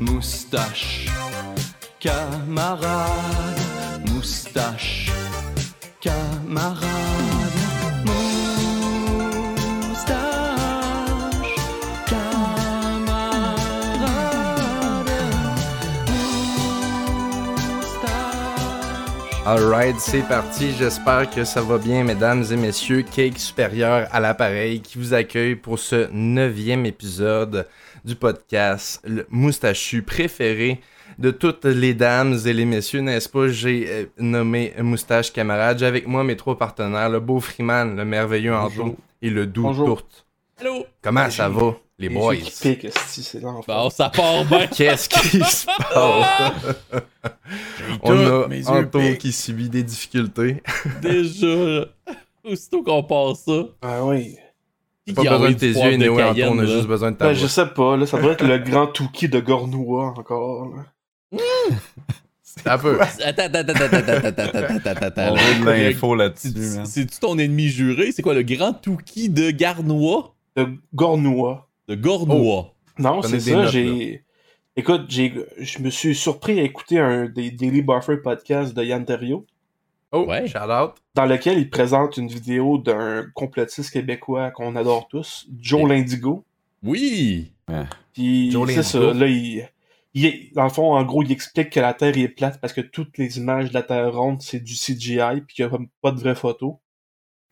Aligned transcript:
moustache, 0.00 1.08
camarade, 2.00 3.60
moustache, 4.08 5.10
camarade, 6.00 6.82
moustache, 8.04 9.14
camarade, 12.06 12.76
moustache. 17.80 18.36
Alright, 19.46 19.98
c'est 20.00 20.22
parti. 20.22 20.72
J'espère 20.78 21.30
que 21.30 21.44
ça 21.44 21.62
va 21.62 21.78
bien, 21.78 22.04
mesdames 22.04 22.44
et 22.50 22.56
messieurs. 22.56 23.02
Cake 23.02 23.38
supérieur 23.38 24.08
à 24.12 24.20
l'appareil 24.20 24.80
qui 24.80 24.98
vous 24.98 25.14
accueille 25.14 25.54
pour 25.56 25.78
ce 25.78 26.08
neuvième 26.12 26.84
épisode 26.86 27.66
du 28.06 28.14
podcast, 28.14 29.02
le 29.04 29.26
moustachu 29.30 30.02
préféré 30.02 30.80
de 31.18 31.30
toutes 31.30 31.64
les 31.64 31.92
dames 31.92 32.38
et 32.46 32.52
les 32.52 32.64
messieurs, 32.64 33.00
n'est-ce 33.00 33.28
pas? 33.28 33.48
J'ai 33.48 33.86
euh, 33.88 34.04
nommé 34.18 34.72
Moustache 34.78 35.32
Camarade. 35.32 35.78
J'ai 35.80 35.86
avec 35.86 36.06
moi 36.06 36.22
mes 36.24 36.36
trois 36.36 36.56
partenaires, 36.56 37.08
le 37.10 37.20
beau 37.20 37.40
Freeman, 37.40 37.96
le 37.96 38.04
merveilleux. 38.04 38.54
Anto 38.54 38.96
et 39.22 39.30
le 39.30 39.46
doux 39.46 39.62
Bonjour. 39.62 39.86
Tourte. 39.86 40.26
Hello! 40.60 40.86
Comment 41.02 41.28
ça 41.30 41.48
va, 41.48 41.74
les 41.98 42.08
Les 42.08 42.14
boys? 42.14 42.36
qui 42.36 42.50
piquent, 42.76 42.88
c'est. 43.08 43.40
Bon, 43.42 43.90
ça 43.90 44.08
part 44.10 44.44
bien. 44.44 44.66
Qu'est-ce 44.74 45.08
qui 45.08 45.38
se 45.40 45.66
passe? 45.66 46.76
On 48.02 48.42
a 48.42 48.46
mes 48.48 48.68
Anto 48.68 49.00
qui 49.18 49.32
subit 49.32 49.68
des 49.68 49.82
difficultés. 49.82 50.62
Déjà, 51.02 51.86
aussitôt 52.44 52.82
qu'on 52.82 53.02
passe 53.02 53.44
ça. 53.44 53.62
Ah 53.82 54.04
oui 54.04 54.36
pas 55.14 55.22
besoin 55.22 55.50
de 55.50 55.56
tes 55.56 55.70
yeux, 55.70 55.92
anyway, 55.92 56.44
on 56.44 56.58
a 56.58 56.66
juste 56.66 56.86
besoin 56.86 57.12
de 57.12 57.16
ta 57.16 57.26
ben, 57.26 57.34
Je 57.34 57.46
sais 57.46 57.66
pas, 57.66 57.96
là, 57.96 58.06
ça 58.06 58.18
pourrait 58.18 58.32
être 58.32 58.46
le 58.46 58.58
grand 58.58 58.86
Touki 58.88 59.28
de 59.28 59.40
Gornoua 59.40 60.14
encore. 60.16 60.74
C'est 62.42 62.66
Un 62.66 62.78
peu. 62.78 63.00
Attends, 63.00 63.42
attends, 63.44 63.58
attends, 63.58 63.84
attends, 63.84 64.28
attends, 64.28 64.88
attends, 64.90 65.06
attends. 65.06 65.32
On 65.32 65.36
a 65.36 65.58
de 65.60 65.64
l'info 65.64 66.14
là-dessus. 66.14 66.52
C'est-tu 66.84 67.18
ton 67.20 67.38
ennemi 67.38 67.68
juré? 67.68 68.12
C'est 68.12 68.22
quoi 68.22 68.34
le 68.34 68.42
grand 68.42 68.72
Touki 68.72 69.28
de 69.28 69.50
Garnois? 69.50 70.34
De 70.56 70.68
Gornois. 70.94 71.68
De 71.88 71.94
Gornois. 71.94 72.72
Oh. 72.72 72.76
Non, 72.98 73.22
c'est 73.22 73.40
ça, 73.40 73.66
j'ai... 73.66 74.24
Écoute, 74.78 75.06
je 75.08 75.78
me 75.80 75.88
suis 75.88 76.14
surpris 76.14 76.60
à 76.60 76.62
écouter 76.62 76.98
un 76.98 77.26
des 77.26 77.50
Daily 77.50 77.80
Buffer 77.80 78.18
podcast 78.18 78.74
de 78.74 78.82
Yann 78.82 79.04
Terrio. 79.04 79.46
Oh, 80.24 80.30
Ouais. 80.30 80.46
shout 80.48 80.58
out. 80.58 80.92
dans 81.14 81.24
lequel 81.26 81.58
il 81.58 81.70
présente 81.70 82.16
une 82.16 82.28
vidéo 82.28 82.78
d'un 82.78 83.26
complotiste 83.34 83.90
québécois 83.92 84.50
qu'on 84.50 84.76
adore 84.76 85.08
tous, 85.08 85.46
Joe 85.58 85.88
Lindigo. 85.88 86.44
Oui! 86.82 87.52
Puis 88.12 88.50
Joe 88.50 88.68
c'est 88.68 88.76
Lindigo. 88.76 89.12
ça, 89.12 89.18
là, 89.18 89.26
il... 89.26 89.68
il- 90.14 90.52
Dans 90.54 90.64
le 90.64 90.70
fond, 90.70 90.94
en 90.94 91.02
gros, 91.04 91.22
il 91.22 91.32
explique 91.32 91.70
que 91.70 91.80
la 91.80 91.94
Terre 91.94 92.16
est 92.16 92.28
plate 92.28 92.60
parce 92.60 92.72
que 92.72 92.80
toutes 92.80 93.16
les 93.18 93.38
images 93.38 93.68
de 93.70 93.74
la 93.74 93.82
Terre 93.82 94.12
ronde, 94.14 94.40
c'est 94.42 94.60
du 94.60 94.74
CGI, 94.74 95.40
puis 95.46 95.56
qu'il 95.56 95.64
n'y 95.64 95.68
a 95.68 95.70
comme 95.70 95.88
pas 96.02 96.12
de 96.12 96.20
vraies 96.20 96.34
photos. 96.34 96.74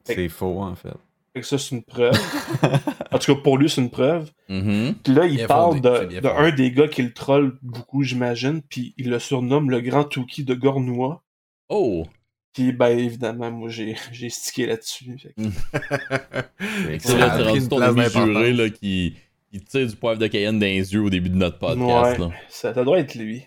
C'est 0.05 0.29
faux, 0.29 0.61
en 0.63 0.75
fait. 0.75 0.93
Fait 1.33 1.41
que 1.41 1.47
ça, 1.47 1.59
c'est 1.59 1.75
une 1.75 1.83
preuve. 1.83 2.13
en 3.11 3.19
tout 3.19 3.35
cas, 3.35 3.41
pour 3.43 3.59
lui, 3.59 3.69
c'est 3.69 3.81
une 3.81 3.91
preuve. 3.91 4.31
Mhm. 4.49 4.95
Puis 5.03 5.13
là, 5.15 5.27
il 5.27 5.37
Bien 5.37 5.47
parle 5.49 5.73
fondé, 5.77 5.81
de, 6.21 6.21
de 6.21 6.51
des 6.57 6.71
gars 6.71 6.87
qui 6.89 7.03
le 7.03 7.13
troll 7.13 7.59
beaucoup, 7.63 8.03
j'imagine, 8.03 8.63
puis 8.63 8.95
il 8.99 9.11
le 9.11 9.19
surnomme 9.19 9.71
le 9.71 9.81
grand 9.81 10.05
Touki 10.05 10.45
de 10.45 10.55
Gornois. 10.55 11.23
Oh! 11.69 12.07
Puis, 12.55 12.73
ben, 12.73 12.97
évidemment, 12.99 13.51
moi, 13.51 13.69
j'ai, 13.69 13.97
j'ai 14.13 14.31
stické 14.31 14.67
là-dessus. 14.67 15.17
Fait 15.19 15.35
que- 15.37 15.43
C'est 17.01 17.09
t'es 17.09 17.15
pris 17.29 17.43
rendu 17.43 17.69
ton 17.69 18.09
juré 18.09 18.53
là, 18.53 18.71
qui, 18.71 19.17
qui 19.53 19.61
tire 19.61 19.87
du 19.87 19.97
poivre 19.97 20.19
de 20.19 20.27
Cayenne 20.29 20.59
dans 20.59 20.67
les 20.67 20.93
yeux 20.95 21.03
au 21.03 21.11
début 21.11 21.31
de 21.31 21.37
notre 21.37 21.59
podcast. 21.59 22.19
Ouais. 22.21 22.27
Là. 22.27 22.31
ça, 22.49 22.73
ça 22.73 22.85
doit 22.85 22.99
être 23.01 23.15
lui. 23.17 23.45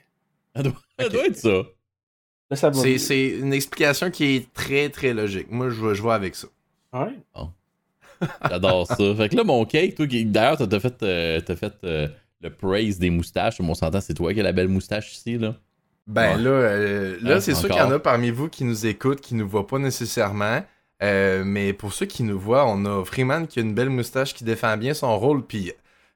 Ça 0.55 0.63
doit, 0.63 0.73
ça 0.99 1.05
Ok. 1.05 1.11
doit 1.13 1.25
être 1.25 1.37
ça. 1.37 1.63
Là, 2.49 2.55
ça 2.57 2.69
va 2.69 2.81
C'est, 2.81 2.97
c'est 2.97 3.27
une 3.39 3.53
explication 3.53 4.09
qui 4.11 4.35
est 4.35 4.53
très 4.53 4.89
très 4.89 5.13
logique. 5.13 5.49
Moi, 5.51 5.69
je, 5.69 5.93
je 5.93 6.03
vais 6.03 6.11
avec 6.11 6.35
ça. 6.35 6.47
Ouais. 6.93 7.17
J'adore 8.49 8.87
ça. 8.87 8.95
Fait 9.15 9.29
que 9.29 9.35
là, 9.35 9.43
mon 9.43 9.65
cake, 9.65 9.95
toi, 9.95 10.07
qui- 10.07 10.25
d'ailleurs, 10.25 10.57
t'as 10.57 10.67
t'as 10.67 10.79
fait, 10.79 11.03
euh, 11.03 11.39
t'as 11.41 11.55
fait 11.55 11.73
euh, 11.83 12.07
le 12.41 12.49
praise 12.49 12.99
des 12.99 13.09
moustaches. 13.09 13.59
On 13.59 13.73
s'entend, 13.73 14.01
c'est 14.01 14.13
toi 14.13 14.33
qui 14.33 14.39
as 14.39 14.43
la 14.43 14.53
belle 14.53 14.67
moustache 14.69 15.13
ici, 15.13 15.37
là. 15.37 15.55
Ben 16.07 16.37
Ouais. 16.37 16.43
là, 16.43 16.49
euh, 16.49 17.17
là 17.21 17.35
Ouais, 17.35 17.41
c'est 17.41 17.53
sûr 17.53 17.67
qu'il 17.69 17.77
y 17.77 17.81
en 17.81 17.91
a 17.91 17.99
parmi 17.99 18.31
vous 18.31 18.47
qui 18.49 18.63
nous 18.63 18.85
écoutent, 18.85 19.21
qui 19.21 19.35
nous 19.35 19.47
voient 19.47 19.67
pas 19.67 19.77
nécessairement. 19.79 20.63
Euh, 21.03 21.43
mais 21.45 21.73
pour 21.73 21.93
ceux 21.93 22.05
qui 22.07 22.23
nous 22.23 22.39
voient, 22.39 22.65
on 22.65 22.85
a 22.85 23.03
Freeman 23.05 23.45
qui 23.45 23.59
a 23.59 23.61
une 23.61 23.73
belle 23.75 23.89
moustache 23.89 24.33
qui 24.33 24.43
défend 24.43 24.77
bien 24.77 24.93
son 24.93 25.17
rôle. 25.19 25.43
Puis 25.45 25.73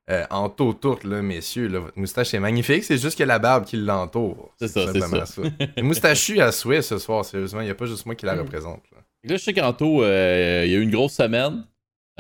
euh, 0.10 0.26
Anto 0.32 0.74
Tourte, 0.74 1.04
là, 1.04 1.22
messieurs, 1.22 1.68
là, 1.68 1.80
votre 1.80 2.00
moustache 2.00 2.34
est 2.34 2.40
magnifique. 2.40 2.84
C'est 2.84 2.98
juste 2.98 3.18
que 3.18 3.24
la 3.24 3.38
barbe 3.38 3.66
qui 3.66 3.78
l'entoure. 3.78 4.54
C'est 4.60 4.68
ça, 4.70 4.82
c'est 4.92 5.78
Une 5.78 5.86
moustachu 5.86 6.42
à 6.42 6.52
souhait 6.52 6.82
ce 6.82 6.98
soir, 6.98 7.24
sérieusement. 7.26 7.62
Il 7.62 7.66
n'y 7.66 7.70
a 7.72 7.76
pas 7.76 7.86
juste 7.86 8.06
moi 8.06 8.16
qui 8.16 8.26
la 8.26 8.36
Mm. 8.36 8.40
représente. 8.40 8.82
là. 8.92 8.98
Là, 9.24 9.38
je 9.38 9.44
sais 9.44 9.54
qu'Anto, 9.54 10.04
euh, 10.04 10.64
il 10.66 10.72
y 10.72 10.76
a 10.76 10.80
eu 10.80 10.82
une 10.82 10.90
grosse 10.90 11.14
semaine. 11.14 11.64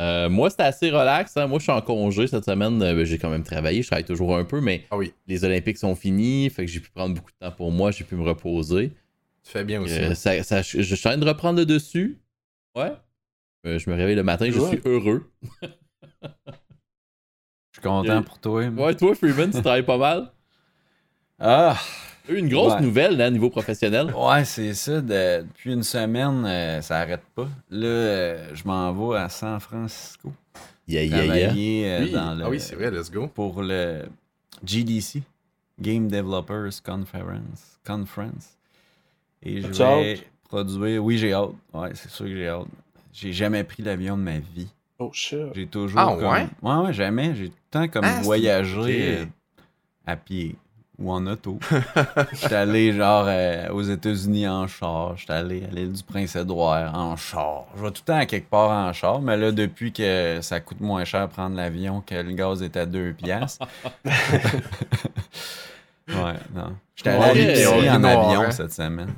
Euh, 0.02 0.30
moi, 0.30 0.50
c'était 0.50 0.64
assez 0.64 0.90
relax. 0.90 1.38
hein. 1.38 1.46
Moi, 1.48 1.60
je 1.60 1.64
suis 1.64 1.72
en 1.72 1.82
congé 1.82 2.26
cette 2.26 2.46
semaine. 2.46 2.82
Euh, 2.82 2.96
ben, 2.96 3.06
j'ai 3.06 3.18
quand 3.20 3.30
même 3.30 3.44
travaillé. 3.44 3.82
Je 3.84 3.88
travaille 3.88 4.04
toujours 4.06 4.36
un 4.36 4.44
peu, 4.46 4.60
mais 4.60 4.86
Ah 4.90 4.98
oui, 4.98 5.14
les 5.28 5.44
Olympiques 5.46 5.78
sont 5.78 5.94
finis. 5.96 6.50
Fait 6.50 6.66
que 6.66 6.72
j'ai 6.72 6.80
pu 6.80 6.90
prendre 6.90 7.14
beaucoup 7.14 7.30
de 7.32 7.38
temps 7.46 7.52
pour 7.52 7.72
moi. 7.72 7.92
J'ai 7.92 8.04
pu 8.04 8.16
me 8.16 8.24
reposer. 8.24 8.92
tu 9.44 9.52
fais 9.52 9.64
bien 9.64 9.80
aussi. 9.82 9.94
Euh, 10.00 10.16
ça, 10.16 10.42
ça- 10.44 10.62
je 10.64 10.82
je 10.82 10.96
suis 10.96 11.08
en 11.08 11.12
train 11.12 11.20
de 11.20 11.28
reprendre 11.28 11.60
le 11.60 11.66
dessus. 11.66 12.20
Ouais. 12.76 12.94
Euh, 13.68 13.78
je 13.78 13.90
me 13.90 13.96
réveille 13.96 14.16
le 14.16 14.24
matin. 14.24 14.50
Je 14.50 14.60
Ouais. 14.60 14.70
suis 14.70 14.82
heureux. 14.86 15.30
Je 17.72 17.80
suis 17.80 17.82
content 17.82 18.24
pour 18.24 18.40
toi. 18.40 18.66
Ouais, 18.66 18.96
toi, 18.96 19.14
Freeman, 19.16 19.52
tu 19.52 19.62
travailles 19.62 19.86
pas 19.86 19.98
mal? 19.98 20.32
Ah! 21.40 21.78
Une 22.30 22.48
grosse 22.50 22.74
Ouais. 22.76 22.82
nouvelle, 22.82 23.18
là, 23.18 23.30
niveau 23.30 23.50
professionnel. 23.50 24.14
Ouais, 24.16 24.46
c'est 24.46 24.74
ça. 24.74 25.02
de- 25.02 25.42
depuis 25.44 25.74
une 25.74 25.84
semaine, 25.84 26.44
euh, 26.46 26.82
ça 26.82 27.00
arrête 27.00 27.24
pas. 27.36 27.48
Là, 27.70 27.88
euh, 27.88 28.50
je 28.56 28.64
m'en 28.66 28.92
vais 28.94 29.18
à 29.18 29.30
San 29.30 29.60
Francisco. 29.60 30.32
Yeah, 30.88 31.04
yeah, 31.04 31.16
yeah. 31.18 31.26
Travailler 31.26 31.92
euh, 31.92 32.04
Oui. 32.04 32.12
dans 32.12 32.34
le, 32.36 32.44
Ah 32.46 32.50
oui, 32.50 32.60
c'est 32.60 32.76
vrai, 32.76 32.92
let's 32.92 33.10
go. 33.12 33.28
pour 33.28 33.62
le 33.64 34.04
GDC, 34.66 35.22
Game 35.80 36.08
Developers 36.10 36.82
Conference. 36.84 37.80
Conference. 37.86 38.58
Et 39.44 39.62
je 39.62 39.68
vais 39.68 39.84
hâte? 40.14 40.24
produire. 40.48 41.04
Oui, 41.04 41.18
j'ai 41.18 41.34
hâte. 41.34 41.52
Ouais, 41.74 41.90
c'est 41.96 42.10
sûr 42.10 42.26
que 42.26 42.36
j'ai 42.36 42.48
hâte. 42.48 42.68
J'ai 43.14 43.34
jamais 43.34 43.64
pris 43.64 43.82
l'avion 43.84 44.16
de 44.18 44.22
ma 44.24 44.40
vie. 44.40 44.68
Oh 45.00 45.10
shit. 45.14 45.40
J'ai 45.56 45.66
toujours. 45.68 46.00
Ah, 46.00 46.16
comme... 46.20 46.32
ouais? 46.32 46.48
Ouais, 46.62 46.86
ouais, 46.88 46.94
jamais. 46.94 47.34
J'ai 47.36 47.50
tout 47.50 47.56
le 47.74 47.80
temps 47.80 47.88
comme 47.88 48.06
Ah, 48.06 48.20
voyagé 48.22 49.28
à 50.06 50.16
pied 50.16 50.56
ou 51.02 51.12
en 51.12 51.26
auto. 51.28 51.60
J'étais 52.34 52.56
allé 52.56 52.94
genre 52.94 53.26
euh, 53.28 53.70
aux 53.72 53.82
États-Unis 53.82 54.48
en 54.48 54.68
char. 54.68 55.18
J'étais 55.18 55.34
allé 55.34 55.64
à 55.70 55.74
l'île 55.74 55.92
du 55.94 56.04
Prince-Édouard 56.04 56.94
en 56.96 57.16
char. 57.16 57.66
Je 57.78 57.82
vais 57.84 57.92
tout 57.92 58.02
le 58.08 58.14
temps 58.14 58.20
à 58.20 58.26
quelque 58.26 58.50
part 58.50 58.70
en 58.70 58.94
char, 58.94 59.22
mais 59.22 59.38
là, 59.38 59.52
depuis 59.52 59.92
que 59.92 60.40
ça 60.42 60.60
coûte 60.60 60.80
moins 60.82 61.04
cher 61.06 61.28
prendre 61.30 61.56
l'avion, 61.56 62.02
que 62.06 62.16
le 62.16 62.32
gaz 62.34 62.62
est 62.62 62.78
à 62.78 62.86
2 62.86 63.14
piastres. 63.14 63.68
ouais, 66.08 66.14
non. 66.54 66.76
J'étais 66.96 67.10
allé 67.10 67.64
à 67.64 67.72
Ouais, 67.72 67.90
en 67.90 68.00
noir, 68.00 68.28
avion 68.30 68.42
hein. 68.44 68.52
cette 68.52 68.74
semaine. 68.74 69.14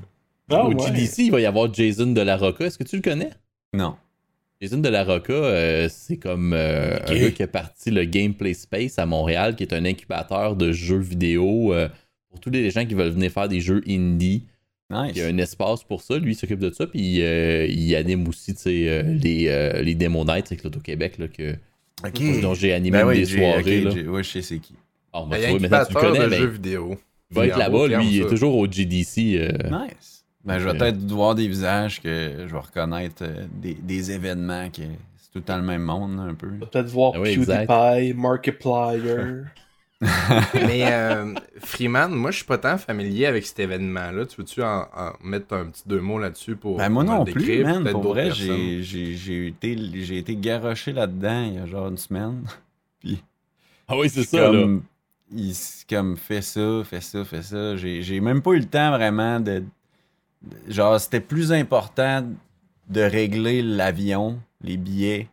Ah, 0.51 0.63
Au 0.65 0.73
ouais. 0.73 0.87
GDC, 0.93 1.19
il 1.19 1.31
va 1.31 1.39
y 1.39 1.45
avoir 1.45 1.73
Jason 1.73 2.07
de 2.07 2.21
la 2.21 2.37
Rocca. 2.37 2.65
Est-ce 2.65 2.77
que 2.77 2.83
tu 2.83 2.97
le 2.97 3.01
connais? 3.01 3.31
Non. 3.73 3.95
Jason 4.63 4.77
de 4.77 4.87
la 4.87 5.03
Rocca, 5.03 5.33
euh, 5.33 5.89
c'est 5.91 6.15
comme 6.15 6.53
euh, 6.53 6.95
Ok. 6.95 7.09
un 7.11 7.19
gars 7.19 7.31
qui 7.31 7.43
a 7.43 7.47
parti 7.47 7.91
le 7.91 8.05
Gameplay 8.05 8.53
Space 8.53 8.97
à 8.97 9.05
Montréal, 9.05 9.57
qui 9.57 9.63
est 9.63 9.73
un 9.73 9.83
incubateur 9.83 10.55
de 10.55 10.71
jeux 10.71 10.99
vidéo 11.01 11.73
euh, 11.73 11.89
pour 12.29 12.39
tous 12.39 12.49
les 12.49 12.69
gens 12.71 12.85
qui 12.85 12.93
veulent 12.93 13.11
venir 13.11 13.29
faire 13.29 13.49
des 13.49 13.59
jeux 13.59 13.81
indie. 13.89 14.45
Nice. 14.89 15.11
Il 15.15 15.17
y 15.17 15.21
a 15.21 15.27
un 15.27 15.37
espace 15.37 15.83
pour 15.83 16.01
ça, 16.01 16.17
lui 16.17 16.31
il 16.31 16.35
s'occupe 16.35 16.59
de 16.59 16.71
ça, 16.71 16.87
puis 16.87 17.21
euh, 17.21 17.65
il 17.67 17.93
anime 17.95 18.25
aussi 18.27 18.55
les, 18.65 19.81
les 19.83 19.95
Demo 19.95 20.23
Nights 20.23 20.47
avec 20.51 20.63
l'Auto-Québec, 20.63 21.17
que, 21.35 22.41
dont 22.41 22.53
j'ai 22.53 22.71
animé 22.71 22.99
Ben 22.99 23.07
oui, 23.07 23.17
des 23.19 23.25
soirées. 23.25 23.85
ok, 23.85 23.95
là. 23.95 24.01
ouais, 24.11 24.23
je 24.23 24.29
sais 24.29 24.41
c'est 24.41 24.59
qui. 24.59 24.75
Bon, 25.11 25.27
ben, 25.27 25.41
Ben, 25.41 25.43
tu 25.43 25.49
vois, 25.49 25.59
maintenant 25.59 25.85
tu 25.85 25.93
le 25.93 25.99
connais, 25.99 26.19
de 26.19 26.29
mais 26.29 26.37
jeux 26.37 26.47
vidéo. 26.47 26.95
il 27.31 27.35
va 27.35 27.47
être 27.47 27.57
là-bas, 27.57 27.87
lui, 27.87 28.07
il 28.11 28.21
est 28.21 28.27
toujours 28.29 28.55
au 28.55 28.65
GDC. 28.65 29.17
Nice. 29.69 30.22
Ben, 30.45 30.59
je 30.59 30.65
vais 30.67 30.77
peut-être 30.77 30.97
voir 31.11 31.35
des 31.35 31.47
visages 31.47 32.01
que 32.01 32.45
je 32.47 32.51
vais 32.53 32.59
reconnaître 32.59 33.23
euh, 33.23 33.45
des, 33.61 33.75
des 33.75 34.11
événements 34.11 34.69
que 34.69 34.81
c'est 35.17 35.31
tout 35.31 35.39
le 35.39 35.43
temps 35.43 35.57
le 35.57 35.63
même 35.63 35.83
monde, 35.83 36.17
là, 36.17 36.23
un 36.23 36.33
peu. 36.33 36.49
Peut-être 36.49 36.87
voir 36.89 37.13
Ah 37.13 37.21
oui, 37.21 37.29
exact. 37.29 37.67
PewDiePie, 37.67 38.13
Markiplier. 38.13 39.43
Mais 40.67 40.91
euh, 40.91 41.33
Freeman, 41.59 42.11
moi 42.11 42.31
je 42.31 42.37
suis 42.37 42.45
pas 42.45 42.57
tant 42.57 42.77
familier 42.77 43.25
avec 43.25 43.45
cet 43.45 43.59
événement-là. 43.59 44.25
Tu 44.25 44.35
veux-tu 44.37 44.61
en, 44.61 44.81
en 44.93 45.13
mettre 45.23 45.53
un 45.55 45.65
petit 45.67 45.83
deux 45.85 46.01
mots 46.01 46.19
là-dessus 46.19 46.55
pour. 46.57 46.77
Ben, 46.77 46.89
moi 46.89 47.03
non 47.05 47.19
le 47.19 47.31
plus, 47.31 47.39
décrire, 47.39 47.65
man. 47.65 47.83
peut-être 47.83 47.93
Pour 47.93 48.13
vrai, 48.13 48.31
j'ai, 48.31 48.83
j'ai, 48.83 49.15
j'ai 49.15 49.47
été, 49.47 49.77
j'ai 50.03 50.17
été 50.17 50.35
garoché 50.35 50.91
là-dedans 50.91 51.43
il 51.45 51.53
y 51.53 51.57
a 51.57 51.65
genre 51.65 51.87
une 51.87 51.97
semaine. 51.97 52.43
Puis, 52.99 53.23
Ah 53.87 53.97
oui, 53.97 54.09
c'est 54.09 54.23
ça, 54.23 54.37
là. 54.39 54.51
comme, 54.51 54.83
il 55.31 55.51
s- 55.51 55.85
comme 55.89 56.17
fait 56.17 56.41
ça, 56.41 56.81
fait 56.83 57.01
ça, 57.01 57.23
fait 57.25 57.41
ça. 57.43 57.75
J'ai, 57.77 58.01
j'ai 58.01 58.19
même 58.19 58.41
pas 58.41 58.51
eu 58.51 58.59
le 58.59 58.65
temps 58.65 58.91
vraiment 58.91 59.39
de. 59.39 59.63
Genre, 60.67 60.99
c'était 60.99 61.19
plus 61.21 61.51
important 61.51 62.25
de 62.89 63.01
régler 63.01 63.61
l'avion, 63.61 64.39
les 64.61 64.77
billets, 64.77 65.27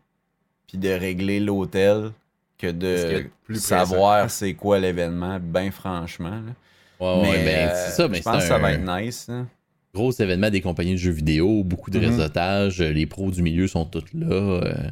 puis 0.68 0.78
de 0.78 0.88
régler 0.90 1.40
l'hôtel 1.40 2.12
que 2.58 2.70
de 2.70 3.26
plus 3.44 3.60
savoir 3.62 4.30
c'est 4.30 4.54
quoi 4.54 4.78
l'événement, 4.78 5.38
ben 5.42 5.70
franchement. 5.72 6.30
là. 6.30 6.52
Ouais, 7.00 7.22
ouais, 7.30 7.38
mais 7.38 7.44
ben, 7.44 7.68
euh, 7.70 7.84
c'est 7.86 7.96
ça, 7.96 8.08
mais 8.08 8.18
je 8.18 8.22
pense 8.22 8.36
que 8.36 8.48
ça 8.48 8.58
va 8.58 8.72
être 8.72 8.84
nice. 9.04 9.28
hein. 9.30 9.48
gros 9.94 10.12
événement 10.12 10.50
des 10.50 10.60
compagnies 10.60 10.92
de 10.92 10.98
jeux 10.98 11.10
vidéo, 11.10 11.64
beaucoup 11.64 11.90
de 11.90 11.98
Mhm. 11.98 12.04
réseautage, 12.06 12.80
les 12.80 13.06
pros 13.06 13.30
du 13.30 13.42
milieu 13.42 13.66
sont 13.66 13.84
tous 13.86 14.04
là. 14.14 14.26
euh, 14.30 14.90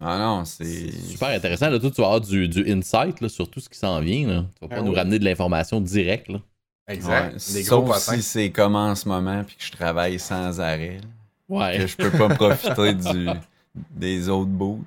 Ah 0.00 0.18
non, 0.18 0.44
c'est. 0.46 0.64
c'est 0.64 0.90
super 0.92 1.28
intéressant. 1.28 1.68
Là, 1.68 1.78
toi, 1.78 1.90
tu 1.90 2.00
vas 2.00 2.06
avoir 2.06 2.20
du, 2.22 2.48
du 2.48 2.72
insight 2.72 3.20
là, 3.20 3.28
sur 3.28 3.48
tout 3.50 3.60
ce 3.60 3.68
qui 3.68 3.78
s'en 3.78 4.00
vient. 4.00 4.26
Là. 4.26 4.46
Tu 4.54 4.60
vas 4.62 4.68
pas 4.68 4.76
Ah 4.76 4.82
nous 4.82 4.90
oui. 4.92 4.96
ramener 4.96 5.18
de 5.18 5.24
l'information 5.26 5.80
directe. 5.80 6.30
Exact. 6.92 7.34
Ouais, 7.34 7.54
Des 7.54 7.62
gros 7.62 7.86
Sauf 7.86 7.86
potins. 8.06 8.16
si 8.16 8.22
c'est 8.22 8.50
comme 8.50 8.76
en 8.76 8.94
ce 8.94 9.08
moment 9.08 9.44
puis 9.44 9.56
que 9.56 9.62
je 9.64 9.72
travaille 9.72 10.18
sans 10.18 10.60
arrêt. 10.60 10.98
là, 11.02 11.08
Ouais, 11.48 11.78
Que 11.78 11.86
je 11.86 11.96
peux 11.96 12.10
pas 12.10 12.28
profiter 12.34 12.94
du, 12.94 13.30
des 13.90 14.28
autres 14.28 14.50
bouts. 14.50 14.84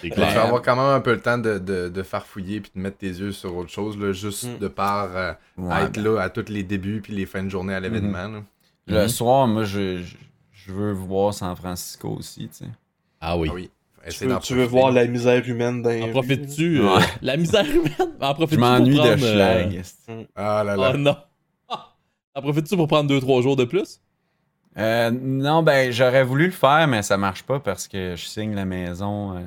c'est 0.00 0.10
Tu 0.10 0.16
vas 0.20 0.42
avoir 0.42 0.62
quand 0.62 0.76
même 0.76 0.84
un 0.96 1.00
peu 1.00 1.12
le 1.12 1.20
temps 1.20 1.38
de, 1.38 1.58
de, 1.58 1.88
de 1.88 2.02
farfouiller 2.02 2.60
puis 2.60 2.70
de 2.74 2.80
mettre 2.80 2.98
tes 2.98 3.08
yeux 3.08 3.32
sur 3.32 3.56
autre 3.56 3.70
chose, 3.70 3.98
là, 3.98 4.12
juste 4.12 4.44
Mm. 4.44 4.58
de 4.58 4.68
par 4.68 5.16
euh, 5.16 5.32
Ouais, 5.56 5.84
être 5.84 5.96
là 5.96 6.20
à 6.20 6.28
tous 6.30 6.48
les 6.50 6.62
débuts 6.62 7.00
puis 7.02 7.14
les 7.14 7.26
fins 7.26 7.42
de 7.42 7.48
journée 7.48 7.74
à 7.74 7.80
l'événement. 7.80 8.28
là. 8.28 8.42
Le 8.86 9.02
Mhm. 9.02 9.08
soir, 9.08 9.46
moi, 9.46 9.64
je, 9.64 10.02
je, 10.02 10.16
je 10.52 10.72
veux 10.72 10.92
voir 10.92 11.32
San 11.32 11.54
Francisco 11.56 12.08
aussi, 12.18 12.48
tu 12.48 12.64
sais. 12.64 12.70
Ah 13.20 13.36
oui. 13.38 13.48
Ah 13.50 13.54
oui. 13.54 13.70
Tu 14.10 14.26
veux, 14.26 14.38
tu 14.38 14.54
voir 14.64 14.90
la 14.92 15.06
misère 15.06 15.46
humaine 15.48 15.82
dans 15.82 15.90
les 15.90 16.02
En 16.02 16.08
profites-tu 16.10 16.80
euh. 16.80 16.98
La 17.22 17.36
misère 17.36 17.64
humaine? 17.66 18.14
En 18.20 18.30
Je 18.30 18.34
profites-tu 18.34 18.56
m'ennuie 18.58 18.96
pour 18.96 19.04
de 19.04 19.10
prendre, 19.10 19.24
euh, 19.24 19.32
schlag. 19.62 19.74
esti. 19.74 20.26
Ah 20.36 20.62
là 20.64 20.76
là. 20.76 20.92
Oh 20.94 20.96
non 20.98 21.16
En 22.34 22.42
profites-tu 22.42 22.76
pour 22.76 22.88
prendre 22.88 23.12
2-3 23.14 23.42
jours 23.42 23.56
de 23.56 23.64
plus? 23.64 24.00
Euh, 24.76 25.12
non, 25.12 25.62
ben, 25.62 25.92
j'aurais 25.92 26.24
voulu 26.24 26.46
le 26.46 26.50
faire, 26.50 26.88
mais 26.88 27.02
ça 27.02 27.16
marche 27.16 27.44
pas 27.44 27.60
parce 27.60 27.86
que 27.86 28.16
je 28.16 28.24
signe 28.24 28.56
la 28.56 28.64
maison 28.64 29.36
euh, 29.36 29.40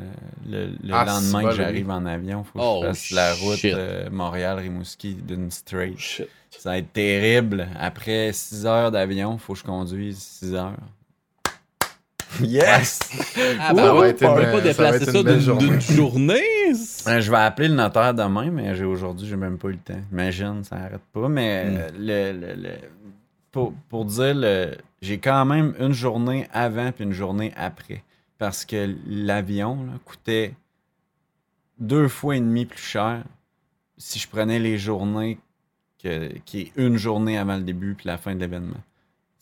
le, 0.49 0.67
le 0.81 0.93
Ah, 0.93 1.03
lendemain 1.03 1.43
que 1.49 1.51
j'arrive 1.55 1.89
en 1.89 2.05
avion. 2.05 2.45
Faut 2.45 2.57
que 2.59 2.63
Oh, 2.63 2.79
je 2.83 2.87
fasse 2.87 3.11
la 3.11 3.33
route 3.33 3.65
euh, 3.65 4.09
Montréal-Rimouski 4.09 5.15
d'une 5.15 5.51
straight. 5.51 5.95
Oh, 5.95 5.99
shit. 5.99 6.27
Ça 6.51 6.69
va 6.69 6.77
être 6.77 6.93
terrible. 6.93 7.67
Après 7.77 8.31
6 8.31 8.65
heures 8.65 8.89
d'avion, 8.91 9.37
faut 9.37 9.51
que 9.53 9.59
je 9.59 9.63
conduise 9.65 10.17
6 10.17 10.55
heures. 10.55 10.73
Yes! 12.41 12.99
Ah 13.59 13.73
Ouh, 13.73 13.99
ouais, 13.99 14.13
peux 14.13 14.25
une- 14.25 14.51
pas 14.51 14.61
déplacer 14.61 15.05
ça 15.05 15.23
d'une 15.23 15.39
journée. 15.39 16.73
je 16.73 17.31
vais 17.31 17.37
appeler 17.37 17.67
le 17.69 17.75
notaire 17.75 18.13
demain, 18.13 18.49
mais 18.51 18.75
j'ai 18.75 18.85
aujourd'hui, 18.85 19.27
j'ai 19.27 19.35
même 19.37 19.57
pas 19.57 19.69
eu 19.69 19.71
le 19.71 19.77
temps. 19.77 20.01
Imagine, 20.11 20.63
ça 20.63 20.75
arrête 20.75 21.01
pas. 21.13 21.29
Mais 21.29 21.65
Mm. 21.65 21.77
euh, 21.77 21.89
le, 22.33 22.39
le- 22.39 22.61
le- 22.61 22.69
pour, 23.51 23.73
pour 23.89 24.05
dire, 24.05 24.33
le, 24.35 24.75
j'ai 25.01 25.17
quand 25.19 25.45
même 25.45 25.73
une 25.79 25.93
journée 25.93 26.47
avant 26.53 26.91
puis 26.91 27.05
une 27.05 27.13
journée 27.13 27.53
après. 27.55 28.03
Parce 28.37 28.65
que 28.65 28.93
l'avion 29.07 29.75
là, 29.85 29.93
coûtait 30.05 30.53
deux 31.79 32.07
fois 32.07 32.35
et 32.35 32.39
demi 32.39 32.65
plus 32.65 32.81
cher 32.81 33.23
si 33.97 34.19
je 34.19 34.27
prenais 34.27 34.59
les 34.59 34.77
journées 34.77 35.39
que, 36.03 36.29
qui 36.45 36.59
est 36.61 36.71
une 36.75 36.97
journée 36.97 37.37
avant 37.37 37.55
le 37.55 37.63
début 37.63 37.95
puis 37.95 38.07
la 38.07 38.17
fin 38.17 38.35
de 38.35 38.39
l'événement. 38.39 38.77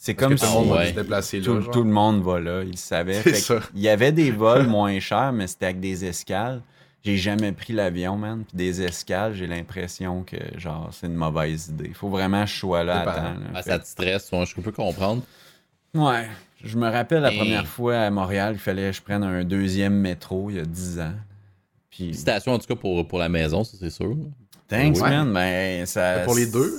C'est 0.06 0.14
comme 0.14 0.34
tout 0.36 0.38
si 0.38 0.46
le 0.46 0.52
monde 0.52 0.68
va 0.70 0.76
ouais. 0.76 0.90
se 0.90 0.94
déplacer 0.94 1.40
là. 1.40 1.46
tout, 1.46 1.62
tout 1.72 1.84
le 1.84 1.90
monde 1.90 2.22
va 2.22 2.40
là, 2.40 2.62
il 2.62 2.78
savait. 2.78 3.24
Il 3.74 3.82
y 3.82 3.90
avait 3.90 4.12
des 4.12 4.30
vols 4.30 4.68
moins 4.68 5.00
chers, 5.00 5.34
mais 5.34 5.48
c'était 5.48 5.66
avec 5.66 5.80
des 5.80 6.06
escales. 6.06 6.62
J'ai 7.04 7.18
jamais 7.18 7.52
pris 7.52 7.74
l'avion, 7.74 8.16
man. 8.16 8.44
Puis 8.48 8.56
des 8.56 8.84
escales, 8.84 9.34
j'ai 9.34 9.48
l'impression 9.48 10.22
que 10.22 10.38
genre 10.60 10.90
c'est 10.92 11.08
une 11.08 11.16
mauvaise 11.16 11.70
idée. 11.70 11.92
Faut 11.96 12.10
vraiment 12.10 12.44
que 12.44 12.52
je 12.52 12.56
sois 12.56 12.84
là 12.84 13.00
à 13.02 13.06
temps. 13.06 13.24
là. 13.24 13.36
Ah, 13.56 13.64
Ça 13.64 13.80
te 13.80 13.88
stresse, 13.88 14.32
ouais, 14.32 14.46
je 14.46 14.62
peux 14.62 14.72
comprendre. 14.72 15.24
Ouais. 15.96 16.28
Je 16.64 16.78
me 16.78 16.88
rappelle 16.88 17.24
la 17.24 17.32
première 17.32 17.66
fois 17.66 17.98
à 17.98 18.12
Montréal, 18.12 18.54
il 18.54 18.60
fallait 18.60 18.92
que 18.92 18.98
je 18.98 19.02
prenne 19.02 19.24
un 19.24 19.44
deuxième 19.44 19.96
métro 19.96 20.52
il 20.52 20.58
y 20.58 20.60
a 20.60 20.66
10 20.66 21.00
ans. 21.00 21.14
Puis 21.90 22.04
Félicitations 22.06 22.54
en 22.54 22.60
tout 22.60 22.68
cas 22.68 22.76
pour, 22.76 23.08
pour 23.08 23.18
la 23.18 23.30
maison, 23.30 23.64
ça 23.64 23.76
c'est 23.80 23.90
sûr. 23.90 24.16
thanks, 24.68 25.00
man. 25.00 25.34
Ben, 25.34 25.84
ça, 25.88 26.20
Pour 26.26 26.36
les 26.36 26.46
deux? 26.46 26.76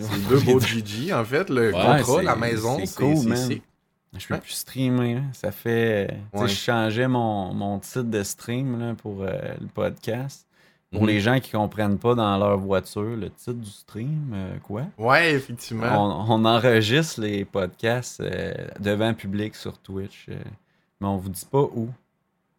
C'est 0.00 0.28
deux 0.28 0.40
beaux 0.52 0.60
GG, 0.60 1.12
en 1.12 1.24
fait. 1.24 1.48
Le 1.50 1.72
Ouais, 1.74 2.02
contrat, 2.02 2.22
la 2.22 2.36
maison, 2.36 2.78
c'est 2.84 2.94
cool, 2.96 3.26
man. 3.28 3.50
Je 4.16 4.26
peux 4.26 4.38
plus 4.38 4.52
streamer. 4.52 5.14
hein. 5.16 5.24
Ça 5.34 5.52
fait. 5.52 6.10
Ouais. 6.32 6.48
Je 6.48 6.54
changeais 6.54 7.06
mon, 7.08 7.52
mon 7.52 7.78
titre 7.78 8.02
de 8.04 8.22
stream 8.22 8.78
là, 8.80 8.94
pour 8.94 9.22
euh, 9.22 9.30
le 9.60 9.66
podcast. 9.66 10.46
Pour 10.90 11.02
Mhm. 11.02 11.08
les 11.08 11.20
gens 11.20 11.38
qui 11.38 11.50
comprennent 11.50 11.98
pas 11.98 12.14
dans 12.14 12.38
leur 12.38 12.56
voiture 12.56 13.02
le 13.02 13.28
titre 13.28 13.52
du 13.52 13.68
stream, 13.68 14.32
euh, 14.32 14.56
quoi? 14.62 14.84
Ouais, 14.96 15.32
effectivement. 15.34 15.84
On, 16.26 16.32
on 16.40 16.44
enregistre 16.46 17.20
les 17.20 17.44
podcasts 17.44 18.20
euh, 18.20 18.54
devant 18.80 19.12
public 19.12 19.54
sur 19.54 19.76
Twitch, 19.76 20.24
euh, 20.30 20.36
mais 20.98 21.06
on 21.08 21.18
vous 21.18 21.28
dit 21.28 21.44
pas 21.50 21.60
où. 21.60 21.90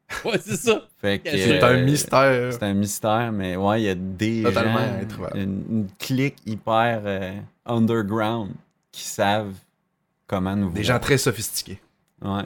Ouais, 0.25 0.39
c'est 0.41 0.55
ça. 0.57 0.81
Fait 0.99 1.19
que, 1.19 1.29
C'est 1.29 1.63
euh, 1.63 1.67
un 1.67 1.83
mystère. 1.83 2.53
C'est 2.53 2.63
un 2.63 2.73
mystère, 2.73 3.31
mais 3.31 3.55
ouais, 3.55 3.81
il 3.81 3.85
y 3.85 3.89
a 3.89 3.95
des 3.95 4.43
Totalement 4.43 4.79
gens, 4.79 5.35
une, 5.35 5.63
une 5.69 5.87
clique 5.99 6.37
hyper 6.45 7.01
euh, 7.05 7.33
underground 7.65 8.51
qui 8.91 9.03
savent 9.03 9.53
comment 10.27 10.55
nous 10.55 10.69
Des 10.71 10.81
voir. 10.81 10.97
gens 10.97 10.99
très 10.99 11.17
sophistiqués. 11.17 11.79
Ouais. 12.23 12.43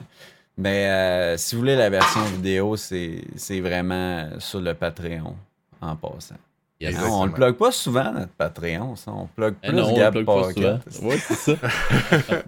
Ben, 0.57 0.69
euh, 0.69 1.37
si 1.37 1.55
vous 1.55 1.61
voulez 1.61 1.75
la 1.75 1.89
version 1.89 2.21
vidéo, 2.25 2.75
c'est 2.75 3.21
c'est 3.35 3.59
vraiment 3.59 4.29
sur 4.39 4.59
le 4.61 4.73
Patreon, 4.73 5.35
en 5.81 5.95
passant. 5.95 6.35
Yes. 6.83 6.99
Non, 6.99 7.21
on 7.21 7.25
le 7.25 7.31
plug 7.31 7.55
pas 7.55 7.71
souvent, 7.71 8.11
notre 8.11 8.33
Patreon. 8.33 8.95
Ça. 8.97 9.11
On 9.11 9.27
plug 9.27 9.55
Eh 9.63 9.67
plus 9.67 9.75
non, 9.77 9.95
Gab 9.95 10.13
plug 10.13 10.25
Pocket. 10.25 10.79
Ouais, 11.01 11.17
c'est 11.17 11.35
ça. 11.35 11.53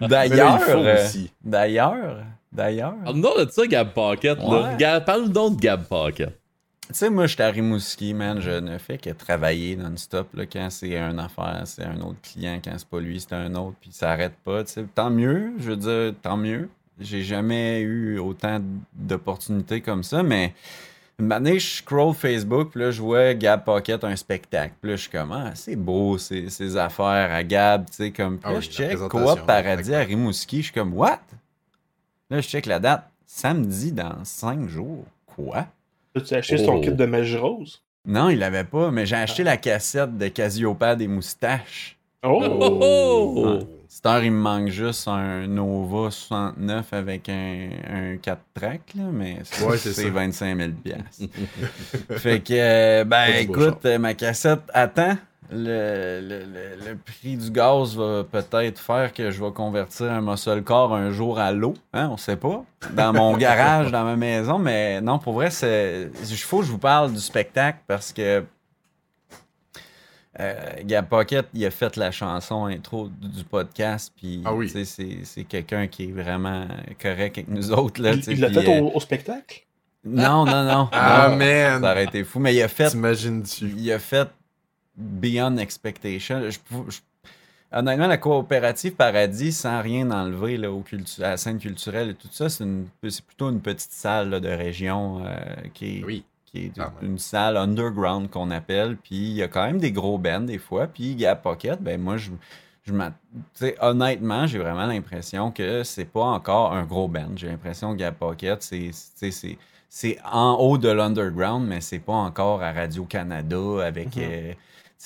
D'ailleurs, 0.00 0.60
euh, 0.68 1.04
aussi. 1.04 1.30
d'ailleurs, 1.42 2.18
d'ailleurs, 2.52 2.94
Parle-nous 3.04 3.44
de 3.44 3.50
ça, 3.50 3.66
Gab 3.66 3.92
Pocket. 3.92 4.38
Ouais. 4.38 5.00
Parle-nous 5.00 5.28
donc 5.28 5.56
de 5.56 5.60
Gab 5.62 5.84
Pocket. 5.84 6.28
tu 6.88 6.94
sais, 6.94 7.08
moi, 7.08 7.26
je 7.26 7.32
suis 7.32 7.42
à 7.42 7.48
Rimouski, 7.48 8.12
man. 8.12 8.38
Je 8.40 8.50
ne 8.50 8.76
fais 8.78 8.98
que 8.98 9.10
travailler 9.10 9.74
non-stop. 9.76 10.28
Quand 10.52 10.68
c'est 10.70 10.96
une 10.96 11.18
affaire, 11.18 11.62
c'est 11.64 11.84
un 11.84 11.98
autre 12.00 12.20
client. 12.22 12.60
Quand 12.62 12.72
c'est 12.76 12.88
pas 12.88 13.00
lui, 13.00 13.18
c'est 13.18 13.32
un 13.34 13.54
autre. 13.54 13.76
Puis 13.80 13.90
ça 13.92 14.10
arrête 14.12 14.34
pas. 14.44 14.62
Tant 14.94 15.10
mieux, 15.10 15.52
je 15.58 15.70
veux 15.70 15.76
dire, 15.76 16.14
tant 16.22 16.36
mieux. 16.36 16.68
J'ai 16.98 17.22
jamais 17.22 17.80
eu 17.80 18.18
autant 18.18 18.58
d'opportunités 18.94 19.80
comme 19.82 20.02
ça, 20.02 20.22
mais 20.22 20.54
une 21.18 21.32
année, 21.32 21.58
je 21.58 21.76
scroll 21.78 22.14
Facebook, 22.14 22.70
puis 22.72 22.80
là, 22.80 22.90
je 22.90 23.00
vois 23.00 23.32
Gab 23.34 23.64
Pocket 23.64 24.04
un 24.04 24.14
spectacle. 24.16 24.74
Puis 24.80 24.90
là, 24.90 24.96
je 24.96 25.00
suis 25.02 25.10
comme, 25.10 25.32
ah, 25.32 25.52
c'est 25.54 25.76
beau, 25.76 26.18
ces, 26.18 26.50
ces 26.50 26.76
affaires 26.76 27.32
à 27.32 27.42
Gab, 27.42 27.86
tu 27.86 27.94
sais, 27.94 28.10
comme. 28.10 28.36
Puis 28.38 28.44
Ah 28.46 28.52
là, 28.52 28.58
oui, 28.58 28.64
je 28.64 28.70
check 28.70 28.96
Coop 28.98 29.46
Paradis 29.46 29.94
à. 29.94 30.00
Rimouski, 30.00 30.58
je 30.58 30.62
suis 30.64 30.72
comme, 30.72 30.92
what? 30.94 31.20
Là, 32.30 32.40
je 32.40 32.48
check 32.48 32.66
la 32.66 32.78
date. 32.78 33.08
Samedi 33.24 33.92
dans 33.92 34.24
cinq 34.24 34.68
jours. 34.68 35.04
Quoi? 35.26 35.66
As-tu 36.14 36.34
acheté 36.34 36.64
ton 36.64 36.76
Oh. 36.76 36.80
kit 36.80 36.92
de 36.92 37.06
magie 37.06 37.36
rose? 37.36 37.82
Non, 38.04 38.28
il 38.30 38.38
l'avait 38.38 38.64
pas, 38.64 38.90
mais 38.90 39.04
j'ai 39.04 39.16
acheté 39.16 39.42
la 39.42 39.56
cassette 39.56 40.16
de 40.16 40.28
Cassiopeia 40.28 40.94
des 40.94 41.08
moustaches. 41.08 41.96
Oh! 42.22 42.40
Oh, 42.42 42.78
oh! 42.82 43.58
Heure, 44.04 44.22
il 44.22 44.30
me 44.32 44.38
manque 44.40 44.68
juste 44.68 45.08
un 45.08 45.46
Nova 45.46 46.10
69 46.10 46.92
avec 46.92 47.28
un, 47.28 47.68
un 47.88 48.16
4 48.18 48.40
tracks, 48.54 48.92
là, 48.94 49.04
mais 49.12 49.38
c'est 49.44 49.64
Ouais, 49.64 49.78
c'est 49.78 49.92
ça. 49.92 50.08
25 50.10 50.56
000 50.56 50.70
piastres. 50.84 51.24
fait 52.18 52.40
que, 52.40 52.52
euh, 52.52 53.04
ben 53.04 53.26
écoute, 53.38 53.84
euh, 53.86 53.98
ma 53.98 54.14
cassette 54.14 54.60
attend. 54.72 55.16
Le, 55.48 56.20
le, 56.22 56.38
le- 56.40 56.90
le 56.90 56.96
prix 56.96 57.36
du 57.36 57.50
gaz 57.52 57.96
va 57.96 58.24
peut-être 58.24 58.80
faire 58.80 59.12
que 59.12 59.30
je 59.30 59.44
vais 59.44 59.52
convertir 59.52 60.10
un 60.10 60.20
muscle 60.20 60.62
car 60.64 60.92
un 60.92 61.12
jour 61.12 61.38
à 61.38 61.52
l'eau. 61.52 61.74
Hein, 61.92 62.08
on 62.10 62.16
sait 62.16 62.34
pas. 62.36 62.64
Dans 62.92 63.12
mon 63.12 63.36
garage, 63.36 63.92
dans 63.92 64.02
ma 64.02 64.16
maison. 64.16 64.58
Mais 64.58 65.00
non, 65.00 65.20
pour 65.20 65.34
vrai. 65.34 65.48
Il 65.62 66.36
faut 66.38 66.58
que 66.60 66.66
je 66.66 66.72
vous 66.72 66.78
parle 66.78 67.12
du 67.12 67.20
spectacle 67.20 67.78
parce 67.86 68.12
que 68.12 68.42
euh, 70.40 70.54
Gab 70.84 71.06
Pocket, 71.08 71.46
il 71.54 71.64
a 71.64 71.70
fait 71.70 71.96
la 71.96 72.10
chanson 72.10 72.66
intro 72.66 73.08
du 73.08 73.44
podcast. 73.44 74.12
Puis, 74.16 74.42
Ah 74.44 74.54
oui. 74.54 74.68
c'est, 74.68 74.84
c'est 75.24 75.44
quelqu'un 75.44 75.86
qui 75.86 76.04
est 76.04 76.12
vraiment 76.12 76.66
correct 77.00 77.38
avec 77.38 77.48
nous 77.48 77.72
autres. 77.72 78.00
Là, 78.02 78.12
Il 78.28 78.40
l'a 78.40 78.50
fait 78.50 78.68
euh, 78.68 78.80
au, 78.82 78.92
au 78.96 79.00
spectacle? 79.00 79.62
Non, 80.04 80.44
non, 80.44 80.64
non. 80.64 80.88
Ah, 80.92 81.28
Non, 81.30 81.36
man. 81.36 81.82
Ça 81.82 81.90
aurait 81.92 82.04
été 82.04 82.22
fou. 82.24 82.38
Mais 82.38 82.54
il 82.54 82.62
a 82.62 82.68
fait 82.68 82.90
T'imagines-tu? 82.90 83.74
il 83.76 83.90
a 83.92 83.98
fait 83.98 84.28
Beyond 84.96 85.56
Expectation. 85.56 86.48
Je 86.50 86.58
pou- 86.60 86.86
je- 86.88 87.00
honnêtement, 87.72 88.06
la 88.06 88.16
coopérative 88.16 88.92
Paradis, 88.92 89.52
sans 89.52 89.82
rien 89.82 90.10
enlever 90.10 90.56
là, 90.58 90.70
au 90.70 90.80
cultu- 90.82 91.22
à 91.22 91.30
la 91.30 91.36
scène 91.36 91.58
culturelle 91.58 92.10
et 92.10 92.14
tout 92.14 92.28
ça, 92.30 92.48
c'est, 92.48 92.64
une- 92.64 92.86
c'est 93.08 93.24
plutôt 93.24 93.50
une 93.50 93.60
petite 93.60 93.92
salle 93.92 94.30
là, 94.30 94.40
de 94.40 94.48
région 94.48 95.24
euh, 95.24 95.34
qui 95.74 95.98
est, 95.98 96.04
Oui. 96.04 96.24
Qui 96.46 96.66
est 96.66 96.72
Ah, 96.78 96.92
une 97.02 97.18
salle 97.18 97.56
underground 97.56 98.30
qu'on 98.30 98.50
appelle. 98.50 98.96
Puis 98.96 99.16
il 99.16 99.32
y 99.34 99.42
a 99.42 99.48
quand 99.48 99.66
même 99.66 99.78
des 99.78 99.92
gros 99.92 100.18
bands 100.18 100.40
des 100.40 100.58
fois. 100.58 100.86
Puis 100.86 101.14
Gap 101.14 101.42
Pocket, 101.42 101.82
ben 101.82 102.00
moi, 102.00 102.16
je, 102.16 102.30
je 102.84 102.92
honnêtement, 103.80 104.46
j'ai 104.46 104.58
vraiment 104.58 104.86
l'impression 104.86 105.50
que 105.50 105.82
c'est 105.82 106.04
pas 106.04 106.24
encore 106.24 106.72
un 106.72 106.84
gros 106.84 107.08
band. 107.08 107.32
J'ai 107.36 107.48
l'impression 107.48 107.92
que 107.92 107.98
Gap 107.98 108.18
Pocket, 108.18 108.62
c'est, 108.62 110.18
en 110.24 110.54
haut 110.54 110.78
de 110.78 110.88
l'underground, 110.88 111.66
mais 111.66 111.80
c'est 111.80 111.98
pas 111.98 112.14
encore 112.14 112.62
à 112.62 112.72
Radio-Canada 112.72 113.84
avec. 113.84 114.16
Mhm. 114.16 114.22
euh, 114.22 114.52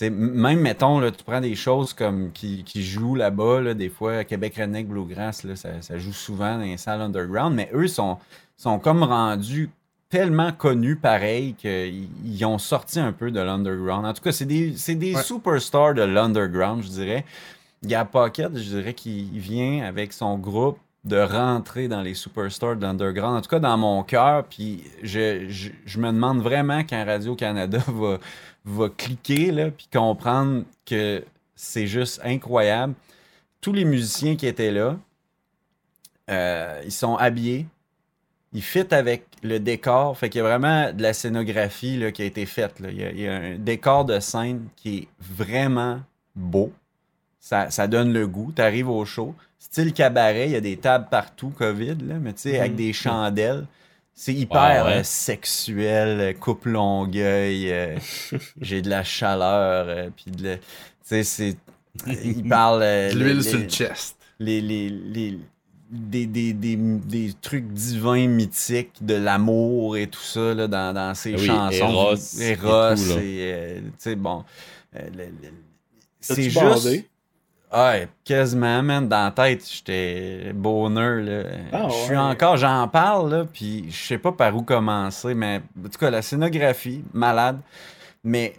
même, 0.09 0.61
mettons, 0.61 1.01
là, 1.01 1.11
tu 1.11 1.25
prends 1.25 1.41
des 1.41 1.57
choses 1.57 1.93
comme 1.93 2.31
qui, 2.33 2.63
qui 2.65 2.83
jouent 2.83 3.17
là-bas, 3.17 3.61
là, 3.61 3.75
des 3.75 3.89
fois, 3.89 4.25
Québec 4.25 4.55
Redneck 4.57 4.89
Bluegrass, 4.89 5.45
là, 5.45 5.57
ça, 5.57 5.83
ça 5.83 5.99
joue 5.99 6.13
souvent 6.13 6.57
dans 6.57 6.63
les 6.63 6.77
salles 6.77 7.01
underground, 7.01 7.55
mais 7.55 7.69
eux 7.75 7.89
sont, 7.89 8.19
sont 8.57 8.79
comme 8.79 9.03
rendus 9.03 9.69
tellement 10.11 10.53
connus 10.53 10.97
pareil 10.97 11.55
qu'ils 11.55 12.09
ils 12.25 12.45
ont 12.45 12.59
sorti 12.59 12.99
un 13.01 13.13
peu 13.13 13.31
de 13.31 13.41
l'underground. 13.41 14.05
En 14.05 14.13
tout 14.13 14.23
cas, 14.23 14.33
c'est 14.33 14.45
des, 14.45 14.77
c'est 14.77 14.97
des 14.97 15.15
Ouais. 15.15 15.23
superstars 15.23 15.95
de 15.95 16.03
l'underground, 16.03 16.83
je 16.83 16.89
dirais. 16.89 17.25
Gab 17.85 18.09
Pocket, 18.09 18.55
je 18.57 18.77
dirais 18.77 18.93
qu'il 18.93 19.39
vient 19.39 19.85
avec 19.85 20.13
son 20.13 20.37
groupe 20.37 20.79
de 21.05 21.17
rentrer 21.19 21.89
dans 21.89 22.03
les 22.03 22.13
superstars 22.15 22.77
de 22.77 22.83
l'underground. 22.83 23.39
En 23.39 23.41
tout 23.41 23.49
cas, 23.49 23.61
dans 23.61 23.79
mon 23.79 24.03
cœur. 24.03 24.45
Puis 24.45 24.85
je, 25.03 25.47
je, 25.49 25.71
je 25.87 25.99
me 25.99 26.09
demande 26.09 26.43
vraiment 26.43 26.81
quand 26.81 27.03
Radio-Canada 27.05 27.79
va, 27.89 28.19
va 28.67 28.89
cliquer, 28.91 29.51
là, 29.53 29.71
puis 29.71 29.89
comprendre 29.91 30.65
que 30.85 31.25
c'est 31.55 31.87
juste 31.87 32.21
incroyable. 32.25 32.93
Tous 33.63 33.73
les 33.73 33.85
musiciens 33.85 34.37
qui 34.37 34.47
étaient 34.47 34.73
là, 34.73 34.97
euh, 36.31 36.83
ils 36.85 36.93
sont 36.93 37.17
habillés. 37.17 37.67
Ils 38.53 38.63
fit 38.63 38.87
avec 38.93 39.27
le 39.43 39.61
décor. 39.61 40.17
Fait 40.19 40.29
qu'il 40.29 40.41
y 40.41 40.45
a 40.45 40.49
vraiment 40.49 40.93
de 40.93 41.03
la 41.03 41.13
scénographie 41.13 41.97
là, 41.97 42.11
qui 42.11 42.23
a 42.23 42.25
été 42.25 42.47
faite. 42.47 42.81
là. 42.81 42.89
Il, 42.91 42.99
y 43.01 43.05
a, 43.05 43.11
il 43.11 43.21
y 43.21 43.29
a 43.29 43.35
un 43.35 43.55
décor 43.59 44.05
de 44.05 44.19
scène 44.19 44.67
qui 44.77 44.99
est 44.99 45.09
vraiment 45.21 46.01
beau. 46.35 46.73
Ça, 47.39 47.71
ça 47.71 47.87
donne 47.87 48.13
le 48.13 48.27
goût. 48.27 48.53
Tu 48.55 48.61
arrives 48.61 48.89
au 48.91 49.05
show. 49.05 49.35
Style 49.59 49.93
cabaret, 49.93 50.47
il 50.47 50.53
y 50.53 50.57
a 50.57 50.61
des 50.61 50.77
tables 50.79 51.07
partout, 51.11 51.51
COVID, 51.51 51.97
là, 52.07 52.15
mais 52.21 52.33
tu 52.33 52.41
sais, 52.43 52.59
avec 52.59 52.75
des 52.75 52.93
chandelles. 52.93 53.67
C'est 54.15 54.35
hyper 54.35 54.61
Ah 54.61 54.85
ouais. 54.85 54.93
euh, 54.99 55.03
sexuel, 55.05 56.21
euh, 56.21 56.33
coupe 56.35 56.67
longueuil. 56.67 57.71
euh, 57.71 57.97
J'ai 58.61 58.83
de 58.83 58.91
la 58.91 59.05
chaleur. 59.05 59.87
euh, 59.89 60.11
Puis 60.15 60.31
de 60.33 60.55
Tu 60.57 60.61
sais, 61.03 61.23
c'est. 61.23 61.57
Il 62.25 62.49
parle. 62.49 62.83
euh, 62.83 63.13
l'huile 63.13 63.43
sur 63.43 63.59
le 63.59 63.65
les- 63.65 63.71
chest. 63.71 64.17
les, 64.39 64.61
les, 64.61 64.89
les- 64.91 65.39
des, 65.91 66.27
des, 66.27 66.53
des, 66.53 66.77
des 66.77 67.33
trucs 67.41 67.67
divins 67.67 68.29
mythiques 68.29 69.05
de 69.05 69.15
l'amour 69.15 69.97
et 69.97 70.07
tout 70.07 70.21
ça 70.21 70.55
là, 70.55 70.69
dans, 70.69 70.95
dans 70.95 71.15
ses 71.15 71.35
oui, 71.35 71.47
chansons. 71.47 71.73
Eros 71.73 72.15
et 72.41 72.51
Eros 72.51 72.69
là. 72.69 73.23
et, 73.23 73.53
euh, 73.53 73.81
tu 73.81 73.91
sais, 73.99 74.15
bon. 74.17 74.45
euh, 74.97 75.09
c'est 76.21 76.43
juste. 76.45 76.61
bandé? 76.61 77.07
Ouais, 77.73 78.09
quasiment, 78.25 78.83
man. 78.83 79.09
Dans 79.09 79.25
la 79.27 79.31
tête, 79.31 79.65
j'étais 79.71 80.53
bonheur, 80.53 81.23
là. 81.23 81.43
Ah 81.73 81.87
je 81.89 81.95
suis 81.95 82.17
encore, 82.17 82.57
j'en 82.57 82.89
parle, 82.89 83.31
là, 83.31 83.45
puis 83.45 83.87
je 83.91 84.07
sais 84.09 84.19
pas 84.19 84.33
par 84.33 84.57
où 84.57 84.63
commencer, 84.63 85.35
mais 85.35 85.61
en 85.79 85.89
tout 85.89 85.99
cas, 85.99 86.11
la 86.11 86.21
scénographie, 86.21 87.05
malade. 87.13 87.61
Mais 88.25 88.55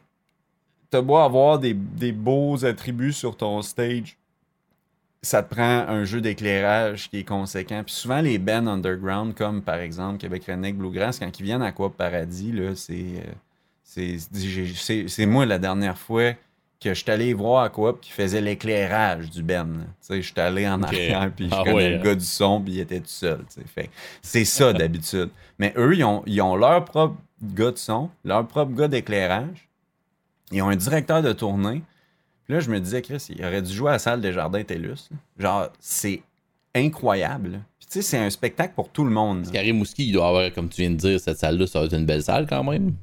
t'as 0.90 1.02
beau 1.02 1.18
avoir 1.18 1.60
des, 1.60 1.74
des 1.74 2.14
beaux 2.14 2.64
attributs 2.64 3.12
sur 3.14 3.36
ton 3.36 3.62
stage, 3.62 4.18
ça 5.24 5.44
te 5.44 5.54
prend 5.54 5.86
un 5.88 6.04
jeu 6.04 6.20
d'éclairage 6.20 7.10
qui 7.10 7.20
est 7.20 7.24
conséquent. 7.24 7.84
Puis 7.86 7.94
souvent, 7.94 8.22
les 8.22 8.40
bands 8.40 8.66
underground, 8.66 9.36
comme 9.36 9.62
par 9.62 9.75
exemple 9.75 10.18
Québec 10.18 10.44
Redneck 10.48 10.75
Bluegrass, 10.75 11.20
quand 11.20 11.40
ils 11.40 11.44
viennent 11.44 11.62
à 11.62 11.72
Quoi 11.72 11.92
Paradis, 11.92 12.51
là, 12.51 12.75
c'est, 12.75 12.94
euh, 12.96 13.32
c'est, 13.84 15.08
c'est, 15.08 15.25
moi 15.28 15.46
la 15.46 15.60
dernière 15.60 15.98
fois 15.98 16.32
que 16.80 16.96
je 16.96 17.04
suis 17.04 17.12
allé 17.12 17.36
voir 17.36 17.63
à 17.63 17.70
Coop 17.70 18.01
qui 18.01 18.12
faisait 18.12 18.42
l'éclairage 18.42 19.30
du 19.30 19.44
Ben. 19.44 19.78
là. 19.78 19.84
Tu 19.84 19.92
sais, 20.00 20.22
je 20.24 20.32
suis 20.32 20.42
allé 20.42 20.68
en 20.68 20.82
arrière, 20.82 21.32
puis 21.36 21.48
je 21.48 21.54
Ah 21.54 21.62
connais 21.63 21.74
ouais, 21.75 21.90
le 21.92 21.96
hein. 21.98 22.04
gars 22.04 22.16
du 22.16 22.25
son, 22.25 22.60
puis 22.60 22.74
il 22.74 22.80
était 22.80 23.00
tout 23.00 23.06
seul. 23.06 23.40
tu 23.48 23.62
sais. 23.62 23.68
Fait, 23.68 23.84
que 23.84 23.92
c'est 24.24 24.46
ça 24.46 24.74
d'habitude. 24.74 25.30
Mais 25.60 25.72
eux, 25.78 25.96
ils 25.96 26.04
ont, 26.04 26.24
ils 26.25 26.42
ont 26.42 26.56
leur 26.56 26.84
propre 26.84 27.18
gars 27.44 27.70
de 27.70 27.78
son, 27.78 28.10
leur 28.25 28.48
propre 28.48 28.72
gars 28.74 28.88
d'éclairage. 28.88 29.70
Ils 30.51 30.63
ont 30.63 30.70
un 30.70 30.75
directeur 30.75 31.22
de 31.22 31.32
tournée. 31.32 31.84
Puis 32.51 32.58
là, 32.58 32.65
je 32.65 32.70
me 32.70 32.81
disais, 32.81 33.01
Chris, 33.01 33.25
il 33.29 33.46
aurait 33.46 33.62
dû 33.62 33.72
jouer 33.72 33.91
à 33.91 33.93
la 33.93 34.00
salle 34.00 34.20
des 34.20 34.34
Jardins 34.34 34.62
TELUS. 34.62 35.08
Genre, 35.39 35.70
c'est 35.79 36.22
incroyable. 36.75 37.62
Puis 37.79 37.88
tu 37.89 37.93
sais, 37.93 38.01
c'est 38.01 38.17
un 38.17 38.29
spectacle 38.29 38.74
pour 38.75 38.89
tout 38.89 39.05
le 39.05 39.10
monde. 39.10 39.50
Carré 39.50 39.72
Mouski, 39.72 40.08
il 40.08 40.12
doit 40.12 40.27
avoir, 40.27 40.51
comme 40.51 40.67
tu 40.67 40.81
viens 40.81 40.89
de 40.91 40.96
dire, 40.98 41.17
cette 41.17 41.38
salle-là, 41.38 41.65
ça 41.65 41.79
va 41.79 41.86
être 41.86 41.93
une 41.96 42.05
belle 42.05 42.24
salle 42.24 42.48
quand 42.50 42.62
même. 42.65 42.93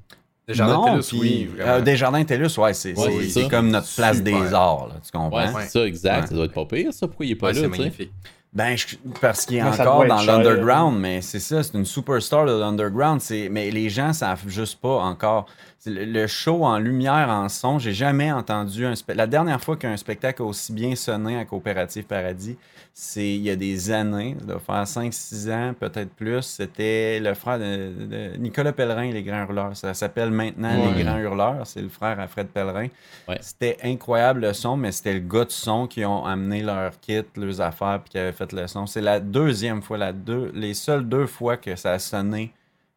Les 0.47 0.53
jardins 0.53 0.97
non, 0.97 1.01
puis, 1.01 1.19
oui, 1.19 1.51
euh, 1.61 1.81
Desjardins 1.81 2.25
TELUS, 2.25 2.59
ouais, 2.59 2.75
c'est 2.75 2.95
Ouais, 2.99 3.49
comme 3.51 3.71
notre 3.71 3.89
place 3.95 4.19
Super. 4.19 4.39
des 4.43 4.53
arts, 4.53 4.89
là, 4.89 4.95
tu 5.03 5.11
comprends? 5.19 5.31
Ouais, 5.55 5.63
c'est 5.63 5.79
ça, 5.79 5.87
exact. 5.87 6.21
Ouais. 6.21 6.27
Ça 6.27 6.35
doit 6.35 6.45
être 6.45 6.53
pas 6.53 6.67
pire, 6.67 6.93
ça. 6.93 7.07
Pourquoi 7.07 7.25
il 7.25 7.33
est 7.33 7.35
pas 7.35 7.47
Ouais, 7.47 7.53
là, 7.55 7.61
c'est 7.61 7.69
tu 7.69 7.73
sais? 7.73 7.79
magnifique. 7.79 8.13
Ben, 8.53 8.77
je- 8.77 8.97
parce 9.21 9.47
qu'il 9.47 9.57
est 9.57 9.63
encore 9.63 10.07
dans 10.07 10.23
l'underground, 10.23 10.99
mais 11.01 11.23
c'est 11.23 11.39
ça, 11.41 11.63
c'est 11.63 11.73
une 11.77 11.85
superstar 11.87 12.45
de 12.45 12.53
l'underground. 12.53 13.21
c'est- 13.23 13.49
Mais 13.51 13.71
les 13.71 13.89
gens 13.89 14.13
savent 14.13 14.47
juste 14.47 14.79
pas 14.81 14.97
encore. 15.03 15.47
Le, 15.87 16.05
le 16.05 16.27
show 16.27 16.65
en 16.65 16.79
lumière, 16.79 17.29
en 17.31 17.49
son, 17.49 17.79
j'ai 17.79 17.93
jamais 17.95 18.33
entendu 18.33 18.85
un 18.85 18.95
spectacle. 18.97 19.19
La 19.19 19.27
dernière 19.27 19.61
fois 19.63 19.77
qu'un 19.77 19.97
spectacle 19.97 20.43
a 20.43 20.45
aussi 20.45 20.73
bien 20.73 20.97
sonné 20.97 21.39
à 21.39 21.45
Coopérative 21.45 22.05
Paradis, 22.05 22.57
c'est 22.93 23.29
il 23.29 23.43
y 23.43 23.51
a 23.51 23.55
des 23.55 23.93
années, 23.93 24.37
ça 24.41 24.45
doit 24.45 24.59
faire 24.59 24.83
5-6 24.83 25.53
ans, 25.53 25.75
peut-être 25.79 26.11
plus. 26.11 26.43
C'était 26.43 27.21
le 27.21 27.33
frère 27.35 27.61
de, 27.61 27.93
de 28.07 28.37
Nicolas 28.39 28.73
Pellerin, 28.73 29.13
Les 29.13 29.23
Grands 29.23 29.45
Hurleurs. 29.45 29.77
Ça 29.77 29.95
s'appelle 29.95 30.33
maintenant 30.33 30.69
Ouais. 30.69 30.95
Les 30.97 31.05
Grands 31.05 31.19
Hurleurs. 31.19 31.65
C'est 31.65 31.81
le 31.81 31.89
frère 31.89 32.19
à 32.19 32.27
Fred 32.27 32.49
Pellerin. 32.49 32.89
Ouais. 33.29 33.39
C'était 33.41 33.77
incroyable 33.85 34.41
le 34.41 34.53
son, 34.53 34.77
mais 34.77 34.91
c'était 34.91 35.15
le 35.15 35.21
gars 35.21 35.45
de 35.45 35.53
son 35.53 35.87
qui 35.87 36.05
ont 36.05 36.25
amené 36.27 36.61
leur 36.63 36.99
kit, 36.99 37.23
leurs 37.37 37.61
affaires, 37.61 38.01
puis 38.03 38.11
qui 38.11 38.19
avait 38.19 38.33
fait 38.33 38.53
le 38.53 38.67
son. 38.67 38.87
C'est 38.87 39.01
la 39.01 39.21
deuxième 39.21 39.81
fois, 39.81 39.97
la 39.97 40.13
deux, 40.13 40.51
les 40.55 40.75
seules 40.75 41.09
deux 41.09 41.27
fois 41.27 41.57
que 41.57 41.77
ça 41.77 41.93
a 41.93 41.99
sonné 42.01 42.53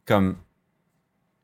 comme 0.07 0.35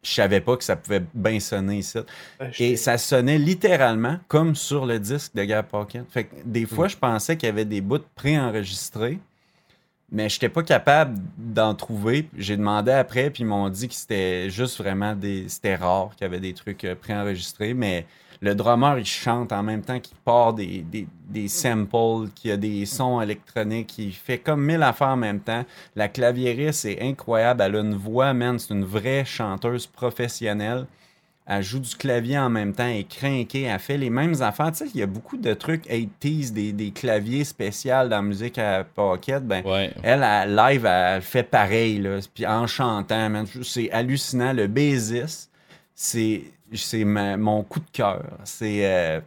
je 0.03 0.11
savais 0.11 0.41
pas 0.41 0.55
que 0.55 0.63
ça 0.63 0.75
pouvait 0.75 1.03
bien 1.13 1.39
sonner 1.39 1.79
ici. 1.79 1.99
Ben, 2.39 2.51
Et 2.59 2.75
ça 2.77 2.97
sonnait 2.97 3.37
littéralement 3.37 4.19
comme 4.27 4.55
sur 4.55 4.85
le 4.85 4.99
disque 4.99 5.35
de 5.35 5.43
Gab 5.43 5.65
Pocket. 5.67 6.05
Fait 6.09 6.25
que 6.25 6.35
des 6.45 6.65
fois, 6.65 6.87
je 6.87 6.95
pensais 6.95 7.35
qu'il 7.35 7.47
y 7.47 7.51
avait 7.51 7.65
des 7.65 7.81
bouts 7.81 7.99
préenregistrés, 8.15 9.19
mais 10.11 10.29
je 10.29 10.35
n'étais 10.35 10.49
pas 10.49 10.63
capable 10.63 11.19
d'en 11.37 11.75
trouver. 11.75 12.29
J'ai 12.37 12.55
demandé 12.55 12.91
après, 12.91 13.29
puis 13.29 13.43
ils 13.43 13.47
m'ont 13.47 13.69
dit 13.69 13.89
que 13.89 13.93
c'était 13.93 14.49
juste 14.49 14.77
vraiment 14.77 15.15
des. 15.15 15.49
C'était 15.49 15.75
rare 15.75 16.11
qu'il 16.15 16.25
y 16.25 16.25
avait 16.25 16.39
des 16.39 16.53
trucs 16.53 16.85
euh, 16.85 16.95
préenregistrés, 16.95 17.73
mais 17.73 18.05
le 18.41 18.53
drummer, 18.55 18.99
il 18.99 19.05
chante 19.05 19.51
en 19.51 19.63
même 19.63 19.81
temps 19.81 19.99
qu'il 19.99 20.15
part 20.17 20.53
des, 20.53 20.81
des, 20.83 21.07
des 21.29 21.47
samples, 21.47 22.29
qu'il 22.35 22.49
y 22.51 22.53
a 22.53 22.57
des 22.57 22.85
sons 22.85 23.19
électroniques, 23.21 23.97
il 23.97 24.13
fait 24.13 24.37
comme 24.37 24.63
mille 24.63 24.83
affaires 24.83 25.09
en 25.09 25.17
même 25.17 25.39
temps. 25.39 25.65
La 25.95 26.07
claviériste 26.07 26.85
est 26.85 27.01
incroyable, 27.01 27.61
elle 27.63 27.75
a 27.75 27.79
une 27.79 27.95
voix, 27.95 28.33
man, 28.33 28.59
c'est 28.59 28.73
une 28.73 28.85
vraie 28.85 29.25
chanteuse 29.25 29.87
professionnelle. 29.87 30.85
Elle 31.49 31.63
joue 31.63 31.79
du 31.79 31.95
clavier 31.95 32.37
en 32.37 32.49
même 32.49 32.73
temps, 32.73 32.83
elle 32.85 32.97
est 32.97 33.03
crinquée, 33.09 33.61
elle 33.61 33.79
fait 33.79 33.97
les 33.97 34.09
mêmes 34.09 34.41
affaires. 34.41 34.69
Tu 34.73 34.79
sais, 34.79 34.91
il 34.93 34.99
y 34.99 35.03
a 35.03 35.05
beaucoup 35.07 35.37
de 35.37 35.53
trucs 35.53 35.85
80s, 35.87 36.51
des, 36.51 36.73
des 36.73 36.91
claviers 36.91 37.45
spéciaux 37.45 37.91
dans 38.03 38.09
la 38.09 38.21
musique 38.21 38.57
à 38.57 38.83
pocket. 38.83 39.41
Ben, 39.47 39.63
Ouais. 39.65 39.93
elle, 40.03 40.23
elle, 40.23 40.53
live, 40.53 40.85
elle 40.85 41.21
fait 41.21 41.43
pareil, 41.43 41.99
là. 41.99 42.19
Puis 42.35 42.45
en 42.45 42.67
chantant, 42.67 43.29
man, 43.29 43.45
c'est 43.63 43.89
hallucinant. 43.91 44.51
Le 44.51 44.67
bassiste, 44.67 45.49
c'est, 45.95 46.41
c'est 46.73 47.03
mon 47.05 47.63
coup 47.63 47.79
de 47.79 47.89
cœur. 47.91 48.23
C'est 48.43 48.85
euh, 48.85 49.19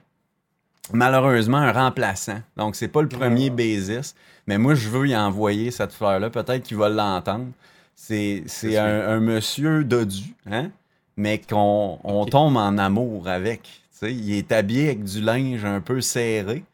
malheureusement 0.92 1.59
un 1.59 1.73
remplaçant. 1.73 2.40
Donc, 2.56 2.76
c'est 2.76 2.88
pas 2.88 3.02
le 3.02 3.09
premier 3.09 3.49
Ah. 3.50 3.54
bassiste. 3.54 4.16
Mais 4.47 4.59
moi, 4.59 4.75
je 4.75 4.88
veux 4.88 5.06
y 5.09 5.16
envoyer 5.16 5.70
cette 5.70 5.92
fleur-là. 5.92 6.30
Peut-être 6.30 6.62
qu'il 6.64 6.76
va 6.76 6.88
l'entendre. 6.88 7.47
C'est, 7.94 8.44
un, 8.78 9.09
un 9.09 9.20
monsieur 9.20 9.85
dodu, 9.85 10.35
hein? 10.50 10.70
Mais 11.16 11.38
qu'on 11.38 11.99
on 12.02 12.25
tombe 12.25 12.56
en 12.56 12.78
amour 12.78 13.28
avec. 13.28 13.68
Il 14.02 14.32
est 14.32 14.50
habillé 14.52 14.87
avec 14.87 15.04
du 15.04 15.20
linge 15.20 15.64
un 15.66 15.80
peu 15.82 16.00
serré. 16.00 16.64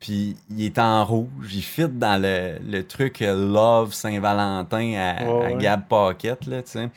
Puis 0.00 0.36
il 0.50 0.64
est 0.64 0.78
en 0.80 1.04
rouge, 1.04 1.54
il 1.54 1.62
fit 1.62 1.88
dans 1.88 2.20
le, 2.20 2.58
le 2.68 2.82
truc 2.82 3.22
euh, 3.22 3.34
Love 3.52 3.94
Saint-Valentin 3.94 4.92
à, 4.94 5.24
Ouais, 5.24 5.46
à 5.46 5.54
ouais. 5.54 5.56
Gab 5.62 5.86
Pocket, 5.88 6.44
là, 6.46 6.62
tu 6.62 6.72
sais. 6.72 6.90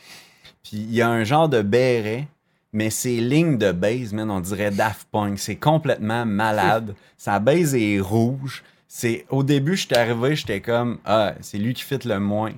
Puis 0.64 0.76
il 0.78 0.92
y 0.92 1.00
a 1.00 1.08
un 1.08 1.22
genre 1.24 1.48
de 1.48 1.62
béret, 1.62 2.26
mais 2.72 2.90
ses 2.90 3.20
lignes 3.20 3.58
de 3.58 3.72
base, 3.72 4.12
man, 4.12 4.30
on 4.30 4.40
dirait 4.40 4.70
Daft 4.70 5.08
Punk. 5.10 5.38
C'est 5.38 5.56
complètement 5.56 6.26
malade. 6.26 6.94
Sa 7.16 7.38
base 7.38 7.74
est 7.74 8.00
rouge. 8.00 8.62
C'est, 8.86 9.26
au 9.30 9.42
début, 9.42 9.76
j'étais 9.76 9.98
arrivé, 9.98 10.36
j'étais 10.36 10.60
comme, 10.60 10.98
ah, 11.04 11.34
c'est 11.40 11.58
lui 11.58 11.74
qui 11.74 11.82
fit 11.82 11.98
le 12.04 12.18
moins. 12.18 12.52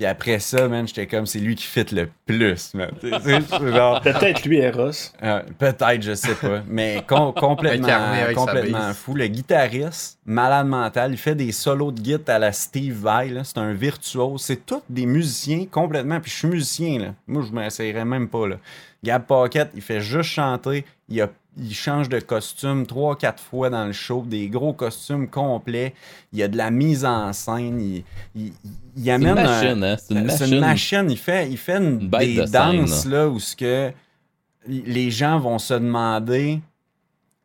Puis 0.00 0.06
après 0.06 0.38
ça, 0.38 0.66
man, 0.66 0.88
j'étais 0.88 1.06
comme, 1.06 1.26
c'est 1.26 1.40
lui 1.40 1.54
qui 1.54 1.66
fit 1.66 1.84
le 1.92 2.08
plus, 2.24 2.72
man. 2.72 2.88
Genre, 3.02 4.00
Peut-être 4.00 4.44
lui, 4.46 4.56
Eros. 4.56 4.92
euh, 5.22 5.42
Peut-être, 5.58 6.00
je 6.00 6.14
sais 6.14 6.34
pas. 6.36 6.62
Mais 6.66 7.04
com- 7.06 7.34
complètement, 7.36 7.86
complètement 8.34 8.94
fou. 8.94 9.14
Le 9.14 9.26
guitariste, 9.26 10.18
malade 10.24 10.66
mental, 10.68 11.12
il 11.12 11.18
fait 11.18 11.34
des 11.34 11.52
solos 11.52 11.92
de 11.92 12.00
guitare 12.00 12.36
à 12.36 12.38
la 12.38 12.52
Steve 12.52 12.94
Vai. 12.94 13.28
là. 13.28 13.44
C'est 13.44 13.58
un 13.58 13.74
virtuose. 13.74 14.40
C'est 14.40 14.64
tous 14.64 14.80
des 14.88 15.04
musiciens 15.04 15.66
complètement. 15.70 16.18
Puis 16.18 16.30
je 16.30 16.36
suis 16.38 16.48
musicien. 16.48 16.98
Là. 16.98 17.14
Moi, 17.26 17.44
je 17.46 17.52
m'essayerais 17.54 18.06
même 18.06 18.28
pas. 18.28 18.48
Là. 18.48 18.56
Gab 19.04 19.24
Pocket, 19.26 19.68
il 19.74 19.82
fait 19.82 20.00
juste 20.00 20.30
chanter. 20.30 20.86
Il, 21.10 21.20
a- 21.20 21.28
il 21.58 21.74
change 21.74 22.08
de 22.08 22.20
costume 22.20 22.86
trois, 22.86 23.16
quatre 23.16 23.42
fois 23.42 23.70
dans 23.70 23.84
le 23.84 23.92
show. 23.92 24.24
Des 24.26 24.48
gros 24.48 24.72
costumes 24.72 25.28
complets. 25.28 25.94
Il 26.32 26.38
y 26.38 26.42
a 26.42 26.48
de 26.48 26.56
la 26.56 26.70
mise 26.70 27.04
en 27.04 27.32
scène. 27.32 27.80
Il, 27.80 28.04
il, 28.34 28.52
il 28.96 29.04
C'est 29.04 29.10
amène 29.10 29.32
une 29.32 29.38
un- 29.38 29.44
machine, 29.44 29.84
hein? 29.84 29.96
C'est 29.98 30.14
une 30.14 30.20
c'est 30.30 30.38
machine. 30.38 30.54
une 30.54 30.60
machine. 30.60 31.06
Il 31.10 31.18
fait, 31.18 31.50
il 31.50 31.56
fait 31.58 31.76
une, 31.78 32.00
Une 32.02 32.08
des 32.10 32.36
de 32.36 32.46
scène, 32.46 32.52
danses 32.52 33.06
là, 33.06 33.28
où 33.28 33.38
ce 33.40 33.56
que 33.56 33.90
les 34.68 35.10
gens 35.10 35.38
vont 35.38 35.58
se 35.58 35.74
demander. 35.74 36.60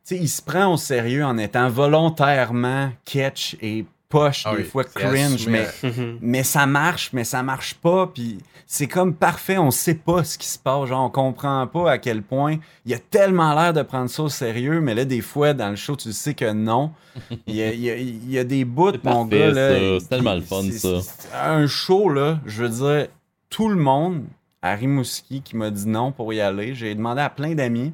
Tu 0.06 0.14
sais, 0.14 0.22
il 0.22 0.28
se 0.28 0.40
prend 0.40 0.72
au 0.72 0.76
sérieux 0.76 1.24
en 1.24 1.36
étant 1.36 1.68
volontairement 1.68 2.90
catch 3.04 3.56
et 3.60 3.84
poche, 4.08 4.42
Ah 4.46 4.52
des 4.52 4.62
oui, 4.62 4.68
fois 4.68 4.84
cringe, 4.84 5.46
mais, 5.48 5.66
Mhm. 5.82 6.18
mais 6.20 6.42
ça 6.42 6.66
marche, 6.66 7.10
mais 7.12 7.24
ça 7.24 7.42
marche 7.42 7.74
pas, 7.74 8.06
puis 8.06 8.38
c'est 8.66 8.86
comme 8.86 9.14
parfait, 9.14 9.58
on 9.58 9.70
sait 9.70 9.94
pas 9.94 10.22
ce 10.24 10.38
qui 10.38 10.46
se 10.46 10.58
passe, 10.58 10.88
genre 10.88 11.04
on 11.04 11.10
comprend 11.10 11.66
pas 11.66 11.90
à 11.92 11.98
quel 11.98 12.22
point 12.22 12.56
il 12.84 12.94
a 12.94 12.98
tellement 12.98 13.54
l'air 13.54 13.72
de 13.72 13.82
prendre 13.82 14.08
ça 14.10 14.22
au 14.24 14.28
sérieux, 14.28 14.80
mais 14.80 14.94
là 14.94 15.04
des 15.04 15.20
fois 15.20 15.54
dans 15.54 15.70
le 15.70 15.76
show 15.76 15.96
tu 15.96 16.12
sais 16.12 16.34
que 16.34 16.52
non. 16.52 16.92
Il 17.46 17.54
y 17.56 17.62
a, 17.62 17.72
il 17.72 17.80
y 17.80 17.90
a- 17.90 17.96
il 17.96 18.30
y 18.30 18.38
a 18.38 18.44
des 18.44 18.64
bouts, 18.64 18.92
C'est 18.92 19.04
mon 19.04 19.26
parfait, 19.26 19.52
gars 19.52 19.98
C'est 20.00 20.08
tellement 20.08 20.34
le 20.34 20.40
fun, 20.42 20.62
ça. 20.70 21.00
c'est- 21.00 21.28
Un 21.34 21.66
show 21.66 22.08
là, 22.10 22.38
je 22.44 22.62
veux 22.64 22.68
dire, 22.68 23.08
tout 23.48 23.68
le 23.68 23.76
monde 23.76 24.24
à 24.62 24.74
Rimouski 24.74 25.40
qui 25.42 25.56
m'a 25.56 25.70
dit 25.70 25.88
non 25.88 26.12
pour 26.12 26.32
y 26.34 26.40
aller, 26.40 26.74
j'ai 26.74 26.94
demandé 26.94 27.22
à 27.22 27.30
plein 27.30 27.54
d'amis. 27.54 27.92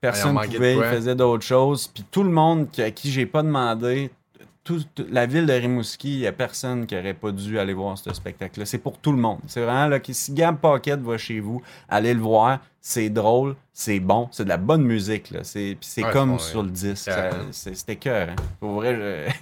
Personne 0.00 0.36
de 0.36 0.46
pouvait, 0.46 0.76
il 0.76 0.82
faisait 0.84 1.14
d'autres 1.16 1.44
choses. 1.44 1.88
Puis 1.92 2.04
tout 2.08 2.22
le 2.22 2.30
monde 2.30 2.70
qui- 2.70 2.82
à 2.82 2.90
qui 2.92 3.10
j'ai 3.10 3.26
pas 3.26 3.42
demandé, 3.42 4.10
la 5.10 5.26
ville 5.26 5.46
de 5.46 5.52
Rimouski, 5.52 6.14
il 6.14 6.18
y 6.20 6.26
a 6.26 6.32
personne 6.32 6.86
qui 6.86 6.96
aurait 6.96 7.14
pas 7.14 7.30
dû 7.32 7.58
aller 7.58 7.74
voir 7.74 7.96
ce 7.98 8.12
spectacle-là. 8.12 8.66
C'est 8.66 8.78
pour 8.78 8.98
tout 8.98 9.12
le 9.12 9.18
monde. 9.18 9.38
C'est 9.46 9.62
vraiment 9.62 9.86
là 9.86 10.00
que 10.00 10.12
si 10.12 10.32
Gab 10.32 10.56
Pocket 10.58 11.00
va 11.00 11.18
chez 11.18 11.40
vous, 11.40 11.62
allez 11.88 12.14
le 12.14 12.20
voir. 12.20 12.60
C'est 12.80 13.10
drôle, 13.10 13.54
c'est 13.72 14.00
bon, 14.00 14.28
c'est 14.30 14.44
de 14.44 14.48
la 14.48 14.56
bonne 14.56 14.82
musique. 14.82 15.30
Là. 15.30 15.40
C'est, 15.42 15.76
puis 15.78 15.88
c'est 15.88 16.04
Ouais, 16.04 16.10
comme 16.12 16.32
ouais. 16.32 16.38
sur 16.38 16.62
le 16.62 16.70
disque. 16.70 16.96
Ça- 17.10 17.14
Carrément. 17.14 17.44
c'est- 17.50 17.74
c'était 17.74 17.96
cœur. 17.96 18.28
Hein. 18.30 18.36
Pour 18.60 18.72
vrai, 18.72 18.94
je, 18.94 19.32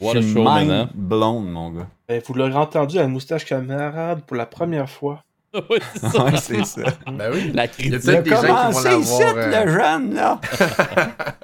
What 0.04 0.12
je 0.14 0.18
a 0.18 0.22
suis 0.22 0.34
mind 0.34 0.46
maintenant. 0.68 0.88
blown, 0.94 1.44
mon 1.50 1.70
gars. 1.70 1.86
Ben, 2.08 2.22
vous 2.26 2.34
l'aurez 2.34 2.54
entendu 2.54 2.98
à 2.98 3.06
Moustache 3.08 3.44
Camarade 3.44 4.22
pour 4.22 4.36
la 4.36 4.46
première 4.46 4.88
fois. 4.88 5.22
Ouais, 5.70 5.78
c'est 5.94 5.98
ça. 6.10 6.24
Ouais, 6.24 6.36
c'est 6.36 6.64
ça. 6.66 6.82
Ben 7.10 7.30
oui. 7.32 7.50
La 7.54 7.64
Il 7.78 7.90
y 7.90 7.94
a 7.94 7.98
critique. 7.98 8.00
peut-être 8.02 8.24
des 8.24 8.30
gens 8.30 8.40
qui 8.68 8.74
vont 8.74 8.80
l'avoir. 8.82 9.36
euh, 9.36 9.64
le 9.64 9.72
jeune, 9.72 10.14
là. 10.14 10.40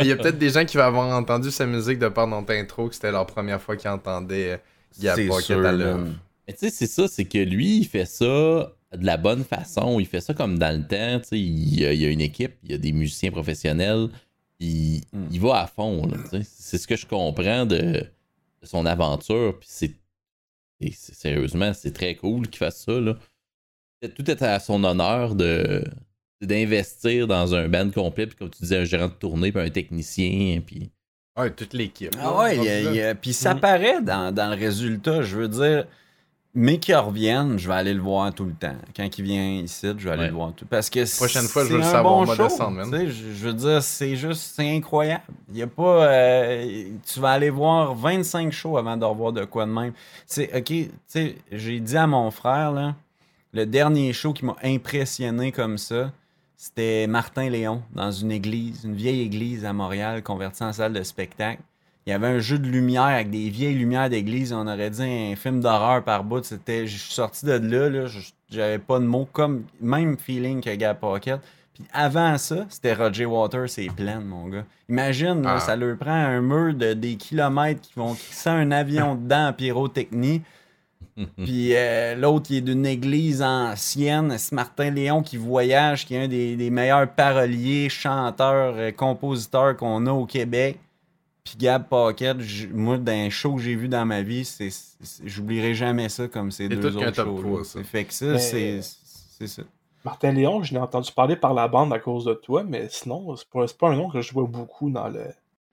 Il 0.00 0.06
y 0.06 0.12
a 0.12 0.16
peut-être 0.16 0.38
des 0.38 0.50
gens 0.50 0.64
qui 0.64 0.76
vont 0.76 0.82
avoir 0.82 1.16
entendu 1.16 1.50
sa 1.50 1.66
musique 1.66 1.98
de 1.98 2.08
part 2.08 2.26
dans 2.28 2.44
intro 2.48 2.88
que 2.88 2.94
c'était 2.94 3.12
leur 3.12 3.26
première 3.26 3.60
fois 3.60 3.76
qu'ils 3.76 3.90
entendaient 3.90 4.52
euh, 4.52 4.56
à 5.68 5.72
l'œuvre. 5.72 5.98
man. 6.00 6.14
Mais 6.48 6.54
tu 6.54 6.60
sais, 6.60 6.70
c'est 6.70 6.86
ça, 6.86 7.06
c'est 7.08 7.24
que 7.24 7.38
lui, 7.38 7.78
il 7.78 7.84
fait 7.86 8.04
ça 8.04 8.24
de 8.24 9.06
la 9.06 9.16
bonne 9.16 9.44
façon. 9.44 10.00
Il 10.00 10.06
fait 10.06 10.20
ça 10.20 10.34
comme 10.34 10.58
dans 10.58 10.76
le 10.76 10.82
temps. 10.86 11.20
Tu 11.20 11.28
sais, 11.28 11.38
il, 11.40 11.80
y 11.80 11.86
a- 11.86 11.92
il 11.92 12.00
y 12.00 12.04
a 12.06 12.08
une 12.10 12.20
équipe, 12.20 12.54
il 12.64 12.72
y 12.72 12.74
a 12.74 12.78
des 12.78 12.92
musiciens 12.92 13.30
professionnels. 13.30 14.08
Il, 14.58 15.02
Mm. 15.12 15.26
il 15.30 15.40
va 15.40 15.60
à 15.62 15.66
fond. 15.66 16.06
là, 16.06 16.16
tu 16.30 16.38
sais. 16.42 16.48
c'est 16.56 16.78
ce 16.78 16.86
que 16.86 16.96
je 16.96 17.06
comprends 17.06 17.64
de, 17.64 17.76
de 17.76 18.06
son 18.64 18.84
aventure. 18.86 19.56
Puis 19.60 19.68
c'est- 19.70 19.94
Sérieusement, 20.94 21.72
c'est 21.74 21.92
très 21.92 22.16
cool 22.16 22.48
qu'il 22.48 22.58
fasse 22.58 22.82
ça. 22.84 22.92
Là. 22.98 23.14
Tout 24.08 24.30
est 24.30 24.42
à 24.42 24.58
son 24.58 24.82
honneur 24.84 25.34
de 25.34 25.84
d'investir 26.40 27.28
dans 27.28 27.54
un 27.54 27.68
band 27.68 27.88
complet, 27.90 28.26
puis 28.26 28.36
comme 28.36 28.50
tu 28.50 28.62
disais, 28.62 28.78
un 28.78 28.84
gérant 28.84 29.06
de 29.06 29.12
tournée, 29.12 29.52
puis 29.52 29.62
un 29.62 29.70
technicien, 29.70 30.60
puis... 30.66 30.90
Ouais, 31.38 31.50
toute 31.52 31.72
l'équipe. 31.72 32.10
Ah 32.20 32.36
ouais, 32.36 32.56
il 32.56 32.64
y 32.64 32.68
a- 32.68 32.80
il 32.80 32.94
y 32.96 33.00
a- 33.00 33.14
puis 33.14 33.32
ça 33.32 33.54
paraît 33.54 34.02
dans, 34.02 34.34
dans 34.34 34.50
le 34.50 34.56
résultat. 34.56 35.22
Je 35.22 35.36
veux 35.36 35.46
dire, 35.48 35.86
mais 36.52 36.78
qu'il 36.78 36.96
revienne, 36.96 37.58
je 37.60 37.68
vais 37.68 37.74
aller 37.74 37.94
le 37.94 38.00
voir 38.02 38.34
tout 38.34 38.44
le 38.44 38.52
temps. 38.54 38.74
Quand 38.96 39.08
il 39.18 39.24
vient 39.24 39.50
ici, 39.60 39.86
je 39.96 40.04
vais 40.04 40.10
aller 40.10 40.22
Ouais. 40.22 40.28
le 40.28 40.34
voir 40.34 40.52
tout 40.52 40.66
Parce 40.66 40.90
que 40.90 41.16
Prochaine 41.16 41.44
fois, 41.44 41.64
je 41.64 41.70
veux 41.70 41.78
le 41.78 41.84
savoir, 41.84 42.26
bon 42.26 42.34
show, 42.34 42.42
descendre, 42.42 42.82
Je, 42.92 43.06
je 43.08 43.46
veux 43.46 43.54
dire, 43.54 43.80
c'est 43.82 44.16
juste, 44.16 44.42
c'est 44.56 44.68
incroyable. 44.68 45.22
Il 45.52 45.58
y 45.58 45.62
a 45.62 45.68
pas. 45.68 46.06
euh, 46.12 46.84
tu 47.06 47.20
vas 47.20 47.30
aller 47.30 47.50
voir 47.50 47.94
25 47.94 48.52
shows 48.52 48.76
avant 48.76 48.96
de 48.96 49.04
revoir 49.04 49.32
de 49.32 49.44
quoi 49.44 49.64
de 49.64 49.70
même. 49.70 49.92
C'est, 50.26 50.54
ok, 50.54 50.64
tu 50.66 50.90
sais, 51.06 51.36
j'ai 51.52 51.78
dit 51.78 51.96
à 51.96 52.06
mon 52.08 52.30
frère, 52.32 52.72
là, 52.72 52.96
le 53.52 53.66
dernier 53.66 54.12
show 54.12 54.32
qui 54.32 54.44
m'a 54.44 54.56
impressionné 54.62 55.52
comme 55.52 55.78
ça, 55.78 56.12
c'était 56.56 57.06
Martin 57.06 57.48
Léon 57.50 57.82
dans 57.92 58.10
une 58.10 58.30
église, 58.32 58.84
une 58.84 58.94
vieille 58.94 59.20
église 59.22 59.64
à 59.64 59.72
Montréal 59.72 60.22
convertie 60.22 60.62
en 60.62 60.72
salle 60.72 60.92
de 60.92 61.02
spectacle. 61.02 61.60
Il 62.06 62.10
y 62.10 62.12
avait 62.12 62.26
un 62.28 62.38
jeu 62.40 62.58
de 62.58 62.66
lumière 62.66 63.02
avec 63.04 63.30
des 63.30 63.48
vieilles 63.48 63.76
lumières 63.76 64.10
d'église. 64.10 64.52
On 64.52 64.66
aurait 64.66 64.90
dit 64.90 65.02
un 65.02 65.36
film 65.36 65.60
d'horreur 65.60 66.02
par 66.02 66.24
bout. 66.24 66.42
C'était, 66.44 66.86
je 66.86 66.96
suis 66.96 67.12
sorti 67.12 67.46
de 67.46 67.52
là, 67.52 67.88
là 67.88 68.06
j'avais 68.50 68.78
pas 68.78 68.98
de 68.98 69.04
mots. 69.04 69.28
Comme 69.32 69.64
même 69.80 70.18
feeling 70.18 70.60
que 70.60 70.74
Gab 70.74 70.98
Pocket. 70.98 71.40
Puis 71.74 71.84
avant 71.92 72.36
ça, 72.38 72.66
c'était 72.68 72.94
Roger 72.94 73.24
Waters 73.24 73.78
et 73.78 73.86
plein, 73.86 74.18
mon 74.20 74.48
gars. 74.48 74.64
Imagine, 74.88 75.42
là, 75.42 75.54
Ah. 75.56 75.60
ça 75.60 75.76
leur 75.76 75.96
prend 75.96 76.10
un 76.10 76.40
mur 76.40 76.74
de 76.74 76.92
des 76.92 77.14
kilomètres 77.14 77.80
qui 77.80 77.92
vont 77.96 78.14
qui 78.14 78.48
un 78.48 78.70
avion 78.72 79.14
dedans 79.14 79.48
en 79.48 79.52
pyrotechnie. 79.52 80.42
Puis 81.36 81.74
euh, 81.74 82.14
l'autre, 82.14 82.46
il 82.50 82.56
est 82.56 82.60
d'une 82.62 82.86
église 82.86 83.42
ancienne. 83.42 84.36
C'est 84.38 84.52
Martin 84.52 84.90
Léon 84.90 85.22
qui 85.22 85.36
voyage, 85.36 86.06
qui 86.06 86.14
est 86.14 86.24
un 86.24 86.28
des, 86.28 86.56
des 86.56 86.70
meilleurs 86.70 87.08
paroliers, 87.10 87.88
chanteurs, 87.88 88.74
euh, 88.76 88.90
compositeurs 88.92 89.76
qu'on 89.76 90.06
a 90.06 90.12
au 90.12 90.24
Québec. 90.26 90.78
Puis 91.44 91.54
Gab 91.58 91.88
Pocket, 91.88 92.40
j- 92.40 92.68
moi, 92.72 92.98
dans 92.98 93.12
un 93.12 93.28
show 93.28 93.56
que 93.56 93.62
j'ai 93.62 93.74
vu 93.74 93.88
dans 93.88 94.06
ma 94.06 94.22
vie, 94.22 94.44
c'est, 94.44 94.70
c'est- 94.70 95.22
j'oublierai 95.26 95.74
jamais 95.74 96.08
ça 96.08 96.28
comme 96.28 96.50
ces 96.52 96.68
C'est 96.68 96.76
deux 96.76 96.96
autres 96.96 97.14
shows. 97.14 97.64
ça. 97.64 97.82
Fait 97.82 98.04
que 98.04 98.14
ça, 98.14 98.26
Mais- 98.26 98.38
c'est, 98.38 98.80
c'est 98.82 99.48
ça. 99.48 99.62
Martin 100.04 100.32
Léon, 100.32 100.62
je 100.62 100.72
l'ai 100.72 100.80
entendu 100.80 101.10
parler 101.12 101.36
par 101.36 101.52
la 101.54 101.68
bande 101.68 101.92
à 101.92 101.98
cause 101.98 102.24
de 102.24 102.34
toi, 102.34 102.64
mais 102.64 102.86
sinon, 102.90 103.36
c'est 103.36 103.48
pas, 103.48 103.66
c'est 103.66 103.76
pas 103.78 103.88
un 103.90 103.96
nom 103.96 104.08
que 104.08 104.20
je 104.20 104.32
vois 104.32 104.46
beaucoup 104.46 104.90
dans 104.90 105.08
le. 105.08 105.24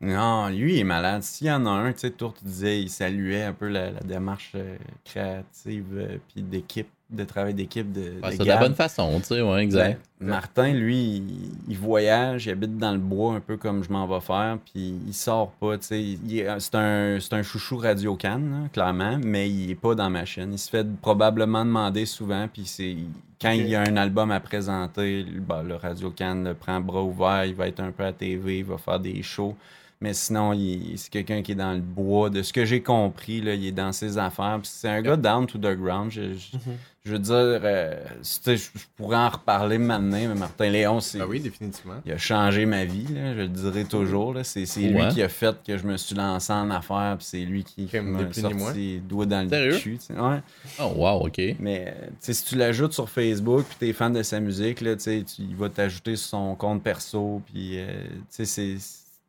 Non, 0.01 0.47
lui, 0.47 0.75
il 0.75 0.79
est 0.79 0.83
malade. 0.85 1.23
S'il 1.23 1.47
y 1.47 1.51
en 1.51 1.65
a 1.65 1.69
un, 1.71 1.91
tu 1.91 1.99
sais, 1.99 2.11
Tour, 2.11 2.33
tu 2.33 2.45
disais, 2.45 2.81
il 2.81 2.89
saluait 2.89 3.43
un 3.43 3.51
peu 3.53 3.67
la, 3.67 3.91
la 3.91 3.99
démarche 3.99 4.53
euh, 4.55 4.77
créative, 5.03 5.85
euh, 5.93 6.17
puis 6.33 6.41
d'équipe, 6.41 6.87
de 7.09 7.23
travail 7.25 7.53
d'équipe 7.53 7.91
de, 7.91 8.01
Ouais, 8.23 8.31
de 8.31 8.31
c'est 8.31 8.37
de 8.39 8.43
la 8.45 8.55
bonne 8.57 8.75
façon, 8.75 9.19
tu 9.19 9.25
sais, 9.25 9.41
ouais, 9.41 9.61
exact. 9.63 9.99
Ben, 10.21 10.27
Martin, 10.27 10.71
lui, 10.71 11.17
il, 11.17 11.51
il 11.67 11.77
voyage, 11.77 12.45
il 12.45 12.51
habite 12.51 12.77
dans 12.77 12.93
le 12.93 12.97
bois 12.97 13.33
un 13.33 13.39
peu 13.41 13.57
comme 13.57 13.83
je 13.83 13.91
m'en 13.91 14.07
vais 14.07 14.21
faire, 14.21 14.57
puis 14.71 14.95
il 15.05 15.13
sort 15.13 15.51
pas, 15.59 15.77
tu 15.77 15.87
sais. 15.87 16.01
est- 16.01 16.59
C'est 16.59 16.75
un, 16.75 17.17
c'est 17.19 17.33
un 17.33 17.43
chouchou 17.43 17.75
radio 17.77 18.15
can 18.15 18.69
clairement, 18.71 19.19
mais 19.21 19.49
il 19.49 19.69
est 19.71 19.75
pas 19.75 19.95
dans 19.95 20.09
ma 20.09 20.23
chaîne. 20.23 20.53
Il 20.53 20.59
se 20.59 20.69
fait 20.69 20.87
probablement 21.01 21.65
demander 21.65 22.05
souvent, 22.05 22.47
puis 22.47 22.63
c'est 22.65 22.95
quand 23.41 23.51
il 23.51 23.67
y 23.67 23.75
a 23.75 23.81
un 23.81 23.97
album 23.97 24.31
à 24.31 24.39
présenter, 24.39 25.25
ben, 25.25 25.63
le 25.63 25.75
radio 25.75 26.09
can 26.17 26.35
le 26.45 26.53
prend 26.53 26.79
bras 26.79 27.03
ouverts, 27.03 27.45
il 27.45 27.55
va 27.55 27.67
être 27.67 27.81
un 27.81 27.91
peu 27.91 28.05
à 28.05 28.13
TV, 28.13 28.59
il 28.59 28.65
va 28.65 28.77
faire 28.77 28.99
des 29.01 29.21
shows. 29.23 29.57
Mais 30.01 30.13
sinon, 30.13 30.53
il- 30.53 30.97
c'est 30.97 31.09
quelqu'un 31.11 31.41
qui 31.41 31.51
est 31.51 31.55
dans 31.55 31.73
le 31.73 31.81
bois. 31.81 32.29
De 32.29 32.41
ce 32.41 32.53
que 32.53 32.63
j'ai 32.63 32.81
compris, 32.81 33.41
là, 33.41 33.53
il 33.53 33.65
est 33.65 33.71
dans 33.73 33.91
ses 33.91 34.17
affaires. 34.17 34.57
C'est 34.63 34.87
un 34.87 35.01
gars 35.01 35.17
down 35.17 35.45
to 35.45 35.57
the 35.57 35.75
ground. 35.77 36.09
Je, 36.09 36.35
je- 36.35 36.57
je 37.03 37.11
veux 37.13 37.19
dire, 37.19 37.33
euh, 37.35 37.95
tu 38.05 38.13
sais, 38.21 38.55
je, 38.57 38.69
je 38.75 38.85
pourrais 38.95 39.17
en 39.17 39.27
reparler 39.29 39.77
maintenant, 39.77 40.17
mais 40.17 40.35
Martin 40.35 40.69
Léon, 40.69 40.99
c'est, 41.01 41.19
Ah 41.19 41.27
oui, 41.27 41.39
définitivement. 41.41 41.95
il 42.05 42.11
a 42.13 42.17
changé 42.17 42.65
ma 42.65 42.85
vie, 42.85 43.07
là, 43.13 43.33
je 43.33 43.39
le 43.41 43.47
dirai 43.49 43.83
toujours. 43.83 44.33
là. 44.33 44.43
C'est, 44.45 44.63
Ouais. 44.77 44.87
lui 45.07 45.13
qui 45.13 45.21
a 45.21 45.27
fait 45.27 45.55
que 45.65 45.77
je 45.77 45.85
me 45.85 45.97
suis 45.97 46.15
lancé 46.15 46.53
en 46.53 46.69
affaires, 46.69 47.15
puis 47.17 47.25
c'est 47.29 47.39
lui 47.43 47.63
qui, 47.65 47.87
m'a 48.01 48.31
sorti 48.31 48.73
les 48.75 48.97
doigts 48.99 49.25
dans 49.25 49.49
le 49.49 49.77
cul. 49.79 49.97
Ouais. 50.11 50.39
Oh, 50.79 50.93
wow, 50.95 51.25
ok. 51.27 51.41
Mais 51.59 51.85
euh, 51.89 52.05
tu 52.07 52.15
sais, 52.21 52.33
si 52.35 52.45
tu 52.45 52.55
l'ajoutes 52.55 52.93
sur 52.93 53.09
Facebook, 53.09 53.65
puis 53.67 53.75
t'es 53.79 53.93
fan 53.93 54.13
de 54.13 54.23
sa 54.23 54.39
musique, 54.39 54.79
là, 54.79 54.95
tu 54.95 55.25
il 55.39 55.55
va 55.57 55.67
t'ajouter 55.69 56.15
sur 56.15 56.29
son 56.29 56.55
compte 56.55 56.83
perso, 56.83 57.41
puis 57.51 57.79
euh, 57.79 57.87
tu 58.29 58.45
sais, 58.45 58.45
c'est, 58.45 58.75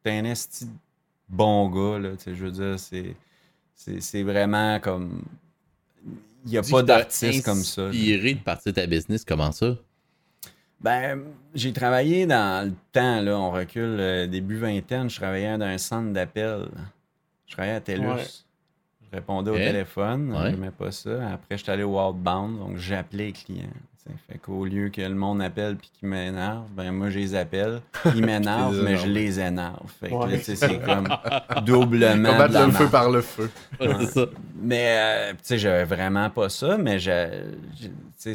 c'est 0.05 0.19
un 0.19 0.25
esti 0.25 0.69
bon 1.29 1.69
gars, 1.71 1.99
là, 1.99 2.17
tu 2.17 2.25
sais, 2.25 2.35
je 2.35 2.45
veux 2.45 2.51
dire, 2.51 2.79
c'est, 2.79 3.15
c'est, 3.75 4.01
c'est 4.01 4.23
vraiment 4.23 4.79
comme... 4.81 5.23
Il 6.45 6.53
n'y 6.53 6.59
a 6.59 6.63
Dis 6.63 6.71
pas 6.71 6.83
d'artiste 6.83 7.45
comme 7.45 7.63
ça. 7.63 7.89
Inspiré 7.89 8.35
de 8.35 8.41
partir 8.41 8.73
de 8.73 8.81
ta 8.81 8.87
business, 8.87 9.25
comment 9.25 9.53
ça? 9.53 9.77
Ben, 10.81 11.23
j'ai 11.55 11.73
travaillé 11.75 12.25
dans 12.27 12.67
le 12.67 12.73
temps, 12.93 13.21
là, 13.21 13.39
on 13.39 13.51
recule, 13.51 13.99
euh, 14.01 14.27
début 14.27 14.57
vingtaine, 14.57 15.11
je 15.11 15.17
travaillais 15.17 15.59
dans 15.59 15.67
un 15.67 15.77
centre 15.77 16.13
d'appel. 16.13 16.69
Je 17.47 17.53
travaillais 17.53 17.75
à 17.77 17.81
TELUS. 17.81 18.07
Ouais. 18.07 18.25
Je 19.03 19.17
répondais 19.17 19.51
au 19.51 19.57
téléphone, 19.57 20.33
Ouais. 20.33 20.51
j'aimais 20.53 20.71
pas 20.71 20.91
ça. 20.93 21.33
Après, 21.33 21.59
j'étais 21.59 21.73
allé 21.73 21.83
au 21.83 22.01
Outbound, 22.01 22.59
donc 22.59 22.77
j'appelais 22.79 23.27
les 23.27 23.33
clients. 23.33 23.67
Tu 24.05 24.11
sais. 24.11 24.17
Fait 24.33 24.39
qu'au 24.39 24.65
lieu 24.65 24.89
que 24.89 25.01
le 25.01 25.15
monde 25.15 25.43
appelle 25.43 25.77
puis 25.77 25.91
qu'ils 25.99 26.09
m'énerve, 26.09 26.69
ben 26.73 26.91
moi, 26.93 27.11
je 27.11 27.19
les 27.19 27.35
appelle. 27.35 27.81
Ils 28.15 28.25
m'énervent, 28.25 28.83
mais 28.83 28.97
je 28.97 29.07
les 29.07 29.39
énerve. 29.41 29.91
Fait 30.01 30.09
que 30.09 30.15
là, 30.15 30.19
Ouais. 30.21 30.39
sais, 30.39 30.57
c'est 30.57 30.79
comme 30.85 31.09
doublement 31.65 32.31
Combattre 32.33 32.67
le 32.67 32.73
feu 32.73 32.89
par 32.89 33.11
le 33.11 33.21
feu. 33.21 33.51
Ouais, 33.81 33.89
c'est 34.01 34.07
ça. 34.07 34.27
Mais, 34.63 34.97
euh, 34.99 35.33
tu 35.33 35.39
sais, 35.43 35.59
j'avais 35.59 35.85
vraiment 35.85 36.29
pas 36.31 36.49
ça, 36.49 36.77
mais 36.79 36.99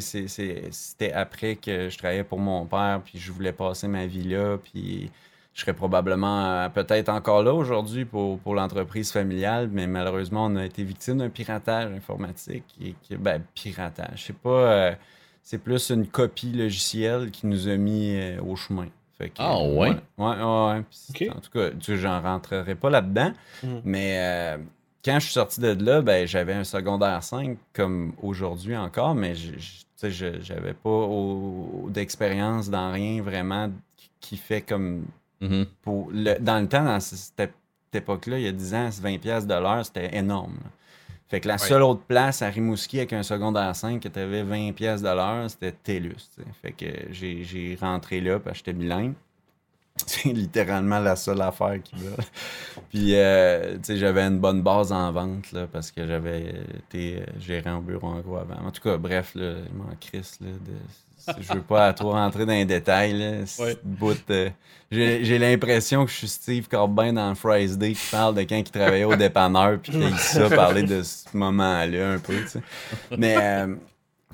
c'était 0.70 1.12
après 1.12 1.56
que 1.56 1.88
je 1.88 1.98
travaillais 1.98 2.24
pour 2.24 2.38
mon 2.40 2.66
père, 2.66 3.00
puis 3.04 3.18
je 3.18 3.32
voulais 3.32 3.52
passer 3.52 3.88
ma 3.88 4.06
vie 4.06 4.24
là, 4.24 4.58
puis 4.58 5.10
je 5.54 5.62
serais 5.62 5.72
probablement 5.72 6.44
euh, 6.46 6.68
peut-être 6.68 7.08
encore 7.08 7.42
là 7.42 7.54
aujourd'hui 7.54 8.04
pour, 8.04 8.38
pour 8.40 8.54
l'entreprise 8.54 9.10
familiale, 9.10 9.70
mais 9.72 9.86
malheureusement, 9.86 10.46
on 10.46 10.56
a 10.56 10.64
été 10.66 10.82
victime 10.84 11.18
d'un 11.18 11.30
piratage 11.30 11.90
informatique. 11.92 12.64
Et 12.82 12.94
ben, 13.16 13.40
piratage, 13.54 14.24
c'est 14.26 14.36
pas... 14.36 14.50
euh, 14.50 14.92
c'est 15.48 15.58
plus 15.58 15.90
une 15.90 16.08
copie 16.08 16.50
logicielle 16.50 17.30
qui 17.30 17.46
nous 17.46 17.68
a 17.68 17.76
mis 17.76 18.16
euh, 18.16 18.40
au 18.42 18.56
chemin. 18.56 18.88
Fait 19.16 19.28
que, 19.28 19.34
Ah, 19.38 19.60
ouais? 19.62 19.90
Ouais, 19.90 19.94
ouais, 20.18 20.26
ouais. 20.26 21.30
En 21.30 21.38
tout 21.40 21.50
cas, 21.52 21.70
tu 21.70 21.76
sais, 21.84 21.96
j'en 21.98 22.20
rentrerai 22.20 22.74
pas 22.74 22.90
là-dedans, 22.90 23.32
Mhm. 23.62 23.80
mais 23.84 24.16
euh, 24.18 24.58
quand 25.04 25.20
je 25.20 25.24
suis 25.26 25.34
sorti 25.34 25.60
de 25.60 25.68
là, 25.84 26.02
ben, 26.02 26.26
j'avais 26.26 26.52
un 26.52 26.64
secondaire 26.64 27.22
5 27.22 27.56
comme 27.72 28.12
aujourd'hui 28.20 28.76
encore, 28.76 29.14
mais 29.14 29.36
je, 29.36 29.52
je- 29.52 29.58
tu 29.58 29.84
sais, 29.94 30.10
je- 30.10 30.40
j'avais 30.42 30.74
pas 30.74 30.90
au- 30.90 31.86
d'expérience 31.90 32.68
dans 32.68 32.90
rien 32.90 33.22
vraiment 33.22 33.70
qui- 34.20 34.36
fait 34.36 34.62
comme 34.62 35.04
Mhm. 35.40 35.66
pour 35.82 36.08
le- 36.12 36.38
dans 36.40 36.58
le 36.60 36.66
temps, 36.68 36.82
dans- 36.84 36.98
c'était 36.98 37.52
époque-là, 37.92 38.38
il 38.40 38.44
y 38.44 38.48
a 38.48 38.52
10 38.52 38.74
ans, 38.74 38.90
20$ 38.90 39.18
piastres 39.18 39.48
de 39.48 39.54
l'heure, 39.54 39.86
c'était 39.86 40.14
énorme. 40.16 40.56
là. 40.64 40.70
Fait 41.28 41.40
que 41.40 41.48
la 41.48 41.54
Ouais. 41.54 41.58
seule 41.58 41.82
autre 41.82 42.02
place 42.02 42.40
à 42.42 42.48
Rimouski 42.48 42.98
avec 42.98 43.12
un 43.12 43.22
secondaire 43.24 43.74
5 43.74 44.00
que 44.00 44.08
tu 44.08 44.18
avais 44.18 44.44
20$ 44.44 44.72
piastres 44.72 45.08
de 45.08 45.14
l'heure, 45.14 45.50
c'était 45.50 45.72
TELUS. 45.72 46.30
Fait 46.62 46.72
que 46.72 46.86
j'ai 47.10 47.42
j'ai 47.42 47.76
rentré 47.80 48.20
là 48.20 48.38
parce 48.38 48.52
que 48.60 48.66
j'étais 48.66 48.72
bilingue. 48.78 49.14
C'est 50.06 50.32
littéralement 50.32 50.98
la 51.00 51.16
seule 51.16 51.40
affaire 51.40 51.82
qu'ils 51.82 51.98
veulent. 52.04 52.24
Puis, 52.90 53.14
euh, 53.16 53.76
tu 53.78 53.84
sais, 53.84 53.96
j'avais 53.96 54.22
une 54.22 54.38
bonne 54.38 54.60
base 54.62 54.92
en 54.92 55.10
vente, 55.10 55.50
là, 55.52 55.66
parce 55.66 55.90
que 55.90 56.06
j'avais 56.06 56.54
été 56.76 57.16
euh, 57.22 57.24
gérant 57.40 57.78
au 57.78 57.80
bureau 57.80 58.08
en 58.08 58.20
gros 58.20 58.36
avant. 58.36 58.66
En 58.66 58.70
tout 58.70 58.82
cas, 58.82 58.98
bref, 58.98 59.32
là, 59.34 59.54
je 59.66 59.74
m'en 59.74 59.88
crisse, 59.98 60.38
là, 60.42 60.48
de- 60.50 61.05
je 61.40 61.52
veux 61.54 61.62
pas 61.62 61.92
trop 61.92 62.12
rentrer 62.12 62.46
dans 62.46 62.52
les 62.52 62.64
détails, 62.64 63.12
là. 63.18 63.30
Ouais. 63.58 63.76
euh, 64.30 64.50
j'ai 64.90 65.38
l'impression 65.38 66.04
que 66.04 66.10
je 66.10 66.16
suis 66.16 66.28
Steve 66.28 66.68
Corbin 66.68 67.12
dans 67.12 67.34
Friday 67.34 67.76
Day 67.76 67.92
qui 67.92 68.06
parle 68.10 68.34
de 68.34 68.42
quand 68.42 68.56
il 68.56 68.64
travaillait 68.64 69.04
au 69.04 69.16
dépanneur 69.16 69.78
puis 69.80 69.92
qu'il 69.92 70.02
a 70.04 70.16
ça 70.16 70.48
parler 70.50 70.82
de 70.84 71.02
ce 71.02 71.24
moment-là 71.36 72.12
un 72.12 72.18
peu, 72.18 72.34
tu 72.42 72.48
sais. 72.48 72.62
Mais, 73.18 73.36
euh, 73.36 73.66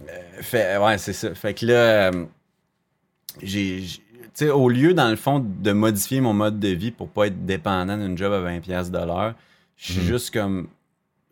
euh, 0.09 0.42
fait, 0.42 0.76
ouais, 0.78 0.98
c'est 0.98 1.12
ça. 1.14 1.35
Fait 1.35 1.55
que 1.55 1.64
là, 1.66 2.11
j'ai, 3.42 3.81
j'ai- 3.81 3.98
tu 4.35 4.46
sais, 4.46 4.50
au 4.50 4.68
lieu, 4.68 4.94
dans 4.94 5.11
le 5.11 5.16
fond, 5.16 5.44
de 5.44 5.72
modifier 5.72 6.20
mon 6.20 6.33
mode 6.33 6.59
de 6.59 6.68
vie 6.68 6.90
pour 6.90 7.09
pas 7.09 7.26
être 7.26 7.44
dépendant 7.44 7.96
d'une 7.98 8.16
job 8.16 8.33
à 8.33 8.40
20$ 8.40 8.61
piastres 8.61 8.92
de 8.92 9.05
l'heure, 9.05 9.35
je 9.76 9.92
suis 9.92 10.00
Mhm. 10.00 10.07
juste 10.07 10.33
comme 10.33 10.68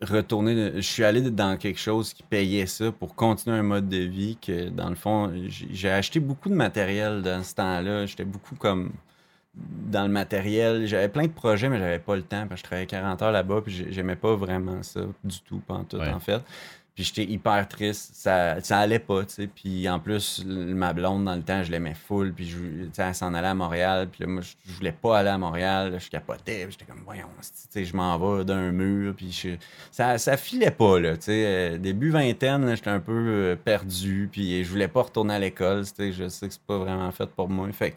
retourné, 0.01 0.55
de- 0.55 0.75
je 0.77 0.81
suis 0.81 1.03
allé 1.03 1.21
dans 1.21 1.57
quelque 1.57 1.79
chose 1.79 2.13
qui 2.13 2.23
payait 2.23 2.65
ça 2.65 2.91
pour 2.91 3.15
continuer 3.15 3.57
un 3.57 3.63
mode 3.63 3.87
de 3.89 3.97
vie 3.97 4.37
que, 4.41 4.69
dans 4.69 4.89
le 4.89 4.95
fond, 4.95 5.31
j'ai 5.47 5.89
acheté 5.91 6.19
beaucoup 6.19 6.49
de 6.49 6.55
matériel 6.55 7.21
dans 7.21 7.43
ce 7.43 7.55
temps-là. 7.55 8.05
J'étais 8.05 8.25
beaucoup 8.25 8.55
comme 8.55 8.91
dans 9.53 10.03
le 10.03 10.09
matériel. 10.09 10.85
J'avais 10.87 11.09
plein 11.09 11.23
de 11.23 11.31
projets, 11.31 11.67
mais 11.69 11.77
j'avais 11.77 11.99
pas 11.99 12.15
le 12.15 12.21
temps 12.23 12.47
parce 12.47 12.61
que 12.61 12.65
je 12.67 12.69
travaillais 12.69 12.87
40 12.87 13.21
heures 13.21 13.31
là-bas 13.33 13.61
puis 13.61 13.73
j'ai- 13.73 13.91
j'aimais 13.91 14.15
pas 14.15 14.33
vraiment 14.35 14.81
ça 14.81 15.01
du 15.23 15.39
tout, 15.41 15.59
pas 15.59 15.73
en 15.75 15.83
tout, 15.83 15.97
Ouais. 15.97 16.09
en 16.09 16.19
fait. 16.19 16.41
Puis 16.93 17.05
j'étais 17.05 17.23
hyper 17.23 17.65
triste. 17.69 18.11
Ça, 18.15 18.59
ça 18.61 18.79
allait 18.79 18.99
pas, 18.99 19.23
tu 19.23 19.33
sais. 19.33 19.47
Puis 19.47 19.87
en 19.87 19.97
plus, 19.97 20.43
ma 20.45 20.91
blonde, 20.91 21.23
dans 21.23 21.35
le 21.35 21.41
temps, 21.41 21.63
je 21.63 21.71
l'aimais 21.71 21.93
full. 21.95 22.33
Puis 22.33 22.49
je, 22.49 22.57
elle 23.01 23.15
s'en 23.15 23.33
allait 23.33 23.47
à 23.47 23.53
Montréal. 23.53 24.09
Puis 24.11 24.23
là, 24.25 24.27
moi, 24.29 24.41
je, 24.41 24.73
voulais 24.73 24.91
pas 24.91 25.19
aller 25.19 25.29
à 25.29 25.37
Montréal. 25.37 25.93
Là, 25.93 25.99
je 25.99 26.09
capotais. 26.09 26.67
J'étais 26.69 26.83
comme, 26.83 27.01
voyons, 27.05 27.27
esti, 27.39 27.67
tu 27.67 27.73
sais, 27.73 27.85
je 27.85 27.95
m'en 27.95 28.17
vais 28.19 28.43
d'un 28.43 28.71
mur. 28.73 29.13
Puis 29.15 29.31
je- 29.31 29.55
ça, 29.89 30.17
ça 30.17 30.35
filait 30.35 30.69
pas, 30.71 30.99
là, 30.99 31.15
tu 31.15 31.23
sais. 31.23 31.45
Euh, 31.45 31.77
début 31.77 32.09
vingtaine, 32.09 32.75
j'étais 32.75 32.89
un 32.89 32.99
peu 32.99 33.13
euh, 33.15 33.55
perdu. 33.55 34.27
Puis 34.29 34.61
je 34.65 34.69
voulais 34.69 34.89
pas 34.89 35.03
retourner 35.03 35.35
à 35.35 35.39
l'école. 35.39 35.85
tu 35.85 35.91
sais, 35.95 36.11
Je 36.11 36.27
sais 36.27 36.47
que 36.49 36.53
c'est 36.53 36.61
pas 36.63 36.77
vraiment 36.77 37.11
fait 37.13 37.27
pour 37.29 37.47
moi. 37.47 37.71
Fait 37.71 37.95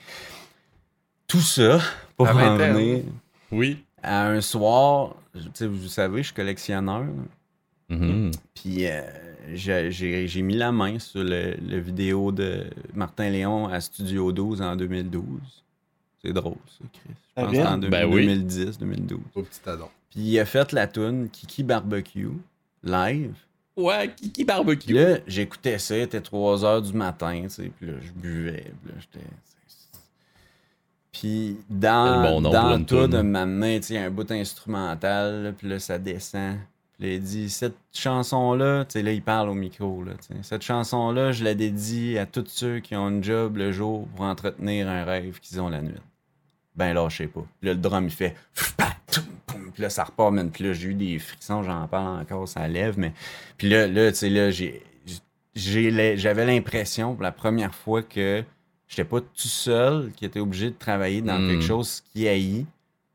tout 1.27 1.41
ça 1.41 1.81
pour 2.17 2.29
en 2.29 2.57
venir 2.57 3.03
Oui. 3.51 3.83
à 4.03 4.29
un 4.29 4.41
soir, 4.41 5.17
tu 5.35 5.41
sais, 5.53 5.67
vous 5.67 5.89
savez, 5.89 6.19
je 6.19 6.27
suis 6.27 6.35
collectionneur. 6.35 7.07
Mhm. 7.89 8.31
Puis 8.55 8.87
euh, 8.87 9.03
j'ai- 9.53 10.43
mis 10.43 10.57
la 10.57 10.73
main 10.73 10.99
sur 10.99 11.23
le, 11.23 11.55
le 11.61 11.79
vidéo 11.79 12.33
de 12.33 12.65
Martin 12.95 13.29
Léon 13.31 13.69
à 13.69 13.81
Studio 13.81 14.33
12 14.33 14.63
en 14.63 14.75
2012. 14.77 15.25
C'est 16.23 16.33
drôle, 16.33 16.57
ça, 16.67 16.85
Chris. 16.93 17.03
Je 17.09 17.15
Ah 17.37 17.43
pense 17.45 17.55
c'est 17.55 17.67
en 17.67 17.79
deux- 17.79 17.89
Ben 17.91 18.07
oui. 18.07 18.23
2010, 18.27 18.79
2012. 18.79 19.21
Au 19.35 19.43
petit 19.43 19.61
addon. 19.69 19.89
Puis 20.11 20.21
il 20.21 20.39
a 20.41 20.45
fait 20.47 20.73
la 20.73 20.87
tune 20.87 21.29
Kiki 21.31 21.63
Barbecue 21.63 22.31
live. 22.83 23.35
Ouais, 23.77 24.09
Kiki 24.17 24.31
Puis 24.31 24.45
Barbecue. 24.45 24.93
là, 24.95 25.19
j'écoutais 25.27 25.79
ça, 25.79 25.97
il 25.99 26.03
était 26.03 26.21
3 26.21 26.59
h 26.63 26.83
du 26.91 26.93
matin, 26.97 27.43
tu 27.43 27.51
sais, 27.51 27.71
puis 27.77 27.89
là, 27.89 27.95
je 28.01 28.13
buvais, 28.13 28.73
puis 28.83 28.93
là, 28.93 28.99
j'étais... 29.01 29.27
Puis 31.13 31.59
dans, 31.71 32.23
bon 32.23 32.41
nom 32.41 32.51
dans 32.51 32.79
tout 32.79 32.97
toune. 33.03 33.11
de 33.11 33.21
m'amener, 33.21 33.81
tu 33.81 33.89
sais, 33.89 33.95
il 33.95 33.97
y 33.97 34.01
a 34.01 34.07
un 34.07 34.11
bout 34.11 34.31
instrumental, 34.31 35.43
là, 35.45 35.53
puis 35.53 35.69
là, 35.69 35.79
ça 35.79 35.99
descend. 35.99 36.57
Là, 37.05 37.11
il 37.11 37.21
dit, 37.21 37.51
cette 37.51 37.77
chanson-là, 37.93 38.87
tu 38.87 38.93
sais, 38.93 39.03
là, 39.03 39.13
il 39.13 39.21
parle 39.21 39.51
au 39.51 39.55
micro, 39.55 40.03
là, 40.03 40.13
tu 40.13 40.35
sais, 40.35 40.41
cette 40.43 40.63
chanson-là, 40.63 41.33
je 41.33 41.45
la 41.45 41.55
dédie 41.55 42.17
à 42.17 42.25
tous 42.25 42.47
ceux 42.47 42.81
qui 42.81 42.97
ont 42.97 43.11
une 43.11 43.23
job 43.23 43.59
le 43.59 43.73
jour 43.73 44.09
pour 44.09 44.25
entretenir 44.25 44.89
un 44.89 45.05
rêve 45.05 45.39
qu'ils 45.41 45.61
ont 45.61 45.69
la 45.69 45.83
nuit. 45.83 45.93
Ben, 46.77 46.95
lâchez 46.95 47.27
pas. 47.27 47.45
Puis 47.61 47.69
là, 47.69 47.75
le 47.75 47.81
drum, 47.81 48.07
il 48.07 48.11
fait... 48.11 48.35
Puis 49.75 49.83
là, 49.83 49.91
ça 49.91 50.05
repart, 50.05 50.33
man. 50.33 50.51
Puis 50.51 50.65
là, 50.65 50.73
j'ai 50.73 50.89
eu 50.89 50.95
des 50.95 51.19
frictions, 51.19 51.63
j'en 51.63 51.87
parle 51.89 52.23
encore, 52.23 52.49
ça 52.49 52.67
lève, 52.67 52.99
mais... 52.99 53.13
Puis 53.59 53.69
là, 53.69 53.87
là 53.87 54.11
tu 54.11 54.19
sais, 54.19 54.31
là, 54.31 54.51
J'avais 56.17 56.47
l'impression, 56.47 57.15
pour 57.15 57.23
la 57.23 57.33
première 57.33 57.75
fois, 57.75 58.03
que 58.03 58.43
j'étais 58.89 59.05
pas 59.05 59.21
tout 59.21 59.49
seul, 59.49 60.11
qui 60.17 60.25
était 60.25 60.41
obligé 60.41 60.71
de 60.71 60.77
travailler 60.79 61.21
dans 61.21 61.39
Mm. 61.39 61.51
quelque 61.51 61.65
chose 61.65 62.03
qui 62.13 62.27
haït 62.27 62.65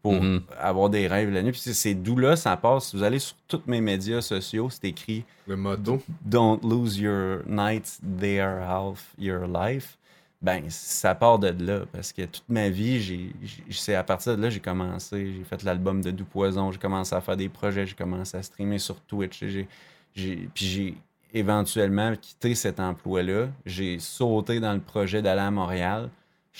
pour 0.01 0.13
Mhm. 0.13 0.41
avoir 0.59 0.89
des 0.89 1.07
rêves 1.07 1.29
la 1.31 1.41
nuit. 1.43 1.51
Puis 1.51 1.59
c'est- 1.62 1.73
c'est 1.73 1.93
d'où 1.93 2.15
là, 2.15 2.35
ça 2.35 2.55
passe. 2.55 2.95
Vous 2.95 3.03
allez 3.03 3.19
sur 3.19 3.35
tous 3.47 3.62
mes 3.67 3.81
médias 3.81 4.21
sociaux, 4.21 4.69
c'est 4.69 4.85
écrit 4.85 5.25
Le 5.47 5.55
motto. 5.57 6.01
Don't 6.23 6.59
lose 6.63 6.97
your 6.99 7.39
nights, 7.47 7.99
they 8.19 8.39
are 8.39 8.62
half 8.62 9.13
your 9.17 9.45
life. 9.47 9.97
Ben, 10.41 10.63
ça 10.69 11.15
part 11.15 11.38
de 11.38 11.49
là, 11.65 11.81
parce 11.91 12.13
que 12.13 12.21
toute 12.21 12.47
ma 12.47 12.69
vie, 12.69 13.01
j'ai, 13.01 13.31
j'ai- 13.43 13.63
c'est 13.71 13.95
à 13.95 14.03
partir 14.05 14.38
de 14.38 14.41
là 14.41 14.49
j'ai 14.49 14.62
commencé. 14.62 15.33
J'ai 15.38 15.43
fait 15.43 15.63
l'album 15.63 16.01
de 16.01 16.12
Doux 16.12 16.23
Poison, 16.23 16.71
j'ai 16.71 16.77
commencé 16.79 17.13
à 17.13 17.19
faire 17.19 17.35
des 17.35 17.49
projets, 17.49 17.85
j'ai 17.85 17.95
commencé 17.95 18.38
à 18.38 18.41
streamer 18.41 18.77
sur 18.79 19.01
Twitch. 19.01 19.39
J'ai, 19.45 19.67
j'ai, 20.15 20.47
puis 20.53 20.65
j'ai 20.65 20.95
éventuellement 21.33 22.15
quitté 22.15 22.55
cet 22.55 22.79
emploi-là. 22.79 23.47
J'ai 23.65 23.99
sauté 23.99 24.59
dans 24.62 24.73
le 24.73 24.79
projet 24.79 25.21
d'aller 25.21 25.41
à 25.41 25.51
Montréal. 25.51 26.09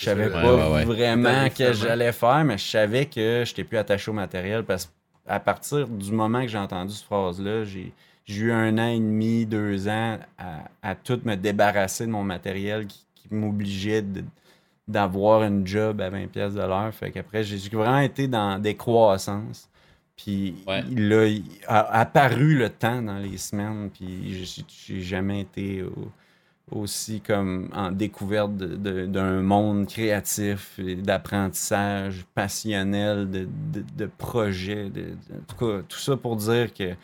Je 0.00 0.04
savais 0.06 0.24
Ouais, 0.26 0.30
pas 0.30 0.54
ouais, 0.54 0.72
ouais. 0.72 0.84
vraiment 0.84 1.48
que 1.50 1.72
j'allais 1.74 2.12
faire, 2.12 2.42
mais 2.44 2.56
je 2.56 2.64
savais 2.70 3.04
que 3.06 3.42
je 3.44 3.50
n'étais 3.50 3.64
plus 3.64 3.76
attaché 3.76 4.10
au 4.10 4.14
matériel 4.14 4.64
parce 4.64 4.90
qu'à 5.26 5.38
partir 5.40 5.86
du 5.86 6.10
moment 6.12 6.40
que 6.40 6.48
j'ai 6.48 6.56
entendu 6.58 6.94
cette 6.94 7.04
phrase-là, 7.04 7.64
j'ai, 7.64 7.92
j'ai 8.24 8.40
eu 8.46 8.52
un 8.52 8.78
an 8.78 8.88
et 8.88 8.98
demi, 8.98 9.44
deux 9.44 9.88
ans 9.88 10.18
à, 10.38 10.64
à 10.82 10.94
tout 10.94 11.20
me 11.24 11.34
débarrasser 11.34 12.06
de 12.06 12.10
mon 12.10 12.24
matériel 12.24 12.86
qui, 12.86 13.04
qui 13.14 13.34
m'obligeait 13.34 14.02
d'avoir 14.88 15.42
une 15.42 15.66
job 15.66 16.00
à 16.00 16.10
20$ 16.10 16.28
pièces 16.28 16.54
de 16.54 16.60
l'heure. 16.60 16.92
Fait 16.94 17.10
qu'après, 17.10 17.44
j'ai 17.44 17.58
vraiment 17.68 18.00
été 18.00 18.26
dans 18.26 18.58
des 18.58 18.76
croissances. 18.76 19.68
Puis 20.16 20.54
Ouais. 20.66 20.82
là, 20.96 21.26
il 21.26 21.44
a 21.66 22.00
apparu 22.00 22.56
le 22.56 22.70
temps 22.70 23.02
dans 23.02 23.18
les 23.18 23.36
semaines, 23.38 23.90
puis 23.92 24.44
j'ai- 24.44 24.64
j'ai 24.86 25.00
jamais 25.02 25.40
été 25.42 25.82
au- 25.82 26.10
aussi 26.70 27.20
comme 27.20 27.68
en 27.74 27.90
découverte 27.90 28.56
d'un 28.56 29.42
monde 29.42 29.88
créatif, 29.88 30.78
d'apprentissage 30.78 32.24
passionnel, 32.34 33.30
de, 33.30 33.48
de, 33.96 34.06
projets. 34.18 34.86
en 34.86 35.44
tout 35.48 35.56
cas, 35.56 35.82
tout 35.88 35.98
ça 35.98 36.16
pour 36.16 36.36
dire 36.36 36.72
que 36.72 36.94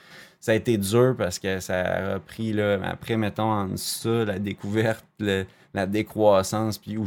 ça 0.41 0.53
a 0.53 0.55
été 0.55 0.79
dur 0.79 1.15
parce 1.19 1.39
que 1.39 1.59
ça 1.61 2.15
a 2.15 2.19
pris, 2.21 2.53
là, 2.53 2.79
après, 2.85 3.17
mettons, 3.17 3.51
en 3.51 3.77
ça, 3.77 4.25
la 4.25 4.39
découverte, 4.39 5.05
le- 5.19 5.45
la 5.77 5.87
décroissance, 5.87 6.79
puis 6.79 6.97
où, 6.97 7.07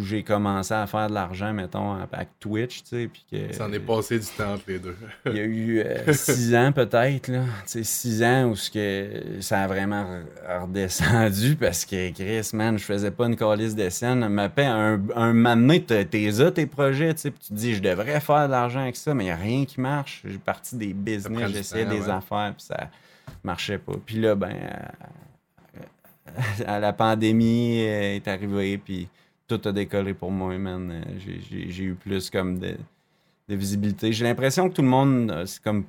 j'ai 0.00 0.22
commencé 0.22 0.72
à 0.72 0.86
faire 0.86 1.08
de 1.08 1.14
l'argent, 1.14 1.52
mettons, 1.52 1.92
avec 1.92 2.28
Twitch, 2.40 2.82
tu 2.82 2.88
sais, 2.88 3.10
puis 3.12 3.24
que... 3.30 3.52
Ça 3.54 3.66
en 3.66 3.72
est 3.72 3.78
passé 3.78 4.18
du 4.18 4.26
temps 4.26 4.54
entre 4.54 4.64
les 4.66 4.78
deux. 4.78 4.96
Il 5.26 5.36
y 5.36 5.40
a 5.40 5.44
eu 5.44 5.80
euh, 5.80 6.12
six 6.12 6.54
ans 6.56 6.72
peut-être, 6.72 7.28
là. 7.28 7.42
Tu 7.64 7.66
sais, 7.66 7.84
six 7.84 8.22
ans 8.22 8.46
où 8.46 8.56
ce 8.56 8.70
que 8.70 9.40
ça 9.40 9.60
a 9.60 9.66
vraiment 9.66 10.04
re- 10.04 10.62
redescendu 10.62 11.56
parce 11.56 11.84
que 11.84 12.10
Chris, 12.12 12.50
man, 12.54 12.78
je 12.78 12.84
faisais 12.84 13.10
pas 13.10 13.26
une 13.26 13.36
calice 13.36 13.76
de 13.76 13.90
scène. 13.90 14.26
Me 14.26 14.48
paie 14.48 14.64
un, 14.64 15.00
un 15.14 15.32
moment 15.34 15.78
t'es 15.86 16.30
là, 16.30 16.50
tes 16.50 16.66
projets, 16.66 17.14
tu 17.14 17.20
sais, 17.20 17.30
puis 17.30 17.40
tu 17.40 17.48
te 17.48 17.54
dis, 17.54 17.74
je 17.74 17.82
devrais 17.82 18.20
faire 18.20 18.46
de 18.46 18.52
l'argent 18.52 18.80
avec 18.80 18.96
ça, 18.96 19.14
mais 19.14 19.24
il 19.24 19.26
n'y 19.26 19.32
a 19.32 19.36
rien 19.36 19.64
qui 19.64 19.80
marche. 19.80 20.22
J'ai 20.24 20.38
parti 20.38 20.76
des 20.76 20.94
business, 20.94 21.50
j'essayais 21.50 21.84
des 21.84 22.02
ouais. 22.02 22.10
affaires, 22.10 22.54
puis 22.56 22.66
ça 22.66 22.88
marchait 23.44 23.78
pas. 23.78 23.92
Puis 24.04 24.16
là, 24.16 24.34
ben, 24.34 24.48
euh, 24.48 25.06
à 26.66 26.78
la 26.80 26.92
pandémie 26.92 27.80
euh, 27.82 28.16
est 28.16 28.28
arrivée, 28.28 28.78
puis 28.78 29.08
tout 29.46 29.60
a 29.64 29.72
décollé 29.72 30.14
pour 30.14 30.30
moi, 30.30 30.56
man. 30.58 30.90
Euh, 30.90 31.18
j'ai- 31.18 31.82
eu 31.84 31.94
plus 31.94 32.28
comme 32.30 32.58
de, 32.58 32.76
de 33.48 33.54
visibilité. 33.54 34.12
J'ai 34.12 34.24
l'impression 34.24 34.68
que 34.68 34.74
tout 34.74 34.82
le 34.82 34.88
monde 34.88 35.30
euh, 35.30 35.46
c'est 35.46 35.62
comme 35.62 35.84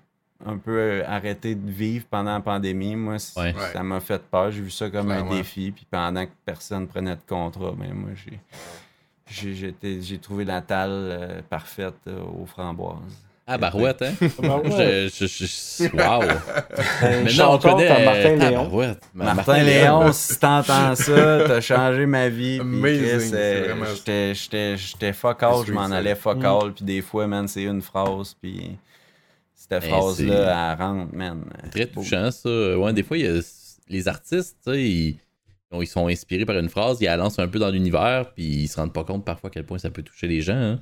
un 0.45 0.57
peu 0.57 1.03
arrêté 1.05 1.53
de 1.55 1.69
vivre 1.69 2.05
pendant 2.09 2.31
la 2.33 2.39
pandémie. 2.39 2.95
Moi, 2.95 3.15
Ouais. 3.35 3.53
ça 3.73 3.83
m'a 3.83 3.99
fait 3.99 4.21
peur. 4.21 4.51
J'ai 4.51 4.61
vu 4.61 4.71
ça 4.71 4.89
comme 4.89 5.11
un 5.11 5.29
défi. 5.29 5.71
Puis 5.71 5.85
pendant 5.91 6.25
que 6.25 6.31
personne 6.45 6.87
prenait 6.87 7.15
de 7.17 7.21
contrat, 7.27 7.73
ben 7.77 7.93
moi, 7.93 8.11
j'ai 9.27 10.17
trouvé 10.19 10.45
la 10.45 10.61
talle 10.61 10.89
euh, 10.91 11.41
parfaite 11.49 11.95
euh, 12.07 12.21
aux 12.23 12.45
framboises. 12.45 13.25
Ah, 13.51 13.57
Barouette, 13.57 14.01
hein? 14.03 14.13
Ben 14.41 14.59
ouais. 14.59 15.07
Je, 15.11 15.25
je, 15.25 15.45
je, 15.45 15.83
wow! 15.95 16.21
Mais 17.01 17.33
non, 17.33 17.53
on 17.53 17.57
connaît 17.57 17.87
à 17.87 18.05
Martin 18.05 18.29
euh, 18.39 18.49
Léon. 18.49 18.95
Martin, 19.15 19.63
Léon, 19.63 20.11
si 20.13 20.37
t'entends 20.39 20.93
ça, 20.95 21.39
t'as 21.47 21.59
changé 21.61 22.05
ma 22.05 22.29
vie. 22.29 22.59
euh, 22.61 23.19
J'étais- 23.95 24.35
J'étais 24.35 24.77
j'étais 24.77 25.13
fuck 25.13 25.41
all, 25.41 25.65
je 25.65 25.73
m'en 25.73 25.85
allais 25.91 26.15
fuck 26.15 26.37
Mm. 26.37 26.45
all, 26.45 26.73
puis 26.73 26.85
des 26.85 27.01
fois, 27.01 27.25
man, 27.25 27.47
c'est 27.47 27.63
une 27.63 27.81
phrase, 27.81 28.35
puis 28.39 28.77
cette 29.55 29.69
Ben, 29.71 29.81
phrase-là, 29.81 30.73
elle 30.77 30.77
rentre, 30.85 31.13
man. 31.15 31.43
Très 31.71 31.87
touchant, 31.87 32.29
ça. 32.31 32.77
Ouais, 32.77 32.93
des 32.93 33.03
fois, 33.03 33.17
il 33.17 33.25
y 33.25 33.27
a 33.27 33.41
les 33.87 34.07
artistes, 34.07 34.57
tu 34.63 34.71
sais, 34.73 34.81
ils, 34.83 35.17
ils 35.73 35.87
sont 35.87 36.07
inspirés 36.07 36.45
par 36.45 36.57
une 36.57 36.69
phrase, 36.69 36.97
ils 37.01 37.05
la 37.05 37.17
lancent 37.17 37.39
un 37.39 37.47
peu 37.47 37.57
dans 37.57 37.69
l'univers, 37.69 38.31
puis 38.35 38.43
ils 38.45 38.67
se 38.67 38.75
rendent 38.79 38.93
pas 38.93 39.03
compte 39.03 39.25
parfois 39.25 39.49
à 39.49 39.51
quel 39.53 39.65
point 39.65 39.79
ça 39.79 39.89
peut 39.89 40.03
toucher 40.03 40.27
les 40.27 40.41
gens. 40.41 40.53
hein. 40.55 40.79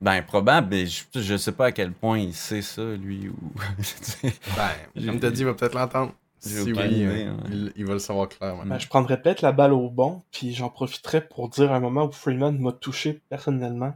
Ben, 0.00 0.22
probable, 0.22 0.68
mais 0.70 0.86
je, 0.86 1.02
je 1.14 1.36
sais 1.36 1.52
pas 1.52 1.66
à 1.66 1.72
quel 1.72 1.92
point 1.92 2.18
il 2.18 2.34
sait 2.34 2.62
ça, 2.62 2.82
lui. 2.82 3.28
Ou... 3.28 3.34
Ben, 4.56 5.06
comme 5.06 5.20
t'as 5.20 5.30
dit, 5.30 5.40
il 5.40 5.46
va 5.46 5.54
peut-être 5.54 5.74
l'entendre. 5.74 6.12
Si 6.38 6.60
oui, 6.60 6.70
idée, 6.72 7.06
euh, 7.06 7.32
il, 7.50 7.72
il 7.76 7.86
va 7.86 7.94
le 7.94 7.98
savoir 7.98 8.28
clairement. 8.28 8.62
Ben, 8.66 8.78
je 8.78 8.86
prendrais 8.88 9.20
peut-être 9.20 9.40
la 9.42 9.52
balle 9.52 9.72
au 9.72 9.88
bon, 9.88 10.22
puis 10.30 10.54
j'en 10.54 10.68
profiterais 10.68 11.22
pour 11.26 11.48
dire 11.48 11.72
un 11.72 11.80
moment 11.80 12.04
où 12.04 12.12
Freeman 12.12 12.56
m'a 12.58 12.72
touché 12.72 13.20
personnellement. 13.30 13.94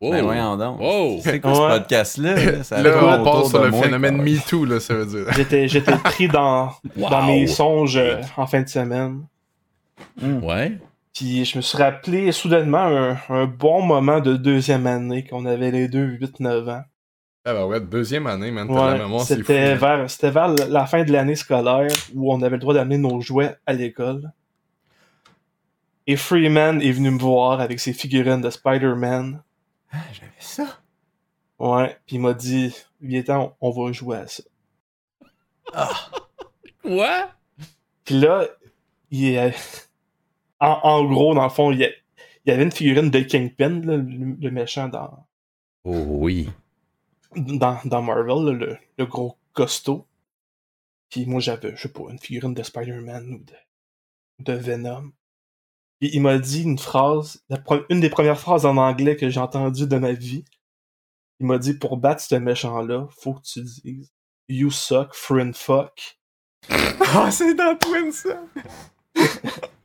Wow. 0.00 0.10
Ben, 0.10 0.22
voyons 0.24 0.56
donc. 0.56 0.80
Wow. 0.80 1.20
C'est 1.22 1.38
quoi 1.38 1.50
Ouais. 1.52 1.74
ce 1.74 1.78
podcast-là? 1.78 2.34
là? 2.34 2.64
Ça 2.64 2.82
Là, 2.82 3.18
on 3.20 3.24
passe 3.24 3.50
sur 3.50 3.62
le 3.62 3.70
moi, 3.70 3.82
phénomène 3.82 4.16
quoi. 4.16 4.24
MeToo, 4.24 4.64
là, 4.64 4.80
ça 4.80 4.94
veut 4.94 5.06
dire. 5.06 5.32
J'étais 5.34 5.68
j'étais 5.68 5.96
pris 5.96 6.26
dans, 6.28 6.70
Wow. 6.96 7.10
dans 7.10 7.26
mes 7.26 7.46
songes 7.46 7.96
euh, 7.98 8.20
en 8.36 8.46
fin 8.46 8.62
de 8.62 8.68
semaine. 8.68 9.22
Ouais. 10.20 10.78
Puis 11.14 11.44
je 11.44 11.56
me 11.58 11.62
suis 11.62 11.76
rappelé 11.78 12.32
soudainement 12.32 12.78
un, 12.86 13.18
un 13.28 13.46
bon 13.46 13.82
moment 13.82 14.20
de 14.20 14.34
deuxième 14.36 14.86
année 14.86 15.24
qu'on 15.26 15.44
avait 15.44 15.70
les 15.70 15.88
deux 15.88 16.06
8-9 16.16 16.70
ans. 16.70 16.84
Ah 17.44 17.54
bah 17.54 17.66
ouais, 17.66 17.80
deuxième 17.80 18.26
année, 18.28 18.50
man, 18.52 18.68
t'as 18.68 18.74
la 18.74 18.92
Ouais, 18.92 18.98
mémoire, 19.00 19.22
c'est 19.24 19.34
fou. 19.34 19.40
c'était 19.40 19.58
hein. 19.72 19.74
vers, 19.74 20.08
c'était 20.10 20.30
vers 20.30 20.48
la 20.48 20.86
fin 20.86 21.02
de 21.04 21.10
l'année 21.12 21.34
scolaire 21.34 21.90
où 22.14 22.32
on 22.32 22.40
avait 22.40 22.56
le 22.56 22.60
droit 22.60 22.72
d'amener 22.74 22.98
nos 22.98 23.20
jouets 23.20 23.56
à 23.66 23.72
l'école. 23.72 24.30
Et 26.06 26.16
Freeman 26.16 26.80
est 26.80 26.92
venu 26.92 27.10
me 27.10 27.18
voir 27.18 27.60
avec 27.60 27.78
ses 27.80 27.92
figurines 27.92 28.40
de 28.40 28.50
Spider-Man. 28.50 29.42
Ah, 29.92 29.96
J'avais 30.12 30.30
ça? 30.38 30.78
Ouais, 31.58 31.96
puis 32.06 32.16
il 32.16 32.20
m'a 32.20 32.32
dit, 32.34 32.74
Viens-t'en, 33.00 33.56
on 33.60 33.70
va 33.70 33.92
jouer 33.92 34.16
à 34.18 34.26
ça. 34.28 34.42
Quoi? 36.82 37.28
Puis 38.04 38.18
là, 38.20 38.46
il 39.10 39.34
est... 39.34 39.54
en, 40.62 40.80
en 40.82 41.04
gros, 41.04 41.34
dans 41.34 41.44
le 41.44 41.50
fond, 41.50 41.70
il 41.72 41.80
y, 41.80 41.84
a- 41.84 41.90
il 42.44 42.50
y 42.50 42.52
avait 42.52 42.62
une 42.62 42.72
figurine 42.72 43.10
de 43.10 43.20
Kingpin, 43.20 43.80
là, 43.80 43.96
le, 43.98 44.36
le 44.40 44.50
méchant 44.50 44.88
dans, 44.88 45.26
Oh 45.84 46.04
oui. 46.06 46.48
dans, 47.36 47.78
dans 47.84 48.02
Marvel, 48.02 48.44
là, 48.46 48.52
le, 48.52 48.78
le 48.98 49.06
gros 49.06 49.36
costaud. 49.52 50.06
Puis 51.10 51.26
moi, 51.26 51.40
j'avais, 51.40 51.76
je 51.76 51.82
sais 51.82 51.92
pas, 51.92 52.04
une 52.10 52.18
figurine 52.18 52.54
de 52.54 52.62
Spider-Man 52.62 53.34
ou 53.34 53.38
de, 53.44 54.52
de 54.52 54.52
Venom. 54.58 55.12
Puis 56.00 56.10
il 56.14 56.22
m'a 56.22 56.38
dit 56.38 56.62
une 56.62 56.78
phrase, 56.78 57.44
la 57.48 57.58
une 57.90 58.00
des 58.00 58.10
premières 58.10 58.38
phrases 58.40 58.64
en 58.66 58.76
anglais 58.76 59.16
que 59.16 59.28
j'ai 59.28 59.40
entendues 59.40 59.86
de 59.86 59.98
ma 59.98 60.12
vie. 60.12 60.44
Il 61.40 61.46
m'a 61.46 61.58
dit, 61.58 61.74
pour 61.74 61.96
battre 61.96 62.22
ce 62.22 62.34
méchant-là, 62.36 63.08
faut 63.20 63.34
que 63.34 63.42
tu 63.42 63.62
dises 63.62 64.12
You 64.48 64.70
suck, 64.70 65.14
friend 65.14 65.54
fuck. 65.56 66.18
Ah, 66.68 67.30
c'est 67.30 67.54
dans 67.54 67.76
Twin, 67.76 68.10
ça! 68.12 68.40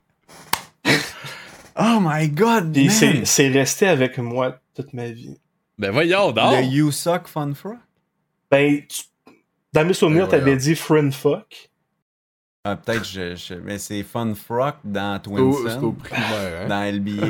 oh 1.79 1.99
my 2.01 2.27
god, 2.29 2.75
man! 2.75 2.89
c'est, 2.89 3.25
c'est 3.25 3.47
resté 3.49 3.87
avec 3.87 4.17
moi 4.17 4.59
toute 4.75 4.93
ma 4.93 5.07
vie. 5.09 5.37
Ben 5.77 5.91
voyons 5.91 6.31
donc. 6.31 6.57
Le 6.57 6.63
You 6.63 6.91
Suck 6.91 7.27
Fun 7.27 7.53
Frog? 7.53 7.77
Ben, 8.49 8.81
tu- 8.87 9.03
dans 9.73 9.85
mes 9.85 9.93
souvenirs, 9.93 10.25
Ben, 10.27 10.39
t'avais 10.39 10.55
dit 10.57 10.75
friend 10.75 11.13
fuck. 11.13 11.69
Ah, 12.69 12.75
peut-être, 12.75 13.07
je, 13.07 13.35
je- 13.35 13.53
mais 13.53 13.77
c'est 13.77 14.03
Fun 14.03 14.33
Frog 14.35 14.73
dans 14.83 15.21
Twinson. 15.21 15.83
au 15.83 15.91
primaire, 15.93 16.63
hein. 16.63 16.67
Dans 16.67 16.83
LBA, 16.83 17.25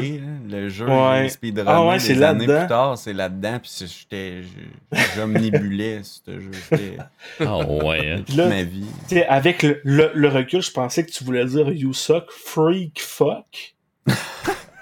là, 0.48 0.62
le 0.62 0.70
jeu 0.70 0.88
Ouais. 0.88 1.26
il 1.26 1.30
speedrunné 1.30 1.70
Ah 1.72 1.86
ouais, 1.86 2.00
c'est 2.00 2.16
des 2.16 2.24
années 2.24 2.48
là-dedans. 2.48 2.60
plus 2.62 2.68
tard, 2.70 2.98
c'est 2.98 3.14
là-dedans, 3.14 3.60
puis 3.62 3.72
j'étais, 3.86 4.42
j'omnibulais 5.16 6.02
ce 6.26 6.40
jeu, 6.40 6.52
Ah 7.40 7.58
ouais. 7.60 8.12
hein. 8.14 8.24
toute 8.26 8.36
Là- 8.36 8.48
ma 8.50 8.64
vie. 8.64 8.86
Avec 9.28 9.62
le, 9.62 9.80
le- 9.84 10.12
le 10.16 10.28
recul, 10.28 10.62
je 10.62 10.72
pensais 10.72 11.06
que 11.06 11.12
tu 11.12 11.24
voulais 11.24 11.46
dire 11.46 11.70
you 11.72 11.94
suck, 11.94 12.32
freak, 12.32 13.00
fuck. 13.02 13.76
Puis 14.08 14.16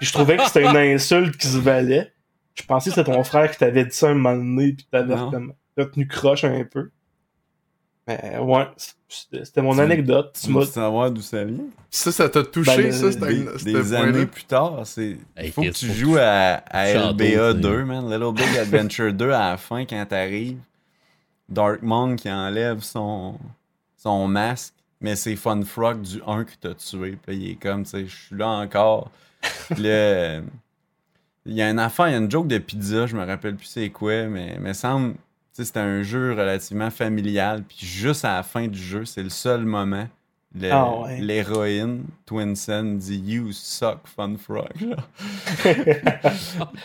je 0.06 0.12
trouvais 0.12 0.36
que 0.36 0.44
c'était 0.46 0.64
une 0.64 0.76
insulte 0.76 1.36
qui 1.36 1.46
se 1.46 1.58
valait. 1.58 2.12
Je 2.54 2.62
pensais 2.64 2.90
que 2.90 2.96
c'était 2.96 3.12
ton 3.12 3.22
frère 3.24 3.50
qui 3.50 3.58
t'avait 3.58 3.84
dit 3.84 3.94
ça 3.94 4.08
un 4.08 4.14
moment 4.14 4.34
donné, 4.36 4.72
puis 4.72 4.86
t'avais 4.90 5.14
retenu 5.76 6.06
croche 6.08 6.44
un 6.44 6.64
peu. 6.64 6.90
Mais 8.08 8.38
ouais, 8.38 8.68
c'était 9.08 9.60
mon 9.62 9.76
anecdote. 9.78 10.38
Tu 10.40 10.52
veux 10.52 10.64
savoir 10.64 11.10
d'où 11.10 11.20
ça 11.22 11.44
vient? 11.44 11.64
Ça, 11.90 12.12
ça 12.12 12.28
t'a 12.28 12.44
touché, 12.44 12.76
Ben, 12.76 12.92
ça, 12.92 13.10
c'était 13.10 13.26
Des, 13.26 13.34
une- 13.40 13.56
des 13.74 13.94
années 13.94 14.26
plus 14.26 14.44
tard, 14.44 14.82
c'est. 14.84 15.18
Hey, 15.36 15.50
faut 15.50 15.62
que 15.62 15.68
tu 15.70 15.86
faut 15.86 15.92
que 15.92 15.98
joues 15.98 16.12
tu- 16.14 16.18
à, 16.20 16.54
à 16.70 16.86
LBA 17.10 17.50
aussi. 17.50 17.60
2, 17.60 17.84
man. 17.84 18.04
Little 18.08 18.32
Big 18.32 18.56
Adventure 18.60 19.12
2 19.12 19.30
à 19.32 19.50
la 19.50 19.56
fin 19.56 19.84
quand 19.84 20.06
t'arrives. 20.06 20.58
Darkmon 21.48 22.14
qui 22.16 22.30
enlève 22.30 22.80
son, 22.80 23.38
son 23.96 24.26
masque. 24.28 24.74
Mais 25.00 25.14
c'est 25.16 25.36
Fun 25.36 25.60
Frog 25.62 26.00
du 26.02 26.20
1 26.26 26.44
que 26.44 26.52
t'as 26.60 26.74
tué. 26.74 27.18
Puis 27.22 27.28
là, 27.28 27.32
il 27.34 27.50
est 27.50 27.54
comme, 27.56 27.84
tu 27.84 27.90
sais, 27.90 28.06
je 28.06 28.14
suis 28.16 28.36
là 28.36 28.48
encore. 28.48 29.10
Puis 29.70 29.82
là, 29.82 29.88
euh, 29.90 30.40
il 31.46 31.54
y 31.54 31.62
a 31.62 31.68
une 31.70 31.78
affaire, 31.78 32.08
il 32.08 32.12
y 32.12 32.14
a 32.14 32.18
une 32.18 32.30
joke 32.30 32.48
de 32.48 32.58
pizza, 32.58 33.06
je 33.06 33.14
me 33.16 33.24
rappelle 33.24 33.56
plus 33.56 33.66
c'est 33.66 33.90
quoi, 33.90 34.24
mais 34.24 34.56
mais 34.60 34.72
semble, 34.74 35.12
tu 35.14 35.18
sais, 35.52 35.64
c'était 35.64 35.80
un 35.80 36.02
jeu 36.02 36.32
relativement 36.32 36.90
familial. 36.90 37.62
Puis 37.62 37.78
juste 37.86 38.24
à 38.24 38.36
la 38.36 38.42
fin 38.42 38.66
du 38.68 38.78
jeu, 38.78 39.04
c'est 39.04 39.22
le 39.22 39.28
seul 39.30 39.64
moment. 39.66 40.08
le- 40.58 40.70
Ah 40.72 40.90
ouais. 41.02 41.20
L'héroïne, 41.20 42.04
Twinson, 42.24 42.94
dit 42.98 43.18
You 43.18 43.52
suck, 43.52 43.98
Fun 44.06 44.36
Frog. 44.42 44.72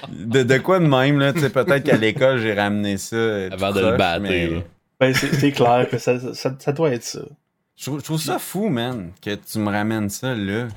de, 0.09 0.43
de 0.43 0.57
quoi 0.57 0.79
de 0.79 0.85
même, 0.87 1.19
là, 1.19 1.33
tu 1.33 1.39
sais, 1.39 1.49
peut-être 1.49 1.83
qu'à 1.83 1.97
l'école, 1.97 2.39
j'ai 2.39 2.53
ramené 2.53 2.97
ça. 2.97 3.15
euh, 3.15 3.49
Avant 3.51 3.71
de 3.71 3.79
le 3.79 3.97
battre. 3.97 4.21
mais. 4.21 4.63
Ben, 4.99 5.13
c'est 5.15 5.33
c'est 5.33 5.51
clair 5.51 5.87
que 5.89 5.97
ça, 5.97 6.19
ça, 6.35 6.53
ça 6.59 6.71
doit 6.73 6.91
être 6.91 7.03
ça. 7.03 7.21
Je 7.77 7.85
trouve, 7.85 7.99
je 7.99 8.03
trouve 8.05 8.21
ça 8.21 8.37
fou, 8.39 8.69
man, 8.69 9.11
que 9.21 9.33
tu 9.35 9.59
me 9.59 9.71
ramènes 9.71 10.09
ça 10.09 10.35
là. 10.35 10.67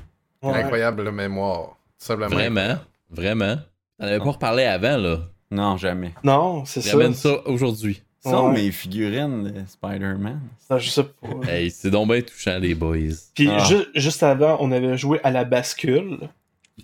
Ouais. 0.41 0.53
Incroyable 0.63 1.03
la 1.03 1.11
mémoire. 1.11 1.69
Tout 1.99 2.05
simplement. 2.05 2.29
Vraiment. 2.29 2.75
Vraiment. 3.09 3.55
T'en 3.99 4.05
avais 4.07 4.17
pas 4.19 4.31
reparlé 4.31 4.63
avant, 4.63 4.97
là. 4.97 5.19
Non, 5.51 5.77
jamais. 5.77 6.13
Non, 6.23 6.65
c'est 6.65 6.81
ça. 6.81 6.91
Ramène 6.97 7.13
ça 7.13 7.47
aujourd'hui. 7.47 8.01
Ça, 8.19 8.41
Ouais. 8.41 8.53
mes 8.53 8.71
figurines 8.71 9.43
de 9.43 9.61
Spider-Man. 9.67 10.39
Non, 10.69 10.77
je 10.79 10.89
sais 10.89 11.03
pas. 11.03 11.27
Hey, 11.47 11.69
c'est 11.69 11.91
donc 11.91 12.09
bien 12.11 12.21
touchant, 12.21 12.57
les 12.57 12.73
boys. 12.73 12.97
Puis 13.35 13.49
Ah. 13.51 13.59
ju- 13.65 13.85
juste 13.93 14.23
avant, 14.23 14.57
on 14.59 14.71
avait 14.71 14.97
joué 14.97 15.19
à 15.23 15.29
la 15.29 15.43
bascule. 15.43 16.17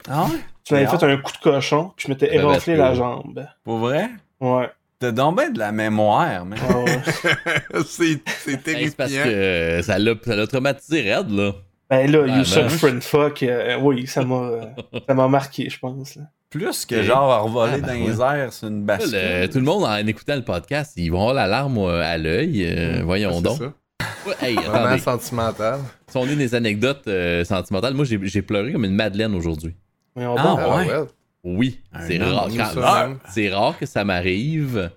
Ah 0.07 0.25
ouais? 0.25 0.37
Tu 0.63 0.73
m'avais 0.75 0.85
fait 0.85 1.03
un 1.03 1.17
coup 1.17 1.31
de 1.31 1.37
cochon, 1.39 1.91
puis 1.95 2.05
je 2.07 2.11
m'étais 2.13 2.27
La 2.27 2.35
éraflé 2.35 2.75
la 2.75 2.93
jambe. 2.93 3.45
Pour 3.63 3.79
vrai? 3.79 4.09
Ouais. 4.39 4.69
T'as 5.01 5.11
donc 5.11 5.35
ben 5.35 5.51
de 5.51 5.59
la 5.59 5.71
mémoire, 5.71 6.45
man. 6.45 6.57
Ah 6.69 7.81
c'est 7.85 8.19
c'est 8.25 8.67
Hey, 8.67 8.87
c'est 8.89 8.95
parce 8.95 9.09
terrifiant. 9.11 9.23
que 9.23 9.29
euh, 9.29 9.81
ça 9.81 9.97
l'a 9.99 10.13
ça 10.23 10.35
l'a 10.35 10.47
traumatisé 10.47 11.01
raide, 11.13 11.29
là. 11.31 11.51
Ben 11.89 12.09
là, 12.09 12.19
Ah, 12.29 12.37
You 12.37 12.43
Suck 12.45 12.63
ben. 12.63 12.69
Friend 12.69 13.03
Fuck, 13.03 13.43
euh, 13.43 13.77
oui, 13.81 14.05
ça 14.07 14.23
m'a 14.23 14.51
ça 15.07 15.13
m'a 15.13 15.27
marqué, 15.27 15.69
je 15.69 15.79
pense. 15.79 16.15
là. 16.15 16.21
Plus 16.51 16.85
que 16.85 16.95
Et- 16.95 17.03
genre 17.03 17.31
à 17.31 17.39
revoler 17.39 17.73
Ah, 17.75 17.77
ben 17.79 17.87
dans 17.87 18.05
ouais. 18.05 18.11
les 18.11 18.21
airs 18.41 18.53
sur 18.53 18.67
une 18.67 18.83
bascule. 18.83 19.11
le- 19.13 19.47
tout 19.47 19.57
le 19.57 19.63
monde, 19.65 19.83
en 19.85 19.95
écoutant 20.07 20.35
le 20.35 20.43
podcast, 20.43 20.93
ils 20.97 21.09
vont 21.09 21.19
avoir 21.21 21.33
l'alarme 21.33 21.77
euh, 21.79 22.01
à 22.03 22.17
l'œil. 22.17 22.63
euh, 22.69 23.01
voyons 23.03 23.33
C'est 23.37 23.41
donc. 23.41 23.57
ça. 23.57 23.73
Hey, 24.45 24.55
Vraiment 24.55 24.97
sentimental. 24.99 25.79
Si 26.07 26.15
on 26.17 26.27
est 26.27 26.35
des 26.35 26.53
anecdotes 26.53 27.07
euh, 27.07 27.43
sentimentales, 27.43 27.95
moi, 27.95 28.05
j'ai 28.05 28.19
j'ai 28.23 28.41
pleuré 28.43 28.71
comme 28.71 28.85
une 28.85 28.95
madeleine 28.95 29.33
aujourd'hui. 29.33 29.75
Voyons 30.15 30.35
Ah, 30.37 30.43
donc. 30.43 30.59
Ah 30.61 30.75
ouais. 30.77 30.87
Oui, 31.43 31.79
c'est 32.07 32.17
rare. 32.33 32.47
quand- 32.57 32.73
c'est 33.29 33.49
rare 33.49 33.77
que 33.79 33.85
ça 33.85 34.03
m'arrive. 34.03 34.91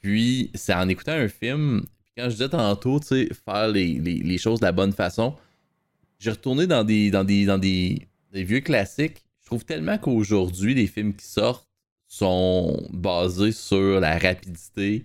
Puis, 0.00 0.50
c'est 0.54 0.74
en 0.74 0.88
écoutant 0.88 1.12
un 1.12 1.28
film. 1.28 1.82
Puis 2.04 2.12
quand 2.16 2.24
je 2.24 2.34
disais 2.36 2.48
tantôt, 2.48 3.00
tu 3.00 3.06
sais, 3.08 3.28
faire 3.44 3.68
les, 3.68 3.94
les- 3.98 4.18
les 4.22 4.38
choses 4.38 4.60
de 4.60 4.64
la 4.64 4.72
bonne 4.72 4.92
façon, 4.92 5.34
j'ai 6.18 6.30
retourné 6.30 6.66
dans 6.66 6.84
des, 6.84 7.10
dans 7.10 7.24
des, 7.24 7.44
dans 7.46 7.58
des, 7.58 8.06
des 8.32 8.44
vieux 8.44 8.60
classiques. 8.60 9.22
Je 9.42 9.46
trouve 9.46 9.64
tellement 9.64 9.98
qu'aujourd'hui, 9.98 10.74
les 10.74 10.86
films 10.86 11.14
qui 11.14 11.26
sortent 11.26 11.66
sont 12.08 12.86
basés 12.92 13.52
sur 13.52 14.00
la 14.00 14.18
rapidité. 14.18 15.04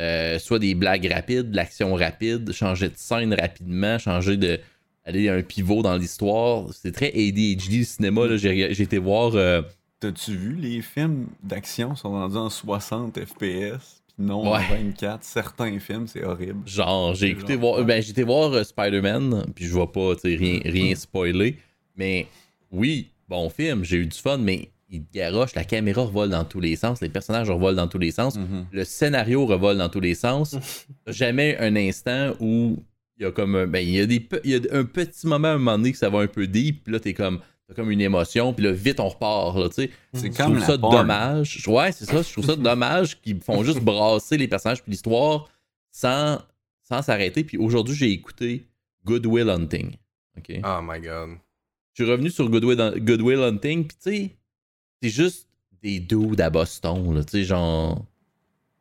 euh, 0.00 0.40
soit 0.40 0.58
des 0.58 0.74
blagues 0.74 1.06
rapides, 1.06 1.52
de 1.52 1.56
l'action 1.56 1.94
rapide, 1.94 2.50
changer 2.52 2.88
de 2.88 2.96
scène 2.96 3.32
rapidement, 3.32 3.96
changer 4.00 4.36
de. 4.36 4.58
Aller 5.04 5.28
à 5.28 5.34
un 5.34 5.42
pivot 5.42 5.82
dans 5.82 5.96
l'histoire. 5.96 6.66
C'est 6.72 6.92
très 6.92 7.08
ADHD 7.08 7.78
le 7.78 7.84
cinéma. 7.84 8.26
là. 8.26 8.36
J'ai 8.36 8.72
j'ai 8.74 8.82
été 8.84 8.98
voir. 8.98 9.34
euh, 9.34 9.62
T'as-tu 10.00 10.36
vu 10.36 10.54
les 10.56 10.82
films 10.82 11.28
d'action 11.42 11.94
sont 11.96 12.10
rendus 12.10 12.36
en 12.36 12.50
60 12.50 13.18
FPS? 13.24 14.02
Non 14.18 14.42
en 14.46 14.52
Ouais. 14.54 14.62
24. 14.70 15.24
Certains 15.24 15.78
films, 15.80 16.06
c'est 16.06 16.22
horrible. 16.24 16.60
Genre, 16.66 17.14
j'ai 17.14 17.28
écouté 17.30 17.54
Genre, 17.54 17.60
voir. 17.62 17.84
Ben, 17.84 18.00
j'ai 18.02 18.10
été 18.10 18.22
voir 18.22 18.52
euh, 18.52 18.62
Spider-Man, 18.62 19.46
puis 19.54 19.64
je 19.66 19.76
vais 19.76 19.86
pas, 19.86 20.14
rien, 20.22 20.60
rien 20.64 20.94
spoiler. 20.94 21.56
Mais 21.96 22.26
oui, 22.70 23.08
bon 23.28 23.50
film, 23.50 23.82
j'ai 23.84 23.96
eu 23.96 24.06
du 24.06 24.16
fun, 24.16 24.38
mais 24.38 24.68
il 24.90 25.02
garoche, 25.12 25.54
la 25.56 25.64
caméra 25.64 26.02
revole 26.02 26.30
dans 26.30 26.44
tous 26.44 26.60
les 26.60 26.76
sens, 26.76 27.00
les 27.00 27.08
personnages 27.08 27.50
revolent 27.50 27.74
dans 27.74 27.88
tous 27.88 27.98
les 27.98 28.12
sens, 28.12 28.36
Mhm. 28.36 28.66
le 28.70 28.84
scénario 28.84 29.46
revole 29.46 29.78
dans 29.78 29.88
tous 29.88 30.00
les 30.00 30.14
sens. 30.14 30.54
Jamais 31.08 31.56
un 31.58 31.74
instant 31.74 32.34
où 32.38 32.78
il 33.18 33.22
y 33.22 33.26
a 33.26 33.32
comme 33.32 33.54
un, 33.56 33.66
ben, 33.66 33.78
il 33.80 33.90
y 33.94 34.00
a 34.00 34.06
des 34.06 34.26
il 34.44 34.50
y 34.50 34.54
a 34.54 34.60
un 34.76 34.84
petit 34.84 35.26
moment 35.26 35.48
à 35.48 35.52
un 35.52 35.58
moment 35.58 35.78
donné 35.78 35.92
que 35.92 35.98
ça 35.98 36.08
va 36.10 36.20
un 36.20 36.26
peu 36.26 36.46
deep, 36.46 36.84
puis 36.84 36.92
là 36.92 37.00
t'es 37.00 37.14
comme 37.14 37.40
t'as 37.68 37.74
comme 37.74 37.90
une 37.90 38.00
émotion, 38.00 38.52
puis 38.52 38.64
là 38.64 38.72
vite 38.72 39.00
on 39.00 39.08
repart, 39.08 39.56
là, 39.56 39.68
tu 39.68 39.74
sais. 39.76 39.90
C'est 40.12 40.32
Je 40.32 40.36
comme 40.36 40.54
trouve 40.56 40.66
ça 40.66 40.78
porn. 40.78 40.96
dommage. 40.96 41.66
Ouais, 41.68 41.92
c'est 41.92 42.04
ça. 42.04 42.22
Je 42.22 42.32
trouve 42.32 42.44
ça 42.44 42.56
dommage 42.70 43.20
qu'ils 43.20 43.40
font 43.40 43.62
juste 43.64 43.80
brasser 43.80 44.36
les 44.36 44.48
personnages 44.48 44.82
puis 44.82 44.90
l'histoire 44.92 45.48
sans 45.90 46.38
sans 46.82 47.00
s'arrêter. 47.02 47.44
Puis 47.44 47.56
aujourd'hui, 47.56 47.94
j'ai 47.94 48.10
écouté 48.10 48.64
Goodwill 49.04 49.48
Hunting. 49.48 49.92
OK? 50.36 50.60
Oh 50.64 50.80
my 50.82 51.00
god. 51.00 51.38
Je 51.94 52.02
suis 52.02 52.10
revenu 52.10 52.28
sur 52.30 52.48
Goodwill, 52.50 52.92
Good 53.00 53.22
Will 53.22 53.38
Hunting, 53.40 53.86
puis 53.86 53.96
tu 54.02 54.10
sais, 54.10 54.30
c'est 55.00 55.08
juste 55.08 55.48
des 55.80 56.00
dudes 56.00 56.40
à 56.40 56.50
Boston, 56.50 57.14
là, 57.14 57.22
tu 57.22 57.30
sais, 57.30 57.44
genre, 57.44 58.04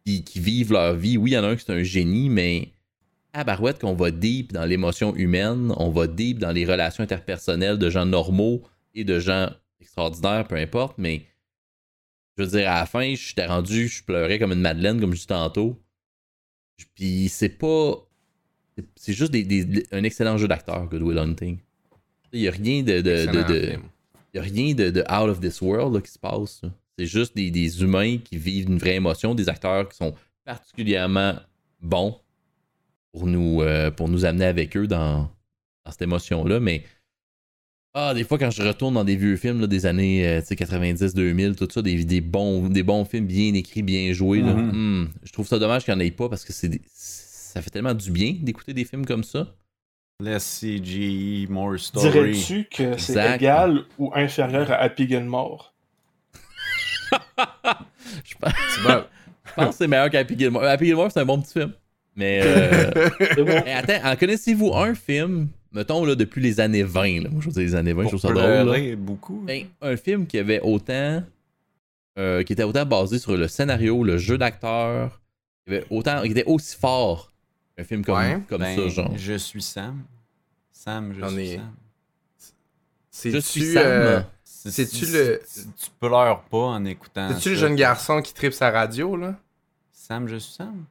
qui, 0.05 0.23
qui 0.23 0.39
vivent 0.39 0.71
leur 0.73 0.95
vie. 0.95 1.17
Oui, 1.17 1.31
il 1.31 1.33
y 1.35 1.37
en 1.37 1.43
a 1.43 1.49
un 1.49 1.55
qui 1.55 1.69
est 1.69 1.73
un 1.75 1.83
génie, 1.83 2.29
mais 2.29 2.69
à 3.33 3.43
Barouette, 3.43 3.79
qu'on 3.79 3.93
va 3.95 4.11
deep 4.11 4.53
dans 4.53 4.65
l'émotion 4.65 5.15
humaine, 5.15 5.73
on 5.77 5.89
va 5.89 6.07
deep 6.07 6.37
dans 6.39 6.51
les 6.51 6.65
relations 6.65 7.03
interpersonnelles 7.03 7.77
de 7.79 7.89
gens 7.89 8.05
normaux 8.05 8.63
et 8.93 9.03
de 9.03 9.19
gens 9.19 9.49
extraordinaires, 9.81 10.47
peu 10.47 10.55
importe, 10.55 10.97
mais 10.99 11.25
je 12.37 12.43
veux 12.43 12.49
dire, 12.49 12.69
à 12.71 12.79
la 12.79 12.85
fin, 12.85 13.13
j'étais 13.15 13.45
rendu, 13.45 13.87
je 13.87 14.03
pleurais 14.03 14.39
comme 14.39 14.51
une 14.53 14.61
madeleine, 14.61 14.99
comme 14.99 15.13
je 15.13 15.19
dis 15.19 15.27
tantôt. 15.27 15.79
Puis 16.95 17.27
c'est 17.29 17.49
pas. 17.49 18.07
c'est- 18.95 19.13
juste 19.13 19.31
des, 19.31 19.43
des- 19.43 19.85
un 19.91 20.03
excellent 20.03 20.37
jeu 20.37 20.47
d'acteur, 20.47 20.87
Good 20.89 21.01
Will 21.01 21.17
Hunting. 21.19 21.59
Il 22.31 22.41
y 22.41 22.47
a 22.47 22.51
rien 22.51 22.81
de. 22.81 23.01
de, 23.01 23.43
de, 23.43 23.73
il 24.33 24.37
y 24.37 24.39
a 24.39 24.41
rien 24.41 24.73
de, 24.73 24.89
de 24.89 25.01
out 25.01 25.29
of 25.29 25.39
this 25.39 25.61
world 25.61 25.93
là, 25.93 26.01
qui 26.01 26.11
se 26.11 26.17
passe. 26.19 26.61
C'est 26.97 27.05
juste 27.05 27.35
des, 27.35 27.51
des 27.51 27.81
humains 27.83 28.17
qui 28.17 28.37
vivent 28.37 28.67
une 28.67 28.79
vraie 28.79 28.95
émotion, 28.95 29.35
des 29.35 29.47
acteurs 29.49 29.87
qui 29.89 29.95
sont 29.97 30.15
particulièrement 30.43 31.35
bons 31.81 32.19
pour 33.13 33.27
nous, 33.27 33.61
euh, 33.61 33.91
pour 33.91 34.09
nous 34.09 34.25
amener 34.25 34.45
avec 34.45 34.75
eux 34.75 34.87
dans, 34.87 35.29
dans 35.85 35.91
cette 35.91 36.01
émotion-là. 36.01 36.59
Mais 36.59 36.83
ah, 37.93 38.13
des 38.15 38.23
fois, 38.23 38.39
quand 38.39 38.49
je 38.49 38.63
retourne 38.63 38.95
dans 38.95 39.03
des 39.03 39.15
vieux 39.15 39.37
films 39.37 39.61
là, 39.61 39.67
des 39.67 39.85
années 39.85 40.27
euh, 40.27 40.41
tu 40.41 40.47
sais, 40.47 40.55
90-2000, 40.55 41.55
tout 41.55 41.67
ça, 41.71 41.81
des, 41.83 42.03
des, 42.03 42.21
bons, 42.21 42.67
des 42.69 42.81
bons 42.83 43.05
films 43.05 43.27
bien 43.27 43.53
écrits, 43.53 43.83
bien 43.83 44.11
joués, 44.13 44.41
là, 44.41 44.53
Mhm. 44.55 45.03
hmm, 45.03 45.09
je 45.23 45.31
trouve 45.31 45.47
ça 45.47 45.59
dommage 45.59 45.85
qu'il 45.85 45.93
n'y 45.93 46.01
en 46.01 46.05
ait 46.05 46.11
pas 46.11 46.27
parce 46.27 46.43
que 46.43 46.51
c'est 46.53 46.69
des- 46.69 46.81
ça 46.87 47.61
fait 47.61 47.69
tellement 47.69 47.93
du 47.93 48.09
bien 48.09 48.35
d'écouter 48.41 48.73
des 48.73 48.83
films 48.83 49.05
comme 49.05 49.23
ça. 49.23 49.47
Less 50.19 50.59
CGI, 50.61 51.47
more 51.49 51.77
story. 51.79 52.09
Dirais-tu 52.31 52.65
que 52.65 52.97
c'est 52.97 53.35
égal 53.35 53.83
ou 53.99 54.11
inférieur 54.15 54.71
à 54.71 54.75
Happy 54.75 55.07
Gilmore? 55.07 55.73
Je 58.25 58.35
pense, 58.39 58.53
Bon. 58.83 59.03
je 59.45 59.53
pense 59.53 59.69
que 59.69 59.75
c'est 59.75 59.87
meilleur 59.87 60.09
qu'Happy 60.09 60.37
Gilmore. 60.37 60.63
Happy 60.63 60.85
Gilmore, 60.85 61.11
c'est 61.11 61.19
un 61.19 61.25
bon 61.25 61.39
petit 61.41 61.53
film. 61.53 61.73
Mais, 62.15 62.41
euh, 62.45 63.09
C'est 63.19 63.43
bon. 63.43 63.61
mais 63.65 63.73
attends, 63.73 64.07
en 64.09 64.15
connaissez-vous 64.15 64.73
un 64.75 64.93
film, 64.93 65.47
mettons, 65.71 66.05
là, 66.05 66.15
depuis 66.15 66.41
les 66.41 66.59
années 66.59 66.83
20, 66.83 67.23
là, 67.23 67.29
moi 67.31 67.41
je 67.41 67.47
veux 67.47 67.53
dire 67.53 67.61
les 67.63 67.75
années 67.75 67.93
20, 67.93 68.03
je 68.03 68.07
trouve 68.09 68.19
ça 68.19 68.31
drôle. 68.31 68.45
là. 68.89 68.95
beaucoup. 68.95 69.41
Ben, 69.45 69.65
un 69.81 69.97
film 69.97 70.27
qui 70.27 70.37
avait 70.37 70.59
autant. 70.61 71.23
euh, 72.19 72.43
qui 72.43 72.53
était 72.53 72.63
autant 72.63 72.85
basé 72.85 73.17
sur 73.17 73.35
le 73.35 73.47
scénario, 73.47 74.03
le 74.03 74.19
jeu 74.19 74.37
d'acteur, 74.37 75.19
qui 75.65 75.73
avait 75.73 75.85
autant. 75.89 76.21
qui 76.21 76.29
était 76.29 76.45
aussi 76.45 76.75
fort 76.77 77.31
qu'un 77.75 77.83
film 77.83 78.05
comme, 78.05 78.15
Ouais. 78.17 78.39
comme 78.47 78.61
Ben, 78.61 78.75
ça, 78.77 78.87
genre. 78.89 79.13
Je 79.17 79.33
suis 79.33 79.63
Sam. 79.63 80.03
Sam, 80.71 81.13
je 81.19 81.25
suis 81.27 81.55
Sam. 81.55 81.73
Je 83.31 83.37
suis 83.39 83.73
Sam. 83.73 83.83
euh, 83.85 84.21
C'est-tu 84.43 85.05
le- 85.07 85.41
tu 85.45 85.89
pleures 85.99 86.41
pas 86.43 86.57
en 86.57 86.85
écoutant. 86.85 87.29
c'est-tu 87.33 87.49
le 87.49 87.55
jeune 87.55 87.75
garçon 87.75 88.21
qui 88.21 88.33
tripe 88.33 88.53
sa 88.53 88.69
radio, 88.69 89.15
là? 89.17 89.35
Sam, 89.91 90.27
je 90.27 90.35
suis 90.37 90.53
Sam. 90.53 90.85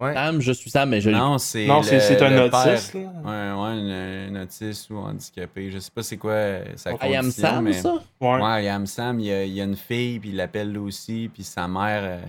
Sam, 0.00 0.40
je 0.42 0.52
suis 0.52 0.70
Sam, 0.70 0.90
mais 0.90 1.00
je 1.00 1.08
l'ai 1.10 1.16
Non, 1.16 1.38
c'est. 1.38 1.66
Non, 1.66 1.82
c'est 1.82 1.94
le- 1.94 2.00
c'est 2.00 2.22
un 2.22 2.30
le 2.30 2.42
autiste. 2.44 2.94
Ouais, 2.94 3.00
ouais, 3.02 3.30
un, 3.30 4.34
un 4.36 4.42
autiste 4.42 4.90
ou 4.90 4.96
handicapé. 4.98 5.70
Je 5.70 5.78
sais 5.78 5.90
pas 5.94 6.02
c'est 6.02 6.18
quoi 6.18 6.34
sa 6.76 6.90
I 6.92 7.14
am 7.14 7.22
condition, 7.24 7.42
Sam, 7.42 7.64
mais... 7.64 7.72
ça? 7.72 7.94
Ouais. 8.20 8.42
Ouais, 8.42 8.64
I 8.64 8.68
am 8.68 8.86
Sam, 8.86 9.20
il 9.20 9.26
y 9.26 9.32
a, 9.32 9.44
il 9.44 9.52
y 9.54 9.60
a 9.60 9.64
une 9.64 9.76
fille, 9.76 10.18
puis 10.18 10.28
il 10.30 10.36
l'appelle 10.36 10.70
Lucy, 10.72 11.30
puis 11.32 11.42
sa 11.44 11.66
mère... 11.66 12.00
euh, 12.04 12.20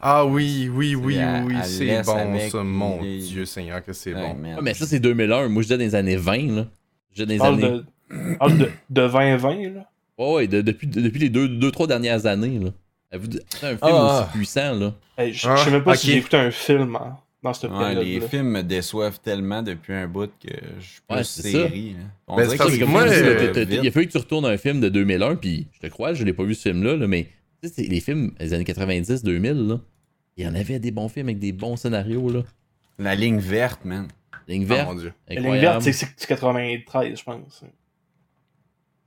Ah 0.00 0.24
oui, 0.24 0.70
oui, 0.72 0.94
oui, 0.94 1.16
elle- 1.16 1.44
oui, 1.44 1.54
elle 1.58 1.64
c'est 1.68 2.02
bon 2.02 2.16
avec, 2.16 2.50
ça, 2.50 2.62
mon 2.62 3.02
Dieu 3.02 3.44
Seigneur 3.44 3.84
que 3.84 3.92
c'est 3.92 4.14
ouais, 4.14 4.34
bon. 4.34 4.54
Ah, 4.56 4.60
mais 4.62 4.72
ça, 4.72 4.86
c'est 4.86 5.00
2001. 5.00 5.48
Moi, 5.48 5.62
je 5.62 5.66
disais 5.68 5.76
dans 5.78 5.84
les 5.84 5.94
années 5.94 6.16
20, 6.16 6.36
là. 6.56 6.66
Je 7.14 7.24
disais 7.24 7.38
dans 7.38 7.52
les 7.56 7.64
années. 7.66 7.82
de, 8.10 8.48
de, 8.48 8.64
de 8.64 9.08
2020, 9.08 9.74
là. 9.74 9.86
Ouais, 10.18 10.32
ouais, 10.34 10.46
de- 10.46 10.62
depuis, 10.62 10.86
de- 10.86 11.00
depuis 11.02 11.18
les 11.20 11.28
deux, 11.28 11.46
deux, 11.48 11.70
trois 11.70 11.86
dernières 11.86 12.24
années, 12.24 12.58
là. 12.58 12.70
Avez-vous- 13.12 13.38
C'est 13.48 13.66
un 13.66 13.68
film 13.70 13.78
Ah. 13.82 14.22
aussi 14.28 14.38
puissant, 14.38 14.74
là? 14.74 14.94
Hey, 15.18 15.32
je 15.32 15.48
Ah, 15.48 15.56
sais 15.58 15.70
même 15.70 15.84
pas 15.84 15.92
ok. 15.92 15.96
si 15.98 16.06
j'ai 16.12 16.16
écouté 16.18 16.36
un 16.38 16.50
film 16.50 16.96
hein, 16.96 17.18
dans 17.42 17.52
cette 17.52 17.70
Ouais, 17.70 17.94
les 18.02 18.20
films 18.22 18.48
me 18.50 18.62
déçoivent 18.62 19.20
tellement 19.20 19.62
depuis 19.62 19.92
un 19.92 20.06
bout 20.08 20.30
que 20.40 20.48
je 20.80 20.84
suis 20.84 21.00
plus 21.06 21.16
Ouais, 21.16 21.24
c'est 21.24 21.42
série. 21.50 21.90
là. 21.92 21.98
On 22.26 22.36
Ben, 22.36 22.44
dirait 22.44 22.58
que 22.58 22.70
films 22.70 22.88
moi, 22.90 23.02
euh. 23.02 23.54
Il 23.82 23.86
a 23.86 23.90
fallu 23.90 24.06
que 24.06 24.12
tu 24.12 24.18
retournes 24.18 24.46
à 24.46 24.48
un 24.48 24.56
film 24.56 24.80
de 24.80 24.88
2001, 24.88 25.36
puis 25.36 25.66
je 25.72 25.80
te 25.80 25.86
crois, 25.88 26.14
je 26.14 26.24
l'ai 26.24 26.32
pas 26.32 26.44
vu 26.44 26.54
ce 26.54 26.62
film-là, 26.70 26.96
là, 26.96 27.06
mais 27.06 27.28
tu 27.62 27.68
sais, 27.68 27.74
c'est- 27.76 27.88
les 27.88 28.00
films 28.00 28.32
des 28.40 28.54
années 28.54 28.64
90-2000, 28.64 29.68
là, 29.68 29.80
il 30.38 30.44
y 30.44 30.48
en 30.48 30.54
avait 30.54 30.78
des 30.78 30.90
bons 30.90 31.08
films 31.08 31.26
avec 31.28 31.38
des 31.38 31.52
bons 31.52 31.76
scénarios, 31.76 32.30
là. 32.30 32.42
La 32.98 33.14
ligne 33.14 33.38
verte, 33.38 33.84
man. 33.84 34.08
Ligne 34.48 34.64
Oh 34.64 34.68
verte, 34.74 34.88
mon 34.88 34.94
Dieu. 34.94 35.12
La 35.28 35.34
ligne 35.40 35.56
verte, 35.60 35.82
c'est 35.82 35.92
c'est 35.92 36.26
93, 36.26 37.18
je 37.18 37.22
pense. 37.24 37.62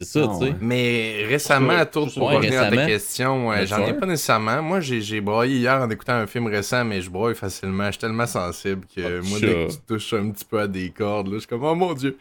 C'est 0.01 0.08
ça, 0.19 0.27
Ah, 0.29 0.34
tu 0.34 0.39
sais. 0.45 0.51
ouais. 0.51 0.55
Mais 0.62 1.25
récemment, 1.27 1.73
à 1.77 1.86
tour 1.86 2.12
pour 2.13 2.29
revenir 2.31 2.62
à 2.62 2.69
ta 2.69 2.86
question, 2.86 3.51
j'en 3.65 3.86
ai 3.86 3.93
pas 3.93 4.05
nécessairement. 4.05 4.62
Moi, 4.62 4.79
j'ai 4.81 5.21
broyé 5.21 5.58
hier 5.58 5.81
en 5.81 5.89
écoutant 5.89 6.13
un 6.15 6.27
film 6.27 6.47
récent, 6.47 6.84
mais 6.84 7.01
je 7.01 7.10
broye 7.10 7.34
facilement. 7.34 7.86
Je 7.86 7.91
suis 7.91 7.99
tellement 8.01 8.27
sensible 8.27 8.86
que 8.93 9.21
Oh, 9.21 9.25
moi, 9.25 9.39
dès 9.39 9.47
que 9.47 9.71
tu 9.71 9.77
touches 9.88 10.13
un 10.13 10.29
petit 10.31 10.43
peu 10.45 10.60
à 10.60 10.67
des 10.67 10.89
cordes, 10.89 11.27
là, 11.27 11.34
je 11.36 11.39
suis 11.39 11.47
comme, 11.47 11.63
oh 11.63 11.75
mon 11.75 11.93
Dieu. 11.93 12.17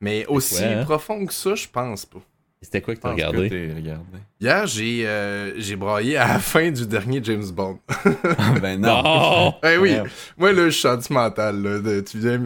Mais 0.00 0.26
aussi 0.26 0.58
quoi, 0.62 0.66
hein? 0.66 0.84
profond 0.84 1.24
que 1.24 1.32
ça, 1.32 1.54
je 1.54 1.66
pense 1.66 2.04
pas. 2.04 2.18
C'était 2.60 2.80
quoi 2.80 2.94
que 2.94 3.00
t'as 3.00 3.08
que 3.10 3.14
regardé? 3.14 3.72
regardé. 3.74 4.18
Hier, 4.40 4.66
j'ai 4.66 5.06
euh, 5.06 5.52
j'ai 5.58 5.76
broyé 5.76 6.16
à 6.16 6.28
la 6.28 6.38
fin 6.38 6.70
du 6.70 6.86
dernier 6.86 7.20
James 7.22 7.44
Bond. 7.52 7.78
ben 8.62 8.80
non. 8.80 9.02
Non! 9.02 9.54
Eh 9.62 9.76
oui, 9.78 9.92
Merde. 9.92 10.08
moi 10.38 10.52
là, 10.52 10.64
je 10.66 10.70
suis 10.70 10.80
sentimental. 10.82 11.62
Là, 11.62 11.78
de- 11.80 12.00
tu 12.00 12.18
viens... 12.18 12.40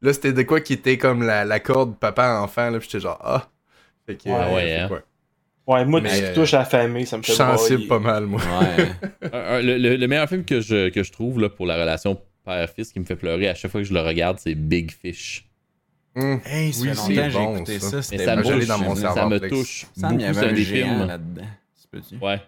là 0.00 0.12
c'était 0.12 0.32
de 0.32 0.42
quoi 0.42 0.60
qui 0.60 0.74
était 0.74 0.96
comme 0.96 1.22
la, 1.24 1.44
la 1.44 1.58
corde 1.60 1.96
papa-enfant, 1.98 2.70
là, 2.70 2.78
puis 2.78 2.88
j'étais 2.90 3.02
genre, 3.02 3.18
ah. 3.22 3.48
Fait 4.06 4.16
que, 4.16 4.28
Ouais, 4.28 4.34
euh, 4.34 4.54
ouais, 4.54 4.62
fait 4.62 4.94
hein. 4.94 5.02
Ouais, 5.66 5.84
moi, 5.86 6.00
Mais, 6.02 6.18
tu 6.18 6.24
euh, 6.24 6.34
touches 6.34 6.52
à 6.54 6.58
la 6.58 6.64
famille, 6.66 7.06
ça 7.06 7.16
me 7.16 7.22
Je 7.22 7.28
fait 7.28 7.32
suis 7.32 7.42
sensible 7.42 7.86
pas 7.86 7.98
mal, 7.98 8.26
moi. 8.26 8.40
Ouais. 8.40 9.62
Le, 9.62 9.78
le- 9.78 9.96
le 9.96 10.06
meilleur 10.08 10.28
film 10.28 10.44
que 10.44 10.60
je, 10.60 10.90
que 10.90 11.02
je 11.02 11.10
trouve 11.10 11.40
là, 11.40 11.48
pour 11.48 11.64
la 11.66 11.76
relation 11.80 12.20
père-fils 12.44 12.92
qui 12.92 13.00
me 13.00 13.06
fait 13.06 13.16
pleurer 13.16 13.48
à 13.48 13.54
chaque 13.54 13.70
fois 13.70 13.80
que 13.80 13.86
je 13.86 13.94
le 13.94 14.00
regarde, 14.00 14.38
c'est 14.38 14.54
Big 14.54 14.90
Fish. 14.90 15.48
Hey, 16.16 16.72
ça 16.72 16.80
Oui, 16.82 16.90
c'est 16.94 16.94
longtemps 16.94 17.06
que 17.06 17.30
j'ai 17.30 17.38
bon, 17.38 17.56
écouté 17.56 17.80
ça. 17.80 17.96
Mais 18.12 18.42
touche, 18.42 18.66
dans 18.66 18.78
mon 18.78 18.94
ça 18.94 19.26
me 19.26 19.38
touche 19.48 19.86
beaucoup. 19.96 20.18
C'est 20.20 20.44
un 20.44 20.52
des 20.52 20.64
films. 20.64 21.18
Ouais. 22.20 22.40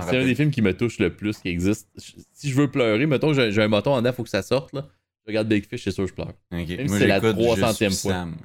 C'est 0.00 0.16
un 0.18 0.24
des 0.24 0.34
films 0.34 0.50
qui 0.50 0.62
me 0.62 0.76
touche 0.76 0.98
le 0.98 1.10
plus 1.10 1.38
qui 1.38 1.48
existe. 1.48 1.88
Si 2.34 2.50
je 2.50 2.54
veux 2.54 2.70
pleurer, 2.70 3.06
mettons, 3.06 3.32
j'ai 3.32 3.50
j'ai 3.50 3.62
un 3.62 3.68
bâton 3.68 3.92
en 3.94 3.98
dedans, 4.02 4.12
faut 4.12 4.22
que 4.22 4.28
ça 4.28 4.42
sorte. 4.42 4.72
Là. 4.74 4.86
Je 5.24 5.30
regarde 5.30 5.48
Big 5.48 5.66
Fish, 5.66 5.82
c'est 5.84 5.90
sûr 5.90 6.04
que 6.04 6.10
je 6.10 6.14
pleure. 6.14 6.32
Même 6.50 6.64
Moi, 6.66 6.76
si 6.88 6.98
c'est 6.98 7.06
la 7.06 7.16
j'écoute 7.20 7.36
300e 7.36 7.88
juste 7.88 8.02
fois. 8.02 8.12
Sam. 8.12 8.36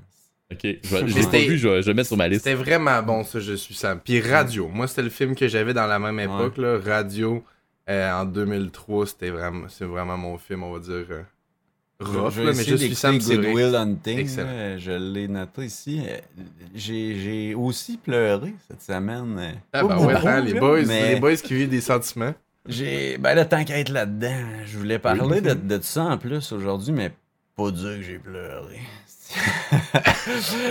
Ok, 0.51 0.59
je, 0.63 0.67
vais- 0.69 0.79
je 1.07 1.15
l'ai 1.15 1.21
C'était- 1.23 1.43
pas 1.45 1.49
vu, 1.51 1.57
je 1.57 1.67
vais, 1.67 1.81
je 1.81 1.85
vais 1.87 1.91
le 1.91 1.95
mettre 1.95 2.07
sur 2.07 2.17
ma 2.17 2.27
liste. 2.27 2.43
C'était 2.43 2.55
vraiment 2.55 3.01
bon, 3.01 3.23
ça, 3.23 3.39
Je 3.39 3.53
suis 3.53 3.73
Sam. 3.73 3.99
Puis 4.03 4.21
Radio, 4.21 4.67
moi, 4.67 4.87
c'était 4.87 5.03
le 5.03 5.09
film 5.09 5.35
que 5.35 5.47
j'avais 5.47 5.73
dans 5.73 5.87
la 5.87 5.99
même 5.99 6.19
époque, 6.19 6.57
là. 6.57 6.79
Radio, 6.83 7.43
euh, 7.89 8.11
en 8.13 8.25
2003, 8.25 9.07
c'était 9.07 9.29
vraiment, 9.29 9.65
c'est 9.69 9.85
vraiment 9.85 10.17
mon 10.17 10.37
film, 10.37 10.63
on 10.63 10.73
va 10.73 10.79
dire, 10.79 11.05
euh, 11.09 11.21
rough, 11.99 12.33
je 12.35 12.41
là, 12.41 12.51
mais 12.55 12.63
Je 12.63 12.75
suis 12.75 12.95
Sam, 12.95 13.19
c'est. 13.21 13.37
Will 13.37 13.75
Hunting. 13.75 14.27
Je 14.27 14.91
l'ai 15.13 15.27
noté 15.27 15.63
ici. 15.65 16.01
Euh, 16.07 16.17
J'ai 16.75 17.15
j'ai 17.19 17.55
aussi 17.55 17.97
pleuré 17.97 18.53
cette 18.67 18.81
semaine. 18.81 19.55
Ah, 19.71 19.83
bah 19.83 19.97
ouais, 19.99 20.13
hein, 20.15 20.41
les 20.41 20.53
boys, 20.53 20.83
mais 20.85 21.13
les 21.15 21.19
boys 21.19 21.35
qui 21.35 21.53
vivent 21.55 21.69
des 21.69 21.81
sentiments. 21.81 22.33
J'ai. 22.67 23.17
Ben 23.17 23.33
là, 23.35 23.43
tant 23.45 23.63
qu'à 23.65 23.77
être 23.79 23.89
là-dedans, 23.89 24.37
je 24.65 24.77
voulais 24.77 24.99
parler 24.99 25.41
de, 25.41 25.53
de 25.53 25.79
ça 25.81 26.03
en 26.03 26.17
plus 26.17 26.51
aujourd'hui, 26.53 26.93
mais 26.93 27.11
pas 27.55 27.71
dire 27.71 27.97
que 27.97 28.01
j'ai 28.01 28.19
pleuré. 28.19 28.79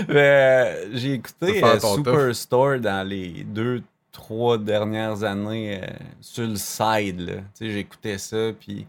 Mais, 0.08 0.14
euh, 0.14 0.88
j'ai 0.92 1.14
écouté 1.14 1.62
euh, 1.64 1.80
Superstore 1.80 2.78
dans 2.80 3.06
les 3.06 3.44
deux, 3.44 3.82
trois 4.12 4.58
dernières 4.58 5.24
années 5.24 5.80
euh, 5.82 5.86
sur 6.20 6.46
le 6.46 6.56
side. 6.56 7.42
j'écoutais 7.60 8.18
ça, 8.18 8.50
puis 8.58 8.86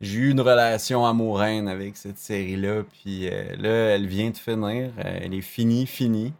j'ai 0.00 0.18
eu 0.18 0.30
une 0.30 0.40
relation 0.40 1.04
amoureuse 1.04 1.68
avec 1.68 1.96
cette 1.96 2.18
série-là, 2.18 2.82
puis 2.84 3.28
euh, 3.28 3.56
là, 3.56 3.94
elle 3.94 4.06
vient 4.06 4.30
de 4.30 4.36
finir. 4.36 4.90
euh, 4.98 5.18
elle 5.22 5.34
est 5.34 5.40
finie, 5.40 5.86
finie. 5.86 6.32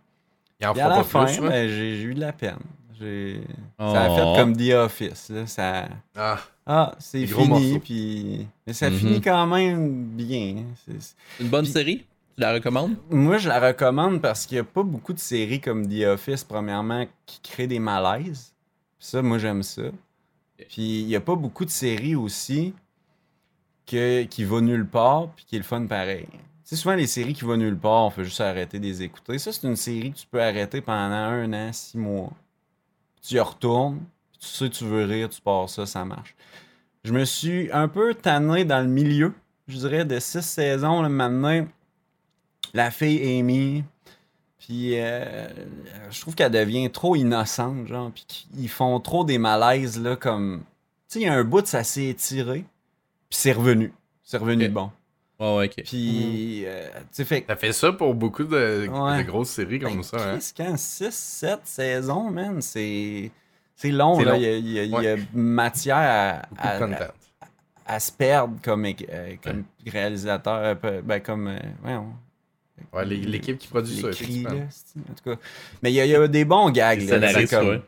Il 0.60 0.66
en 0.66 0.72
Puis 0.72 0.80
à 0.82 0.84
fera 0.86 0.96
la 0.98 1.04
pas 1.04 1.26
fin, 1.26 1.42
ben, 1.42 1.68
j'ai 1.68 2.02
eu 2.02 2.14
de 2.14 2.20
la 2.20 2.32
peine. 2.32 2.58
J'ai- 3.00 3.40
Ça 3.78 4.02
a 4.04 4.10
Oh. 4.10 4.14
fait 4.34 4.40
comme 4.40 4.56
The 4.56 4.70
Office. 4.74 5.28
Là. 5.30 5.46
Ça... 5.46 5.88
Ah, 6.16 6.38
Ah, 6.66 6.94
c'est 7.00 7.26
fini, 7.26 7.78
puis... 7.80 8.46
Mais 8.66 8.72
ça 8.72 8.90
Mhm. 8.90 8.96
finit 8.98 9.20
quand 9.20 9.46
même 9.46 10.04
bien. 10.04 10.56
C'est- 10.86 11.16
Une 11.42 11.48
bonne 11.48 11.64
Puis- 11.64 11.72
série? 11.72 11.96
Tu 12.36 12.40
la 12.42 12.52
recommandes? 12.52 12.96
Moi, 13.10 13.38
je 13.38 13.48
la 13.48 13.58
recommande 13.58 14.20
parce 14.22 14.46
qu'il 14.46 14.56
n'y 14.56 14.60
a 14.60 14.64
pas 14.64 14.82
beaucoup 14.84 15.12
de 15.12 15.18
séries 15.18 15.60
comme 15.60 15.88
The 15.88 16.04
Office, 16.04 16.44
premièrement, 16.44 17.06
qui 17.26 17.40
créent 17.40 17.66
des 17.66 17.80
malaises. 17.80 18.52
Puis 18.98 19.08
ça, 19.08 19.20
moi, 19.22 19.38
j'aime 19.38 19.62
ça. 19.64 19.82
Puis 20.68 21.00
il 21.00 21.06
n'y 21.06 21.16
a 21.16 21.20
pas 21.20 21.34
beaucoup 21.34 21.64
de 21.64 21.70
séries 21.70 22.14
aussi 22.14 22.72
que, 23.86 24.22
qui 24.24 24.44
vont 24.44 24.60
nulle 24.60 24.86
part, 24.86 25.28
puis 25.34 25.44
qui 25.46 25.56
est 25.56 25.58
le 25.58 25.64
fun 25.64 25.84
pareil. 25.86 26.28
Tu 26.30 26.38
sais, 26.64 26.76
souvent, 26.76 26.94
les 26.94 27.06
séries 27.08 27.34
qui 27.34 27.44
vont 27.44 27.56
nulle 27.56 27.76
part, 27.78 28.04
on 28.06 28.10
fait 28.10 28.24
juste 28.24 28.40
arrêter 28.40 28.78
de 28.78 28.84
les 28.84 29.02
écouter. 29.02 29.38
Ça, 29.38 29.52
c'est 29.52 29.66
une 29.66 29.74
série 29.76 30.12
que 30.12 30.18
tu 30.18 30.26
peux 30.30 30.40
arrêter 30.40 30.80
pendant 30.80 31.14
un 31.14 31.52
an, 31.52 31.72
six 31.72 31.98
mois. 31.98 32.30
Tu 33.22 33.34
y 33.34 33.40
retournes, 33.40 34.00
tu 34.38 34.46
sais, 34.46 34.70
tu 34.70 34.84
veux 34.84 35.04
rire, 35.04 35.28
tu 35.28 35.40
pars 35.40 35.68
ça, 35.68 35.86
ça 35.86 36.04
marche. 36.04 36.34
Je 37.04 37.12
me 37.12 37.24
suis 37.24 37.70
un 37.72 37.88
peu 37.88 38.14
tanné 38.14 38.64
dans 38.64 38.80
le 38.80 38.88
milieu, 38.88 39.32
je 39.68 39.76
dirais, 39.78 40.04
de 40.04 40.18
six 40.18 40.42
saisons. 40.42 41.02
Là, 41.02 41.08
maintenant, 41.08 41.66
la 42.74 42.90
fille 42.90 43.38
Amy, 43.38 43.84
Puis 44.58 44.98
euh, 45.00 45.48
je 46.10 46.20
trouve 46.20 46.34
qu'elle 46.34 46.52
devient 46.52 46.90
trop 46.90 47.16
innocente, 47.16 47.86
genre. 47.86 48.10
Puis 48.12 48.24
qu'ils 48.26 48.68
font 48.68 49.00
trop 49.00 49.24
des 49.24 49.38
malaises, 49.38 50.00
là, 50.00 50.16
comme. 50.16 50.60
Tu 51.08 51.14
sais, 51.14 51.20
il 51.20 51.24
y 51.24 51.28
a 51.28 51.34
un 51.34 51.44
bout, 51.44 51.66
ça 51.66 51.82
s'est 51.84 52.06
étiré. 52.06 52.64
Puis 53.28 53.38
c'est 53.38 53.52
revenu. 53.52 53.92
C'est 54.22 54.36
revenu 54.38 54.66
Ok. 54.66 54.72
bon. 54.72 54.90
Ok. 55.40 55.74
Puis, 55.86 56.64
euh, 56.66 56.88
tu 56.94 57.00
sais, 57.12 57.24
fait 57.24 57.44
T'as 57.46 57.56
fait 57.56 57.72
ça 57.72 57.92
pour 57.92 58.14
beaucoup 58.14 58.44
de, 58.44 58.86
Ouais. 58.88 59.18
de 59.18 59.22
grosses 59.26 59.48
séries 59.50 59.78
comme 59.78 59.96
Ben, 59.96 60.02
ça, 60.02 60.16
hein? 60.34 60.38
Quand 60.56 60.76
6, 60.76 61.10
7 61.14 61.60
saisons, 61.64 62.30
man, 62.30 62.60
c'est. 62.60 63.30
C'est 63.74 63.90
long, 63.90 64.18
C'est 64.18 64.24
là. 64.26 64.32
long. 64.32 64.36
Il 64.38 64.42
y 64.42 64.46
a, 64.46 64.56
il 64.56 64.68
y 64.72 64.78
a- 64.78 64.84
il 64.84 65.02
y 65.02 65.08
a 65.08 65.16
matière 65.32 65.96
à, 65.96 66.42
à- 66.58 66.78
content. 66.78 66.96
à- 67.86 67.94
à 67.94 67.98
se 68.00 68.12
perdre 68.12 68.56
comme, 68.62 68.84
euh, 68.84 69.34
comme 69.42 69.64
réalisateur. 69.86 70.56
euh, 70.62 70.74
peu- 70.74 71.00
Ben, 71.00 71.20
comme. 71.20 71.48
euh, 71.48 71.98
Ouais, 72.92 73.04
l'é- 73.04 73.16
l'équipe 73.16 73.56
qui 73.58 73.68
produit 73.68 73.96
ça, 74.00 74.08
effectivement. 74.10 74.50
là, 74.50 74.64
c'est- 74.70 74.98
en 74.98 75.14
tout 75.14 75.36
cas. 75.36 75.42
Mais 75.82 75.90
il 75.90 75.94
y, 75.94 76.00
a- 76.00 76.04
il 76.06 76.10
y 76.10 76.14
a 76.14 76.28
des 76.28 76.44
bons 76.44 76.70
gags, 76.70 77.00
là. 77.08 77.44
comme- 77.46 77.68
ouais. 77.68 77.82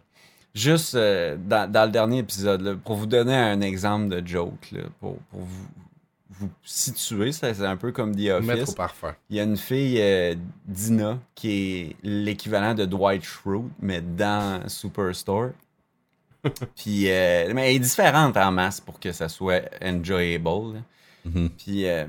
Juste 0.55 0.95
euh, 0.95 1.37
dans, 1.39 1.71
dans 1.71 1.85
le 1.87 1.91
dernier 1.91 2.19
épisode, 2.19 2.61
là, 2.63 2.75
pour 2.83 2.97
vous 2.97 3.07
donner 3.07 3.35
un 3.35 3.61
exemple 3.63 4.09
de 4.09 4.27
joke, 4.27 4.71
là, 4.73 4.83
pour, 5.01 5.17
pour 5.31 5.41
vous, 5.41 5.67
vous 6.33 6.51
situer, 6.65 7.33
c'est 7.33 7.61
un 7.61 7.77
peu 7.77 7.93
comme 7.93 8.15
The 8.17 8.31
Office. 8.31 8.75
Il 9.29 9.37
y 9.37 9.41
a 9.41 9.43
une 9.43 9.57
fille, 9.57 10.01
euh, 10.01 10.35
Dina, 10.65 11.19
qui 11.35 11.51
est 11.51 11.97
l'équivalent 12.03 12.75
de 12.75 12.85
Dwight 12.85 13.23
Schrute, 13.23 13.71
mais 13.81 14.01
dans 14.01 14.67
Superstore. 14.69 15.51
Puis, 16.77 17.11
euh, 17.11 17.53
mais 17.55 17.71
elle 17.71 17.77
est 17.77 17.81
différente 17.81 18.37
en 18.37 18.51
masse 18.51 18.81
pour 18.81 18.99
que 18.99 19.13
ça 19.13 19.29
soit 19.29 19.63
enjoyable. 19.83 20.83
Mhm. 21.25 21.51
Puis 21.51 21.87
euh, 21.87 22.07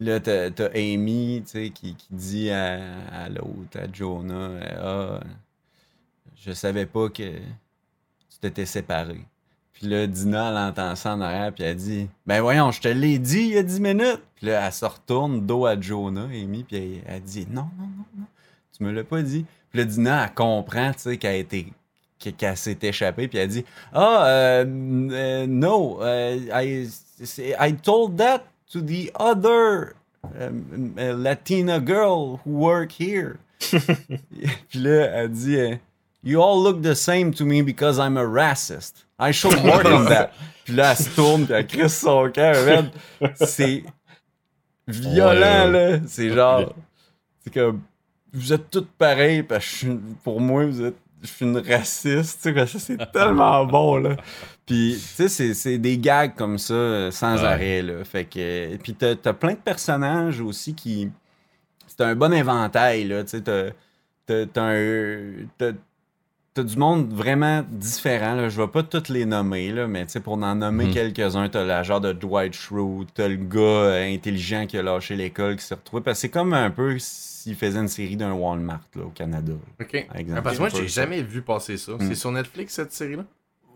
là, 0.00 0.18
t'as 0.18 0.50
t'as 0.50 0.70
Amy, 0.74 1.44
qui, 1.46 1.70
qui 1.70 1.96
dit 2.10 2.50
à, 2.50 2.80
à 3.12 3.28
l'autre, 3.28 3.78
à 3.78 3.92
Jonah, 3.92 4.58
ah, 4.80 5.20
je 6.34 6.52
savais 6.52 6.86
pas 6.86 7.08
que 7.10 7.38
tu 7.38 8.38
t'étais 8.40 8.66
séparé. 8.66 9.20
Puis 9.78 9.86
là, 9.86 10.08
Dina, 10.08 10.50
elle 10.50 10.56
entend 10.56 10.96
ça 10.96 11.14
en 11.14 11.20
arrière, 11.20 11.52
puis 11.52 11.62
elle 11.62 11.76
dit, 11.76 12.08
ben 12.26 12.40
voyons, 12.40 12.72
je 12.72 12.80
te 12.80 12.88
l'ai 12.88 13.18
dit 13.20 13.42
il 13.42 13.54
y 13.54 13.58
a 13.58 13.62
10 13.62 13.80
minutes. 13.80 14.22
Puis 14.34 14.48
là, 14.48 14.66
elle 14.66 14.72
se 14.72 14.84
retourne 14.84 15.46
dos 15.46 15.66
à 15.66 15.80
Jonah, 15.80 16.24
Amy, 16.24 16.64
puis 16.64 16.76
elle, 16.76 17.14
elle 17.14 17.22
dit, 17.22 17.46
non, 17.48 17.68
non, 17.78 17.86
non, 17.86 18.04
non, 18.18 18.24
tu 18.76 18.82
me 18.82 18.90
l'as 18.90 19.04
pas 19.04 19.22
dit. 19.22 19.46
Puis 19.70 19.78
là, 19.78 19.84
Dina, 19.84 20.24
elle 20.24 20.34
comprend, 20.34 20.92
tu 20.92 21.00
sais, 21.00 21.16
qu'elle 21.16 21.30
a 21.30 21.36
été 21.36 21.72
qu'elle 22.18 22.56
s'est 22.56 22.78
échappée, 22.82 23.28
puis 23.28 23.38
elle 23.38 23.48
dit 23.48 23.64
Ah, 23.92 24.26
euh, 24.26 24.64
euh, 25.12 25.46
no, 25.46 26.02
euh, 26.02 26.36
I, 26.52 26.88
I 27.60 27.72
told 27.74 28.16
that 28.16 28.42
to 28.72 28.80
the 28.80 29.12
other 29.14 29.94
um, 30.40 30.94
Latina 30.96 31.78
girl 31.78 32.40
who 32.44 32.50
work 32.50 32.92
here. 32.98 33.38
puis 33.60 34.78
là, 34.80 35.06
elle 35.14 35.30
dit 35.30 35.78
You 36.24 36.42
all 36.42 36.62
look 36.62 36.82
the 36.82 36.94
same 36.94 37.32
to 37.34 37.44
me 37.44 37.62
because 37.62 37.98
I'm 37.98 38.16
a 38.16 38.24
racist. 38.24 39.04
I 39.18 39.32
should 39.32 39.54
work 39.64 39.84
on 39.86 40.04
that. 40.06 40.32
Puis 40.64 40.74
là, 40.74 40.90
elle 40.90 40.96
se 40.96 41.10
tourne, 41.14 41.44
puis 41.46 41.54
elle 41.54 41.66
crisse 41.66 41.98
son 42.00 42.30
cœur. 42.30 42.84
C'est 43.36 43.84
violent, 44.86 45.70
Ouais, 45.72 45.90
là. 45.92 45.98
C'est 46.06 46.30
genre. 46.30 46.74
C'est 47.44 47.52
comme. 47.54 47.80
Vous 48.32 48.52
êtes 48.52 48.68
toutes 48.70 48.90
pareilles, 48.90 49.42
parce 49.42 49.64
que 49.64 49.70
je 49.70 49.76
suis- 49.76 49.98
pour 50.22 50.40
moi, 50.40 50.66
vous 50.66 50.82
êtes. 50.82 50.96
Je 51.22 51.26
suis 51.26 51.44
une 51.46 51.58
raciste, 51.58 52.36
tu 52.42 52.42
sais, 52.42 52.54
que 52.54 52.66
c'est 52.66 53.10
tellement 53.10 53.64
bon, 53.66 53.96
là. 53.96 54.16
Puis, 54.66 54.96
tu 55.16 55.28
sais, 55.28 55.52
c'est- 55.54 55.78
des 55.78 55.98
gags 55.98 56.34
comme 56.36 56.58
ça, 56.58 57.10
sans 57.10 57.38
Ouais. 57.40 57.44
arrêt, 57.46 57.82
là. 57.82 58.04
Fait 58.04 58.24
que. 58.24 58.76
Puis, 58.76 58.94
t'as 58.94 59.14
as 59.24 59.32
plein 59.32 59.52
de 59.52 59.58
personnages 59.58 60.40
aussi 60.40 60.74
qui. 60.74 61.10
C'est 61.86 62.02
un 62.02 62.14
bon 62.14 62.32
inventaire, 62.32 63.04
là. 63.06 63.24
Tu 63.24 63.30
sais. 63.30 63.40
T'as 63.42 63.70
t'as 64.46 64.62
un. 64.62 65.32
T'as 66.58 66.64
du 66.64 66.76
monde 66.76 67.12
vraiment 67.12 67.62
différent, 67.70 68.34
là. 68.34 68.48
Je 68.48 68.60
vais 68.60 68.66
pas 68.66 68.82
toutes 68.82 69.08
les 69.10 69.24
nommer, 69.26 69.70
là, 69.70 69.86
mais 69.86 70.04
tu 70.06 70.10
sais, 70.10 70.18
pour 70.20 70.32
en 70.32 70.54
nommer 70.56 70.86
Mhm. 70.86 70.92
quelques-uns, 70.92 71.48
t'as 71.48 71.62
la 71.64 71.84
genre 71.84 72.00
de 72.00 72.12
Dwight 72.12 72.52
Schrute, 72.52 73.10
t'as 73.14 73.28
le 73.28 73.36
gars 73.36 73.60
euh, 73.60 74.12
intelligent 74.12 74.66
qui 74.66 74.76
a 74.76 74.82
lâché 74.82 75.14
l'école, 75.14 75.54
qui 75.54 75.64
s'est 75.64 75.76
retrouvé. 75.76 76.02
Parce 76.02 76.18
que 76.18 76.22
c'est 76.22 76.30
comme 76.30 76.52
un 76.54 76.70
peu 76.70 76.96
s'il 76.98 77.54
faisait 77.54 77.78
une 77.78 77.86
série 77.86 78.16
d'un 78.16 78.32
Walmart, 78.32 78.80
là, 78.96 79.04
au 79.04 79.10
Canada. 79.10 79.52
Ok. 79.80 80.06
Par 80.08 80.16
exemple. 80.16 80.38
Ah, 80.38 80.42
parce 80.42 80.56
que 80.56 80.60
moi, 80.62 80.68
j'ai 80.68 80.88
ça. 80.88 81.02
jamais 81.02 81.22
vu 81.22 81.42
passer 81.42 81.76
ça. 81.76 81.92
Mm. 81.92 81.98
C'est 82.08 82.14
sur 82.16 82.32
Netflix, 82.32 82.74
cette 82.74 82.92
série-là? 82.92 83.24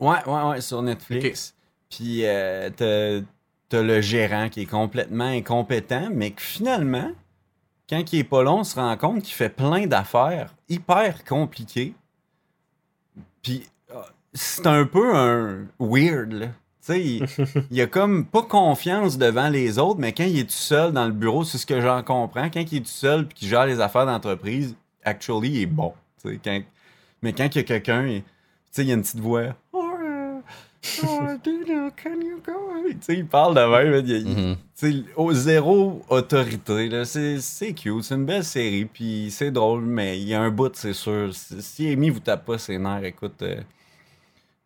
Ouais, 0.00 0.16
ouais, 0.26 0.42
ouais, 0.50 0.60
sur 0.60 0.82
Netflix. 0.82 1.54
Puis 1.88 2.22
euh, 2.26 2.68
t'as 2.76 3.24
t'as 3.68 3.82
le 3.82 4.00
gérant 4.00 4.48
qui 4.48 4.62
est 4.62 4.66
complètement 4.66 5.26
incompétent, 5.28 6.08
mais 6.12 6.32
que 6.32 6.42
finalement, 6.42 7.12
quand 7.88 8.12
il 8.12 8.18
est 8.18 8.24
pas 8.24 8.42
long, 8.42 8.58
on 8.58 8.64
se 8.64 8.74
rend 8.74 8.96
compte 8.96 9.22
qu'il 9.22 9.34
fait 9.34 9.50
plein 9.50 9.86
d'affaires 9.86 10.52
hyper 10.68 11.22
compliquées. 11.24 11.94
Puis 13.42 13.68
euh, 13.90 14.00
c'est 14.34 14.66
un 14.66 14.84
peu 14.84 15.14
un 15.14 15.66
weird, 15.78 16.32
là. 16.32 16.46
Tu 16.46 16.52
sais, 16.80 17.00
il, 17.04 17.26
il 17.70 17.80
a 17.80 17.86
comme 17.86 18.24
pas 18.26 18.42
confiance 18.42 19.16
devant 19.18 19.48
les 19.48 19.78
autres, 19.78 20.00
mais 20.00 20.12
quand 20.12 20.24
il 20.24 20.38
est 20.40 20.44
tout 20.44 20.50
seul 20.50 20.92
dans 20.92 21.06
le 21.06 21.12
bureau, 21.12 21.44
c'est 21.44 21.58
ce 21.58 21.66
que 21.66 21.80
j'en 21.80 22.02
comprends. 22.02 22.50
Quand 22.50 22.60
il 22.60 22.78
est 22.78 22.80
tout 22.80 22.86
seul 22.86 23.26
puis 23.26 23.38
qu'il 23.38 23.48
gère 23.48 23.66
les 23.66 23.80
affaires 23.80 24.06
d'entreprise, 24.06 24.74
actually, 25.04 25.48
il 25.50 25.62
est 25.62 25.66
bon. 25.66 25.92
Tu 26.22 26.30
sais, 26.30 26.40
quand- 26.42 26.60
mais 27.22 27.32
quand 27.32 27.44
il 27.54 27.56
y 27.56 27.60
a 27.60 27.62
quelqu'un, 27.64 28.06
il- 28.06 28.22
tu 28.22 28.28
sais, 28.72 28.82
il 28.82 28.88
y 28.88 28.90
a 28.90 28.94
une 28.94 29.02
petite 29.02 29.20
voix. 29.20 29.54
Oh, 29.72 29.90
euh, 30.02 30.40
oh, 30.40 30.42
Dina, 30.42 30.42
can 30.82 32.20
you 32.20 32.40
go? 32.44 32.52
Il 33.08 33.26
parle 33.26 33.54
de 33.54 33.60
même. 33.60 34.04
il- 34.06 34.26
Mhm. 34.28 34.56
sais, 34.74 34.92
au 35.16 35.32
zéro 35.32 36.02
autorité. 36.08 36.88
là. 36.88 37.04
C'est 37.04 37.40
c'est 37.40 37.72
cute, 37.72 38.02
c'est 38.02 38.14
une 38.14 38.24
belle 38.26 38.44
série, 38.44 38.84
puis 38.86 39.28
c'est 39.30 39.50
drôle, 39.50 39.82
mais 39.82 40.20
il 40.20 40.28
y 40.28 40.34
a 40.34 40.40
un 40.40 40.50
bout, 40.50 40.74
c'est 40.74 40.92
sûr. 40.92 41.30
Si 41.34 41.88
Amy 41.88 42.10
vous 42.10 42.20
tape 42.20 42.44
pas 42.44 42.58
ses 42.58 42.78
nerfs, 42.78 43.04
écoute, 43.04 43.40
euh, 43.42 43.60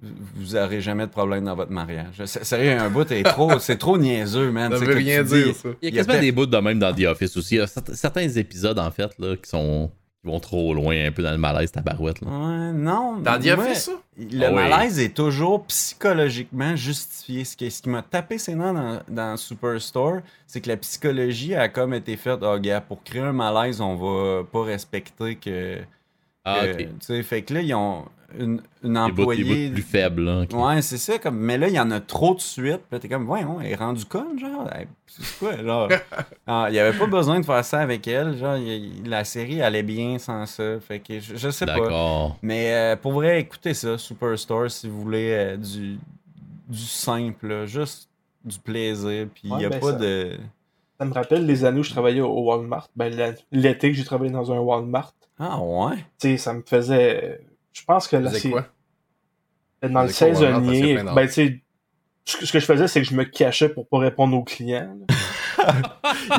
vous 0.01 0.57
aurez 0.57 0.81
jamais 0.81 1.07
de 1.07 1.11
problème 1.11 1.45
dans 1.45 1.55
votre 1.57 1.73
mariage. 1.73 2.23
Sérieux, 2.25 2.79
un 2.79 2.91
bout 2.91 3.11
est 3.13 3.23
trop, 3.23 3.51
c'est 3.59 3.79
trop 3.79 3.99
niaiseux, 3.99 4.51
man. 4.53 4.73
Ça 4.73 4.79
veut 4.79 4.95
rien 4.95 5.23
dire, 5.23 5.55
ça. 5.55 5.69
Il 5.83 5.95
y 5.95 5.99
a 5.99 6.03
quasiment 6.03 6.21
des 6.21 6.33
bouts 6.33 6.47
de 6.47 6.59
même 6.59 6.79
dans 6.79 6.95
The 6.95 7.05
Office 7.05 7.37
aussi. 7.37 7.57
Il 7.57 7.59
y 7.59 7.61
a 7.63 7.67
certains, 7.67 7.95
certains 7.95 8.29
épisodes, 8.29 8.79
en 8.79 8.91
fait, 8.91 9.11
là, 9.19 9.37
qui 9.37 9.49
sont 9.49 9.91
qui 10.27 10.33
vont 10.33 10.41
trop 10.41 10.75
loin, 10.75 11.07
un 11.07 11.13
peu 11.13 11.23
dans 11.23 11.31
le 11.31 11.39
malaise, 11.39 11.71
tabarouette. 11.71 12.21
Là. 12.21 12.29
Ouais, 12.29 12.73
non. 12.73 13.19
Dans 13.19 13.39
The 13.41 13.55
moi, 13.57 13.65
Office, 13.65 13.85
ça? 13.85 13.93
Le 14.19 14.45
Ah 14.45 14.49
oui. 14.49 14.55
malaise 14.55 14.99
est 14.99 15.15
toujours 15.15 15.65
psychologiquement 15.67 16.75
justifié. 16.77 17.45
Ce 17.45 17.57
qui, 17.57 17.71
ce 17.71 17.83
qui 17.83 17.89
m'a 17.89 18.03
tapé 18.03 18.39
ses 18.39 18.55
nerfs 18.55 18.75
dans, 18.75 19.01
dans 19.09 19.37
Superstore, 19.37 20.21
c'est 20.47 20.61
que 20.61 20.69
la 20.69 20.77
psychologie 20.77 21.55
a 21.55 21.69
comme 21.69 21.95
été 21.95 22.17
faite, 22.17 22.41
oh 22.43 22.59
gars, 22.59 22.81
pour 22.81 23.03
créer 23.03 23.23
un 23.23 23.33
malaise, 23.33 23.81
on 23.81 23.95
va 23.97 24.45
pas 24.45 24.65
respecter 24.65 25.37
que. 25.37 25.79
Ah, 26.45 26.61
que- 26.67 26.73
ok. 26.73 26.79
Tu 26.79 26.87
sais, 27.01 27.23
fait 27.23 27.43
que 27.43 27.55
là, 27.55 27.61
ils 27.61 27.75
ont 27.75 28.05
une, 28.39 28.61
bouts, 28.83 28.97
employée. 28.99 29.69
bouts 29.69 29.75
plus 29.75 29.83
faibles. 29.83 30.23
Là, 30.25 30.43
ok. 30.43 30.53
Ouais, 30.55 30.83
c'est 30.83 30.99
ça. 30.99 31.19
Comme, 31.19 31.39
mais 31.39 31.59
là, 31.59 31.69
il 31.69 31.75
y 31.75 31.81
en 31.81 31.91
a 31.91 32.01
trop 32.01 32.35
de 32.35 32.41
suite. 32.41 32.79
Puis 32.79 32.93
là, 32.93 32.99
t'es 32.99 33.09
comme, 33.09 33.25
voyons, 33.27 33.61
elle 33.61 33.73
est 33.73 33.75
rendue 33.77 34.05
conne, 34.05 34.39
genre. 34.39 34.69
C'est 35.07 35.39
quoi, 35.39 35.57
genre? 35.63 35.89
Ah, 36.47 36.67
Il 36.69 36.73
n'y 36.73 36.79
avait 36.79 36.97
pas 36.97 37.07
besoin 37.07 37.41
de 37.41 37.45
faire 37.45 37.65
ça 37.65 37.81
avec 37.81 38.07
elle. 38.07 38.37
Genre, 38.39 38.57
il- 38.57 39.09
la 39.09 39.25
série 39.25 39.61
allait 39.63 39.83
bien 39.83 40.19
sans 40.19 40.47
ça. 40.47 40.79
Fait 40.81 41.01
que 41.01 41.19
je, 41.21 41.37
je 41.37 41.51
sais 41.51 41.67
pas. 41.67 42.37
Mais 42.43 42.73
euh, 42.75 42.97
pour 42.97 43.13
vrai, 43.13 43.41
écoutez 43.41 43.75
ça, 43.75 43.99
Superstore, 43.99 44.71
si 44.71 44.89
vous 44.89 45.01
voulez 45.01 45.31
euh, 45.33 45.57
du, 45.57 45.99
du 46.69 46.79
simple, 46.79 47.49
là, 47.49 47.67
juste 47.67 48.09
du 48.45 48.59
plaisir. 48.59 49.27
Puis 49.35 49.43
il 49.45 49.53
Ouais, 49.53 49.59
n'y 49.59 49.65
a 49.65 49.71
ben 49.71 49.81
pas 49.81 49.93
ça- 49.93 49.99
de. 49.99 50.37
Ça 50.99 51.05
me 51.05 51.13
rappelle 51.13 51.45
les 51.45 51.65
années 51.65 51.81
où 51.81 51.83
je 51.83 51.91
travaillais 51.91 52.23
au 52.23 52.41
Walmart. 52.45 52.89
Ben, 52.97 53.35
l'été 53.53 53.91
que 53.91 53.97
j'ai 53.97 54.05
travaillé 54.05 54.31
dans 54.31 54.51
un 54.51 54.59
Walmart. 54.61 55.13
Ah 55.39 55.61
ouais? 55.61 55.97
Tu 56.19 56.29
sais, 56.31 56.37
ça 56.39 56.55
me 56.55 56.63
faisait. 56.63 57.41
Je 57.77 57.85
pense 57.85 58.09
que 58.09 58.17
là, 58.17 58.31
c'est. 58.33 58.51
quoi? 58.51 58.67
Dans 59.83 60.03
le 60.03 60.09
saisonnier, 60.09 61.03
ben, 61.03 61.27
tu 61.27 61.33
sais, 61.33 61.63
ce 62.25 62.51
que 62.51 62.59
je 62.59 62.65
faisais, 62.65 62.89
c'est 62.89 63.03
que 63.03 63.07
je 63.07 63.15
me 63.15 63.25
cachais 63.25 63.69
pour 63.69 63.87
pas 63.87 63.99
répondre 63.99 64.37
aux 64.37 64.43
clients. 64.43 64.97
là. 64.99 65.77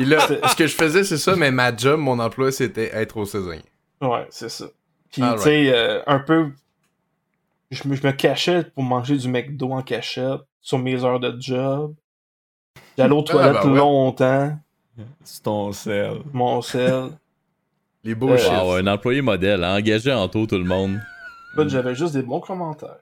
Et 0.00 0.04
là, 0.04 0.20
ce 0.20 0.56
que 0.56 0.66
je 0.66 0.74
faisais, 0.74 1.04
c'est 1.04 1.18
ça, 1.18 1.36
mais 1.36 1.50
ma 1.50 1.74
job, 1.74 2.00
mon 2.00 2.18
emploi, 2.18 2.50
c'était 2.50 2.90
être 2.94 3.16
au 3.18 3.24
saisonnier. 3.24 3.62
Ouais, 4.00 4.26
c'est 4.30 4.48
ça. 4.48 4.66
Puis, 5.12 5.22
tu 5.22 5.38
sais, 5.38 5.72
euh, 5.72 6.02
un 6.06 6.18
peu. 6.18 6.50
Je 7.70 7.86
me, 7.86 7.94
je 7.94 8.06
me 8.06 8.12
cachais 8.12 8.64
pour 8.64 8.82
manger 8.82 9.16
du 9.16 9.28
McDo 9.28 9.72
en 9.72 9.82
cachette 9.82 10.40
sur 10.60 10.78
mes 10.78 11.04
heures 11.04 11.20
de 11.20 11.36
job. 11.38 11.94
J'allais 12.96 13.14
aux 13.14 13.22
toilettes 13.22 13.62
ben 13.62 13.70
ouais. 13.70 13.78
longtemps, 13.78 14.58
C'est 15.22 15.42
ton 15.42 15.72
sel. 15.72 16.18
mon 16.32 16.62
sel. 16.62 17.10
Les 18.02 18.14
beaux 18.14 18.36
chiffres. 18.36 18.64
Wow, 18.64 18.72
un 18.72 18.86
employé 18.86 19.20
modèle, 19.20 19.62
hein, 19.62 19.76
engagé 19.76 20.12
en 20.12 20.28
tout, 20.28 20.46
tout 20.46 20.58
le 20.58 20.64
monde. 20.64 20.98
Écoute, 21.52 21.68
j'avais 21.68 21.94
juste 21.94 22.14
des 22.14 22.22
bons 22.22 22.40
commentaires. 22.40 22.98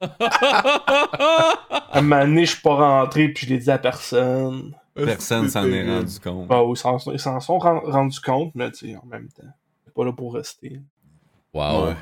À 0.00 1.98
un 1.98 2.02
moment 2.02 2.20
donné, 2.24 2.44
je 2.44 2.52
suis 2.52 2.60
pas 2.62 2.74
rentré 2.74 3.28
puis 3.28 3.46
je 3.46 3.52
l'ai 3.52 3.58
dit 3.58 3.70
à 3.70 3.78
personne. 3.78 4.74
Personne 4.94 5.48
s'en 5.48 5.64
est 5.70 5.86
rendu 5.88 6.18
compte. 6.20 6.48
Bah, 6.48 6.62
ils 6.68 6.76
s'en 6.76 6.98
ils 7.12 7.20
s'en 7.20 7.38
sont 7.40 7.58
ren- 7.58 7.80
rendus 7.84 8.20
compte, 8.20 8.52
mais 8.54 8.70
tu 8.72 8.88
sais, 8.90 8.96
en 8.96 9.06
même 9.06 9.28
temps. 9.28 9.46
C'est 9.84 9.94
pas 9.94 10.04
là 10.04 10.12
pour 10.12 10.34
rester. 10.34 10.80
Wow. 11.54 11.86
Ouais. 11.86 11.96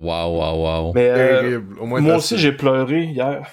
Wow, 0.00 0.38
wow, 0.38 0.84
wow. 0.86 0.92
Mais 0.94 1.08
euh, 1.10 1.40
Terrible. 1.40 1.78
Au 1.78 1.86
moins, 1.86 2.00
moi 2.00 2.16
aussi, 2.16 2.38
j'ai 2.38 2.52
pleuré 2.52 3.04
hier. 3.04 3.46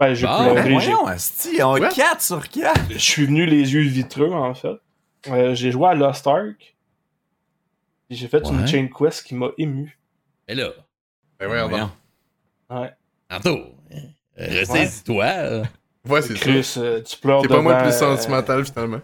Ben, 0.00 0.14
j'ai 0.14 0.26
Ah, 0.28 0.38
Ben 0.44 0.54
pleuré. 0.54 0.68
j'ai- 0.80 0.90
voyons, 0.92 1.06
Asti, 1.06 1.62
on 1.62 1.74
Ouais. 1.74 1.88
4 1.94 2.20
sur 2.22 2.48
4. 2.48 2.80
Je 2.90 2.98
suis 2.98 3.26
venu 3.26 3.46
les 3.46 3.72
yeux 3.74 3.82
vitreux, 3.82 4.32
en 4.32 4.54
fait. 4.54 4.76
Euh, 5.28 5.54
j'ai 5.54 5.70
joué 5.70 5.88
à 5.88 5.94
Lost 5.94 6.26
Ark. 6.26 6.74
Puis 8.08 8.16
j'ai 8.18 8.26
fait 8.26 8.44
Ouais. 8.44 8.52
une 8.52 8.66
chain 8.66 8.88
quest 8.88 9.22
qui 9.24 9.34
m'a 9.36 9.48
ému. 9.58 9.98
Et 10.48 10.54
là, 10.56 10.70
Ben 11.48 11.66
voyons 11.66 11.68
donc. 11.68 11.90
Ouais. 12.70 12.92
Anto, 13.30 13.58
ressaisis-toi. 14.38 15.62
Ouais, 16.08 16.22
c'est 16.22 16.36
ça. 16.62 16.80
Euh, 16.80 17.00
tu 17.02 17.16
pleures 17.18 17.42
T'es 17.42 17.48
pas 17.48 17.60
moi 17.62 17.74
le 17.76 17.82
plus 17.88 17.94
euh, 17.94 18.16
sentimental 18.16 18.64
finalement. 18.64 19.00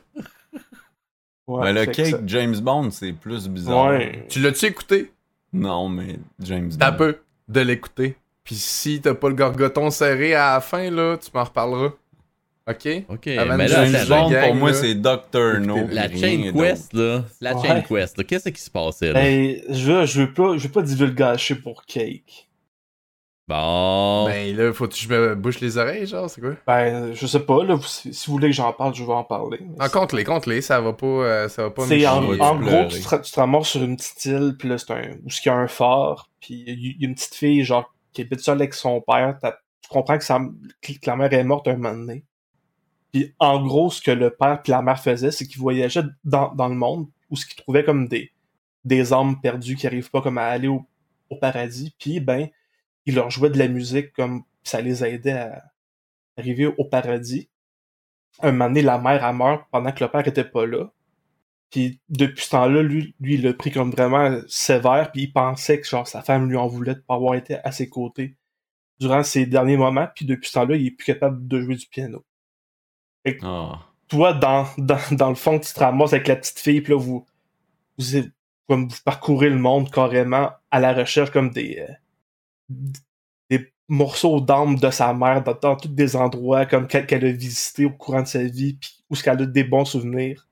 ouais, 1.47 1.65
Mais 1.65 1.73
le 1.73 1.87
cake 1.93 2.07
ça- 2.07 2.21
James 2.27 2.57
Bond, 2.61 2.91
c'est 2.91 3.13
plus 3.13 3.49
bizarre. 3.49 3.87
Ouais. 3.91 4.27
Tu 4.29 4.41
l'as-tu 4.41 4.67
écouté? 4.67 5.13
Non, 5.53 5.89
mais 5.89 6.19
James 6.41 6.71
T'as 6.79 6.91
Bond. 6.91 6.97
peu 6.99 7.19
de 7.49 7.61
l'écouter. 7.61 8.17
Puis 8.45 8.55
si 8.57 9.01
t'as 9.01 9.15
pas 9.15 9.29
le 9.29 9.35
gorgoton 9.35 9.91
serré 9.91 10.35
à 10.35 10.55
la 10.55 10.61
fin, 10.61 10.91
là, 10.91 11.17
tu 11.19 11.31
m'en 11.35 11.45
reparleras. 11.45 11.93
Ok? 12.69 12.87
Ok, 13.09 13.27
mais 13.27 13.67
là, 13.69 14.05
Bond, 14.09 14.29
gang, 14.31 14.47
pour 14.49 14.55
moi, 14.57 14.75
c'est 14.75 14.95
Doctor 14.95 15.59
No. 15.61 15.87
La 15.91 16.09
chain 16.11 16.53
quest, 16.55 16.93
là, 16.93 17.25
la 17.41 17.57
Ouais. 17.57 17.67
chain 17.67 17.81
quest, 17.81 18.19
là, 18.19 18.25
qu'est-ce 18.25 18.49
qui 18.51 18.61
se 18.61 18.71
passait, 18.71 19.13
là? 19.13 19.15
Ben, 19.15 19.57
je 19.71 19.91
veux, 19.93 20.05
je 20.07 20.21
veux 20.21 20.33
pas, 20.35 20.57
je 20.59 20.67
veux 20.67 20.73
pas 20.73 20.83
divulgacher 20.83 21.55
pour 21.55 21.85
cake. 21.87 22.45
Bon, 23.49 24.27
Ben 24.27 24.55
là, 24.55 24.75
faut 24.75 24.87
que 24.87 24.95
je 24.95 25.09
me 25.09 25.35
bouche 25.35 25.61
les 25.61 25.79
oreilles, 25.79 26.07
genre, 26.07 26.29
c'est 26.29 26.43
quoi? 26.43 26.53
Ben, 26.67 27.15
je 27.15 27.27
sais 27.27 27.41
pas, 27.41 27.65
là, 27.65 27.77
vous- 27.77 27.83
si, 27.83 28.13
si 28.13 28.27
vous 28.27 28.33
voulez 28.35 28.49
que 28.49 28.55
j'en 28.55 28.75
parle, 28.75 28.95
je 28.95 29.03
vais 29.03 29.13
en 29.15 29.25
parler. 29.25 29.61
Ah, 29.79 29.89
compte-les, 29.89 30.23
compte-les, 30.25 30.61
ça 30.61 30.83
va 30.83 30.93
pas, 30.93 31.07
euh, 31.07 31.49
ça 31.49 31.63
va 31.63 31.71
pas 31.71 31.87
C'est 31.87 32.07
en, 32.07 32.23
en 32.39 32.57
gros, 32.61 32.85
tu 32.91 33.01
te, 33.01 33.17
tu 33.23 33.33
te 33.33 33.41
ramasses 33.41 33.69
sur 33.69 33.83
une 33.83 33.97
petite 33.97 34.23
île, 34.27 34.55
puis 34.59 34.69
là, 34.69 34.77
c'est 34.77 34.91
un, 34.93 35.13
où 35.25 35.29
il 35.29 35.47
y 35.47 35.49
a 35.49 35.55
un 35.55 35.67
phare, 35.67 36.29
puis 36.43 36.63
il 36.67 36.97
y, 37.01 37.05
a 37.07 37.09
une 37.09 37.15
petite 37.15 37.35
fille, 37.37 37.65
genre, 37.65 37.91
qui 38.13 38.21
habite 38.21 38.41
seule 38.41 38.59
avec 38.59 38.75
son 38.75 39.01
père. 39.01 39.39
T'as- 39.41 39.57
Tu 39.81 39.89
comprends 39.89 40.19
que, 40.19 40.25
sa, 40.25 40.39
que 40.83 40.93
la 41.07 41.17
mère 41.17 41.33
est 41.33 41.45
morte 41.45 41.69
un 41.69 41.77
moment 41.79 41.95
donné. 41.95 42.25
Puis 43.13 43.35
en 43.39 43.65
gros, 43.65 43.91
ce 43.91 44.03
que 44.03 44.11
le 44.11 44.31
père 44.31 44.63
puis 44.63 44.71
la 44.71 44.83
mère 44.83 45.01
faisaient, 45.01 45.31
c'est 45.31 45.47
qu'ils 45.47 45.61
voyageaient 45.61 46.05
dans, 46.25 46.55
dans 46.55 46.69
le 46.69 46.75
monde, 46.75 47.09
où 47.31 47.37
ce 47.37 47.47
qu'ils 47.47 47.57
trouvaient 47.57 47.85
comme 47.85 48.09
des, 48.09 48.33
des 48.85 49.13
âmes 49.13 49.41
perdues 49.41 49.77
qui 49.77 49.87
arrivent 49.87 50.11
pas 50.11 50.23
comme 50.23 50.39
à 50.39 50.47
aller 50.47 50.69
au, 50.69 50.87
au 51.31 51.37
paradis. 51.37 51.95
Puis, 51.99 52.21
ben, 52.21 52.49
ils 53.07 53.15
leur 53.15 53.31
jouaient 53.31 53.51
de 53.51 53.59
la 53.59 53.69
musique 53.69 54.13
comme 54.13 54.45
ça 54.63 54.81
les 54.81 55.05
aidait 55.05 55.33
à 55.33 55.65
arriver 56.37 56.67
au 56.67 56.85
paradis. 56.85 57.49
Un 58.41 58.53
moment 58.53 58.67
donné, 58.67 58.83
la 58.83 58.99
mère 58.99 59.25
a 59.25 59.33
meurt 59.33 59.67
pendant 59.71 59.93
que 59.93 60.05
le 60.05 60.11
père 60.11 60.27
était 60.29 60.45
pas 60.45 60.67
là. 60.67 60.91
Puis 61.71 62.01
depuis 62.09 62.45
ce 62.45 62.51
temps-là, 62.51 62.83
lui, 62.83 63.15
lui, 63.21 63.35
il 63.35 63.43
l'a 63.43 63.53
pris 63.53 63.71
comme 63.71 63.91
vraiment 63.91 64.39
sévère, 64.49 65.11
puis 65.13 65.25
il 65.25 65.33
pensait 65.33 65.81
que 65.81 65.87
genre 65.87 66.09
sa 66.09 66.23
femme 66.23 66.49
lui 66.49 66.57
en 66.57 66.67
voulait 66.67 66.95
de 66.95 67.01
pas 67.01 67.15
avoir 67.15 67.35
été 67.35 67.57
à 67.65 67.73
ses 67.73 67.89
côtés 67.89 68.37
durant 69.01 69.23
ses 69.23 69.47
derniers 69.47 69.77
moments, 69.77 70.09
puis 70.15 70.25
depuis 70.25 70.49
ce 70.49 70.55
temps-là, 70.55 70.77
il 70.77 70.87
est 70.87 70.91
plus 70.93 71.05
capable 71.05 71.47
de 71.47 71.61
jouer 71.61 71.77
du 71.77 71.87
piano. 71.87 72.25
Ah. 73.43 73.81
Toi, 74.09 74.33
dans, 74.33 74.67
dans, 74.79 74.99
dans 75.13 75.29
le 75.29 75.35
fond, 75.35 75.59
tu 75.59 75.73
te 75.73 75.81
ramasses 75.81 76.13
avec 76.13 76.29
la 76.29 76.37
petite 76.37 76.59
fille, 76.59 76.81
puis 76.81 76.93
là, 76.93 76.99
vous, 76.99 77.27
vous, 77.99 78.05
comme 78.69 78.89
vous 78.89 78.97
parcourez 79.05 79.51
le 79.51 79.59
monde 79.59 79.91
carrément 79.91 80.51
à 80.71 80.81
la 80.81 80.93
recherche 80.93 81.31
comme 81.31 81.51
des, 81.51 81.85
euh, 81.89 81.93
des 83.51 83.73
morceaux 83.89 84.41
d'âme 84.41 84.77
de 84.77 84.91
sa 84.91 85.13
mère 85.15 85.43
dans, 85.43 85.55
dans 85.61 85.77
tous 85.77 85.89
des 85.89 86.17
endroits 86.17 86.67
comme 86.67 86.87
qu'elle 86.87 87.25
a 87.25 87.33
visité 87.33 87.87
au 87.87 87.91
courant 87.91 88.23
de 88.23 88.27
sa 88.27 88.45
vie, 88.45 88.75
puis 88.75 89.03
où 89.11 89.15
ce 89.15 89.23
qu'elle 89.23 89.43
a 89.43 89.47
des 89.47 89.65
bons 89.65 89.85
souvenirs. 89.85 90.47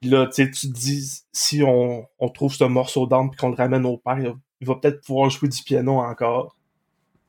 Puis 0.00 0.10
là, 0.10 0.26
tu 0.26 0.50
te 0.50 0.66
dis, 0.66 1.22
si 1.32 1.62
on, 1.62 2.06
on 2.18 2.28
trouve 2.28 2.54
ce 2.54 2.64
morceau 2.64 3.06
d'âme 3.06 3.30
puis 3.30 3.38
qu'on 3.38 3.48
le 3.48 3.56
ramène 3.56 3.84
au 3.84 3.98
père, 3.98 4.16
il 4.60 4.66
va, 4.66 4.76
peut-être 4.76 5.00
pouvoir 5.04 5.28
jouer 5.28 5.48
du 5.48 5.62
piano 5.62 5.98
encore. 5.98 6.56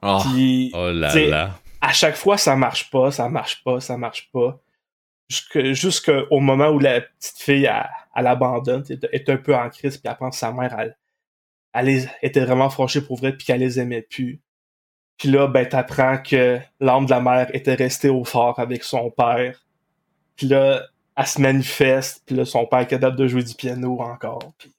Ah. 0.01 0.23
Puis, 0.23 0.71
oh 0.73 0.91
là 0.91 1.13
là. 1.27 1.59
À 1.81 1.93
chaque 1.93 2.15
fois, 2.15 2.37
ça 2.37 2.55
marche 2.55 2.89
pas, 2.89 3.11
ça 3.11 3.29
marche 3.29 3.63
pas, 3.63 3.79
ça 3.79 3.97
marche 3.97 4.29
pas. 4.31 4.59
Jusqu'au 5.29 6.39
moment 6.39 6.69
où 6.69 6.79
la 6.79 7.01
petite 7.01 7.37
fille, 7.37 7.69
elle, 8.15 8.27
abandonne, 8.27 8.83
est 9.11 9.29
un 9.29 9.37
peu 9.37 9.55
en 9.55 9.69
crise, 9.69 9.97
puis 9.97 10.09
elle 10.09 10.17
pense 10.17 10.35
que 10.35 10.39
sa 10.39 10.51
mère, 10.51 10.77
elle, 11.73 12.09
était 12.21 12.43
vraiment 12.43 12.69
fâchée 12.69 13.01
pour 13.01 13.17
vrai, 13.17 13.35
puis 13.35 13.45
qu'elle 13.45 13.59
les 13.61 13.79
aimait 13.79 14.01
plus. 14.01 14.41
Puis 15.17 15.29
là, 15.29 15.47
ben, 15.47 15.67
t'apprends 15.67 16.17
que 16.17 16.59
l'âme 16.79 17.05
de 17.05 17.11
la 17.11 17.21
mère 17.21 17.53
était 17.53 17.75
restée 17.75 18.09
au 18.09 18.23
fort 18.23 18.59
avec 18.59 18.83
son 18.83 19.11
père. 19.11 19.65
Puis 20.35 20.47
là, 20.47 20.81
elle 21.15 21.27
se 21.27 21.41
manifeste, 21.41 22.23
puis 22.25 22.35
là, 22.35 22.45
son 22.45 22.65
père 22.65 22.79
est 22.79 22.87
capable 22.87 23.17
de 23.17 23.27
jouer 23.27 23.43
du 23.43 23.53
piano 23.53 23.99
encore. 23.99 24.53
Puis 24.57 24.71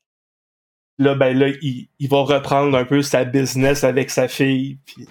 là, 0.99 1.15
ben 1.15 1.39
là, 1.39 1.49
il, 1.61 2.09
va 2.09 2.23
reprendre 2.23 2.77
un 2.77 2.85
peu 2.85 3.03
sa 3.03 3.25
business 3.25 3.85
avec 3.85 4.11
sa 4.11 4.27
fille, 4.27 4.79
puis 4.87 5.07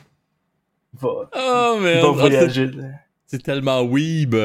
va, 1.02 1.30
Oh, 1.36 1.74
il 1.78 1.82
merde. 1.84 2.06
va 2.06 2.12
c'est- 2.24 2.30
voyager. 2.30 2.70
c'est 3.26 3.44
tellement 3.44 3.82
weeb. 3.84 4.36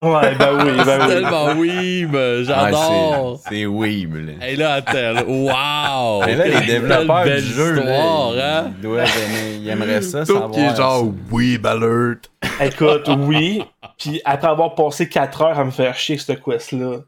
Ouais, 0.00 0.36
ben 0.36 0.64
oui, 0.64 0.72
c'est 0.78 0.84
ben 0.84 1.00
oui. 1.00 1.08
tellement 1.08 1.54
weeb. 1.56 2.14
Ah, 2.14 2.42
J'adore. 2.44 3.40
c'est- 3.42 3.48
c'est 3.50 3.66
weeb, 3.66 4.14
là. 4.14 4.32
Hey 4.46 4.54
là, 4.56 4.74
attends, 4.74 5.24
wow! 5.26 6.24
Mais 6.24 6.36
là, 6.36 6.46
les 6.60 6.66
développeurs 6.66 7.24
du 7.24 7.40
jeu, 7.40 7.76
histoire, 7.78 8.32
là, 8.32 8.60
hein? 8.66 8.72
ils 8.76 8.82
doivent 8.82 9.08
aimer, 9.26 9.56
ils 9.60 9.68
aimeraient 9.68 10.02
ça 10.02 10.20
Tout 10.20 10.34
savoir. 10.34 10.50
qui 10.52 10.60
est 10.60 10.76
genre 10.76 11.04
ça. 11.04 11.34
Weeb 11.34 11.66
Alert. 11.66 12.30
Écoute, 12.60 13.08
oui. 13.18 13.64
Puis 13.98 14.20
après 14.24 14.46
avoir 14.48 14.74
passé 14.76 15.08
4 15.08 15.42
heures 15.42 15.58
à 15.58 15.64
me 15.64 15.72
faire 15.72 15.96
chier 15.96 16.16
cette 16.16 16.40
quest-là, 16.44 16.98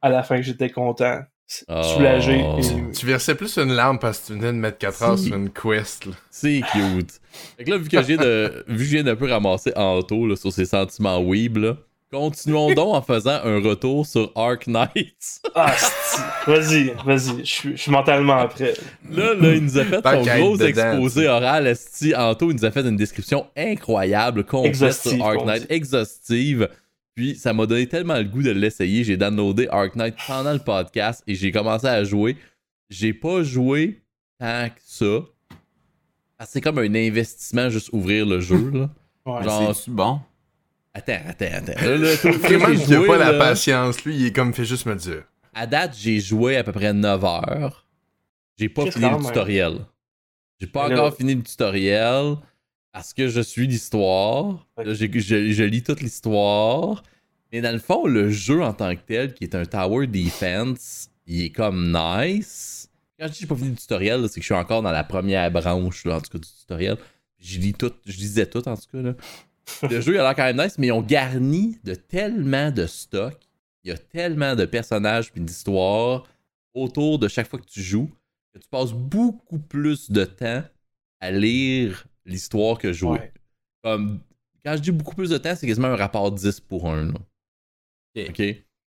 à 0.00 0.08
la 0.08 0.22
fin, 0.22 0.40
j'étais 0.40 0.70
content. 0.70 1.20
Oh. 1.68 1.82
Soulagé. 1.82 2.40
et- 2.40 2.92
Tu 2.92 3.06
versais 3.06 3.34
plus 3.34 3.56
une 3.58 3.72
larme 3.74 3.98
parce 3.98 4.18
que 4.20 4.26
tu 4.28 4.32
venais 4.32 4.48
de 4.52 4.58
mettre 4.58 4.78
4 4.78 5.02
heures 5.02 5.18
sur 5.18 5.36
une 5.36 5.50
quest. 5.50 6.06
Là. 6.06 6.12
C'est 6.30 6.62
cute. 6.72 7.10
Fait 7.56 7.64
que 7.64 7.70
là, 7.70 7.76
vu 7.78 7.88
que 7.88 8.02
j'ai 8.02 8.16
de, 8.16 8.64
vu 8.66 8.78
que 8.78 8.84
je 8.84 8.90
viens 8.90 9.04
d'un 9.04 9.16
peu 9.16 9.30
ramasser 9.30 9.72
Anto 9.76 10.26
là, 10.26 10.36
sur 10.36 10.52
ses 10.52 10.64
sentiments 10.64 11.20
weeb, 11.20 11.58
là, 11.58 11.76
continuons 12.10 12.72
donc 12.74 12.94
en 12.94 13.02
faisant 13.02 13.40
un 13.44 13.60
retour 13.60 14.06
sur 14.06 14.30
Ark 14.36 14.66
Knights. 14.66 15.42
Ah, 15.54 15.74
vas-y, 16.46 16.94
vas-y. 17.04 17.44
Je 17.44 17.76
suis- 17.76 17.90
mentalement 17.90 18.46
prêt. 18.48 18.74
Là, 19.10 19.34
là, 19.34 19.54
il 19.54 19.64
nous 19.64 19.78
a 19.78 19.84
fait 19.84 20.00
son 20.02 20.22
gros 20.22 20.56
dedans, 20.56 20.66
exposé 20.66 21.28
oral. 21.28 21.66
Esti, 21.66 22.14
Anto, 22.16 22.50
il 22.50 22.56
nous 22.56 22.64
a 22.64 22.70
fait 22.70 22.80
une 22.82 22.96
description 22.96 23.46
incroyable, 23.56 24.44
complète 24.44 24.70
Exhaustive, 24.76 25.12
sur 25.16 25.26
Ark 25.26 25.44
Knight, 25.44 25.62
dit. 25.68 25.74
exhaustive. 25.74 26.68
Puis 27.14 27.36
ça 27.36 27.52
m'a 27.52 27.66
donné 27.66 27.86
tellement 27.86 28.16
le 28.16 28.24
goût 28.24 28.42
de 28.42 28.50
l'essayer. 28.50 29.04
J'ai 29.04 29.16
downloadé 29.16 29.68
Ark 29.70 29.94
Knight 29.96 30.16
pendant 30.26 30.52
le 30.52 30.58
podcast 30.58 31.22
et 31.26 31.34
j'ai 31.34 31.52
commencé 31.52 31.86
à 31.86 32.02
jouer. 32.04 32.36
J'ai 32.90 33.12
pas 33.14 33.42
joué 33.42 34.02
tant 34.38 34.68
que 34.68 34.80
ça. 34.84 35.20
C'est 36.46 36.60
comme 36.60 36.78
un 36.78 36.94
investissement 36.94 37.70
juste 37.70 37.90
ouvrir 37.92 38.26
le 38.26 38.40
jeu. 38.40 38.70
Là. 38.70 38.90
Ouais. 39.26 39.42
Genre- 39.42 39.74
C'est-tu 39.74 39.90
bon? 39.90 40.20
Attends, 40.92 41.16
attends, 41.26 41.46
attends. 41.50 41.82
Là, 41.82 41.96
là, 41.96 42.14
tout- 42.18 42.30
Vraiment, 42.32 42.66
j'ai 42.66 42.74
il 42.74 42.92
a 42.92 42.96
joué, 42.98 43.06
pas 43.06 43.16
la 43.16 43.32
patience. 43.38 44.04
Lui, 44.04 44.16
il 44.16 44.26
est 44.26 44.32
comme 44.32 44.52
fait 44.52 44.66
juste 44.66 44.84
me 44.84 44.94
dire. 44.96 45.22
À 45.54 45.66
date, 45.66 45.96
j'ai 45.98 46.20
joué 46.20 46.58
à 46.58 46.62
peu 46.62 46.72
près 46.72 46.92
9 46.92 47.24
heures. 47.24 47.86
J'ai 48.58 48.68
pas 48.68 48.82
fini 48.90 49.06
le 49.06 49.16
tutoriel. 49.28 49.78
J'ai 50.60 50.66
pas 50.66 50.88
encore 50.92 51.16
fini 51.16 51.34
le 51.36 51.42
tutoriel 51.42 52.34
parce 52.94 53.12
que 53.12 53.26
je 53.26 53.40
suis 53.40 53.66
l'histoire. 53.66 54.64
Je, 54.78 54.94
je 54.94 55.64
lis 55.64 55.82
toute 55.82 56.00
l'histoire. 56.00 57.02
Mais 57.52 57.60
dans 57.60 57.72
le 57.72 57.80
fond, 57.80 58.06
le 58.06 58.30
jeu 58.30 58.62
en 58.62 58.72
tant 58.72 58.94
que 58.94 59.00
tel, 59.04 59.34
qui 59.34 59.42
est 59.42 59.56
un 59.56 59.64
tower 59.64 60.06
defense, 60.06 61.10
il 61.26 61.42
est 61.42 61.50
comme 61.50 61.88
nice. 61.92 62.88
Quand 63.18 63.26
je 63.26 63.32
dis 63.32 63.38
que 63.38 63.40
j'ai 63.40 63.46
pas 63.48 63.56
fini 63.56 63.70
le 63.70 63.76
tutoriel, 63.76 64.28
c'est 64.28 64.34
que 64.34 64.42
je 64.42 64.46
suis 64.46 64.54
encore 64.54 64.80
dans 64.80 64.92
la 64.92 65.02
première 65.02 65.50
branche, 65.50 66.04
là, 66.04 66.18
en 66.18 66.20
tout 66.20 66.30
cas, 66.30 66.38
du 66.38 66.48
tutoriel. 66.48 66.96
Je 67.40 67.58
lis 67.58 67.74
tout, 67.74 67.90
je 68.06 68.16
lisais 68.16 68.46
tout, 68.46 68.66
en 68.68 68.76
tout 68.76 68.86
cas. 68.92 69.02
Là. 69.02 69.14
Le 69.90 70.00
jeu 70.00 70.14
il 70.14 70.18
a 70.18 70.22
l'air 70.22 70.36
quand 70.36 70.44
même 70.44 70.62
nice, 70.62 70.78
mais 70.78 70.88
ils 70.88 70.92
ont 70.92 71.02
garni 71.02 71.78
de 71.82 71.96
tellement 71.96 72.70
de 72.70 72.86
stock. 72.86 73.36
Il 73.82 73.88
y 73.88 73.92
a 73.92 73.98
tellement 73.98 74.54
de 74.54 74.66
personnages 74.66 75.32
puis 75.32 75.40
d'histoires 75.40 76.24
autour 76.74 77.18
de 77.18 77.26
chaque 77.26 77.48
fois 77.48 77.58
que 77.58 77.66
tu 77.66 77.82
joues 77.82 78.10
que 78.52 78.60
tu 78.60 78.68
passes 78.68 78.92
beaucoup 78.92 79.58
plus 79.58 80.12
de 80.12 80.24
temps 80.24 80.62
à 81.18 81.30
lire 81.32 82.06
l'histoire 82.24 82.78
que 82.78 82.92
jouer. 82.92 83.18
Ouais. 83.18 83.32
Comme, 83.82 84.20
quand 84.64 84.76
je 84.76 84.82
dis 84.82 84.90
beaucoup 84.92 85.14
plus 85.14 85.30
de 85.30 85.38
temps, 85.38 85.54
c'est 85.56 85.66
quasiment 85.66 85.88
un 85.88 85.96
rapport 85.96 86.30
10 86.32 86.60
pour 86.60 86.88
1. 86.88 87.06
Là. 87.06 87.12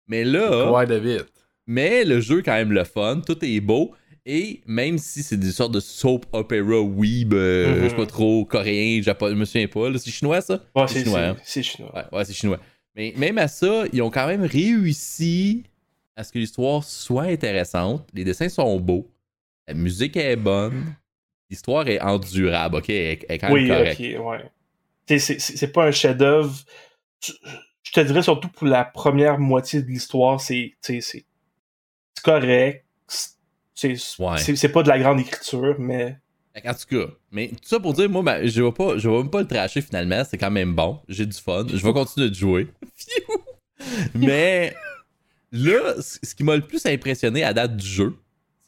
Mais 0.07 0.23
là, 0.23 0.71
Ouais, 0.71 0.85
David. 0.85 1.25
mais 1.67 2.03
le 2.05 2.19
jeu 2.21 2.39
est 2.39 2.43
quand 2.43 2.53
même 2.53 2.71
le 2.71 2.83
fun, 2.83 3.21
tout 3.25 3.43
est 3.43 3.59
beau. 3.59 3.93
Et 4.27 4.61
même 4.65 4.97
si 4.97 5.21
c'est 5.21 5.37
des 5.37 5.51
sortes 5.51 5.73
de 5.73 5.79
soap 5.79 6.25
opera 6.31 6.79
weeb, 6.81 7.33
euh, 7.33 7.75
Mhm. 7.77 7.83
je 7.83 7.89
sais 7.89 7.95
pas 7.95 8.05
trop, 8.07 8.43
coréen, 8.45 9.01
japonais, 9.01 9.33
je 9.35 9.39
me 9.39 9.45
souviens 9.45 9.67
pas, 9.67 9.95
c'est 9.99 10.09
chinois 10.09 10.41
ça? 10.41 10.63
Ouais, 10.75 10.87
C'est 10.87 11.03
chinois, 11.03 11.19
hein? 11.19 11.35
c'est- 11.43 11.61
c'est 11.61 11.63
chinois. 11.63 11.91
Ouais, 11.95 12.03
ouais, 12.17 12.25
c'est 12.25 12.33
chinois. 12.33 12.59
Mais 12.95 13.13
même 13.17 13.37
à 13.37 13.47
ça, 13.47 13.83
ils 13.93 14.01
ont 14.01 14.09
quand 14.09 14.25
même 14.25 14.43
réussi 14.43 15.63
à 16.15 16.23
ce 16.23 16.31
que 16.31 16.39
l'histoire 16.39 16.83
soit 16.83 17.23
intéressante. 17.25 18.07
Les 18.13 18.23
dessins 18.23 18.49
sont 18.49 18.79
beaux. 18.79 19.07
La 19.67 19.73
musique 19.75 20.15
est 20.17 20.35
bonne. 20.35 20.95
L'histoire 21.49 21.87
est 21.87 22.01
endurable, 22.01 22.77
ok? 22.77 22.89
Elle, 22.89 23.19
elle 23.29 23.35
est 23.35 23.37
quand 23.37 23.47
même 23.47 23.53
Oui, 23.53 23.67
correcte. 23.67 24.01
ok, 24.01 24.25
ouais. 24.25 24.51
C'est- 25.07 25.19
c'est 25.19 25.39
c'est 25.39 25.67
pas 25.67 25.85
un 25.85 25.91
chef-d'œuvre. 25.91 26.55
Je 27.21 27.91
te 27.93 27.99
dirais 28.01 28.23
surtout 28.23 28.49
pour 28.49 28.65
la 28.67 28.83
première 28.83 29.37
moitié 29.39 29.81
de 29.83 29.87
l'histoire, 29.87 30.41
c'est 30.41 30.73
correct. 32.23 32.85
C'est 33.77 33.95
Ouais. 34.19 34.37
c'est- 34.37 34.55
c'est 34.55 34.69
pas 34.69 34.83
de 34.83 34.87
la 34.89 34.97
grande 34.99 35.19
écriture, 35.19 35.75
mais 35.79 36.17
qu'en 36.63 36.73
tout 36.73 36.85
cas, 36.89 37.11
mais 37.31 37.49
tout 37.49 37.55
ça 37.67 37.79
pour 37.79 37.93
dire, 37.93 38.09
moi, 38.09 38.23
ben, 38.23 38.47
je 38.47 38.63
vais 38.63 38.71
pas, 38.71 38.97
je 38.97 39.09
vais 39.09 39.17
même 39.17 39.29
pas 39.29 39.41
le 39.41 39.47
tracher 39.47 39.81
finalement. 39.81 40.23
C'est 40.23 40.37
quand 40.37 40.49
même 40.51 40.73
bon. 40.73 41.01
J'ai 41.09 41.25
du 41.25 41.37
fun. 41.37 41.65
Je 41.67 41.83
vais 41.85 41.93
continuer 41.93 42.29
de 42.29 42.35
jouer. 42.35 42.67
Mais 44.13 44.73
là, 45.51 45.95
ce 46.01 46.33
qui 46.33 46.43
m'a 46.43 46.55
le 46.55 46.61
plus 46.65 46.85
impressionné 46.85 47.43
à 47.43 47.53
date 47.53 47.75
du 47.75 47.85
jeu, 47.85 48.15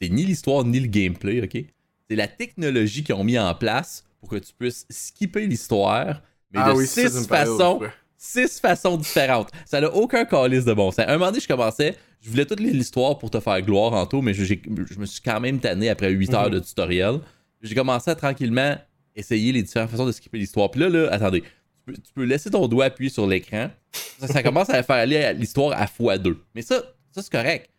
c'est 0.00 0.08
ni 0.10 0.24
l'histoire 0.24 0.64
ni 0.64 0.78
le 0.78 0.86
gameplay, 0.88 1.42
ok? 1.42 1.64
C'est 2.08 2.16
la 2.16 2.28
technologie 2.28 3.02
qu'ils 3.04 3.14
ont 3.14 3.24
mis 3.24 3.38
en 3.38 3.54
place 3.54 4.04
pour 4.20 4.28
que 4.30 4.36
tu 4.36 4.52
puisses 4.58 4.86
skipper 4.90 5.46
l'histoire, 5.46 6.22
mais 6.52 6.60
Ah 6.62 6.72
de 6.72 6.76
oui, 6.78 6.86
ça, 6.86 7.02
ça 7.02 7.10
six 7.20 7.26
façons 7.26 7.80
six 8.16 8.58
façons 8.60 8.96
différentes. 8.96 9.48
Ça 9.64 9.80
n'a 9.80 9.94
aucun 9.94 10.24
calice 10.24 10.64
de 10.64 10.72
bon 10.74 10.90
sens. 10.90 11.04
Un 11.06 11.12
moment 11.18 11.26
donné, 11.26 11.40
je 11.40 11.46
commençais, 11.46 11.96
je 12.20 12.28
voulais 12.30 12.44
toute 12.46 12.58
l'histoire 12.60 13.16
pour 13.18 13.30
te 13.30 13.38
faire 13.38 13.60
gloire 13.62 13.92
en 13.92 14.06
tout, 14.06 14.22
mais 14.22 14.34
je, 14.34 14.42
me 14.98 15.06
suis 15.06 15.20
quand 15.22 15.38
même 15.40 15.60
tanné 15.60 15.88
après 15.88 16.10
8 16.10 16.34
heures 16.34 16.46
Mhm. 16.46 16.54
de 16.54 16.58
tutoriel. 16.60 17.20
J'ai 17.62 17.74
commencé 17.74 18.10
à 18.10 18.14
tranquillement 18.16 18.76
essayer 19.14 19.52
les 19.52 19.62
différentes 19.62 19.90
façons 19.90 20.06
de 20.06 20.12
skipper 20.12 20.38
l'histoire. 20.38 20.70
Puis 20.70 20.80
là, 20.80 20.88
là, 20.88 21.08
attendez, 21.12 21.42
tu 21.42 21.46
peux, 21.86 21.92
tu 21.92 22.12
peux 22.14 22.24
laisser 22.24 22.50
ton 22.50 22.66
doigt 22.66 22.86
appuyé 22.86 23.10
sur 23.10 23.26
l'écran. 23.26 23.70
Ça, 24.18 24.26
ça 24.26 24.42
commence 24.42 24.70
à 24.70 24.82
faire 24.82 24.96
aller 24.96 25.16
à 25.18 25.32
l'histoire 25.32 25.72
à 25.80 25.84
x2. 25.86 26.36
Mais 26.54 26.62
ça, 26.62 26.82
ça 27.12 27.22
c'est 27.22 27.30
correct. 27.32 27.70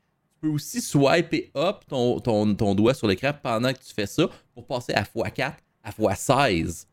Tu 0.41 0.47
peux 0.47 0.53
aussi 0.53 0.81
swiper 0.81 1.51
up 1.55 1.81
ton, 1.87 2.19
ton, 2.19 2.55
ton 2.55 2.73
doigt 2.75 2.93
sur 2.93 3.07
l'écran 3.07 3.31
pendant 3.43 3.73
que 3.73 3.79
tu 3.79 3.93
fais 3.93 4.05
ça 4.07 4.27
pour 4.53 4.65
passer 4.65 4.93
à 4.93 5.03
x4, 5.03 5.53
à 5.83 5.91
x16 5.91 6.85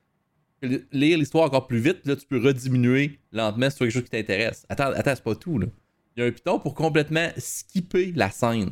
lire 0.90 1.18
l'histoire 1.18 1.44
encore 1.44 1.66
plus 1.66 1.78
vite, 1.78 2.00
là, 2.06 2.16
tu 2.16 2.26
peux 2.26 2.42
rediminuer 2.42 3.20
lentement 3.30 3.70
si 3.70 3.76
tu 3.76 3.82
as 3.82 3.86
quelque 3.86 3.94
chose 3.94 4.02
qui 4.04 4.10
t'intéresse. 4.10 4.64
Attends, 4.68 4.90
attends, 4.94 5.14
c'est 5.14 5.22
pas 5.22 5.34
tout, 5.34 5.58
là. 5.58 5.66
Il 6.16 6.20
y 6.22 6.24
a 6.24 6.28
un 6.28 6.32
piton 6.32 6.58
pour 6.58 6.74
complètement 6.74 7.28
skipper 7.36 8.12
la 8.16 8.30
scène. 8.30 8.70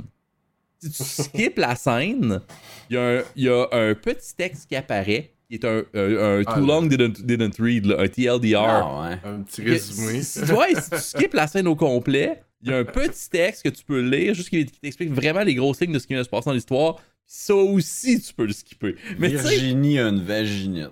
Si 0.80 0.90
tu 0.90 1.02
skippes 1.22 1.58
la 1.58 1.76
scène, 1.76 2.40
il 2.90 2.94
y, 2.94 2.98
a 2.98 3.18
un, 3.18 3.22
il 3.36 3.44
y 3.44 3.48
a 3.48 3.68
un 3.70 3.94
petit 3.94 4.34
texte 4.34 4.66
qui 4.68 4.74
apparaît, 4.76 5.34
qui 5.48 5.54
est 5.56 5.64
un, 5.64 5.82
un- 5.94 6.38
un 6.38 6.42
Ah, 6.46 6.54
too 6.58 6.66
long 6.66 6.82
didn't, 6.86 7.22
didn't 7.24 7.58
read, 7.60 7.84
là, 7.84 8.00
un 8.00 8.08
TLDR. 8.08 8.58
Ah 8.58 9.02
ouais. 9.10 9.18
Un 9.30 9.42
petit 9.42 9.62
résumé. 9.62 10.22
Si, 10.22 10.44
si- 10.46 10.52
ouais, 10.52 10.74
si 10.80 10.90
tu 10.90 10.96
skippes 11.00 11.34
la 11.34 11.46
scène 11.46 11.68
au 11.68 11.76
complet, 11.76 12.42
il 12.64 12.70
y 12.70 12.74
a 12.74 12.78
un 12.78 12.84
petit 12.84 13.28
texte 13.28 13.62
que 13.62 13.68
tu 13.68 13.84
peux 13.84 14.00
lire, 14.00 14.34
juste 14.34 14.48
qui, 14.48 14.64
t'explique 14.64 15.12
vraiment 15.12 15.42
les 15.42 15.54
gros 15.54 15.74
signes 15.74 15.92
de 15.92 15.98
ce 15.98 16.06
qui 16.06 16.14
vient 16.14 16.22
de 16.22 16.26
se 16.26 16.30
passer 16.30 16.46
dans 16.46 16.54
l'histoire. 16.54 16.96
Ça 17.26 17.54
aussi, 17.54 18.20
tu 18.20 18.32
peux 18.32 18.46
le 18.46 18.52
skipper. 18.52 18.96
Mais 19.18 19.28
Virginie 19.28 19.98
a 19.98 20.08
une 20.08 20.22
vaginite. 20.22 20.90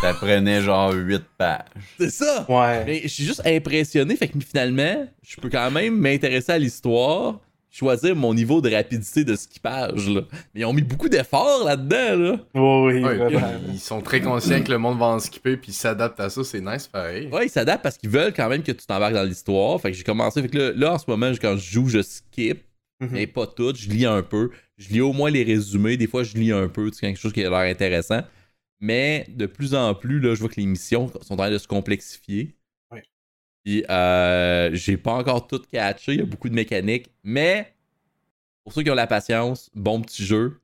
Ça 0.00 0.14
prenait 0.14 0.62
genre 0.62 0.92
8 0.92 1.22
pages. 1.36 1.64
c'est 1.98 2.10
ça! 2.10 2.46
Ouais. 2.48 2.84
Mais 2.84 3.02
je 3.02 3.08
suis 3.08 3.24
juste 3.24 3.46
impressionné, 3.46 4.16
fait 4.16 4.28
que 4.28 4.38
finalement, 4.40 5.06
je 5.22 5.36
peux 5.36 5.50
quand 5.50 5.70
même 5.70 5.96
m'intéresser 5.98 6.52
à 6.52 6.58
l'histoire, 6.58 7.40
choisir 7.76 8.16
mon 8.16 8.32
niveau 8.32 8.60
de 8.60 8.70
rapidité 8.70 9.22
de 9.24 9.36
skippage. 9.36 10.08
Là. 10.08 10.22
Mais 10.54 10.62
ils 10.62 10.64
ont 10.64 10.72
mis 10.72 10.82
beaucoup 10.82 11.08
d'efforts 11.08 11.64
là-dedans. 11.64 12.16
Là. 12.16 12.38
Oui, 12.54 13.02
Ouais, 13.02 13.30
ils 13.68 13.78
sont 13.78 14.00
très 14.00 14.20
conscients 14.20 14.62
que 14.62 14.70
le 14.70 14.78
monde 14.78 14.98
va 14.98 15.06
en 15.06 15.18
skipper 15.18 15.56
puis 15.56 15.72
ils 15.72 15.74
s'adaptent 15.74 16.20
à 16.20 16.30
ça, 16.30 16.42
c'est 16.42 16.60
nice 16.60 16.86
pareil. 16.86 17.28
Ouais, 17.28 17.46
ils 17.46 17.50
s'adaptent 17.50 17.82
parce 17.82 17.98
qu'ils 17.98 18.10
veulent 18.10 18.32
quand 18.32 18.48
même 18.48 18.62
que 18.62 18.72
tu 18.72 18.86
t'embarques 18.86 19.14
dans 19.14 19.24
l'histoire. 19.24 19.80
Fait 19.80 19.90
que 19.90 19.96
j'ai 19.96 20.04
commencé. 20.04 20.40
Fait 20.40 20.48
que 20.48 20.56
là, 20.56 20.72
là, 20.74 20.94
en 20.94 20.98
ce 20.98 21.04
moment, 21.08 21.30
quand 21.40 21.56
je 21.56 21.70
joue, 21.70 21.88
je 21.88 22.02
skip. 22.02 22.62
Mhm. 23.00 23.10
Mais 23.12 23.26
pas 23.26 23.46
tout, 23.46 23.74
je 23.76 23.90
lis 23.90 24.06
un 24.06 24.22
peu. 24.22 24.50
Je 24.78 24.88
lis 24.88 25.02
au 25.02 25.12
moins 25.12 25.30
les 25.30 25.42
résumés. 25.42 25.98
Des 25.98 26.06
fois, 26.06 26.22
je 26.22 26.34
lis 26.34 26.52
un 26.52 26.68
peu, 26.68 26.90
tu 26.90 26.96
sais, 26.96 27.06
quelque 27.06 27.18
chose 27.18 27.34
qui 27.34 27.44
a 27.44 27.50
l'air 27.50 27.70
intéressant. 27.70 28.22
Mais 28.80 29.26
de 29.28 29.44
plus 29.44 29.74
en 29.74 29.94
plus, 29.94 30.18
là, 30.20 30.34
je 30.34 30.40
vois 30.40 30.48
que 30.48 30.58
les 30.60 30.66
missions 30.66 31.10
sont 31.20 31.34
en 31.34 31.36
train 31.36 31.50
de 31.50 31.58
se 31.58 31.68
complexifier. 31.68 32.54
Puis, 33.66 33.84
euh, 33.90 34.70
j'ai 34.74 34.96
pas 34.96 35.14
encore 35.14 35.48
tout 35.48 35.60
catché. 35.72 36.12
Il 36.12 36.18
y 36.20 36.22
a 36.22 36.24
beaucoup 36.24 36.48
de 36.48 36.54
mécaniques. 36.54 37.10
Mais, 37.24 37.74
pour 38.62 38.72
ceux 38.72 38.84
qui 38.84 38.90
ont 38.92 38.94
la 38.94 39.08
patience, 39.08 39.70
bon 39.74 40.00
petit 40.02 40.24
jeu. 40.24 40.60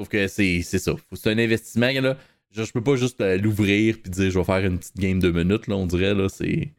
Sauf 0.00 0.08
que 0.08 0.26
c'est 0.26 0.62
c'est 0.62 0.80
ça. 0.80 0.94
Faut- 0.96 1.14
C'est 1.14 1.30
un 1.30 1.38
investissement. 1.38 1.92
Là. 1.92 2.16
Je, 2.50 2.64
je 2.64 2.72
peux 2.72 2.82
pas 2.82 2.96
juste 2.96 3.20
euh, 3.20 3.38
l'ouvrir 3.38 3.98
puis 4.02 4.10
dire 4.10 4.30
je 4.32 4.38
vais 4.38 4.44
faire 4.44 4.64
une 4.66 4.80
petite 4.80 4.96
game 4.96 5.20
de 5.20 5.30
minutes. 5.30 5.68
Là, 5.68 5.76
on 5.76 5.86
dirait, 5.86 6.12
là, 6.12 6.28
c'est. 6.28 6.72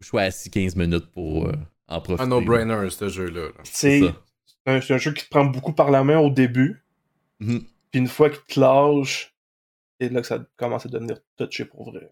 Je 0.00 0.06
suis 0.06 0.18
assis 0.18 0.48
15 0.50 0.74
minutes 0.76 1.06
pour 1.12 1.48
euh, 1.48 1.52
en 1.88 2.00
profiter. 2.00 2.22
Un 2.24 2.28
no-brainer, 2.28 2.88
ce 2.88 3.10
jeu-là. 3.10 3.48
là. 3.48 3.52
C'est 3.64 4.00
un, 4.64 4.80
c'est 4.80 4.94
un 4.94 4.98
jeu 4.98 5.12
qui 5.12 5.24
te 5.24 5.28
prend 5.28 5.44
beaucoup 5.44 5.74
par 5.74 5.90
la 5.90 6.02
main 6.02 6.18
au 6.18 6.30
début. 6.30 6.82
Mhm. 7.40 7.60
Puis 7.90 8.00
une 8.00 8.08
fois 8.08 8.30
qu'il 8.30 8.40
te 8.54 8.58
lâche, 8.58 9.34
c'est 10.00 10.08
là 10.10 10.22
que 10.22 10.26
ça 10.26 10.42
commence 10.56 10.86
à 10.86 10.88
devenir 10.88 11.18
touché 11.36 11.66
pour 11.66 11.90
vrai. 11.90 12.10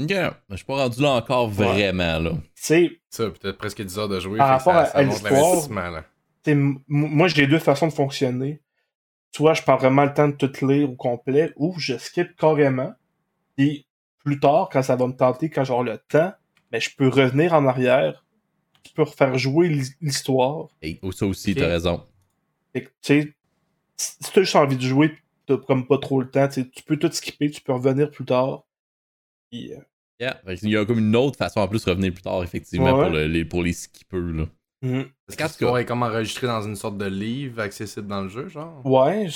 Ok, 0.00 0.08
mais 0.10 0.30
je 0.50 0.56
suis 0.56 0.64
pas 0.64 0.76
rendu 0.76 1.02
là 1.02 1.10
encore 1.12 1.48
vraiment, 1.48 2.18
là. 2.18 2.30
Tu 2.32 2.40
sais, 2.54 2.90
Ça, 3.10 3.30
peut-être 3.30 3.58
presque 3.58 3.82
10 3.82 3.98
heures 3.98 4.08
de 4.08 4.20
jouer. 4.20 4.38
Par 4.38 4.48
rapport 4.48 4.72
ça, 4.74 4.80
à- 4.80 4.84
ça 4.86 4.98
à 4.98 5.02
l'histoire, 5.02 5.56
moi 6.88 7.28
j'ai 7.28 7.46
deux 7.46 7.58
façons 7.58 7.88
de 7.88 7.92
fonctionner. 7.92 8.60
Soit 9.34 9.54
je 9.54 9.62
prends 9.62 9.76
vraiment 9.76 10.04
le 10.04 10.12
temps 10.14 10.28
de 10.28 10.34
tout 10.34 10.66
lire 10.66 10.90
au 10.90 10.96
complet, 10.96 11.52
ou 11.56 11.74
je 11.78 11.96
skip 11.98 12.34
carrément. 12.36 12.92
Et 13.58 13.86
plus 14.24 14.40
tard, 14.40 14.68
quand 14.72 14.82
ça 14.82 14.96
va 14.96 15.06
me 15.06 15.12
tenter, 15.12 15.50
quand 15.50 15.64
j'aurai 15.64 15.90
le 15.92 15.98
temps, 15.98 16.32
ben, 16.70 16.80
je 16.80 16.90
peux 16.96 17.08
revenir 17.08 17.52
en 17.54 17.66
arrière. 17.66 18.24
Je 18.86 18.92
peux 18.92 19.02
refaire 19.02 19.36
jouer 19.38 19.68
l'hi- 19.68 19.94
l'histoire. 20.00 20.68
Et 20.82 20.98
oh, 21.02 21.12
ça 21.12 21.26
aussi, 21.26 21.54
t'as 21.54 21.66
raison. 21.68 22.06
Tu 22.74 22.88
sais, 23.02 23.34
si 23.96 24.32
t'as 24.32 24.40
juste 24.42 24.56
envie 24.56 24.76
de 24.76 24.82
jouer, 24.82 25.10
pis 25.10 25.22
t'as 25.46 25.56
comme 25.58 25.86
pas 25.86 25.98
trop 25.98 26.20
le 26.20 26.30
temps, 26.30 26.48
tu 26.48 26.64
peux 26.86 26.96
tout 26.96 27.10
skipper, 27.12 27.50
tu 27.50 27.60
peux 27.60 27.72
revenir 27.72 28.10
plus 28.10 28.24
tard. 28.24 28.64
Puis, 29.50 29.74
euh, 29.74 29.80
Yeah. 30.20 30.40
Il 30.62 30.68
y 30.70 30.76
a 30.76 30.84
comme 30.84 30.98
une 30.98 31.16
autre 31.16 31.36
façon 31.38 31.60
en 31.60 31.68
plus 31.68 31.84
de 31.84 31.90
revenir 31.90 32.12
plus 32.12 32.22
tard, 32.22 32.42
effectivement, 32.44 32.92
Ouais. 32.94 33.04
pour, 33.06 33.10
le- 33.14 33.26
les, 33.26 33.44
pour 33.44 33.62
les 33.62 33.72
skippers, 33.72 34.18
là. 34.18 34.44
mhm. 34.82 35.06
Est-ce 35.28 35.36
que 35.36 35.42
l'histoire 35.44 35.78
est 35.78 35.84
comme 35.86 36.02
enregistrée 36.02 36.46
dans 36.46 36.62
une 36.62 36.76
sorte 36.76 36.98
de 36.98 37.06
livre 37.06 37.60
accessible 37.62 38.06
dans 38.06 38.22
le 38.22 38.28
jeu, 38.28 38.48
genre? 38.48 38.80
Ouais, 38.84 39.28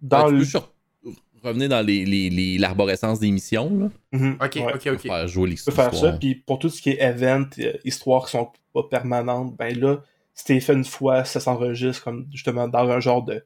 dans 0.00 0.22
Ouais, 0.24 0.26
tu 0.28 0.32
le. 0.32 0.38
peux 0.40 0.44
sur- 0.44 0.72
revenir 1.44 1.68
dans 1.68 1.84
les, 1.84 2.04
les, 2.04 2.30
les- 2.30 2.58
l'arborescence 2.58 3.18
des 3.20 3.30
missions, 3.30 3.70
là. 3.78 3.90
Mhm, 4.18 4.36
Ok, 4.40 4.52
ouais. 4.56 4.74
ok, 4.74 4.86
ok. 4.94 5.00
Faire 5.02 5.28
jouer 5.28 5.54
Tu 5.54 5.64
peux 5.64 5.70
faire 5.72 5.94
ça, 5.94 6.12
puis 6.12 6.34
pour 6.36 6.58
tout 6.58 6.68
ce 6.68 6.80
qui 6.82 6.90
est 6.90 7.00
event, 7.02 7.46
euh, 7.58 7.72
histoires 7.84 8.24
qui 8.26 8.32
sont 8.32 8.50
pas 8.74 8.82
permanentes, 8.84 9.56
ben 9.56 9.78
là, 9.78 10.02
si 10.34 10.44
t'es 10.46 10.60
fait 10.60 10.72
une 10.74 10.84
fois, 10.84 11.24
ça 11.24 11.40
s'enregistre 11.40 12.04
comme 12.04 12.26
justement 12.32 12.66
dans 12.68 12.88
un 12.88 13.00
genre 13.00 13.22
de, 13.24 13.44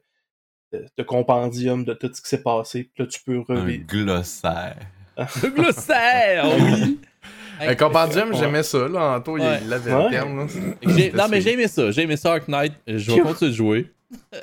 de, 0.73 0.85
de 0.97 1.03
compendium 1.03 1.83
de 1.85 1.93
tout 1.93 2.09
ce 2.13 2.21
qui 2.21 2.29
s'est 2.29 2.41
passé. 2.43 2.83
Puis 2.93 3.03
là, 3.03 3.07
tu 3.07 3.19
peux 3.23 3.43
Un 3.49 3.61
revivre. 3.61 3.85
glossaire. 3.87 4.77
Le 5.43 5.49
glossaire, 5.49 6.45
oui! 6.59 6.99
Un 7.59 7.73
compendium, 7.75 8.35
j'aimais 8.35 8.61
ça, 8.63 8.87
là. 8.87 9.15
Anto, 9.17 9.33
Ouais. 9.33 9.59
il 9.65 9.73
avait 9.73 9.91
Ouais. 9.93 10.03
le 10.05 10.09
terme, 10.11 10.37
là. 10.37 10.45
J'ai- 10.95 11.11
non, 11.11 11.27
mais 11.27 11.41
j'ai 11.41 11.53
aimé 11.53 11.67
ça. 11.67 11.89
J'ai 11.89 12.03
aimé 12.03 12.15
ça, 12.15 12.33
Ark 12.33 12.47
Knight. 12.47 12.73
Je 12.85 13.11
vais 13.11 13.21
continuer 13.21 13.51
de 13.51 13.55
jouer. 13.55 13.91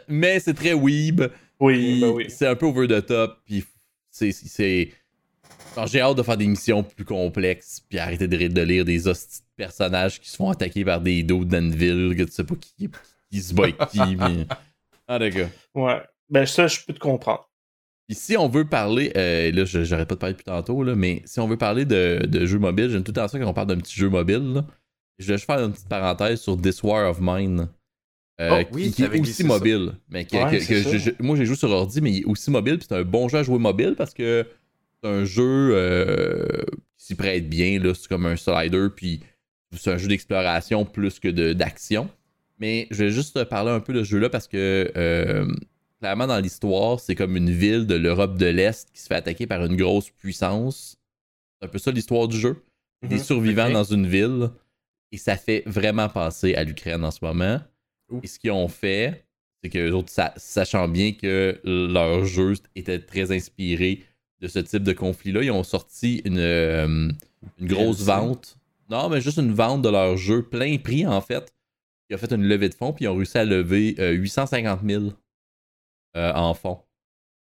Mais 0.08 0.40
c'est 0.40 0.54
très 0.54 0.72
weeb. 0.74 1.22
Oui, 1.60 2.00
ben 2.00 2.08
oui. 2.08 2.26
C'est 2.28 2.46
un 2.48 2.56
peu 2.56 2.66
over 2.66 2.88
the 2.88 3.06
top. 3.06 3.38
Puis 3.46 3.64
c'est. 4.10 4.32
c'est- 4.32 4.90
J'ai 5.86 6.00
hâte 6.00 6.16
de 6.16 6.22
faire 6.24 6.36
des 6.36 6.46
missions 6.48 6.82
plus 6.82 7.04
complexes. 7.04 7.80
Puis 7.88 7.98
arrêter 8.00 8.26
de, 8.26 8.48
de 8.48 8.60
lire 8.62 8.84
des 8.84 9.06
hosties 9.06 9.40
de 9.42 9.64
personnages 9.64 10.20
qui 10.20 10.28
se 10.28 10.36
font 10.36 10.50
attaquer 10.50 10.84
par 10.84 11.00
des 11.00 11.22
dos 11.22 11.44
d'Anvil. 11.44 12.14
Que 12.18 12.24
tu 12.24 12.32
sais 12.32 12.44
pas 12.44 12.54
qui, 12.56 12.90
qui 13.30 13.40
se 13.40 13.54
bat 13.54 13.64
avec 13.64 13.78
qui. 13.90 14.16
mais- 14.16 14.46
Ah, 15.08 15.18
d'accord. 15.20 15.48
Ouais. 15.74 16.02
Ben 16.30 16.46
ça, 16.46 16.66
je 16.66 16.80
peux 16.84 16.92
te 16.94 16.98
comprendre. 16.98 17.48
Puis 18.07 18.16
si 18.16 18.36
on 18.36 18.48
veut 18.48 18.66
parler, 18.66 19.12
euh, 19.16 19.50
là 19.52 19.64
je- 19.64 19.82
j'arrête 19.84 20.09
pas 20.09 20.14
de 20.14 20.20
parler 20.20 20.34
depuis 20.34 20.44
tantôt, 20.44 20.82
là, 20.82 20.94
mais 20.94 21.22
si 21.24 21.40
on 21.40 21.48
veut 21.48 21.57
parler 21.57 21.84
de, 21.84 22.26
de 22.26 22.44
jeux 22.46 22.59
mobiles, 22.59 22.90
j'aime 22.90 23.02
tout 23.02 23.12
le 23.12 23.20
temps 23.20 23.28
ça 23.28 23.38
quand 23.38 23.46
on 23.48 23.55
parle 23.55 23.68
d'un 23.68 23.78
petit 23.78 23.94
jeu 23.98 24.09
mobile. 24.11 24.52
là. 24.55 24.66
Je 25.18 25.28
vais 25.28 25.34
juste 25.34 25.46
faire 25.46 25.61
une 25.64 25.72
petite 25.72 25.88
parenthèse 25.88 26.40
sur 26.40 26.61
This 26.61 26.82
War 26.82 27.09
of 27.11 27.18
Mine. 27.20 27.68
euh, 28.40 28.62
Oh, 28.64 28.68
oui, 28.72 28.90
qui, 28.90 29.05
est 29.05 29.20
aussi 29.20 29.32
ça. 29.32 29.44
mobile. 29.46 29.92
Mais 30.11 30.24
que, 30.24 30.36
Ouais, 30.36 30.50
que- 30.50 30.59
c'est 30.61 30.74
que 30.74 30.82
ça. 30.82 30.90
je- 30.90 30.98
je- 30.98 31.11
moi 31.22 31.36
j'ai 31.36 31.46
joué 31.46 31.55
sur 31.57 31.70
ordi, 31.70 32.00
mais 32.00 32.11
il 32.11 32.18
est 32.22 32.24
aussi 32.24 32.50
mobile, 32.50 32.78
puis 32.78 32.86
c'est 32.88 32.96
un 32.96 33.05
bon 33.05 33.28
jeu 33.28 33.38
à 33.38 33.42
jouer 33.44 33.59
mobile 33.61 33.94
parce 33.96 34.12
que 34.12 34.44
c'est 35.02 35.09
un 35.09 35.24
jeu 35.24 35.70
euh, 35.72 36.64
qui 36.98 37.07
s'y 37.07 37.14
prête 37.14 37.48
bien. 37.48 37.80
C'est 37.94 38.09
comme 38.09 38.26
un 38.26 38.34
slider, 38.36 38.88
puis 38.94 39.20
c'est 39.72 39.92
un 39.92 39.96
jeu 39.98 40.09
d'exploration 40.09 40.84
plus 40.84 41.20
que 41.20 41.28
de- 41.28 41.52
d'action. 41.52 42.09
Mais 42.59 42.88
je 42.90 43.05
vais 43.05 43.11
juste 43.11 43.34
te 43.36 43.44
parler 43.44 43.70
un 43.70 43.80
peu 43.80 43.92
de 43.92 44.02
ce 44.02 44.09
jeu-là 44.11 44.28
parce 44.30 44.48
que 44.48 44.90
euh, 44.96 45.46
clairement 46.05 46.26
dans 46.26 46.38
l'histoire, 46.38 47.00
c'est 47.00 47.14
comme 47.14 47.34
une 47.34 47.48
ville 47.50 47.86
de 47.86 47.94
l'Europe 47.94 48.36
de 48.36 48.44
l'Est 48.44 48.90
qui 48.92 49.00
se 49.00 49.07
fait 49.07 49.14
attaquer 49.14 49.46
par 49.46 49.64
une 49.64 49.74
grosse 49.74 50.11
puissance. 50.11 50.98
C'est 51.59 51.66
un 51.66 51.70
peu 51.70 51.78
ça 51.78 51.90
l'histoire 51.92 52.28
du 52.28 52.36
jeu. 52.38 52.62
Des 53.02 53.16
Mhm, 53.16 53.22
survivants 53.22 53.70
dans 53.70 53.84
une 53.84 54.07
ville. 54.07 54.50
Et 55.12 55.16
ça 55.16 55.36
fait 55.38 55.62
vraiment 55.64 56.11
penser 56.11 56.55
à 56.57 56.64
l'Ukraine 56.64 57.05
en 57.05 57.11
ce 57.11 57.20
moment. 57.22 57.59
Ouh. 58.11 58.20
Et 58.22 58.26
ce 58.26 58.38
qu'ils 58.38 58.50
ont 58.50 58.68
fait, 58.68 59.24
c'est 59.62 59.70
que 59.70 59.78
les 59.78 59.92
autres, 59.92 60.11
sa- 60.11 60.34
sachant 60.36 60.88
bien 60.88 61.12
que 61.12 61.59
leur 61.64 62.26
jeu 62.26 62.52
était 62.76 62.98
très 62.98 63.32
inspiré 63.32 64.02
de 64.40 64.48
ce 64.48 64.59
type 64.59 64.82
de 64.82 64.92
conflit-là, 64.92 65.42
ils 65.42 65.50
ont 65.52 65.62
sorti 65.62 66.20
une, 66.26 66.38
euh, 66.38 67.09
une 67.59 67.66
grosse 67.66 68.02
vente. 68.02 68.59
Non, 68.90 69.09
mais 69.09 69.22
juste 69.22 69.38
une 69.38 69.55
vente 69.55 69.80
de 69.80 69.88
leur 69.88 70.18
jeu 70.18 70.42
plein 70.42 70.76
prix 70.76 71.07
en 71.07 71.22
fait. 71.22 71.50
Ils 72.11 72.16
ont 72.16 72.18
fait 72.18 72.30
une 72.32 72.44
levée 72.44 72.68
de 72.68 72.74
fonds 72.74 72.92
puis 72.92 73.07
ils 73.07 73.09
ont 73.09 73.16
réussi 73.16 73.38
à 73.38 73.46
lever 73.46 73.94
euh, 74.00 74.11
850 74.11 74.80
000 74.86 75.05
euh, 75.05 75.11
en 76.34 76.54
fonds 76.54 76.80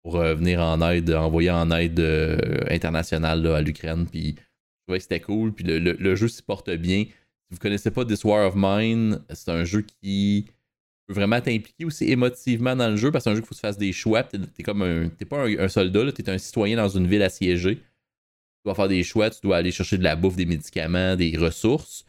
pour 0.02 0.16
euh, 0.16 0.34
venir 0.34 0.60
en 0.60 0.80
aide, 0.90 1.10
envoyer 1.10 1.50
en 1.50 1.70
aide 1.72 1.98
euh, 2.00 2.38
internationale 2.70 3.46
à 3.48 3.60
l'Ukraine. 3.60 4.06
Puis 4.10 4.36
je 4.36 4.82
trouvais 4.86 4.98
que 4.98 5.02
c'était 5.02 5.20
cool. 5.20 5.52
Puis 5.52 5.64
le, 5.64 5.78
le- 5.78 5.96
le 5.98 6.14
jeu 6.14 6.28
s'y 6.28 6.42
porte 6.42 6.70
bien. 6.70 7.04
Si 7.04 7.54
vous 7.54 7.58
connaissez 7.58 7.90
pas 7.90 8.04
This 8.04 8.24
War 8.24 8.46
of 8.46 8.54
Mine, 8.56 9.20
c'est 9.30 9.50
un 9.50 9.64
jeu 9.64 9.82
qui 9.82 10.46
peut 11.06 11.14
vraiment 11.14 11.40
t'impliquer 11.40 11.84
aussi 11.84 12.10
émotivement 12.10 12.76
dans 12.76 12.88
le 12.90 12.96
jeu 12.96 13.10
parce 13.10 13.24
que 13.24 13.30
c'est 13.30 13.32
un 13.32 13.34
jeu 13.36 13.40
qu'il 13.40 13.48
faut 13.48 13.54
que 13.68 13.72
tu 13.72 13.78
des 13.78 13.92
choix. 13.92 14.22
T'es, 14.22 14.38
t'es 14.38 15.24
pas 15.24 15.44
un, 15.46 15.68
soldat, 15.68 16.04
là, 16.04 16.12
t'es 16.12 16.28
un 16.28 16.38
citoyen 16.38 16.76
dans 16.76 16.88
une 16.88 17.06
ville 17.06 17.22
assiégée. 17.22 17.76
Tu 17.76 17.82
dois 18.64 18.74
faire 18.74 18.88
des 18.88 19.02
choix, 19.04 19.30
tu 19.30 19.40
dois 19.42 19.56
aller 19.58 19.70
chercher 19.72 19.98
de 19.98 20.04
la 20.04 20.16
bouffe, 20.16 20.36
des 20.36 20.46
médicaments, 20.46 21.14
des 21.16 21.36
ressources. 21.36 22.04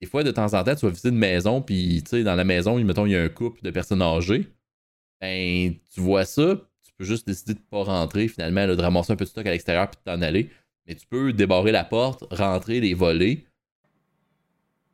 Des 0.00 0.06
fois, 0.06 0.22
de 0.22 0.30
temps 0.30 0.54
en 0.54 0.64
temps, 0.64 0.74
tu 0.74 0.86
vas 0.86 0.90
visiter 0.90 1.08
une 1.08 1.18
maison, 1.18 1.60
puis 1.60 2.02
tu 2.04 2.10
sais, 2.10 2.24
dans 2.24 2.34
la 2.36 2.44
maison, 2.44 2.78
mettons, 2.82 3.04
il 3.04 3.12
y 3.12 3.16
a 3.16 3.22
un 3.22 3.28
couple 3.28 3.62
de 3.62 3.70
personnes 3.70 4.00
âgées. 4.00 4.46
Ben, 5.20 5.74
tu 5.94 6.00
vois 6.00 6.24
ça, 6.24 6.54
tu 6.84 6.92
peux 6.96 7.04
juste 7.04 7.26
décider 7.26 7.54
de 7.54 7.60
pas 7.70 7.82
rentrer 7.84 8.28
finalement, 8.28 8.66
là, 8.66 8.74
de 8.76 8.82
ramasser 8.82 9.12
un 9.12 9.16
peu 9.16 9.24
de 9.24 9.30
stock 9.30 9.46
à 9.46 9.50
l'extérieur 9.50 9.88
puis 9.90 9.98
de 10.04 10.10
t'en 10.12 10.22
aller. 10.22 10.50
Mais 10.86 10.94
tu 10.94 11.06
peux 11.06 11.32
débarrer 11.32 11.72
la 11.72 11.84
porte, 11.84 12.24
rentrer, 12.30 12.80
les 12.80 12.94
voler, 12.94 13.44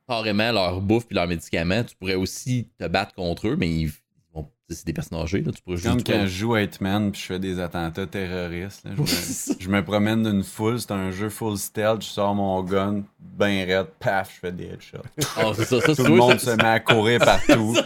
carrément 0.08 0.52
leur 0.52 0.80
bouffe 0.80 1.06
puis 1.06 1.14
leurs 1.14 1.28
médicaments. 1.28 1.82
Tu 1.84 1.94
pourrais 1.96 2.14
aussi 2.16 2.68
te 2.78 2.86
battre 2.86 3.14
contre 3.14 3.48
eux, 3.48 3.56
mais 3.56 3.68
ils, 3.70 3.90
vont- 4.34 4.48
c'est 4.68 4.86
des 4.86 4.92
personnes 4.92 5.18
âgées, 5.20 5.40
là. 5.42 5.52
Tu 5.52 5.62
pourrais 5.62 5.80
Comme 5.80 5.92
juste. 5.94 6.06
quand 6.06 6.22
je 6.22 6.26
joue 6.26 6.54
à 6.54 6.62
Hitman 6.62 7.12
puis 7.12 7.20
je 7.20 7.26
fais 7.26 7.38
des 7.38 7.60
attentats 7.60 8.06
terroristes. 8.06 8.84
là. 8.84 8.90
Je, 8.96 9.00
me, 9.02 9.56
je 9.60 9.68
me 9.68 9.84
promène 9.84 10.22
d'une 10.24 10.42
foule, 10.42 10.80
c'est 10.80 10.90
un 10.92 11.10
jeu 11.10 11.28
full 11.30 11.56
stealth, 11.56 12.02
je 12.02 12.08
sors 12.08 12.34
mon 12.34 12.62
gun, 12.62 13.04
ben 13.18 13.66
raide, 13.66 13.86
paf, 14.00 14.34
je 14.34 14.40
fais 14.40 14.52
des 14.52 14.64
headshots. 14.64 14.98
Ah, 15.36 15.52
c'est 15.54 15.64
ça, 15.64 15.80
ça, 15.80 15.94
Tout 15.94 16.04
le 16.04 16.16
monde 16.16 16.38
ça- 16.40 16.52
se 16.52 16.56
met 16.56 16.64
à 16.68 16.80
courir 16.80 17.20
partout. 17.20 17.76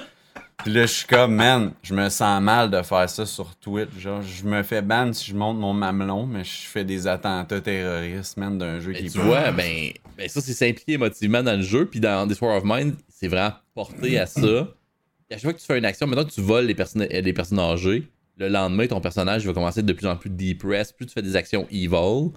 Puis 0.64 0.72
là, 0.72 0.82
je 0.82 0.92
suis 0.92 1.06
comme, 1.06 1.36
man, 1.36 1.72
je 1.82 1.94
me 1.94 2.08
sens 2.08 2.42
mal 2.42 2.70
de 2.70 2.82
faire 2.82 3.08
ça 3.08 3.24
sur 3.24 3.54
Twitch. 3.56 3.96
Genre, 3.98 4.22
je 4.22 4.44
me 4.44 4.62
fais 4.64 4.82
ban 4.82 5.12
si 5.12 5.30
je 5.30 5.36
monte 5.36 5.56
mon 5.56 5.72
mamelon, 5.72 6.26
mais 6.26 6.42
je 6.42 6.66
fais 6.66 6.84
des 6.84 7.06
attentats 7.06 7.60
terroristes, 7.60 8.36
man, 8.36 8.58
d'un 8.58 8.80
jeu 8.80 8.92
qui 8.92 9.06
est 9.06 9.10
tu 9.10 9.20
vois, 9.20 9.52
ben, 9.52 9.90
ben 10.16 10.28
ça, 10.28 10.40
c'est 10.40 10.52
s'impliquer 10.52 10.94
émotivement 10.94 11.42
dans 11.42 11.56
le 11.56 11.62
jeu. 11.62 11.86
Puis 11.86 12.00
dans 12.00 12.26
This 12.26 12.40
War 12.40 12.56
of 12.56 12.64
Mine, 12.64 12.96
c'est 13.08 13.28
vraiment 13.28 13.52
porté 13.74 14.18
à 14.18 14.26
ça. 14.26 14.40
Puis 14.40 15.34
à 15.34 15.36
chaque 15.36 15.42
fois 15.42 15.52
que 15.52 15.60
tu 15.60 15.66
fais 15.66 15.78
une 15.78 15.84
action, 15.84 16.06
maintenant 16.06 16.24
que 16.24 16.32
tu 16.32 16.40
voles 16.40 16.66
les 16.66 16.74
personnes, 16.74 17.02
euh, 17.02 17.20
les 17.20 17.32
personnes 17.32 17.60
âgées, 17.60 18.08
le 18.36 18.48
lendemain, 18.48 18.86
ton 18.88 19.00
personnage 19.00 19.46
va 19.46 19.52
commencer 19.52 19.78
à 19.78 19.80
être 19.80 19.86
de 19.86 19.92
plus 19.92 20.06
en 20.06 20.16
plus 20.16 20.30
depressed. 20.30 20.96
Plus 20.96 21.06
tu 21.06 21.12
fais 21.12 21.22
des 21.22 21.36
actions 21.36 21.66
evil, 21.70 22.30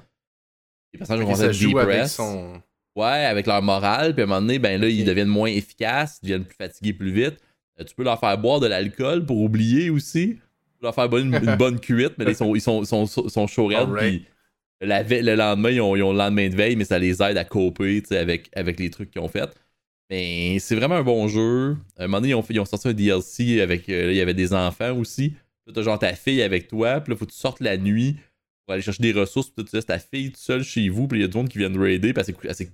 les 0.94 0.98
personnages 1.00 1.22
vont 1.24 1.30
Et 1.30 1.34
commencer 1.34 1.44
à 1.44 1.52
être 1.52 1.60
depressed. 1.60 2.16
son. 2.18 2.62
Ouais, 2.96 3.26
avec 3.26 3.48
leur 3.48 3.62
morale. 3.62 4.14
Puis 4.14 4.22
à 4.22 4.26
un 4.26 4.28
moment 4.28 4.42
donné, 4.42 4.60
ben 4.60 4.80
là, 4.80 4.88
ils 4.88 5.06
deviennent 5.06 5.28
moins 5.28 5.50
efficaces, 5.50 6.20
ils 6.22 6.28
deviennent 6.28 6.46
plus 6.46 6.58
fatigués 6.58 6.94
plus 6.94 7.12
vite. 7.12 7.38
Euh, 7.80 7.84
tu 7.84 7.96
peux 7.96 8.04
leur 8.04 8.20
faire 8.20 8.38
boire 8.38 8.60
de 8.60 8.68
l'alcool 8.68 9.26
pour 9.26 9.40
oublier 9.42 9.90
aussi. 9.90 10.36
Tu 10.36 10.78
peux 10.80 10.86
leur 10.88 10.96
faire 10.96 11.10
boire 11.10 11.22
une, 11.22 11.36
une 11.36 11.56
bonne 11.58 11.80
cuite, 11.80 12.14
mais 12.18 12.26
là, 12.26 12.32
ils 12.32 12.36
sont, 12.36 12.56
ils 12.56 12.62
sont, 12.62 12.84
sont, 12.86 13.06
chauds 13.48 13.70
la 14.82 15.04
ve- 15.04 15.22
le 15.24 15.36
lendemain, 15.36 15.70
ils 15.72 15.82
ont, 15.82 15.96
ils 15.96 16.04
ont 16.04 16.12
le 16.12 16.18
lendemain 16.18 16.50
de 16.50 16.56
veille, 16.56 16.76
mais 16.76 16.86
ça 16.86 16.98
les 17.00 17.22
aide 17.22 17.38
à 17.38 17.44
coper 17.46 18.02
avec, 18.12 18.50
avec 18.54 18.80
les 18.80 18.90
trucs 18.90 19.12
qu'ils 19.12 19.22
ont 19.22 19.28
fait. 19.28 19.50
Mais 20.10 20.58
c'est 20.60 20.76
vraiment 20.76 20.96
un 20.96 21.04
bon 21.04 21.28
jeu. 21.28 21.78
À 21.98 22.04
un 22.04 22.08
moment 22.08 22.18
donné, 22.18 22.30
ils 22.32 22.36
ont, 22.36 22.44
ils 22.50 22.60
ont 22.60 22.66
sorti 22.66 22.88
un 22.90 22.94
DLC 22.94 23.62
avec. 23.62 23.88
euh, 23.90 24.08
là, 24.08 24.12
il 24.12 24.18
y 24.18 24.22
avait 24.22 24.34
des 24.34 24.54
enfants 24.54 24.94
aussi. 24.98 25.36
Là, 25.68 25.74
t'as 25.74 25.84
genre 25.84 26.00
ta 26.00 26.14
fille 26.14 26.42
avec 26.42 26.68
toi, 26.68 27.00
puis 27.00 27.14
là, 27.14 27.18
faut 27.18 27.26
que 27.26 27.32
tu 27.32 27.38
sortes 27.38 27.62
la 27.62 27.78
nuit 27.78 28.18
pour 28.66 28.74
aller 28.74 28.82
chercher 28.82 29.04
des 29.04 29.14
ressources, 29.14 29.50
puis 29.50 29.64
là, 29.64 29.70
tu 29.70 29.76
laisses 29.76 29.86
ta 29.86 30.00
fille 30.00 30.32
toute 30.32 30.42
seule 30.42 30.64
chez 30.64 30.90
vous, 30.90 31.08
puis 31.08 31.20
il 31.20 31.22
y 31.22 31.26
a 31.26 31.28
du 31.28 31.38
monde 31.38 31.48
qui 31.50 31.60
vient 31.60 31.70
de 31.70 31.80
raider, 31.80 32.12
puis 32.14 32.20
elle 32.20 32.26
s'est 32.26 32.34
cou- 32.34 32.48
elle 32.48 32.56
s'est 32.56 32.72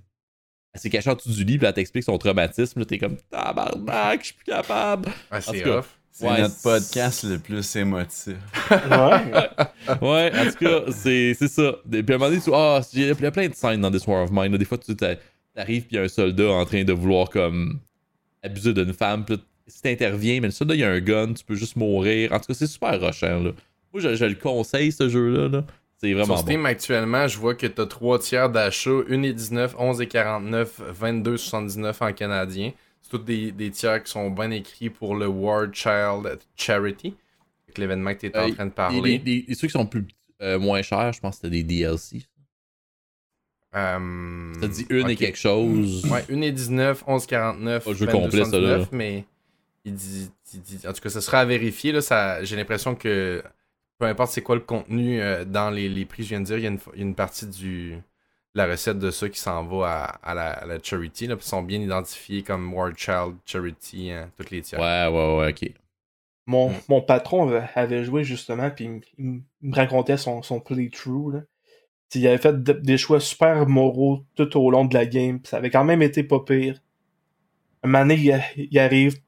elle 0.74 0.80
s'est 0.80 0.90
cachée 0.90 1.10
en 1.10 1.14
dessut 1.14 1.30
du 1.30 1.44
lit, 1.44 1.58
puis 1.58 1.66
elle 1.66 1.72
t'explique 1.74 2.04
son 2.04 2.18
traumatisme. 2.18 2.78
Là, 2.80 2.84
t'es 2.84 2.98
comme 2.98 3.16
tabarnak, 3.30 4.20
je 4.20 4.26
suis 4.26 4.34
plus 4.34 4.44
capable. 4.52 5.08
Ouais, 5.32 5.40
c'est 5.40 5.58
tout 5.58 5.64
cas, 5.64 5.76
off. 5.78 5.94
C'est 6.10 6.26
Ouais, 6.28 6.40
notre 6.40 6.60
podcast 6.62 7.22
le 7.24 7.38
plus 7.38 7.76
émotif. 7.76 8.34
Ouais. 8.70 9.48
Ouais, 10.02 10.30
en 10.36 10.44
tout 10.50 10.64
cas, 10.64 10.92
c'est 10.92 11.32
c'est 11.34 11.48
ça. 11.48 11.76
Puis 11.90 12.00
à 12.00 12.02
un 12.02 12.18
moment 12.18 12.28
donné, 12.28 12.40
tu- 12.42 12.50
ah, 12.52 12.80
il 12.92 13.00
y 13.00 13.04
a 13.04 13.12
il 13.12 13.22
y 13.22 13.26
a 13.26 13.30
plein 13.30 13.48
de 13.48 13.54
scènes 13.54 13.80
dans 13.80 13.90
This 13.90 14.06
War 14.06 14.24
of 14.24 14.30
Mine. 14.32 14.52
là. 14.52 14.58
Des 14.58 14.64
fois, 14.66 14.76
tu 14.78 14.94
t'a- 14.96 15.16
t'arrives, 15.54 15.82
puis 15.82 15.92
il 15.92 15.96
y 15.96 15.98
a 15.98 16.02
un 16.02 16.08
soldat 16.08 16.50
en 16.50 16.64
train 16.66 16.84
de 16.84 16.92
vouloir 16.92 17.30
comme 17.30 17.78
abuser 18.42 18.74
d'une 18.74 18.92
femme. 18.92 19.24
Puis 19.24 19.38
si 19.66 19.80
t'interviens, 19.82 20.40
mais 20.40 20.48
le 20.48 20.52
soldat, 20.52 20.74
il 20.74 20.80
y 20.80 20.84
a 20.84 20.90
un 20.90 21.00
gun, 21.00 21.32
tu 21.34 21.44
peux 21.44 21.54
juste 21.54 21.76
mourir. 21.76 22.32
En 22.32 22.38
tout 22.40 22.46
cas, 22.48 22.54
c'est 22.54 22.66
super 22.66 23.00
rushant. 23.00 23.40
Là. 23.40 23.52
Moi, 23.92 24.02
je, 24.02 24.14
je 24.16 24.24
le 24.26 24.34
conseille, 24.34 24.92
ce 24.92 25.08
jeu-là. 25.08 25.48
Là. 25.48 25.64
C'est 26.00 26.12
vraiment 26.12 26.36
Sur 26.36 26.44
bon. 26.44 26.50
Steam, 26.50 26.66
actuellement, 26.66 27.26
je 27.26 27.38
vois 27.38 27.54
que 27.56 27.66
t'as 27.66 27.86
3 27.86 28.18
tiers 28.20 28.50
d'achat, 28.50 28.90
1,19, 29.08 29.74
11,49, 29.74 30.68
22,79 30.92 31.96
en 32.08 32.12
canadien. 32.12 32.72
C'est 33.02 33.10
tous 33.10 33.18
des, 33.18 33.50
des 33.52 33.70
tiers 33.70 34.02
qui 34.04 34.10
sont 34.12 34.30
bien 34.30 34.50
écrits 34.52 34.90
pour 34.90 35.16
le 35.16 35.26
War 35.26 35.66
Child 35.72 36.38
Charity. 36.56 37.14
Avec 37.66 37.78
l'événement 37.78 38.14
que 38.14 38.20
t'es 38.26 38.36
en 38.38 38.48
Euh, 38.48 38.52
train 38.54 38.66
de 38.66 38.70
Et 38.70 38.74
parler. 38.74 39.18
les, 39.24 39.56
trucs 39.56 39.70
qui 39.70 39.78
sont 39.78 39.86
plus 39.86 40.06
euh, 40.40 40.58
moins 40.58 40.82
chers, 40.82 41.12
je 41.12 41.20
pense 41.20 41.36
que 41.36 41.42
c'était 41.46 41.56
des 41.56 41.64
DLC. 41.64 42.22
Euh, 43.74 44.52
Ça 44.60 44.68
dit 44.68 44.86
une 44.88 45.10
et 45.10 45.12
ok. 45.12 45.18
quelque 45.18 45.38
chose. 45.38 46.04
Ouais, 46.06 46.22
1,19, 46.30 47.04
11,49, 47.06 47.80
Pas 47.84 47.90
le 47.90 47.96
jeu 47.96 48.06
complet, 48.06 48.44
ça, 48.44 48.58
là. 48.58 48.78
22,79, 48.78 48.88
mais 48.92 49.24
il 49.84 49.94
dit, 49.94 50.30
il 50.54 50.60
dit- 50.60 50.86
En 50.88 50.92
tout 50.92 51.00
cas, 51.00 51.10
ça 51.10 51.20
sera 51.20 51.40
à 51.40 51.44
vérifier. 51.44 51.92
Là, 51.92 52.00
ça, 52.00 52.42
j'ai 52.44 52.56
l'impression 52.56 52.94
que 52.94 53.42
peu 53.98 54.06
importe 54.06 54.32
c'est 54.32 54.42
quoi 54.42 54.54
le 54.56 54.62
contenu 54.62 55.20
euh, 55.20 55.44
dans 55.44 55.70
les, 55.70 55.88
les 55.88 56.04
prix 56.04 56.22
je 56.24 56.30
viens 56.30 56.40
de 56.40 56.46
dire, 56.46 56.58
il 56.58 56.64
y 56.64 56.66
a 56.66 56.70
une, 56.70 56.80
une 56.94 57.14
partie 57.14 57.46
du 57.46 57.92
de 58.54 58.60
la 58.62 58.66
recette 58.66 58.98
de 58.98 59.10
ça 59.10 59.28
qui 59.28 59.38
s'en 59.38 59.64
va 59.66 59.86
à, 60.22 60.30
à 60.30 60.34
la, 60.34 60.50
à 60.52 60.66
la 60.66 60.82
charity. 60.82 61.26
Là, 61.26 61.36
puis 61.36 61.44
ils 61.44 61.48
sont 61.48 61.62
bien 61.62 61.80
identifiés 61.80 62.42
comme 62.42 62.72
War 62.74 62.90
Child 62.96 63.36
Charity, 63.44 64.10
hein, 64.10 64.30
toutes 64.36 64.50
les 64.50 64.62
tiers. 64.62 64.80
Ouais, 64.80 65.06
ouais, 65.06 65.36
ouais, 65.38 65.50
ok. 65.50 65.72
Mon, 66.46 66.70
Mm. 66.70 66.74
mon 66.88 67.02
patron 67.02 67.50
avait, 67.74 68.04
joué 68.04 68.24
justement, 68.24 68.70
puis 68.70 68.88
il, 69.18 69.42
me- 69.62 69.74
racontait 69.74 70.16
son, 70.16 70.40
son 70.42 70.60
playthrough. 70.60 71.42
Il 72.14 72.26
avait 72.26 72.38
fait 72.38 72.62
de- 72.62 72.72
des 72.72 72.96
choix 72.96 73.20
super 73.20 73.66
moraux 73.68 74.24
tout 74.34 74.56
au 74.56 74.70
long 74.70 74.86
de 74.86 74.94
la 74.94 75.04
game, 75.04 75.40
puis 75.40 75.50
ça 75.50 75.58
avait 75.58 75.70
quand 75.70 75.84
même 75.84 76.00
été 76.00 76.22
pas 76.24 76.40
pire. 76.40 76.80
Un 77.82 77.88
moment 77.88 78.00
donné, 78.06 78.14
il, 78.56 78.68
il 78.70 78.78
arrive, 78.78 79.20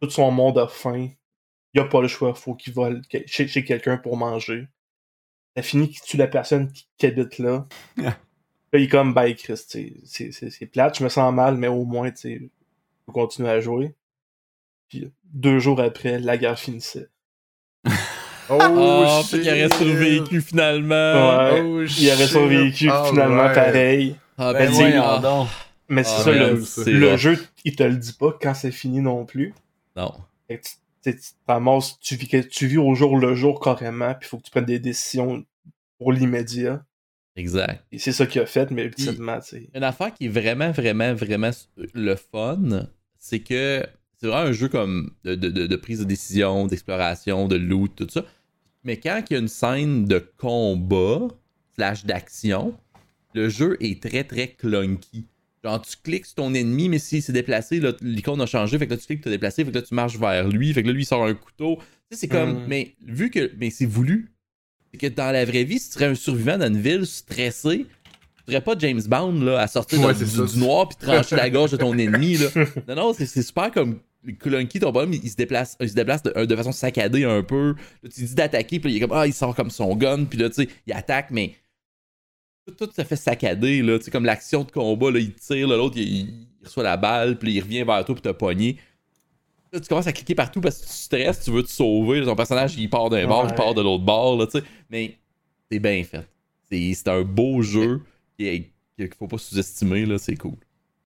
tout 0.00 0.10
son 0.10 0.30
monde 0.32 0.58
a 0.58 0.66
faim. 0.66 1.10
Il 1.74 1.80
a 1.80 1.84
pas 1.84 2.00
le 2.00 2.08
choix, 2.08 2.34
faut 2.34 2.54
qu'il 2.54 2.72
vole 2.72 3.02
chez, 3.26 3.48
chez 3.48 3.64
quelqu'un 3.64 3.96
pour 3.96 4.16
manger. 4.16 4.68
Ça 5.56 5.62
finit 5.62 5.88
qu'il 5.88 6.00
tue 6.02 6.16
la 6.16 6.26
personne 6.28 6.70
qui, 6.72 6.86
qui 6.98 7.06
habite 7.06 7.38
là. 7.38 7.66
là, 7.96 8.14
il 8.74 8.82
est 8.84 8.88
comme, 8.88 9.12
ben, 9.14 9.34
Chris, 9.34 9.54
t'sais, 9.54 9.94
c'est 10.04 10.32
c'est- 10.32 10.50
c'est 10.50 10.66
plate, 10.66 10.98
je 10.98 11.04
me 11.04 11.08
sens 11.08 11.32
mal, 11.34 11.56
mais 11.56 11.68
au 11.68 11.84
moins, 11.84 12.10
tu 12.10 12.16
sais, 12.16 12.34
je 12.40 12.46
peux 13.06 13.12
continuer 13.12 13.50
à 13.50 13.60
jouer. 13.60 13.94
Puis 14.88 15.10
deux 15.24 15.58
jours 15.58 15.80
après, 15.80 16.18
la 16.18 16.36
guerre 16.38 16.58
finissait. 16.58 17.08
Oh, 18.50 18.58
Oh, 18.60 19.22
shit. 19.24 19.40
il 19.42 19.48
aurait 19.48 19.70
survécu 19.74 20.40
finalement. 20.42 20.94
Ouais. 21.54 21.62
Oh, 21.64 21.82
Il 21.98 22.10
aurait 22.12 22.26
survécu 22.26 22.90
finalement 23.08 23.40
Alright. 23.44 23.54
pareil. 23.54 24.16
Ah, 24.36 24.52
Ben 24.52 24.66
Ben, 24.66 24.70
voyons 24.70 25.02
ah. 25.02 25.46
Mais 25.88 26.04
c'est 26.04 26.14
Ah, 26.18 26.22
ça, 26.24 26.32
le, 26.90 27.00
le 27.00 27.16
jeu, 27.16 27.38
il 27.64 27.74
te 27.74 27.82
le 27.84 27.96
dit 27.96 28.12
pas 28.12 28.36
quand 28.38 28.52
c'est 28.52 28.70
fini 28.70 29.00
non 29.00 29.24
plus. 29.24 29.54
Non. 29.96 30.12
Fait 30.46 30.58
que 30.58 30.64
tu- 30.64 30.74
tu 31.12 31.16
tu 31.16 31.20
te 31.32 31.34
ramasses, 31.46 31.98
tu 32.00 32.16
vis, 32.16 32.48
tu 32.48 32.66
vis 32.66 32.78
au 32.78 32.94
jour 32.94 33.16
le 33.18 33.34
jour 33.34 33.60
carrément, 33.60 34.14
puis 34.14 34.26
il 34.26 34.28
faut 34.28 34.38
que 34.38 34.44
tu 34.44 34.50
prennes 34.50 34.64
des 34.64 34.78
décisions 34.78 35.44
pour 35.98 36.12
l'immédiat. 36.12 36.84
Exact. 37.36 37.84
Et 37.92 37.98
c'est 37.98 38.12
ça 38.12 38.26
qu'il 38.26 38.40
a 38.40 38.46
fait, 38.46 38.70
mais 38.70 38.84
ultimement, 38.84 39.40
tu 39.40 39.48
sais. 39.48 39.68
Une 39.74 39.82
affaire 39.82 40.14
qui 40.14 40.26
est 40.26 40.28
vraiment, 40.28 40.70
vraiment, 40.70 41.14
vraiment 41.14 41.50
le 41.94 42.14
fun, 42.14 42.88
c'est 43.18 43.40
que 43.40 43.84
c'est 44.20 44.26
vraiment 44.28 44.48
un 44.48 44.52
jeu 44.52 44.68
comme 44.68 45.10
de, 45.24 45.34
de- 45.34 45.50
de- 45.50 45.66
de 45.66 45.76
prise 45.76 45.98
de 46.00 46.04
décision, 46.04 46.66
d'exploration, 46.66 47.48
de 47.48 47.56
loot, 47.56 47.94
tout 47.96 48.08
ça. 48.08 48.24
Mais 48.84 48.98
quand 48.98 49.20
il 49.28 49.32
y 49.32 49.36
a 49.36 49.40
une 49.40 49.48
scène 49.48 50.04
de 50.04 50.18
combat, 50.38 51.28
slash 51.74 52.04
d'action, 52.04 52.74
le 53.34 53.48
jeu 53.48 53.76
est 53.80 54.00
très, 54.00 54.22
très 54.24 54.48
clunky. 54.48 55.26
Genre, 55.64 55.80
tu 55.80 55.96
cliques 56.02 56.26
sur 56.26 56.34
ton 56.34 56.52
ennemi, 56.52 56.90
mais 56.90 56.98
s'il 56.98 57.22
s'est 57.22 57.32
déplacé, 57.32 57.80
l'icône 58.02 58.38
a 58.42 58.46
changé, 58.46 58.76
fait 58.76 58.86
que 58.86 58.92
là, 58.92 58.98
tu 58.98 59.06
cliques, 59.06 59.22
t'as 59.22 59.30
déplacé, 59.30 59.64
fait 59.64 59.70
que 59.70 59.76
là, 59.76 59.82
tu 59.82 59.94
marches 59.94 60.18
vers 60.18 60.46
lui, 60.46 60.74
fait 60.74 60.82
que 60.82 60.88
là, 60.88 60.92
lui, 60.92 61.04
il 61.04 61.06
sort 61.06 61.24
un 61.24 61.32
couteau. 61.32 61.76
Tu 61.76 61.82
sais, 62.10 62.20
c'est 62.20 62.28
comme. 62.28 62.64
Mm. 62.64 62.66
Mais 62.68 62.94
vu 63.06 63.30
que. 63.30 63.50
Mais 63.58 63.70
c'est 63.70 63.86
voulu. 63.86 64.30
C'est 64.92 64.98
que 64.98 65.06
dans 65.06 65.32
la 65.32 65.46
vraie 65.46 65.64
vie, 65.64 65.78
si 65.78 65.88
tu 65.88 65.94
serais 65.94 66.04
un 66.04 66.14
survivant 66.14 66.58
dans 66.58 66.66
une 66.66 66.80
ville 66.80 67.06
stressé, 67.06 67.86
tu 68.44 68.52
serais 68.52 68.60
pas 68.60 68.74
James 68.78 69.00
Bond 69.06 69.40
là, 69.40 69.60
à 69.60 69.66
sortir 69.66 70.02
Ouais, 70.02 70.12
du, 70.12 70.58
noir 70.58 70.86
puis 70.86 70.98
trancher 70.98 71.34
la 71.34 71.48
gorge 71.48 71.70
de 71.70 71.78
ton 71.78 71.96
ennemi. 71.96 72.36
Là. 72.36 72.48
Non, 72.88 72.94
non, 72.94 73.12
c'est 73.14 73.42
super 73.42 73.70
comme. 73.70 74.00
Clunky, 74.38 74.80
ton 74.80 74.90
bonhomme, 74.90 75.12
il 75.12 75.30
se 75.30 75.36
déplace, 75.36 75.76
il 75.80 75.88
se 75.88 75.94
déplace 75.94 76.22
de, 76.22 76.46
de 76.46 76.56
façon 76.56 76.72
saccadée 76.72 77.24
un 77.24 77.42
peu. 77.42 77.74
Là, 78.02 78.08
tu 78.14 78.22
dis 78.22 78.34
d'attaquer, 78.34 78.80
puis 78.80 78.90
là, 78.90 78.94
il 78.94 78.96
est 78.96 79.06
comme, 79.06 79.16
ah, 79.16 79.26
il 79.26 79.34
sort 79.34 79.54
comme 79.54 79.68
son 79.68 79.94
gun, 79.96 80.24
puis 80.24 80.38
là, 80.38 80.48
tu 80.48 80.62
sais, 80.62 80.68
il 80.86 80.94
attaque, 80.94 81.30
mais 81.30 81.54
tout, 82.66 82.72
tout 82.86 82.90
ça 82.94 83.04
fait 83.04 83.16
saccader, 83.16 83.82
là. 83.82 83.98
Tu 83.98 84.06
sais, 84.06 84.10
comme 84.10 84.24
l'action 84.24 84.64
de 84.64 84.70
combat, 84.70 85.10
là, 85.10 85.18
il 85.18 85.34
tire, 85.34 85.68
l'autre, 85.68 85.96
il, 85.98 86.02
il 86.60 86.64
reçoit 86.64 86.82
la 86.82 86.96
balle, 86.96 87.38
puis 87.38 87.52
il 87.54 87.60
revient 87.60 87.84
vers 87.84 88.04
toi, 88.04 88.14
puis 88.14 88.22
te 88.22 88.28
pogné. 88.30 88.78
Là, 89.72 89.80
tu 89.80 89.88
commences 89.88 90.06
à 90.06 90.12
cliquer 90.12 90.34
partout 90.34 90.60
parce 90.60 90.78
que 90.78 90.86
tu 90.86 90.92
stresses, 90.92 91.42
tu 91.44 91.50
veux 91.50 91.62
te 91.62 91.70
sauver. 91.70 92.22
ton 92.24 92.36
personnage, 92.36 92.76
il 92.76 92.88
part 92.88 93.10
d'un 93.10 93.26
bord, 93.26 93.46
il 93.48 93.54
part 93.54 93.74
de 93.74 93.82
l'autre 93.82 94.04
bord, 94.04 94.36
là, 94.38 94.46
tu 94.46 94.58
sais. 94.58 94.64
Mais 94.88 95.18
c'est 95.70 95.78
bien 95.80 96.02
fait. 96.04 96.26
C'est 96.70 97.08
un 97.08 97.22
beau 97.22 97.60
jeu 97.62 98.00
qu'il 98.38 98.64
faut 99.18 99.28
pas 99.28 99.38
sous-estimer, 99.38 100.06
là, 100.06 100.18
c'est 100.18 100.36
cool. 100.36 100.56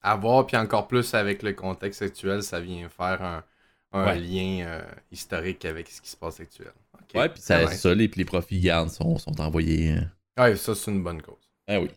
À 0.03 0.17
voir, 0.17 0.47
puis 0.47 0.57
encore 0.57 0.87
plus 0.87 1.13
avec 1.15 1.43
le 1.43 1.53
contexte 1.55 2.03
actuel, 2.03 2.43
ça 2.43 2.61
vient 2.61 2.89
faire 2.89 3.21
un, 3.23 3.45
un 3.93 4.05
Ouais. 4.07 4.21
lien 4.21 4.65
euh, 4.67 4.83
historique 5.11 5.65
avec 5.65 5.89
ce 5.89 6.01
qui 6.01 6.09
se 6.11 6.17
passe 6.17 6.39
actuel. 6.41 6.73
Ok, 6.95 7.15
Ouais, 7.15 7.29
puis 7.31 7.41
ça, 7.43 7.67
ça 7.69 7.95
les, 7.95 8.09
les 8.15 8.25
profits 8.25 8.61
gardes 8.61 8.91
sont, 8.91 9.19
sont 9.19 9.41
envoyés. 9.41 9.97
euh. 9.97 10.43
Ouais, 10.43 10.57
ça, 10.57 10.75
c'est 10.75 10.91
une 10.91 11.03
bonne 11.03 11.21
cause. 11.23 11.48
Ah 11.69 11.81
oui. 11.81 11.91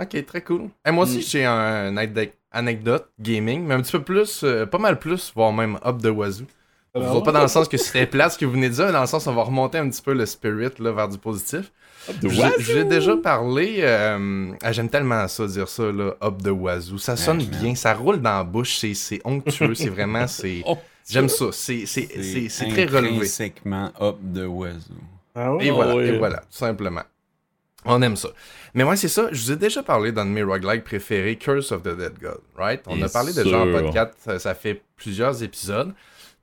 Ok, 0.00 0.24
très 0.26 0.42
cool. 0.42 0.68
Et 0.86 0.90
moi 0.92 1.04
aussi, 1.04 1.18
Mm. 1.18 1.22
j'ai 1.22 1.44
un 1.44 1.96
anecdote, 1.96 2.32
anecdote 2.52 3.08
gaming, 3.18 3.64
mais 3.64 3.74
un 3.74 3.82
petit 3.82 3.92
peu 3.92 4.02
plus, 4.02 4.42
euh, 4.44 4.64
pas 4.66 4.78
mal 4.78 4.98
plus, 4.98 5.32
voire 5.34 5.52
même 5.52 5.78
up 5.84 6.00
the 6.00 6.06
wazoo. 6.06 6.44
Ah 6.94 7.00
pas 7.24 7.32
dans 7.32 7.42
le 7.42 7.48
sens 7.48 7.68
que 7.68 7.76
c'était 7.76 8.06
plat 8.06 8.30
ce 8.30 8.38
que 8.38 8.44
vous 8.44 8.52
venez 8.52 8.68
de 8.70 8.74
dire, 8.74 8.86
mais 8.86 8.92
dans 8.92 9.02
le 9.02 9.06
sens 9.06 9.26
on 9.26 9.34
va 9.34 9.42
remonter 9.42 9.78
un 9.78 9.88
petit 9.88 10.02
peu 10.02 10.14
le 10.14 10.24
spirit 10.26 10.70
là, 10.78 10.90
vers 10.92 11.08
du 11.08 11.18
positif. 11.18 11.70
Je 12.22 12.28
je 12.28 12.72
vous 12.72 12.78
ai 12.78 12.84
déjà 12.84 13.16
parlé, 13.16 13.78
euh, 13.82 14.52
ah, 14.62 14.72
j'aime 14.72 14.88
tellement 14.88 15.28
ça 15.28 15.46
dire 15.46 15.68
ça, 15.68 15.92
là, 15.92 16.14
up 16.22 16.42
the 16.42 16.48
wazoo. 16.48 16.98
Ça 16.98 17.16
sonne 17.16 17.38
Ouais, 17.40 17.44
bien, 17.60 17.74
ça 17.74 17.92
roule 17.94 18.20
dans 18.20 18.38
la 18.38 18.44
bouche, 18.44 18.78
c'est- 18.78 19.20
onctueux, 19.24 19.74
c'est 19.74 19.90
vraiment, 19.90 20.26
c'est 20.28 20.62
Oh, 20.66 20.78
J'aime 21.10 21.28
ça. 21.28 21.46
C'est 21.52 21.86
c'est- 21.86 22.08
c'est- 22.22 22.48
c'est 22.48 22.68
très 22.68 22.84
relevé. 22.84 23.14
intrinsèquement 23.16 23.92
up 24.00 24.16
de 24.20 24.44
Wazoo. 24.44 24.92
Ah 25.34 25.54
ouais? 25.54 25.66
Et 25.66 25.70
voilà, 25.70 25.94
ouais. 25.96 26.06
et 26.08 26.18
voilà, 26.18 26.38
tout 26.38 26.46
simplement. 26.50 27.02
On 27.84 28.02
aime 28.02 28.16
ça. 28.16 28.28
Mais 28.74 28.84
moi, 28.84 28.96
c'est 28.96 29.08
ça. 29.08 29.28
Je 29.32 29.40
vous 29.40 29.52
ai 29.52 29.56
déjà 29.56 29.82
parlé 29.82 30.12
d'un 30.12 30.24
de 30.26 30.30
mes 30.30 30.42
roguelikes 30.42 30.84
préférés, 30.84 31.36
Curse 31.36 31.72
of 31.72 31.82
the 31.82 31.96
Dead 31.96 32.18
God, 32.20 32.40
right? 32.56 32.82
On 32.86 32.96
Bien 32.96 33.06
a 33.06 33.08
parlé 33.08 33.32
déjà 33.32 33.60
en 33.60 33.64
sûr. 33.64 33.80
podcast, 33.80 34.14
ça, 34.18 34.38
ça 34.38 34.54
fait 34.54 34.82
plusieurs 34.96 35.42
épisodes. 35.42 35.94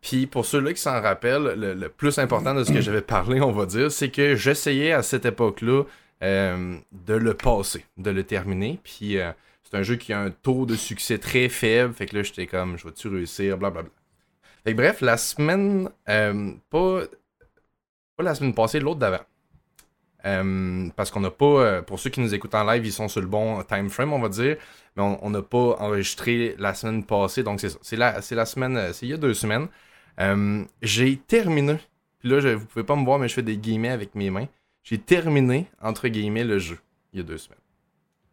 Puis 0.01 0.27
pour 0.27 0.45
ceux-là 0.45 0.73
qui 0.73 0.81
s'en 0.81 1.01
rappellent, 1.01 1.55
le, 1.57 1.73
le 1.73 1.89
plus 1.89 2.17
important 2.19 2.53
de 2.53 2.63
ce 2.63 2.71
que 2.71 2.81
j'avais 2.81 3.01
parlé, 3.01 3.41
on 3.41 3.51
va 3.51 3.65
dire, 3.65 3.91
c'est 3.91 4.09
que 4.09 4.35
j'essayais 4.35 4.91
à 4.91 5.03
cette 5.03 5.25
époque-là 5.25 5.83
euh, 6.23 6.77
de 6.91 7.13
le 7.13 7.33
passer, 7.33 7.85
de 7.97 8.11
le 8.11 8.23
terminer. 8.23 8.79
Puis 8.83 9.17
euh, 9.19 9.31
c'est 9.63 9.77
un 9.77 9.83
jeu 9.83 9.95
qui 9.95 10.13
a 10.13 10.19
un 10.21 10.29
taux 10.31 10.65
de 10.65 10.75
succès 10.75 11.17
très 11.17 11.49
faible. 11.49 11.93
Fait 11.93 12.05
que 12.05 12.15
là, 12.17 12.23
j'étais 12.23 12.47
comme, 12.47 12.77
je 12.77 12.85
vais-tu 12.87 13.07
réussir, 13.07 13.57
blablabla. 13.57 13.89
Fait 14.63 14.71
que 14.71 14.77
bref, 14.77 15.01
la 15.01 15.17
semaine, 15.17 15.89
euh, 16.07 16.51
pas, 16.69 17.01
pas 18.15 18.23
la 18.23 18.35
semaine 18.35 18.53
passée, 18.53 18.79
l'autre 18.79 18.99
d'avant. 18.99 19.21
Euh, 20.25 20.89
parce 20.95 21.11
qu'on 21.11 21.19
n'a 21.19 21.29
pas, 21.29 21.45
euh, 21.45 21.81
pour 21.81 21.99
ceux 21.99 22.09
qui 22.09 22.19
nous 22.19 22.33
écoutent 22.33 22.55
en 22.55 22.63
live, 22.63 22.85
ils 22.85 22.91
sont 22.91 23.07
sur 23.07 23.21
le 23.21 23.27
bon 23.27 23.61
time 23.63 23.89
frame, 23.89 24.11
on 24.11 24.19
va 24.19 24.29
dire, 24.29 24.57
mais 24.95 25.03
on 25.21 25.29
n'a 25.29 25.41
pas 25.43 25.75
enregistré 25.79 26.55
la 26.57 26.73
semaine 26.73 27.03
passée, 27.03 27.43
donc 27.43 27.59
c'est 27.59 27.69
ça. 27.69 27.77
C'est 27.81 27.95
la, 27.95 28.45
semaine, 28.45 28.75
euh, 28.75 28.91
c'est 28.91 29.05
il 29.05 29.09
y 29.09 29.13
a 29.13 29.17
deux 29.17 29.35
semaines. 29.35 29.67
Euh, 30.19 30.63
j'ai 30.81 31.17
terminé, 31.17 31.77
puis 32.19 32.29
là, 32.29 32.39
je, 32.39 32.49
vous 32.49 32.65
pouvez 32.65 32.85
pas 32.85 32.95
me 32.95 33.05
voir, 33.05 33.19
mais 33.19 33.27
je 33.27 33.35
fais 33.35 33.43
des 33.43 33.57
guillemets 33.57 33.89
avec 33.89 34.15
mes 34.15 34.31
mains. 34.31 34.47
J'ai 34.83 34.97
terminé, 34.97 35.67
entre 35.81 36.07
guillemets, 36.07 36.43
le 36.43 36.57
jeu, 36.57 36.79
il 37.13 37.19
y 37.19 37.19
a 37.19 37.23
deux 37.23 37.37
semaines. 37.37 37.59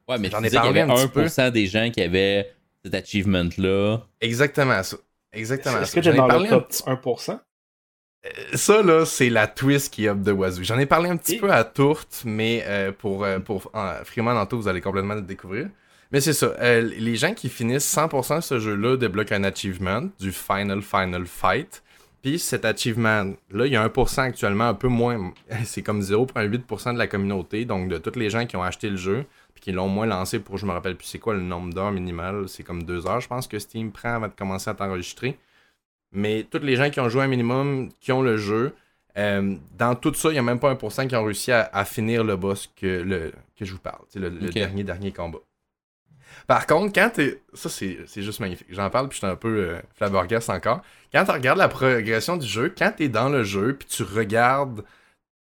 Ouais, 0.09 0.18
mais 0.18 0.30
J'en 0.30 0.38
tu 0.38 0.47
ai 0.47 0.49
disais 0.49 0.61
qu'il 0.61 0.70
y 0.70 0.72
parlé 0.74 0.80
avait 0.80 0.93
un 0.93 1.07
petit 1.07 1.12
peu. 1.12 1.24
1% 1.24 1.51
des 1.51 1.66
gens 1.66 1.90
qui 1.90 2.01
avaient 2.01 2.55
cet 2.84 2.95
achievement-là. 2.95 3.99
Exactement 4.20 4.82
ça. 4.82 4.97
Exactement 5.32 5.80
Est-ce 5.80 5.95
que 5.95 6.01
t'es 6.01 6.11
J'en 6.11 6.12
ai 6.12 6.16
dans 6.16 6.28
parlé 6.28 6.49
le 6.49 6.55
un 6.55 6.59
top 6.59 6.72
1%? 7.18 7.38
Ça, 8.54 8.82
là, 8.82 9.04
c'est 9.04 9.30
la 9.30 9.48
twist 9.48 9.92
qui 9.92 10.06
up 10.08 10.20
de 10.20 10.30
Wazoo. 10.30 10.62
J'en 10.62 10.78
ai 10.78 10.86
parlé 10.86 11.10
un 11.10 11.16
petit 11.16 11.34
Et- 11.34 11.38
peu 11.38 11.50
à 11.50 11.64
Tourte, 11.64 12.22
mais 12.24 12.62
euh, 12.66 12.92
pour, 12.92 13.24
euh, 13.24 13.40
pour 13.40 13.70
euh, 13.74 14.04
Freeman 14.04 14.36
Anto, 14.36 14.56
vous 14.58 14.68
allez 14.68 14.80
complètement 14.80 15.14
le 15.14 15.22
découvrir. 15.22 15.68
Mais 16.12 16.20
c'est 16.20 16.32
ça. 16.34 16.54
euh, 16.60 16.82
les 16.82 17.16
gens 17.16 17.34
qui 17.34 17.48
finissent 17.48 17.84
100% 17.96 18.40
ce 18.42 18.60
jeu-là 18.60 18.96
débloquent 18.96 19.34
un 19.34 19.44
achievement 19.44 20.02
du 20.20 20.30
Final 20.30 20.82
Final 20.82 21.26
Fight. 21.26 21.82
Puis 22.22 22.38
cet 22.38 22.64
achievement-là, 22.64 23.66
il 23.66 23.72
y 23.72 23.76
a 23.76 23.82
1% 23.88 24.20
actuellement, 24.22 24.68
un 24.68 24.74
peu 24.74 24.86
moins. 24.88 25.32
C'est 25.64 25.82
comme 25.82 26.00
0,8% 26.00 26.92
de 26.92 26.98
la 26.98 27.08
communauté, 27.08 27.64
donc 27.64 27.88
de 27.88 27.98
tous 27.98 28.16
les 28.16 28.30
gens 28.30 28.46
qui 28.46 28.54
ont 28.56 28.62
acheté 28.62 28.88
le 28.88 28.96
jeu, 28.96 29.24
puis 29.54 29.64
qui 29.64 29.72
l'ont 29.72 29.88
moins 29.88 30.06
lancé 30.06 30.38
pour, 30.38 30.58
je 30.58 30.66
me 30.66 30.70
rappelle 30.70 30.94
plus 30.96 31.06
c'est 31.08 31.18
quoi 31.18 31.34
le 31.34 31.40
nombre 31.40 31.74
d'heures 31.74 31.90
minimal, 31.90 32.48
c'est 32.48 32.62
comme 32.62 32.84
2 32.84 33.06
heures, 33.08 33.20
je 33.20 33.26
pense 33.26 33.48
que 33.48 33.58
Steam 33.58 33.90
prend 33.90 34.14
avant 34.14 34.28
de 34.28 34.32
commencer 34.38 34.70
à 34.70 34.74
t'enregistrer. 34.74 35.36
Mais 36.12 36.46
tous 36.50 36.58
les 36.58 36.76
gens 36.76 36.90
qui 36.90 37.00
ont 37.00 37.08
joué 37.08 37.22
un 37.22 37.28
minimum, 37.28 37.90
qui 38.00 38.12
ont 38.12 38.22
le 38.22 38.36
jeu, 38.36 38.74
euh, 39.16 39.56
dans 39.76 39.94
tout 39.94 40.12
ça, 40.14 40.28
il 40.30 40.32
n'y 40.32 40.38
a 40.38 40.42
même 40.42 40.58
pas 40.58 40.72
1% 40.74 41.06
qui 41.08 41.16
ont 41.16 41.24
réussi 41.24 41.52
à, 41.52 41.68
à 41.72 41.84
finir 41.84 42.24
le 42.24 42.36
boss 42.36 42.70
que, 42.76 42.86
le, 42.86 43.32
que 43.58 43.64
je 43.64 43.72
vous 43.72 43.78
parle, 43.78 44.02
tu 44.10 44.18
le, 44.18 44.30
dernier, 44.30 44.84
dernier 44.84 45.12
combat. 45.12 45.38
Par 46.46 46.66
contre, 46.66 46.92
quand 46.94 47.10
t'es. 47.10 47.40
Ça, 47.54 47.68
c'est 47.68 47.98
c'est 48.06 48.22
juste 48.22 48.40
magnifique. 48.40 48.66
J'en 48.70 48.88
parle, 48.90 49.08
puis 49.08 49.16
je 49.16 49.24
suis 49.24 49.32
un 49.32 49.36
peu 49.36 49.48
euh, 49.48 49.80
flabbergast 49.94 50.50
encore. 50.50 50.80
Quand 51.12 51.24
tu 51.24 51.30
regardes 51.30 51.58
la 51.58 51.68
progression 51.68 52.36
du 52.36 52.46
jeu, 52.46 52.72
quand 52.76 52.92
t'es 52.96 53.08
dans 53.08 53.28
le 53.28 53.44
jeu, 53.44 53.76
puis 53.78 53.86
tu 53.88 54.02
regardes 54.02 54.82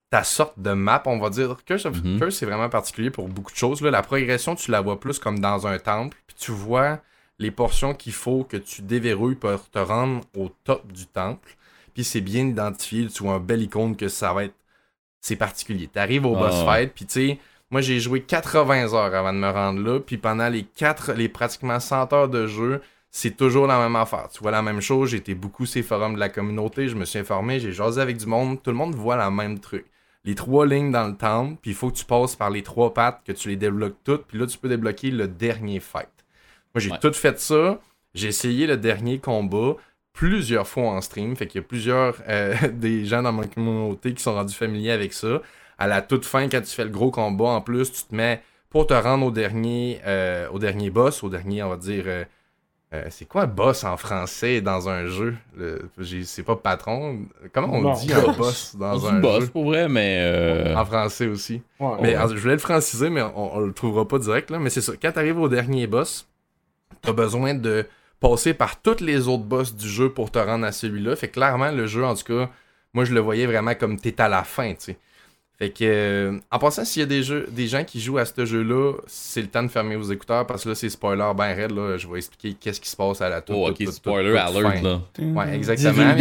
ta 0.09 0.23
sorte 0.23 0.57
de 0.59 0.71
map, 0.71 1.01
on 1.05 1.17
va 1.19 1.29
dire. 1.29 1.57
Curse, 1.65 1.85
of- 1.85 2.01
Mhm. 2.03 2.19
Curse, 2.19 2.35
c'est 2.37 2.45
vraiment 2.45 2.69
particulier 2.69 3.09
pour 3.09 3.27
beaucoup 3.27 3.51
de 3.51 3.57
choses. 3.57 3.81
Là. 3.81 3.91
La 3.91 4.01
progression, 4.03 4.55
tu 4.55 4.71
la 4.71 4.79
vois 4.81 4.99
plus 4.99 5.19
comme 5.19 5.39
dans 5.39 5.67
un 5.67 5.77
temple, 5.79 6.15
puis 6.27 6.35
tu 6.39 6.51
vois 6.51 6.99
les 7.39 7.51
portions 7.51 7.93
qu'il 7.93 8.13
faut 8.13 8.43
que 8.43 8.57
tu 8.57 8.81
déverrouilles 8.81 9.35
pour 9.35 9.69
te 9.69 9.79
rendre 9.79 10.21
au 10.35 10.49
top 10.63 10.91
du 10.91 11.05
temple. 11.07 11.55
Puis 11.93 12.03
c'est 12.03 12.21
bien 12.21 12.47
identifié, 12.47 13.07
tu 13.07 13.23
vois 13.23 13.35
un 13.35 13.39
bel 13.39 13.61
icône 13.63 13.95
que 13.95 14.07
ça 14.07 14.33
va 14.33 14.45
être. 14.45 14.55
C'est 15.21 15.35
particulier. 15.35 15.87
T'arrives 15.87 16.25
au 16.25 16.35
Ah 16.35 16.39
boss 16.39 16.63
ouais. 16.63 16.65
fight, 16.65 16.93
puis 16.93 17.05
tu 17.05 17.13
sais, 17.13 17.39
moi 17.71 17.81
j'ai 17.81 17.99
joué 17.99 18.21
80 18.23 18.93
heures 18.93 19.13
avant 19.15 19.33
de 19.33 19.39
me 19.39 19.49
rendre 19.49 19.81
là, 19.81 19.99
puis 19.99 20.17
pendant 20.17 20.49
les 20.49 20.63
4, 20.63 21.13
les 21.13 21.29
pratiquement 21.29 21.79
100 21.79 22.13
heures 22.13 22.29
de 22.29 22.47
jeu, 22.47 22.81
c'est 23.11 23.35
toujours 23.35 23.67
la 23.67 23.79
même 23.79 23.95
affaire. 23.95 24.29
Tu 24.31 24.39
vois 24.39 24.51
la 24.51 24.61
même 24.61 24.81
chose, 24.81 25.09
j'ai 25.09 25.17
été 25.17 25.33
beaucoup 25.35 25.65
sur 25.65 25.79
les 25.79 25.83
forums 25.83 26.15
de 26.15 26.19
la 26.19 26.29
communauté, 26.29 26.87
je 26.87 26.95
me 26.95 27.05
suis 27.05 27.19
informé, 27.19 27.59
j'ai 27.59 27.71
jasé 27.71 27.99
avec 28.01 28.17
du 28.17 28.25
monde, 28.27 28.61
tout 28.61 28.69
le 28.71 28.77
monde 28.77 28.95
voit 28.95 29.15
la 29.17 29.31
même 29.31 29.59
truc. 29.59 29.85
Les 30.23 30.35
trois 30.35 30.65
lignes 30.65 30.91
dans 30.91 31.07
le 31.07 31.15
temple, 31.15 31.57
puis 31.61 31.71
il 31.71 31.75
faut 31.75 31.89
que 31.89 31.97
tu 31.97 32.05
passes 32.05 32.35
par 32.35 32.49
les 32.49 32.63
trois 32.63 32.93
pattes, 32.93 33.21
que 33.25 33.31
tu 33.31 33.49
les 33.49 33.55
débloques 33.57 33.97
toutes, 34.03 34.25
puis 34.27 34.37
là 34.37 34.45
tu 34.45 34.57
peux 34.57 34.69
débloquer 34.69 35.11
le 35.11 35.27
dernier 35.27 35.79
fight. 35.79 36.09
Moi 36.75 36.79
j'ai 36.81 36.91
Ouais. 36.91 36.99
tout 36.99 37.13
fait 37.13 37.39
ça, 37.39 37.79
j'ai 38.13 38.27
essayé 38.29 38.67
le 38.67 38.77
dernier 38.77 39.19
combat 39.19 39.75
plusieurs 40.13 40.67
fois 40.67 40.85
en 40.89 41.01
stream, 41.01 41.35
fait 41.35 41.47
qu'il 41.47 41.61
y 41.61 41.63
a 41.63 41.67
plusieurs 41.67 42.15
euh, 42.27 42.53
des 42.73 43.05
gens 43.05 43.21
dans 43.21 43.31
ma 43.33 43.45
communauté 43.45 44.13
qui 44.13 44.23
sont 44.23 44.33
rendus 44.33 44.55
familiers 44.55 44.91
avec 44.91 45.13
ça. 45.13 45.41
À 45.77 45.85
la 45.87 46.01
toute 46.01 46.25
fin, 46.25 46.47
quand 46.49 46.61
tu 46.61 46.71
fais 46.75 46.83
le 46.85 46.89
gros 46.89 47.11
combat, 47.11 47.49
en 47.49 47.61
plus, 47.61 47.91
tu 47.91 48.03
te 48.03 48.15
mets 48.15 48.41
pour 48.69 48.87
te 48.87 48.93
rendre 48.95 49.27
au 49.27 49.31
dernier, 49.31 49.99
euh, 50.07 50.47
au 50.51 50.57
dernier 50.59 50.89
boss, 50.89 51.23
au 51.23 51.29
dernier, 51.29 51.61
on 51.63 51.69
va 51.69 51.77
dire. 51.77 52.03
euh, 52.07 52.25
euh, 52.93 53.05
c'est 53.09 53.25
quoi 53.25 53.43
un 53.43 53.47
boss 53.47 53.83
en 53.83 53.95
français 53.97 54.61
dans 54.61 54.87
un 54.89 55.05
jeu? 55.07 55.35
Le- 55.55 55.89
C'est 56.23 56.41
pas 56.43 56.55
patron. 56.55 57.19
Comment 57.53 57.73
on 57.73 57.81
Non, 57.81 57.93
dit 57.93 58.11
un 58.13 58.31
boss. 58.37 58.73
On 58.75 58.79
dans 58.79 58.97
dit 58.97 59.07
un 59.07 59.19
boss 59.19 59.41
jeu? 59.43 59.47
pour 59.49 59.65
vrai, 59.65 59.87
mais. 59.89 60.17
euh, 60.21 60.75
En 60.75 60.85
français 60.85 61.27
aussi. 61.27 61.61
Ouais. 61.79 61.89
Mais 62.01 62.07
Ouais. 62.09 62.15
alors, 62.15 62.29
je 62.29 62.35
voulais 62.41 62.53
le 62.53 62.59
franciser, 62.59 63.09
mais 63.09 63.21
on, 63.21 63.57
on 63.57 63.59
le 63.59 63.73
trouvera 63.73 64.07
pas 64.07 64.17
direct. 64.19 64.49
Là. 64.49 64.57
Mais 64.57 64.69
c'est 64.71 64.81
ça. 64.81 64.93
Quand 65.01 65.11
tu 65.11 65.19
arrives 65.19 65.37
au 65.39 65.49
dernier 65.49 65.85
boss, 65.85 66.27
tu 67.01 67.09
as 67.09 67.13
besoin 67.13 67.53
de 67.53 67.85
passer 68.19 68.53
par 68.53 68.81
tous 68.81 69.01
les 69.01 69.27
autres 69.27 69.43
boss 69.43 69.75
du 69.75 69.87
jeu 69.87 70.09
pour 70.09 70.31
te 70.31 70.39
rendre 70.39 70.65
à 70.65 70.71
celui-là. 70.71 71.15
Fait 71.15 71.27
que 71.27 71.33
clairement, 71.33 71.71
le 71.71 71.87
jeu, 71.87 72.03
en 72.03 72.15
tout 72.15 72.23
cas, 72.23 72.49
moi, 72.93 73.05
je 73.05 73.13
le 73.13 73.19
voyais 73.19 73.45
vraiment 73.45 73.75
comme 73.75 73.99
t'es 73.99 74.19
à 74.19 74.27
la 74.27 74.43
fin, 74.43 74.71
tu 74.71 74.77
sais. 74.79 74.97
Fait 75.59 75.71
que, 75.71 75.83
euh, 75.83 76.39
en 76.51 76.59
passant, 76.59 76.85
s'il 76.85 76.99
y 76.99 77.03
a 77.03 77.07
des, 77.07 77.23
jeux, 77.23 77.47
des 77.49 77.65
gens 77.65 77.83
qui 77.83 77.99
jouent 77.99 78.19
à 78.19 78.25
ce 78.25 78.45
jeu-là, 78.45 78.93
c'est 79.07 79.41
le 79.41 79.47
temps 79.47 79.63
de 79.63 79.69
fermer 79.69 79.95
vos 79.95 80.11
écouteurs 80.11 80.45
parce 80.45 80.63
que 80.63 80.69
là, 80.69 80.75
c'est 80.75 80.89
spoiler 80.89 81.31
ben 81.35 81.55
raide. 81.55 81.71
Là. 81.71 81.97
Je 81.97 82.07
vais 82.07 82.17
expliquer 82.17 82.53
qu'est-ce 82.53 82.79
qui 82.79 82.89
se 82.89 82.95
passe 82.95 83.21
à 83.21 83.29
la 83.29 83.41
toute. 83.41 83.55
Oh, 83.57 83.67
ok, 83.69 83.75
toute, 83.75 83.91
spoiler 83.91 84.29
toute, 84.29 84.53
toute 84.53 84.65
alert, 84.65 84.75
fin. 84.75 84.83
là. 84.83 85.01
Ouais, 85.19 85.55
exactement. 85.55 85.93
c'est 85.95 85.99
un 85.99 86.11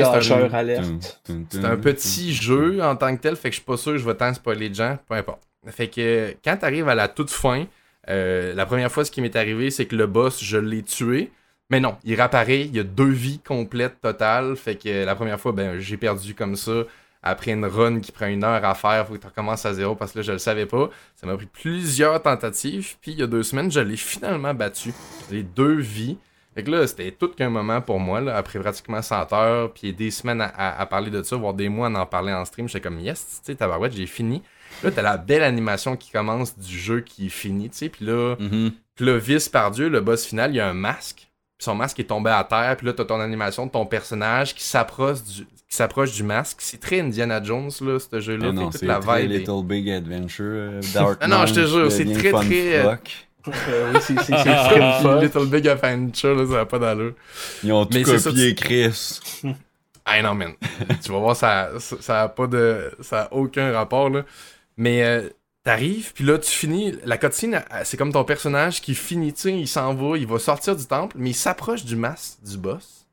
c'est 1.51 1.65
un 1.67 1.77
petit 1.77 2.33
jeu 2.33 2.83
en 2.83 2.97
tant 2.97 3.15
que 3.15 3.21
tel, 3.21 3.37
fait 3.37 3.51
que 3.51 3.57
je 3.57 3.61
suis 3.61 3.67
pas 3.67 3.77
sûr 3.77 3.93
que 3.93 3.99
je 3.99 4.07
vais 4.07 4.15
tant 4.15 4.33
spoiler 4.33 4.71
de 4.71 4.75
gens, 4.75 4.97
peu 5.07 5.15
importe. 5.15 5.43
Fait 5.67 5.89
que 5.89 6.35
quand 6.43 6.57
t'arrives 6.57 6.89
à 6.89 6.95
la 6.95 7.09
toute 7.09 7.31
fin, 7.31 7.67
euh, 8.09 8.55
la 8.55 8.67
première 8.67 8.91
fois 8.91 9.05
ce 9.05 9.11
qui 9.11 9.21
m'est 9.21 9.37
arrivé, 9.37 9.71
c'est 9.71 9.87
que 9.87 9.97
le 9.97 10.07
boss, 10.07 10.43
je 10.43 10.57
l'ai 10.57 10.83
tué. 10.83 11.31
Mais 11.71 11.81
non, 11.81 11.97
il 12.05 12.15
réapparaît, 12.15 12.61
il 12.61 12.77
y 12.77 12.79
a 12.79 12.85
deux 12.85 13.11
vies 13.11 13.41
complètes 13.41 14.01
totales. 14.01 14.57
Fait 14.57 14.77
que 14.77 15.05
la 15.05 15.15
première 15.17 15.41
fois, 15.41 15.53
ben 15.53 15.79
j'ai 15.81 15.97
perdu 15.97 16.35
comme 16.35 16.57
ça. 16.57 16.85
Après 17.23 17.51
une 17.51 17.65
run 17.65 17.99
qui 18.01 18.13
prend 18.13 18.27
une 18.27 18.45
heure 18.45 18.65
à 18.65 18.75
faire, 18.75 19.09
faut 19.09 19.15
que 19.15 19.19
tu 19.19 19.27
recommences 19.27 19.67
à 19.67 19.75
zéro 19.75 19.97
parce 19.97 20.13
que 20.13 20.19
là, 20.19 20.23
je 20.23 20.33
le 20.33 20.39
savais 20.39 20.67
pas. 20.67 20.91
Ça 21.17 21.27
m'a 21.27 21.37
pris 21.37 21.47
plusieurs 21.47 22.23
tentatives. 22.23 22.97
Puis 23.01 23.13
il 23.13 23.19
y 23.19 23.23
a 23.23 23.27
deux 23.27 23.43
semaines, 23.43 23.71
je 23.73 23.81
l'ai 23.81 23.97
finalement 23.97 24.55
battu. 24.55 24.93
Les 25.31 25.43
deux 25.43 25.81
vies. 25.81 26.19
Fait 26.55 26.63
que 26.63 26.71
là, 26.71 26.87
c'était 26.87 27.11
tout 27.11 27.29
qu'un 27.29 27.51
moment 27.51 27.81
pour 27.83 27.99
moi, 28.01 28.21
après 28.33 28.59
pratiquement 28.61 29.03
100 29.03 29.33
heures, 29.33 29.73
puis 29.75 29.93
des 29.93 30.11
semaines 30.11 30.41
à 30.41 30.87
parler 30.87 31.11
de 31.11 31.23
ça, 31.23 31.37
voire 31.37 31.53
des 31.53 31.69
mois 31.69 31.89
à 31.89 31.91
en 31.91 32.07
parler 32.07 32.33
en 32.33 32.45
stream. 32.45 32.69
J'étais 32.69 32.81
comme, 32.81 33.01
yes, 33.01 33.41
tu 33.45 33.53
sais, 33.53 33.57
tabarouette, 33.57 33.93
j'ai 33.93 34.07
fini. 34.07 34.43
Là, 34.83 34.91
t'as 34.91 35.03
la 35.03 35.17
belle 35.17 35.43
animation 35.43 35.97
qui 35.97 36.11
commence 36.11 36.59
du 36.59 36.77
jeu 36.79 37.01
qui 37.01 37.27
est 37.27 37.31
fini, 37.31 37.71
tu 37.71 37.79
sais, 37.79 37.89
puis 37.89 38.05
là, 38.07 38.37
Mhm. 38.39 38.73
Clovis, 38.97 39.49
par 39.49 39.71
Dieu, 39.71 39.89
le 39.89 40.01
boss 40.01 40.25
final, 40.25 40.51
il 40.53 40.57
y 40.57 40.61
a 40.61 40.69
un 40.69 40.75
masque. 40.75 41.29
Puis 41.59 41.65
son 41.65 41.75
masque 41.75 41.99
est 42.01 42.05
tombé 42.05 42.31
à 42.31 42.45
terre, 42.45 42.77
puis 42.77 42.87
là, 42.87 42.93
t'as 42.93 43.05
ton 43.05 43.21
animation 43.21 43.67
de 43.67 43.71
ton 43.71 43.87
personnage 43.87 44.55
qui 44.55 44.63
s'approche 44.65 45.23
du, 45.23 45.45
qui 45.45 45.75
s'approche 45.77 46.13
du 46.13 46.23
masque. 46.23 46.59
C'est 46.61 46.79
très 46.81 47.01
Indiana 47.01 47.43
Jones, 47.43 47.71
là, 47.81 47.99
ce 47.99 48.21
jeu-là. 48.21 48.53
Non, 48.53 48.67
toute 48.71 48.79
c'est 48.81 48.87
la 48.87 48.99
très 48.99 49.23
vibe 49.23 49.31
Little 49.33 49.65
Big 49.65 49.91
Adventure. 49.91 50.45
euh, 50.45 50.81
Dark 50.95 51.19
Ah 51.23 51.29
non, 51.29 51.47
je 51.47 51.55
te 51.55 51.67
jure, 51.67 51.91
c'est 51.91 52.05
devient 52.05 52.19
très, 52.19 52.31
très, 52.33 52.77
euh, 52.79 52.83
fuck. 52.91 53.27
Euh, 53.69 53.93
oui, 53.95 54.01
c'est 54.03 54.19
c'est- 54.21 54.37
c'est 54.43 54.49
Ah. 54.51 55.19
Little 55.23 55.47
Big 55.47 55.67
Adventure, 55.69 56.35
là, 56.35 56.45
ça 56.47 56.53
va 56.53 56.67
pas 56.67 56.79
d'allure. 56.79 57.13
Ils 57.65 57.73
ont 57.73 57.85
tout 57.87 57.97
mais 57.97 58.05
c'est 58.05 58.19
ça, 58.19 58.31
copié, 58.31 58.55
Chris. 58.55 59.21
Ah 60.05 60.23
non, 60.23 60.35
man. 60.35 60.53
tu 61.05 61.11
vas 61.13 61.19
voir, 61.19 61.35
ça, 61.37 61.71
ça, 61.79 61.97
ça 62.01 62.23
a 62.23 62.29
pas 62.29 62.47
de. 62.47 62.91
Ça 63.01 63.23
a 63.23 63.33
aucun 63.33 63.73
rapport, 63.73 64.09
là. 64.11 64.25
Mais 64.77 65.03
euh, 65.03 65.29
t'arrives, 65.65 66.13
puis 66.13 66.25
là, 66.25 66.39
tu 66.39 66.51
finis. 66.51 66.95
La 67.05 67.19
cutscene, 67.19 67.65
c'est 67.85 67.97
comme 67.97 68.13
ton 68.13 68.25
personnage 68.25 68.81
qui 68.81 68.95
finit, 68.95 69.33
tu 69.33 69.41
sais, 69.41 69.53
il 69.53 69.69
s'en 69.69 69.95
va, 69.95 70.17
il 70.17 70.27
va 70.27 70.39
sortir 70.39 70.77
du 70.77 70.87
temple, 70.87 71.17
mais 71.19 71.31
il 71.31 71.35
s'approche 71.35 71.85
du 71.85 71.97
masque 71.97 72.39
du 72.45 72.59
boss 72.59 73.07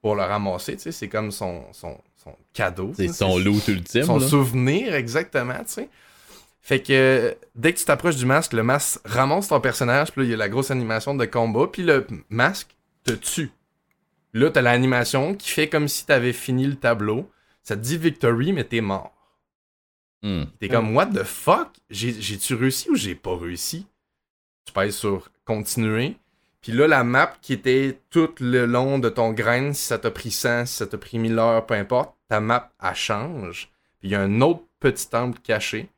pour 0.00 0.14
le 0.14 0.22
ramasser, 0.22 0.76
tu 0.76 0.82
sais. 0.82 0.92
C'est 0.92 1.08
comme 1.08 1.30
son, 1.30 1.62
son, 1.72 1.98
son 2.16 2.36
cadeau. 2.52 2.92
C'est 2.96 3.08
son 3.08 3.38
loot 3.38 3.66
ultime. 3.68 4.04
son 4.04 4.18
là. 4.18 4.28
souvenir, 4.28 4.94
exactement, 4.94 5.58
tu 5.58 5.72
sais. 5.72 5.88
Fait 6.60 6.80
que 6.80 6.92
euh, 6.92 7.34
dès 7.54 7.74
que 7.74 7.78
tu 7.78 7.84
t'approches 7.84 8.16
du 8.16 8.24
masque, 8.24 8.54
le 8.54 8.62
masque 8.62 9.00
ramasse 9.04 9.48
ton 9.48 9.60
personnage, 9.60 10.12
puis 10.12 10.22
là, 10.22 10.26
il 10.26 10.30
y 10.30 10.34
a 10.34 10.38
la 10.38 10.48
grosse 10.48 10.70
animation 10.70 11.14
de 11.14 11.26
combat, 11.26 11.66
puis 11.70 11.82
le 11.82 12.06
masque 12.30 12.74
te 13.04 13.12
tue. 13.12 13.50
Là, 14.32 14.50
t'as 14.50 14.62
l'animation 14.62 15.34
qui 15.34 15.50
fait 15.50 15.68
comme 15.68 15.88
si 15.88 16.06
t'avais 16.06 16.32
fini 16.32 16.66
le 16.66 16.74
tableau. 16.74 17.30
Ça 17.62 17.76
te 17.76 17.82
dit 17.82 17.96
victory, 17.96 18.52
mais 18.52 18.64
t'es 18.64 18.80
mort. 18.80 19.13
Hmm. 20.24 20.44
T'es 20.58 20.68
comme, 20.68 20.96
what 20.96 21.06
the 21.08 21.22
fuck? 21.22 21.68
J'ai- 21.90 22.20
J'ai-tu 22.20 22.54
réussi 22.54 22.88
ou 22.90 22.96
j'ai 22.96 23.14
pas 23.14 23.36
réussi? 23.36 23.86
Tu 24.66 24.72
pèses 24.72 24.96
sur 24.96 25.28
continuer. 25.44 26.16
Puis 26.62 26.72
là, 26.72 26.86
la 26.88 27.04
map 27.04 27.34
qui 27.42 27.52
était 27.52 27.98
tout 28.08 28.30
le 28.40 28.64
long 28.64 28.98
de 28.98 29.10
ton 29.10 29.32
grain, 29.32 29.74
si 29.74 29.84
ça 29.84 29.98
t'a 29.98 30.10
pris 30.10 30.30
100, 30.30 30.64
si 30.64 30.76
ça 30.76 30.86
t'a 30.86 30.96
pris 30.96 31.18
1000 31.18 31.38
heures, 31.38 31.66
peu 31.66 31.74
importe, 31.74 32.14
ta 32.28 32.40
map, 32.40 32.70
elle 32.82 32.94
change. 32.94 33.68
Puis 34.00 34.08
il 34.08 34.10
y 34.12 34.14
a 34.14 34.22
un 34.22 34.40
autre 34.40 34.62
petit 34.80 35.08
temple 35.10 35.38
caché 35.42 35.88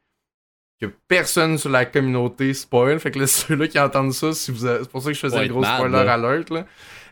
que 0.81 0.87
personne 1.09 1.57
sur 1.57 1.71
la 1.71 1.87
communauté 1.87 2.53
spoil. 2.53 2.99
Fait 2.99 3.13
que 3.13 3.21
là, 3.21 3.27
ceux-là 3.29 3.69
qui 3.69 3.79
entendent 3.79 4.13
ça, 4.13 4.33
si 4.33 4.51
vous 4.51 4.65
avez- 4.67 4.83
c'est 4.83 4.91
pour 4.91 5.03
ça 5.03 5.09
que 5.11 5.15
je 5.15 5.21
faisais 5.21 5.37
un 5.39 5.47
gros 5.47 5.63
spoiler 5.77 5.95
alert, 6.09 6.51
là. 6.51 6.67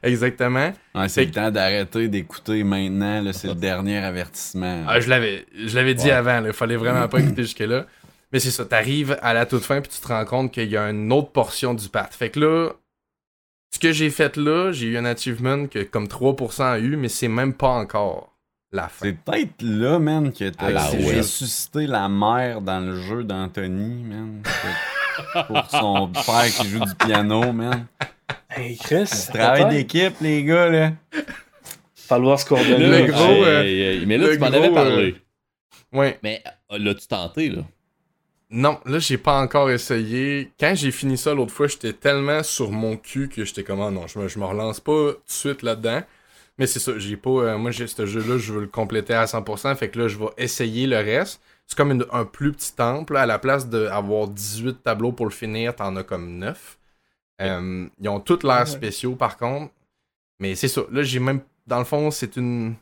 Exactement. 0.04 0.72
Ouais, 0.94 1.08
c'est 1.08 1.24
le 1.24 1.30
temps 1.30 1.50
d'arrêter 1.50 2.08
d'écouter 2.08 2.62
maintenant. 2.62 3.24
C'est 3.32 3.48
le 3.48 3.54
dernier 3.54 3.98
avertissement. 3.98 4.84
Ah, 4.86 5.00
je 5.00 5.08
l'avais, 5.08 5.46
je 5.56 5.74
l'avais 5.74 5.94
dit 5.94 6.04
Ouais. 6.06 6.10
avant, 6.12 6.44
il 6.44 6.52
fallait 6.52 6.76
vraiment 6.76 7.08
pas 7.08 7.20
écouter 7.20 7.42
jusque-là. 7.42 7.86
Mais 8.32 8.38
c'est 8.40 8.50
ça, 8.50 8.64
t'arrives 8.64 9.16
à 9.22 9.32
la 9.32 9.46
toute 9.46 9.62
fin 9.62 9.80
puis 9.80 9.90
tu 9.90 10.00
te 10.00 10.08
rends 10.08 10.24
compte 10.24 10.52
qu'il 10.52 10.68
y 10.68 10.76
a 10.76 10.90
une 10.90 11.10
autre 11.12 11.30
portion 11.30 11.72
du 11.72 11.88
path. 11.88 12.14
Fait 12.14 12.30
que 12.30 12.40
là, 12.40 12.70
ce 13.72 13.78
que 13.78 13.92
j'ai 13.92 14.10
fait 14.10 14.36
là, 14.36 14.72
j'ai 14.72 14.86
eu 14.88 14.96
un 14.98 15.04
achievement 15.04 15.66
que 15.68 15.82
comme 15.84 16.06
3% 16.06 16.62
a 16.64 16.78
eu, 16.78 16.96
mais 16.96 17.08
c'est 17.08 17.28
même 17.28 17.54
pas 17.54 17.68
encore 17.70 18.32
la 18.72 18.88
fin. 18.88 19.06
C'est 19.06 19.12
peut-être 19.24 19.62
là, 19.62 19.98
man, 20.00 20.32
que 20.32 20.50
Ah, 20.58 20.72
t'as 20.72 20.90
ouais. 20.96 21.18
ressuscité 21.18 21.86
la 21.86 22.08
mère 22.08 22.60
dans 22.60 22.80
le 22.80 23.00
jeu 23.00 23.22
d'Anthony, 23.24 24.02
man. 24.02 24.42
Pour 25.46 25.70
son 25.70 26.08
père 26.08 26.44
qui 26.46 26.68
joue 26.68 26.84
du 26.84 26.94
piano, 26.94 27.52
man. 27.52 27.86
Hey, 28.50 28.76
Chris, 28.76 29.10
travail 29.32 29.68
d'équipe, 29.68 30.14
les 30.20 30.44
gars, 30.44 30.68
là. 30.68 30.92
Falloir 31.94 32.38
se 32.38 32.46
coordonner. 32.46 33.06
Le 33.06 33.12
gros, 33.12 33.44
euh, 33.44 33.62
hey, 33.62 33.80
hey, 33.80 34.06
mais 34.06 34.18
là, 34.18 34.26
le 34.28 34.34
tu 34.34 34.38
m'en 34.38 34.48
gros, 34.50 34.56
avais 34.58 34.68
euh, 34.68 34.74
parlé. 34.74 35.16
Ouais. 35.92 36.18
Mais 36.22 36.42
euh, 36.72 36.78
l'as-tu 36.78 37.06
tenté, 37.06 37.48
là? 37.50 37.62
Non, 38.50 38.78
là, 38.84 38.98
j'ai 38.98 39.18
pas 39.18 39.40
encore 39.40 39.70
essayé. 39.70 40.52
Quand 40.60 40.74
j'ai 40.76 40.90
fini 40.92 41.16
ça 41.18 41.34
l'autre 41.34 41.52
fois, 41.52 41.66
j'étais 41.66 41.92
tellement 41.92 42.42
sur 42.42 42.70
mon 42.70 42.96
cul 42.96 43.28
que 43.28 43.44
j'étais 43.44 43.64
comme, 43.64 43.80
ah 43.80 43.90
non, 43.90 44.06
je 44.06 44.18
me, 44.18 44.28
je 44.28 44.38
me 44.38 44.44
relance 44.44 44.80
pas 44.80 44.92
tout 44.92 45.12
de 45.12 45.20
suite 45.26 45.62
là-dedans. 45.62 46.02
Mais 46.58 46.66
c'est 46.68 46.78
ça, 46.78 46.92
j'ai 46.98 47.16
pas. 47.16 47.30
euh, 47.30 47.58
moi, 47.58 47.72
j'ai 47.72 47.86
ce 47.88 48.06
jeu-là, 48.06 48.38
je 48.38 48.52
veux 48.52 48.60
le 48.60 48.66
compléter 48.68 49.14
à 49.14 49.24
100%. 49.24 49.74
Fait 49.76 49.88
que 49.88 49.98
là, 49.98 50.08
je 50.08 50.18
vais 50.18 50.26
essayer 50.38 50.86
le 50.86 50.98
reste. 50.98 51.40
C'est 51.66 51.76
comme 51.76 51.90
une- 51.92 52.06
un 52.12 52.24
plus 52.24 52.52
petit 52.52 52.74
temple. 52.74 53.14
là. 53.14 53.22
À 53.22 53.26
la 53.26 53.38
place 53.38 53.68
d'avoir 53.68 54.28
18 54.28 54.82
tableaux 54.82 55.12
pour 55.12 55.26
le 55.26 55.32
finir, 55.32 55.74
t'en 55.74 55.96
as 55.96 56.02
comme 56.02 56.38
9. 56.38 56.78
Euh, 57.40 57.86
ils 58.00 58.08
ont 58.08 58.20
toutes 58.20 58.44
l'air 58.44 58.60
Ouais. 58.60 58.66
spéciaux, 58.66 59.16
par 59.16 59.36
contre. 59.36 59.72
Mais 60.40 60.54
c'est 60.54 60.68
ça. 60.68 60.82
Là, 60.92 61.02
j'ai 61.02 61.18
même. 61.20 61.40
Dans 61.66 61.78
le 61.78 61.84
fond, 61.84 62.10
c'est 62.10 62.36
une. 62.36 62.74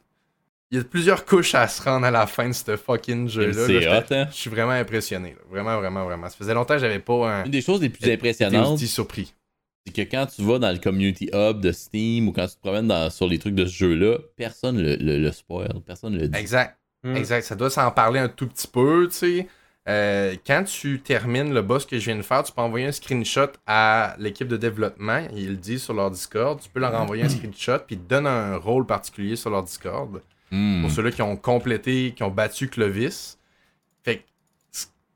Il 0.70 0.78
y 0.78 0.80
a 0.80 0.84
plusieurs 0.84 1.24
couches 1.26 1.54
à 1.54 1.68
se 1.68 1.82
rendre 1.82 2.06
à 2.06 2.10
la 2.10 2.26
fin 2.26 2.48
de 2.48 2.52
ce 2.54 2.76
fucking 2.76 3.28
jeu-là. 3.28 3.66
C'est 3.66 3.86
hot, 3.88 4.04
hein? 4.14 4.26
je 4.30 4.36
suis 4.36 4.50
vraiment 4.50 4.70
impressionné. 4.72 5.30
là. 5.30 5.36
Vraiment, 5.50 5.76
vraiment, 5.78 6.04
vraiment. 6.06 6.28
Ça 6.30 6.36
faisait 6.36 6.54
longtemps 6.54 6.74
que 6.74 6.80
j'avais 6.80 6.98
pas 6.98 7.30
un. 7.30 7.44
Une 7.44 7.50
des 7.50 7.60
choses 7.60 7.80
les 7.82 7.90
plus 7.90 8.10
impressionnantes, 8.10 8.78
surpris. 8.78 9.34
c'est 9.86 9.92
que 9.92 10.10
quand 10.10 10.26
tu 10.26 10.42
vas 10.42 10.58
dans 10.58 10.72
le 10.72 10.78
community 10.78 11.28
hub 11.32 11.60
de 11.60 11.72
Steam 11.72 12.28
ou 12.28 12.32
quand 12.32 12.46
tu 12.46 12.54
te 12.56 12.60
promènes 12.60 12.88
dans- 12.88 13.10
sur 13.10 13.28
les 13.28 13.38
trucs 13.38 13.54
de 13.54 13.66
ce 13.66 13.72
jeu-là, 13.74 14.16
personne 14.36 14.80
le, 14.80 14.96
le, 14.96 15.18
le 15.18 15.32
spoil, 15.32 15.68
personne 15.86 16.16
le 16.16 16.28
dit. 16.28 16.38
Exact. 16.38 16.78
Hmm. 17.02 17.16
Exact. 17.16 17.42
Ça 17.42 17.54
doit 17.54 17.70
s'en 17.70 17.90
parler 17.90 18.20
un 18.20 18.28
tout 18.28 18.46
petit 18.46 18.68
peu, 18.68 19.08
tu 19.10 19.16
sais. 19.16 19.48
Euh, 19.88 20.36
quand 20.46 20.62
tu 20.62 21.00
termines 21.00 21.52
le 21.52 21.60
boss 21.60 21.84
que 21.84 21.98
je 21.98 22.04
viens 22.04 22.16
de 22.16 22.22
faire, 22.22 22.44
tu 22.44 22.52
peux 22.52 22.60
envoyer 22.60 22.86
un 22.86 22.92
screenshot 22.92 23.48
à 23.66 24.14
l'équipe 24.18 24.46
de 24.46 24.56
développement. 24.56 25.26
Ils 25.34 25.50
le 25.50 25.56
disent 25.56 25.82
sur 25.82 25.94
leur 25.94 26.10
Discord. 26.10 26.60
Tu 26.60 26.68
peux 26.68 26.78
leur 26.78 26.94
envoyer 26.94 27.24
un 27.24 27.28
screenshot 27.28 27.78
puis 27.84 27.96
ils 27.96 27.98
te 27.98 28.08
donnent 28.08 28.28
un 28.28 28.56
rôle 28.56 28.86
particulier 28.86 29.34
sur 29.34 29.50
leur 29.50 29.64
Discord. 29.64 30.22
Hmm. 30.52 30.82
Pour 30.82 30.90
ceux-là 30.90 31.10
qui 31.10 31.22
ont 31.22 31.36
complété, 31.36 32.12
qui 32.14 32.22
ont 32.22 32.30
battu 32.30 32.68
Clovis. 32.68 33.38
Fait 34.04 34.18
que 34.18 34.22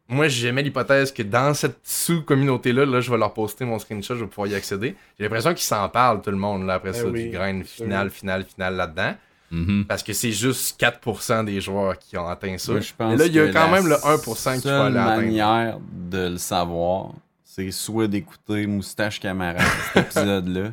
moi, 0.09 0.29
j'aimais 0.29 0.63
l'hypothèse 0.63 1.13
que 1.13 1.23
dans 1.23 1.53
cette 1.53 1.79
sous-communauté-là, 1.85 2.87
là, 2.87 3.01
je 3.01 3.11
vais 3.11 3.19
leur 3.19 3.35
poster 3.35 3.65
mon 3.65 3.79
screenshot, 3.79 4.15
je 4.15 4.25
vais 4.25 4.31
pouvoir 4.31 4.49
y 4.49 4.55
accéder. 4.55 4.95
J'ai 5.19 5.25
l'impression 5.25 5.51
qu'ils 5.51 5.65
s'en 5.65 5.89
parlent, 5.89 6.23
tout 6.23 6.31
le 6.31 6.37
monde, 6.37 6.65
là, 6.65 6.75
après 6.75 6.93
Ben 6.93 7.01
ça, 7.01 7.07
oui, 7.09 7.25
du 7.25 7.31
grain 7.31 7.63
final, 7.65 8.11
final, 8.11 8.45
final 8.45 8.77
là-dedans. 8.77 9.15
Mhm. 9.51 9.85
Parce 9.87 10.03
que 10.03 10.13
c'est 10.13 10.33
juste 10.33 10.79
4% 10.81 11.45
des 11.45 11.61
joueurs 11.61 11.99
qui 11.99 12.17
ont 12.19 12.27
atteint 12.27 12.59
ça. 12.59 12.73
Moi, 12.73 12.81
je 12.81 12.93
pense 12.97 13.13
Mais 13.13 13.17
là, 13.19 13.27
il 13.27 13.35
y 13.35 13.39
a 13.41 13.47
quand 13.53 13.71
la 13.71 13.81
même 13.81 13.87
le 13.89 13.95
1% 13.97 14.53
qu'il 14.53 14.63
faut 14.63 14.69
seule 14.69 14.87
aller 14.87 14.99
atteindre. 14.99 15.21
manière 15.23 15.79
de 16.11 16.29
le 16.31 16.39
savoir, 16.39 17.11
c'est 17.45 17.71
soit 17.71 18.09
d'écouter 18.09 18.67
Moustache 18.67 19.21
Camarade, 19.21 19.63
cet 19.95 20.05
épisode-là, 20.07 20.73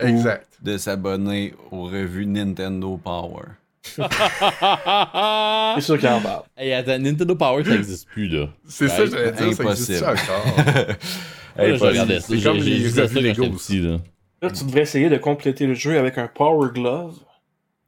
Exact. 0.00 0.46
ou 0.62 0.64
de 0.66 0.78
s'abonner 0.78 1.54
aux 1.70 1.84
revues 1.84 2.24
Nintendo 2.26 2.96
Power. 2.96 3.44
C'est 3.84 5.80
sûr 5.80 5.98
qu'il 5.98 6.08
en 6.08 6.20
parle. 6.20 6.42
Hey, 6.56 6.72
attends, 6.72 6.98
Nintendo 6.98 7.34
Power, 7.36 7.64
ça 7.64 7.70
n'existe 7.70 8.08
plus, 8.08 8.28
là. 8.28 8.48
C'est 8.66 8.88
ça, 8.88 9.04
j'allais 9.06 9.32
dire, 9.32 9.38
ça 9.38 9.46
existe 9.46 9.60
impossible. 9.60 10.04
encore? 10.04 10.56
Je 11.56 11.62
Hey, 11.62 11.72
regardais 11.72 12.20
ça. 12.20 12.26
c'est 12.28 12.34
J'ai 12.36 12.42
ça 12.42 12.50
quand 12.50 12.60
j'étais 12.60 13.34
petit. 13.50 13.80
Là, 14.42 14.50
tu 14.50 14.64
devrais 14.64 14.82
essayer 14.82 15.08
de 15.08 15.16
compléter 15.16 15.66
le 15.66 15.74
jeu 15.74 15.98
avec 15.98 16.18
un 16.18 16.26
Power 16.28 16.68
Glove. 16.74 17.14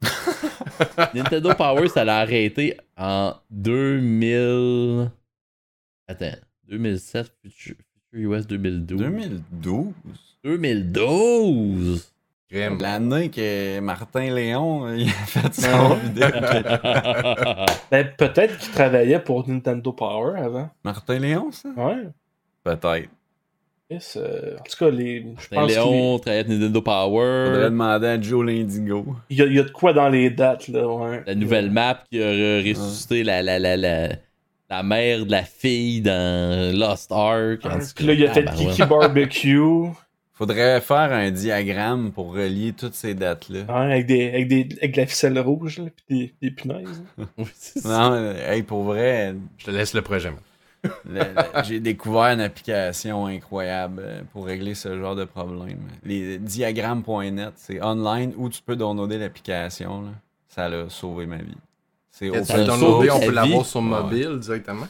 Nintendo 1.13 1.53
Power, 1.55 1.87
ça 1.89 2.05
l'a 2.05 2.19
arrêté 2.19 2.77
en 2.97 3.33
2000. 3.51 5.11
Attends, 6.07 6.35
2007, 6.67 7.31
Future, 7.41 7.75
Future 8.11 8.31
US 8.31 8.47
2012. 8.47 8.99
2012? 8.99 9.93
2012! 10.43 12.13
Crème. 12.49 12.79
L'année 12.81 13.29
que 13.29 13.79
Martin 13.79 14.33
Léon 14.33 14.87
euh, 14.87 14.97
il 14.97 15.09
a 15.09 15.11
fait 15.11 15.53
son 15.61 15.95
vidéo. 15.95 16.27
Ben, 17.91 18.07
peut-être 18.17 18.57
qu'il 18.57 18.71
travaillait 18.71 19.19
pour 19.19 19.47
Nintendo 19.47 19.93
Power 19.93 20.39
avant. 20.39 20.69
Martin 20.83 21.19
Léon, 21.19 21.51
ça? 21.51 21.69
Ouais. 21.77 22.07
Peut-être. 22.63 23.09
Yes, 23.89 24.17
euh, 24.21 24.55
en 24.59 24.63
tout 24.63 24.77
cas, 24.85 24.91
les, 24.91 25.25
je 25.39 25.47
pense 25.47 25.71
Léon 25.71 26.19
travaillait 26.19 26.43
Nintendo 26.47 26.79
Faudrait 26.79 27.07
Power. 27.09 27.63
demander 27.65 28.07
à 28.07 28.21
Joe 28.21 28.45
Lindigo. 28.45 29.15
il 29.31 29.37
y, 29.37 29.41
a, 29.41 29.45
il 29.45 29.53
y 29.55 29.59
a 29.59 29.63
de 29.63 29.71
quoi 29.71 29.93
dans 29.93 30.09
les 30.09 30.29
dates, 30.29 30.67
là, 30.67 30.87
ouais. 30.87 31.23
La 31.25 31.33
nouvelle 31.33 31.71
map 31.71 32.03
qui 32.11 32.21
a 32.21 32.27
re- 32.31 32.69
ressuscité 32.69 33.23
la, 33.23 33.41
la, 33.41 33.57
la, 33.57 33.75
la, 33.77 34.09
la 34.69 34.83
mère 34.83 35.25
de 35.25 35.31
la 35.31 35.41
fille 35.43 36.01
dans 36.01 36.71
Lost 36.77 37.11
Ark. 37.11 37.61
Puis 37.95 38.05
là, 38.05 38.13
il 38.13 38.23
a 38.23 38.27
cas, 38.27 38.33
fait 38.35 38.43
tabarouette. 38.45 38.75
Kiki 38.75 38.83
Barbecue, 38.89 39.89
Faudrait 40.33 40.79
faire 40.79 41.11
un 41.11 41.31
diagramme 41.31 42.11
pour 42.13 42.33
relier 42.33 42.71
toutes 42.71 42.93
ces 42.93 43.13
dates-là. 43.15 43.61
hein, 43.67 43.89
avec, 43.89 44.05
des, 44.05 44.29
avec, 44.29 44.47
des, 44.47 44.69
avec 44.77 44.93
de 44.93 45.01
la 45.01 45.05
ficelle 45.07 45.37
rouge, 45.39 45.79
là, 45.79 45.85
puis 46.07 46.17
des, 46.41 46.47
des 46.49 46.51
punaises. 46.55 47.03
Oui, 47.39 47.45
ça. 47.55 47.89
Non, 47.89 48.33
hey, 48.47 48.61
pour 48.63 48.83
vrai, 48.83 49.33
Je 49.57 49.65
te 49.65 49.71
laisse 49.71 49.93
le 49.95 50.01
projet. 50.01 50.29
man. 50.29 50.39
J'ai 51.63 51.79
découvert 51.79 52.33
une 52.33 52.41
application 52.41 53.25
incroyable 53.25 54.01
euh, 54.05 54.21
pour 54.31 54.45
régler 54.45 54.75
ce 54.75 54.97
genre 54.99 55.15
de 55.15 55.25
problème. 55.25 55.79
Les 56.03 56.37
diagrammes.net, 56.39 57.53
c'est 57.55 57.83
online 57.83 58.33
où 58.37 58.49
tu 58.49 58.61
peux 58.61 58.75
downloader 58.75 59.17
l'application. 59.17 60.05
Ça 60.47 60.65
a 60.65 60.89
sauvé 60.89 61.25
ma 61.25 61.37
vie. 61.37 61.55
C'est 62.11 62.25
Tu 62.25 62.31
open 62.31 62.45
source. 62.45 62.65
downloader, 62.67 63.11
on 63.11 63.19
peut 63.19 63.31
l'avoir 63.31 63.65
sur 63.65 63.79
Ouais. 63.81 63.85
mobile 63.87 64.39
directement? 64.39 64.87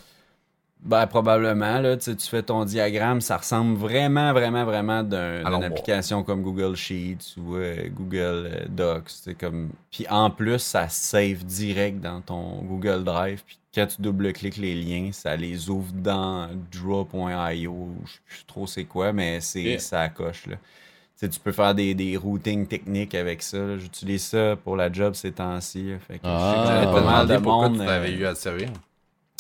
Ben, 0.82 1.06
probablement, 1.08 1.80
là, 1.80 1.98
tu 1.98 2.06
sais, 2.06 2.16
tu 2.16 2.28
fais 2.28 2.42
ton 2.42 2.64
diagramme, 2.64 3.20
ça 3.20 3.36
ressemble 3.36 3.76
vraiment, 3.78 4.32
vraiment, 4.32 4.64
vraiment 4.64 5.04
d'une 5.04 5.64
application 5.64 6.24
comme 6.24 6.42
Google 6.42 6.76
Sheets 6.78 7.36
ou 7.38 7.56
euh, 7.58 7.90
Google 7.90 8.50
euh, 8.50 8.66
Docs, 8.70 9.12
comme... 9.38 9.72
Puis 9.92 10.06
en 10.10 10.30
plus, 10.30 10.60
ça 10.60 10.88
save 10.88 11.44
direct 11.44 12.00
dans 12.00 12.22
ton 12.22 12.62
Google 12.64 13.04
Drive, 13.04 13.44
puis 13.46 13.58
quand 13.76 13.88
tu 13.88 14.02
double-cliques 14.02 14.56
les 14.56 14.74
liens, 14.74 15.10
ça 15.12 15.36
les 15.36 15.70
ouvre 15.70 15.92
dans 15.94 16.48
draw.io, 16.72 17.90
je 18.06 18.12
sais 18.12 18.20
plus 18.26 18.44
trop 18.48 18.66
c'est 18.66 18.86
quoi, 18.86 19.12
mais 19.14 19.42
c'est 19.42 19.80
ça 19.80 20.08
coche, 20.10 20.48
là. 20.48 20.56
Tu 20.56 21.26
sais, 21.26 21.30
tu 21.30 21.40
peux 21.42 21.52
faire 21.52 21.76
des, 21.76 21.94
des 21.94 22.16
routings 22.16 22.66
techniques 22.66 23.14
avec 23.14 23.42
ça. 23.42 23.78
J'utilise 23.78 24.24
ça 24.24 24.56
pour 24.56 24.78
la 24.78 24.90
job 24.90 25.14
ces 25.16 25.34
temps-ci. 25.34 25.92
Fait 26.08 26.14
que 26.18 26.20
je 26.24 26.30
sais 26.30 26.34
Ah. 26.34 26.62
que 26.64 26.68
J'allais 26.70 26.86
pas 26.86 27.02
mal 27.02 27.28
de 27.28 27.38
monde. 27.38 27.74
tu 27.78 27.86
t'avais 27.86 28.08
euh, 28.14 28.18
eu 28.20 28.26
à 28.26 28.34
te 28.34 28.38
servir. 28.40 28.70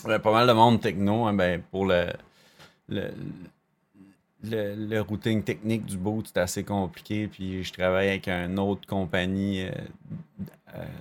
Ouais, 0.06 0.20
pas 0.20 0.32
mal 0.32 0.48
de 0.48 0.54
monde 0.54 0.80
techno, 0.80 1.26
hein, 1.26 1.34
ben, 1.34 1.62
pour 1.72 1.86
le, 1.86 2.08
le, 2.88 3.12
le, 4.44 4.76
le 4.76 5.02
routing 5.02 5.44
technique 5.44 5.86
du 5.86 5.98
boot, 5.98 6.26
c'est 6.28 6.40
assez 6.40 6.64
compliqué. 6.64 7.28
Puis 7.28 7.64
je 7.64 7.74
travaille 7.74 8.08
avec 8.10 8.28
une 8.30 8.58
autre 8.60 8.88
compagnie 8.88 9.66
euh, 9.66 9.72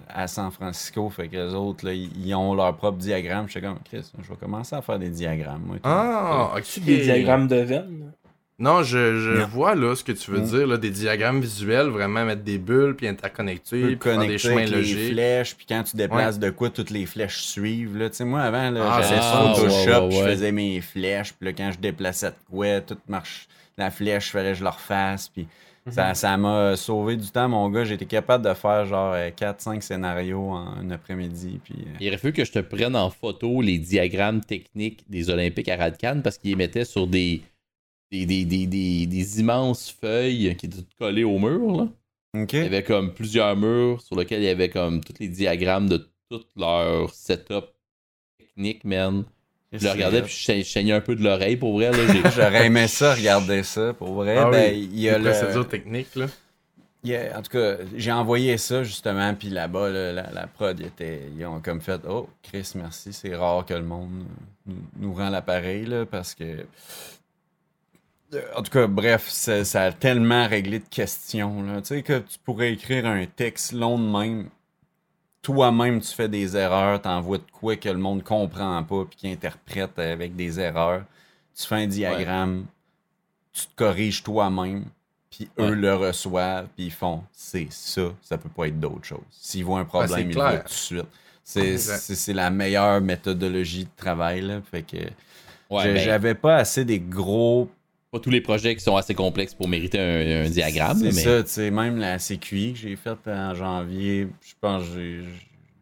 à 0.09 0.27
San 0.27 0.51
Francisco. 0.51 1.09
Fait 1.11 1.29
que 1.29 1.37
les 1.37 1.55
autres, 1.55 1.87
là, 1.87 1.93
ils 1.93 2.35
ont 2.35 2.55
leur 2.55 2.77
propre 2.77 2.99
diagramme. 2.99 3.47
Je 3.47 3.53
suis 3.53 3.61
comme, 3.61 3.79
Chris, 3.85 4.11
je 4.21 4.29
vais 4.29 4.37
commencer 4.37 4.75
à 4.75 4.83
faire 4.83 4.99
des 4.99 5.11
diagrammes. 5.11 5.63
moi. 5.65 5.77
Ah, 5.85 6.55
ok. 6.57 6.81
Des 6.85 7.03
diagrammes 7.03 7.47
de 7.47 7.57
veine. 7.57 8.13
Non, 8.61 8.83
je, 8.83 9.21
je 9.21 9.39
Non. 9.39 9.47
vois 9.47 9.77
là 9.77 9.95
ce 9.95 10.03
que 10.03 10.11
tu 10.11 10.33
veux 10.33 10.41
Mm. 10.41 10.45
dire, 10.51 10.67
là, 10.67 10.77
des 10.79 10.91
diagrammes 10.91 11.41
visuels, 11.41 11.87
vraiment 11.87 12.25
mettre 12.25 12.43
des 12.43 12.59
bulles, 12.59 12.97
puis 12.97 13.07
interconnecter, 13.07 13.81
puis 13.81 13.89
faire 13.91 14.19
des 14.19 14.27
connecter 14.27 14.39
chemins 14.39 14.57
avec 14.67 14.71
les 14.71 15.11
flèches, 15.13 15.55
puis 15.55 15.65
quand 15.69 15.85
tu 15.85 15.97
déplaces 15.97 16.41
de 16.41 16.51
quoi, 16.51 16.69
toutes 16.71 16.91
les 16.91 17.07
flèches 17.07 17.39
suivent. 17.43 17.97
Là. 17.97 18.11
Tu 18.11 18.17
sais, 18.17 18.25
moi, 18.25 18.41
avant, 18.41 18.71
là, 18.71 18.81
Ah, 18.91 19.01
j'allais 19.01 19.21
c'est 19.21 19.23
sur 19.23 19.71
ça. 19.71 19.95
Photoshop, 19.95 20.07
Ouais, 20.09 20.11
je 20.25 20.31
faisais 20.31 20.53
mes 20.53 20.81
flèches, 20.81 21.33
puis 21.35 21.47
là, 21.47 21.53
quand 21.53 21.71
je 21.73 21.79
déplaçais 21.79 22.31
de 22.31 22.35
quoi, 22.51 22.81
tout 22.81 22.99
marche. 23.07 23.47
La 23.77 23.93
flèche, 23.93 24.27
il 24.27 24.31
fallait 24.33 24.53
que 24.53 24.59
je 24.59 24.65
le 24.65 24.71
refasse, 24.71 25.29
puis 25.29 25.47
Mhm. 25.87 25.93
ça 25.93 26.15
ça 26.15 26.37
m'a 26.37 26.75
sauvé 26.75 27.15
du 27.17 27.29
temps, 27.31 27.49
mon 27.49 27.71
gars. 27.71 27.85
J'étais 27.85 28.07
capable 28.07 28.45
de 28.45 28.53
faire 28.55 28.85
genre 28.87 29.15
4-5 29.37 29.83
scénarios 29.85 30.51
en 30.51 30.79
un 30.81 30.91
après-midi, 30.91 31.61
puis... 31.63 31.77
euh, 31.87 31.97
Il 32.01 32.09
aurait 32.09 32.19
fallu 32.19 32.33
que 32.35 32.45
je 32.45 32.51
te 32.51 32.59
prenne 32.59 32.97
en 32.97 33.09
photo 33.09 33.63
les 33.63 33.79
diagrammes 33.79 34.41
techniques 34.41 35.05
des 35.09 35.31
Olympiques 35.31 35.69
à 35.69 35.77
Radcan 35.77 36.21
parce 36.25 36.37
qu'ils 36.39 36.51
les 36.51 36.57
mettaient 36.57 36.85
sur 36.85 37.07
des, 37.07 37.41
des, 38.11 38.27
des, 38.27 38.45
des, 38.45 38.67
des, 38.67 39.07
des 39.07 39.41
immenses 39.41 39.91
feuilles 39.91 40.55
qui 40.57 40.67
étaient 40.67 40.77
toutes 40.79 40.95
collées 40.99 41.25
au 41.25 41.39
mur. 41.39 41.77
Là. 41.77 41.89
Il 42.35 42.63
y 42.63 42.67
avait 42.67 42.83
comme 42.83 43.13
plusieurs 43.15 43.57
murs 43.57 44.01
sur 44.03 44.17
lesquels 44.17 44.41
il 44.43 44.47
y 44.47 44.49
avait 44.49 44.69
comme 44.71 45.03
tous 45.03 45.15
les 45.19 45.29
diagrammes 45.29 45.89
de 45.89 46.09
tout 46.31 46.43
leur 46.57 47.13
setup 47.15 47.67
technique, 48.39 48.85
man. 48.85 49.25
Je 49.73 49.85
le 49.85 49.91
regardais 49.93 50.23
puis 50.23 50.33
je 50.33 50.63
saignais 50.63 50.93
un 50.93 51.01
peu 51.01 51.15
de 51.15 51.23
l'oreille 51.23 51.57
pour 51.57 51.75
vrai. 51.75 51.91
J'aurais 52.35 52.67
aimé 52.67 52.87
ça, 52.89 53.15
regarder 53.15 53.63
ça, 53.63 53.93
pour 53.93 54.15
vrai. 54.15 54.37
Ah 54.39 54.51
ben, 54.51 54.73
oui, 54.75 54.89
il 54.93 55.01
y 55.01 55.09
a 55.11 55.19
les 55.19 55.25
le... 55.25 55.31
procédures 55.31 55.69
techniques, 55.69 56.15
là. 56.17 56.27
il 57.05 57.11
y 57.11 57.17
a- 57.17 57.39
en 57.39 57.43
tout 57.43 57.51
cas, 57.51 57.77
j'ai 57.95 58.13
envoyé 58.13 58.57
ça, 58.57 58.83
justement, 58.83 59.35
puis 59.35 59.49
là-bas, 59.51 59.91
là, 59.91 60.13
la, 60.13 60.31
la 60.33 60.47
prod, 60.47 60.79
ils, 60.81 60.87
étaient- 60.87 61.29
ils 61.37 61.45
ont 61.45 61.61
comme 61.61 61.83
fait 61.83 62.01
«Oh, 62.09 62.29
Chris, 62.43 62.73
merci, 62.77 63.13
c'est 63.13 63.35
rare 63.35 63.67
que 63.67 63.75
le 63.75 63.83
monde 63.83 64.11
nous, 64.67 64.77
nous 64.99 65.13
rend 65.15 65.29
l'appareil, 65.29 65.85
là, 65.85 66.07
parce 66.07 66.35
que...» 66.35 66.45
En 68.57 68.63
tout 68.63 68.71
cas, 68.71 68.87
bref, 68.87 69.29
ça, 69.29 69.65
ça 69.65 69.85
a 69.85 69.93
tellement 69.93 70.47
réglé 70.47 70.81
de 70.81 70.89
questions, 70.89 71.63
là. 71.63 71.81
Tu 71.81 71.89
sais, 71.89 72.03
que 72.03 72.19
tu 72.19 72.39
pourrais 72.45 72.73
écrire 72.73 73.07
un 73.07 73.25
texte 73.25 73.73
long 73.73 73.99
de 73.99 74.07
même, 74.07 74.49
toi-même, 75.41 76.01
tu 76.01 76.15
fais 76.15 76.29
des 76.29 76.57
erreurs, 76.57 77.01
t'envoies 77.01 77.39
de 77.39 77.51
quoi 77.53 77.77
que 77.77 77.89
le 77.89 77.97
monde 77.97 78.23
comprend 78.23 78.83
pas, 78.83 79.05
puis 79.07 79.17
qui 79.17 79.29
interprète 79.31 79.99
avec 79.99 80.37
des 80.37 80.61
erreurs. 80.61 81.05
Tu 81.57 81.67
fais 81.67 81.77
un 81.77 81.87
diagramme, 81.87 82.67
tu 83.53 83.63
te 83.67 83.75
corriges 83.77 84.23
toi-même, 84.23 84.85
puis 85.31 85.49
eux 85.59 85.71
Ouais. 85.71 85.75
le 85.75 85.95
reçoivent, 85.95 86.69
puis 86.77 86.87
ils 86.87 86.93
font 86.93 87.25
c'est 87.33 87.69
ça, 87.71 88.13
ça 88.23 88.37
peut 88.37 88.51
pas 88.51 88.69
être 88.69 88.79
d'autre 88.79 89.05
chose. 89.05 89.25
S'ils 89.31 89.65
voient 89.65 89.81
un 89.81 89.85
problème, 89.85 90.11
c'est 90.11 90.23
ils 90.23 90.29
le 90.29 90.35
voient 90.35 90.59
tout 90.59 90.65
de 90.65 90.71
suite. 90.71 91.07
C'est, 91.45 92.35
la 92.35 92.51
meilleure 92.51 93.01
méthodologie 93.01 93.85
de 93.85 93.91
travail, 93.97 94.43
là. 94.43 94.61
Fait 94.71 94.83
que 94.83 94.99
Ouais, 95.71 95.85
ben, 95.95 95.97
j'avais 95.99 96.35
pas 96.35 96.57
assez 96.57 96.85
des 96.85 96.99
gros 96.99 97.71
pas 98.11 98.19
tous 98.21 98.31
les 98.31 98.41
projets 98.41 98.75
qui 98.75 98.83
sont 98.83 98.97
assez 98.97 99.15
complexes 99.15 99.55
pour 99.55 99.69
mériter 99.69 99.99
un, 100.01 100.47
un 100.47 100.49
diagramme. 100.49 100.99
C'est 100.99 101.05
mais... 101.07 101.13
ça, 101.13 101.43
tu 101.43 101.51
sais, 101.51 101.71
même 101.71 101.99
la 101.99 102.19
CQI 102.19 102.73
que 102.73 102.79
j'ai 102.79 102.97
faite 102.97 103.19
en 103.27 103.55
janvier, 103.55 104.29
je 104.41 104.55
pense 104.61 104.85
que 104.85 104.95
j'ai, 104.95 105.21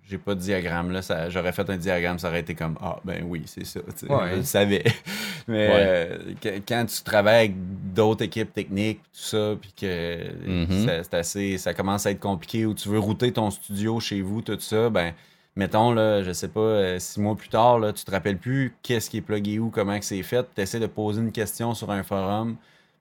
j'ai 0.09 0.19
pas 0.19 0.35
de 0.35 0.41
diagramme 0.41 0.91
là. 0.91 1.03
Ça, 1.03 1.31
j'aurais 1.31 1.53
fait 1.53 1.69
un 1.71 1.77
diagramme, 1.77 2.19
ça 2.19 2.29
aurait 2.29 2.41
été 2.41 2.55
comme 2.55 2.77
Ah, 2.81 2.99
ben 3.05 3.23
oui, 3.25 3.43
c'est 3.47 3.65
ça. 3.65 3.81
tu 3.81 4.07
sais, 4.07 4.13
Ouais. 4.13 4.31
Je 4.33 4.37
le 4.37 4.43
savais. 4.43 4.85
Mais 5.49 5.69
Ouais. 5.69 5.75
euh, 5.77 6.19
que- 6.41 6.59
quand 6.67 6.85
tu 6.87 7.03
travailles 7.05 7.37
avec 7.47 7.55
d'autres 7.95 8.25
équipes 8.25 8.53
techniques, 8.53 8.99
tout 9.05 9.21
ça, 9.21 9.55
puis 9.61 9.73
que 9.81 10.19
Mhm. 10.47 10.85
ça- 10.87 11.05
c'est 11.05 11.15
assez, 11.15 11.59
ça 11.59 11.75
commence 11.75 12.07
à 12.07 12.11
être 12.11 12.19
compliqué 12.21 12.67
ou 12.67 12.75
tu 12.75 12.89
veux 12.89 12.99
router 12.99 13.31
ton 13.33 13.51
studio 13.53 14.01
chez 14.01 14.21
vous, 14.23 14.43
tout 14.43 14.59
ça, 14.59 14.91
ben. 14.91 15.13
Mettons, 15.57 15.93
là, 15.93 16.23
je 16.23 16.33
sais 16.33 16.49
pas, 16.49 16.61
euh, 16.61 16.99
six 16.99 17.19
mois 17.19 17.35
plus 17.35 17.49
tard, 17.49 17.79
là, 17.79 17.93
tu 17.93 18.05
te 18.05 18.11
rappelles 18.11 18.39
plus 18.39 18.75
qu'est-ce 18.83 19.09
qui 19.11 19.19
est 19.19 19.23
plugué 19.23 19.59
où, 19.59 19.71
comment 19.71 19.99
c'est 20.03 20.23
fait, 20.23 20.47
tu 20.55 20.61
essaies 20.61 20.81
de 20.81 20.87
poser 20.87 21.21
une 21.21 21.33
question 21.33 21.75
sur 21.75 21.91
un 21.91 22.03
forum, 22.03 22.57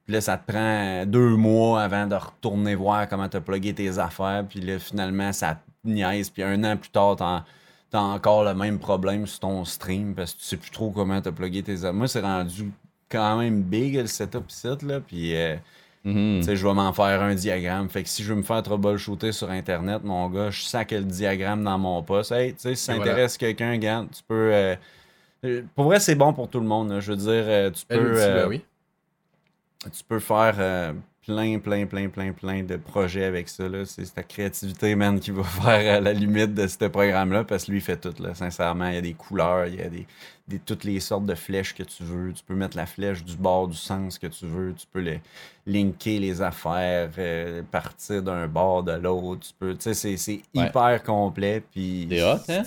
puis 0.05 0.13
là, 0.13 0.21
ça 0.21 0.37
te 0.37 0.51
prend 0.51 1.05
deux 1.05 1.35
mois 1.35 1.81
avant 1.81 2.05
de 2.05 2.15
retourner 2.15 2.75
voir 2.75 3.07
comment 3.09 3.27
tu 3.27 3.37
as 3.37 3.41
plugué 3.41 3.73
tes 3.73 3.97
affaires. 3.97 4.45
Puis 4.47 4.61
là, 4.61 4.77
finalement, 4.77 5.33
ça 5.33 5.59
niaise. 5.83 6.29
Puis 6.29 6.43
un 6.43 6.63
an 6.63 6.77
plus 6.77 6.91
tard, 6.91 7.15
t'as 7.15 7.43
as 7.93 8.01
encore 8.01 8.43
le 8.43 8.53
même 8.53 8.77
problème 8.79 9.25
sur 9.25 9.39
ton 9.39 9.65
stream 9.65 10.13
parce 10.15 10.33
que 10.33 10.39
tu 10.39 10.45
sais 10.45 10.57
plus 10.57 10.69
trop 10.69 10.91
comment 10.91 11.21
tu 11.21 11.29
as 11.29 11.31
plugué 11.31 11.63
tes 11.63 11.77
affaires. 11.79 11.93
Moi, 11.93 12.07
c'est 12.07 12.21
rendu 12.21 12.71
quand 13.09 13.37
même 13.37 13.63
big 13.63 13.95
le 13.95 14.07
setup 14.07 14.49
ici, 14.49 14.67
là. 14.83 14.99
Puis, 14.99 15.35
euh, 15.35 15.55
Tu 16.39 16.43
sais, 16.43 16.55
je 16.55 16.67
vais 16.67 16.73
m'en 16.73 16.93
faire 16.93 17.21
un 17.23 17.33
diagramme. 17.33 17.89
Fait 17.89 18.03
que 18.03 18.09
si 18.09 18.21
je 18.23 18.29
veux 18.29 18.35
me 18.37 18.43
faire 18.43 18.61
troubleshooter 18.61 19.31
sur 19.31 19.49
Internet, 19.49 20.03
mon 20.03 20.29
gars, 20.29 20.51
je 20.51 20.61
sac 20.61 20.91
le 20.91 21.01
diagramme 21.01 21.63
dans 21.63 21.79
mon 21.79 22.03
poste. 22.03 22.31
Hey, 22.31 22.53
tu 22.53 22.59
sais, 22.59 22.75
si 22.75 22.83
ça 22.85 22.95
voilà. 22.95 23.11
intéresse 23.13 23.37
quelqu'un, 23.37 23.71
regarde, 23.71 24.09
tu 24.11 24.21
peux... 24.27 24.51
euh, 24.53 24.75
euh, 25.45 25.63
Pour 25.73 25.85
vrai, 25.85 25.99
c'est 25.99 26.13
bon 26.15 26.31
pour 26.31 26.47
tout 26.47 26.59
le 26.59 26.67
monde. 26.67 26.91
là. 26.91 26.99
Je 26.99 27.11
veux 27.11 27.17
dire, 27.17 27.43
euh, 27.47 27.71
tu 27.71 27.85
peux... 27.87 28.21
euh, 28.21 28.43
ben 28.43 28.47
oui. 28.49 28.61
tu 29.85 30.03
peux 30.07 30.19
faire 30.19 30.55
euh, 30.59 30.93
plein, 31.25 31.59
plein, 31.59 31.85
plein, 31.87 32.07
plein, 32.09 32.31
plein 32.31 32.63
de 32.63 32.75
projets 32.77 33.23
avec 33.25 33.49
ça. 33.49 33.67
là. 33.67 33.85
C'est 33.85 34.13
ta 34.13 34.23
créativité, 34.23 34.95
man, 34.95 35.19
qui 35.19 35.31
va 35.31 35.43
faire 35.43 35.95
à 35.97 35.99
la 35.99 36.13
limite 36.13 36.53
de 36.53 36.67
ce 36.67 36.85
programme-là, 36.85 37.43
parce 37.43 37.65
que 37.65 37.71
lui, 37.71 37.79
il 37.79 37.81
fait 37.81 37.97
tout, 37.97 38.13
là, 38.21 38.33
sincèrement. 38.35 38.87
Il 38.89 38.95
y 38.95 38.97
a 38.97 39.01
des 39.01 39.13
couleurs, 39.13 39.65
il 39.67 39.75
y 39.75 39.81
a 39.81 39.89
des, 39.89 40.05
des- 40.47 40.59
toutes 40.59 40.83
les 40.83 40.99
sortes 40.99 41.25
de 41.25 41.33
flèches 41.35 41.73
que 41.73 41.83
tu 41.83 42.03
veux. 42.03 42.31
Tu 42.33 42.43
peux 42.43 42.53
mettre 42.55 42.77
la 42.77 42.85
flèche 42.85 43.23
du 43.23 43.35
bord, 43.35 43.67
du 43.67 43.77
sens 43.77 44.19
que 44.19 44.27
tu 44.27 44.45
veux. 44.45 44.73
Tu 44.77 44.85
peux 44.91 44.99
les, 44.99 45.19
linker 45.65 46.19
les 46.19 46.41
affaires, 46.43 47.09
euh, 47.17 47.63
partir 47.71 48.21
d'un 48.21 48.47
bord 48.47 48.83
de 48.83 48.91
l'autre. 48.93 49.47
Tu 49.47 49.53
peux, 49.57 49.73
tu 49.73 49.81
sais, 49.81 49.93
c'est- 49.95 50.17
c'est 50.17 50.41
Ouais. 50.53 50.67
hyper 50.67 51.01
complet. 51.03 51.63
Puis, 51.71 52.07
C'est 52.09 52.23
hot, 52.23 52.37
hein? 52.49 52.63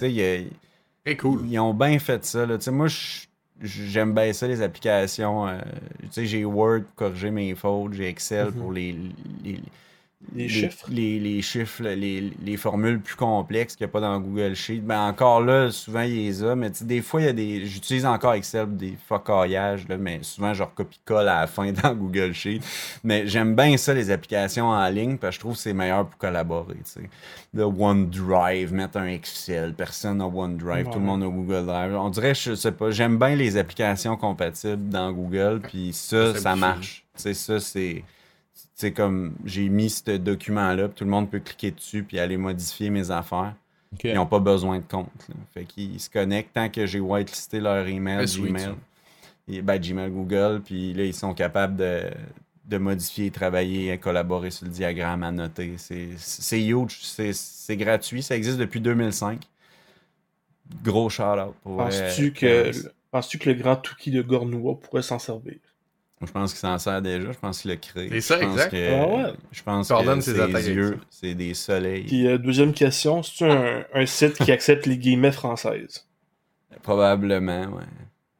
Très 1.05 1.17
cool. 1.17 1.43
ils 1.49 1.59
ont 1.59 1.73
bien 1.73 1.99
fait 2.01 2.25
ça. 2.25 2.45
Là. 2.45 2.59
Moi, 2.73 2.89
je- 2.89 3.28
j'aime 3.63 4.15
bien 4.15 4.33
ça, 4.33 4.47
les 4.47 4.63
applications. 4.63 5.49
euh, 5.49 5.59
tu 6.03 6.09
sais, 6.13 6.27
j'ai 6.27 6.45
Word 6.45 6.83
pour 6.83 6.95
corriger 6.95 7.31
mes 7.31 7.55
fautes, 7.55 7.95
j'ai 7.95 8.09
Excel 8.09 8.47
Mhm. 8.49 8.53
pour 8.53 8.73
les, 8.73 8.93
les, 9.45 9.61
Les 10.35 10.49
chiffres? 10.49 10.87
Les, 10.91 11.21
les 11.21 11.43
chiffres, 11.43 11.85
les, 11.85 12.33
les 12.43 12.57
formules 12.57 13.01
plus 13.01 13.15
complexes 13.15 13.77
qu'il 13.77 13.87
n'y 13.87 13.91
a 13.91 13.93
pas 13.93 14.01
dans 14.01 14.19
Google 14.19 14.55
Sheet. 14.55 14.81
Ben 14.81 15.07
encore 15.07 15.41
là, 15.41 15.71
souvent, 15.71 16.01
il 16.01 16.17
les 16.17 16.43
a, 16.43 16.57
mais 16.57 16.71
des 16.81 17.03
fois, 17.03 17.21
il 17.21 17.25
y 17.27 17.29
a 17.29 17.33
des. 17.33 17.67
J'utilise 17.67 18.05
encore 18.05 18.35
Excel 18.35 18.67
pour 18.67 18.77
des 18.77 18.99
focaillages, 19.09 19.87
mais 19.87 20.19
souvent, 20.23 20.53
je 20.55 20.65
recopie-colle 20.65 21.29
à 21.29 21.41
la 21.41 21.47
fin 21.47 21.71
dans 21.83 21.95
Google 21.95 22.33
Sheet. 22.33 22.61
Mais 23.05 23.29
j'aime 23.29 23.55
bien 23.55 23.77
ça, 23.77 23.95
les 23.95 24.11
applications 24.11 24.67
en 24.67 24.89
ligne, 24.89 25.19
parce 25.19 25.31
que 25.31 25.35
je 25.37 25.41
trouve 25.41 25.55
que 25.55 25.61
c'est 25.61 25.73
meilleur 25.73 26.05
pour 26.07 26.19
collaborer. 26.19 26.77
Le 27.55 27.65
OneDrive, 27.65 28.73
mettre 28.73 28.99
un 28.99 29.07
Excel, 29.07 29.73
personne 29.75 30.19
n'a 30.19 30.27
OneDrive, 30.27 30.87
tout 30.91 30.99
le 30.99 31.05
monde 31.05 31.23
a 31.23 31.27
Google 31.27 31.67
Drive. 31.67 31.95
On 31.95 32.11
dirait, 32.11 32.35
je 32.35 32.57
sais 32.57 32.73
pas, 32.73 32.91
j'aime 32.91 33.19
bien 33.19 33.37
les 33.37 33.57
applications 33.57 34.17
compatibles 34.17 34.89
dans 34.89 35.13
Google, 35.13 35.61
puis 35.63 35.93
ça, 35.93 36.35
Ça 36.35 36.41
ça 36.41 36.57
marche. 36.57 37.05
Tu 37.17 37.23
sais, 37.23 37.35
ça, 37.35 37.61
c'est. 37.61 38.03
C'est 38.81 38.93
comme 38.93 39.35
j'ai 39.45 39.69
mis 39.69 39.91
ce 39.91 40.13
document-là, 40.13 40.87
puis 40.87 40.99
tout 40.99 41.05
le 41.05 41.11
monde 41.11 41.29
peut 41.29 41.41
cliquer 41.41 41.73
dessus 41.73 42.05
puis 42.05 42.21
aller 42.21 42.37
modifier 42.37 42.91
mes 42.91 43.11
affaires. 43.11 43.57
Ils 44.05 44.15
n'ont 44.15 44.25
pas 44.25 44.39
besoin 44.39 44.79
de 44.79 44.85
compte. 44.89 45.11
là. 45.29 45.35
Fait 45.53 45.65
qu'ils 45.65 45.99
se 45.99 46.09
connectent 46.09 46.53
tant 46.55 46.69
que 46.69 46.87
j'ai 46.87 47.01
whitelisté 47.01 47.59
leur 47.59 47.89
email, 47.89 48.25
Gmail. 48.27 48.75
Et, 49.49 49.63
ben, 49.63 49.81
Gmail, 49.81 50.11
Google, 50.13 50.63
puis 50.65 50.95
là, 50.95 51.03
ils 51.03 51.15
sont 51.15 51.35
capables 51.35 51.75
de, 51.75 52.03
de 52.67 52.79
modifier, 52.79 53.33
travailler, 53.33 53.99
collaborer 53.99 54.53
sur 54.53 54.67
le 54.67 54.71
diagramme, 54.71 55.25
à 55.25 55.33
noter. 55.33 55.75
C'est 55.77 56.11
c'est 56.17 56.63
huge, 56.65 57.01
c'est 57.03 57.33
c'est 57.33 57.77
gratuit, 57.77 58.23
ça 58.23 58.37
existe 58.37 58.59
depuis 58.59 58.81
2005. 58.81 59.43
Gros 60.85 61.09
shout-out. 61.11 61.55
Penses-tu 61.65 62.33
que, 62.33 62.71
penses-tu 63.11 63.39
que 63.39 63.51
le 63.51 63.57
grand 63.57 63.75
Touki 63.75 64.13
de 64.13 64.23
Gornoua 64.23 64.79
pourrait 64.79 65.03
s'en 65.03 65.19
servir? 65.19 65.57
Je 66.21 66.33
pense 66.33 66.51
qu'il 66.53 66.59
s'en 66.59 66.77
sert 66.79 67.01
déjà, 67.01 67.31
je 67.31 67.39
pense 67.39 67.61
qu'il 67.63 67.71
l'a 67.71 67.77
créé. 67.77 68.09
C'est 68.11 68.21
ça, 68.21 68.39
Je 68.41 68.45
pense 68.45 68.53
exact. 68.55 68.71
que- 68.73 68.93
Ah 68.93 69.07
ouais. 69.29 69.33
Je 69.53 69.63
pense 69.63 69.89
que 69.89 70.21
ses 70.21 70.33
ses 70.33 70.41
attaques 70.41 70.65
yeux, 70.65 70.99
c'est 71.11 71.35
des 71.35 71.55
soleils. 71.55 72.05
Puis, 72.05 72.27
euh, 72.27 72.39
deuxième 72.39 72.73
question, 72.73 73.23
c'est-tu 73.23 73.45
un, 73.45 73.85
un 73.95 74.07
site 74.07 74.35
qui 74.39 74.51
accepte 74.51 74.87
les 74.87 74.99
guillemets 74.99 75.31
françaises? 75.33 76.05
Probablement, 76.83 77.67
ouais. 77.67 77.85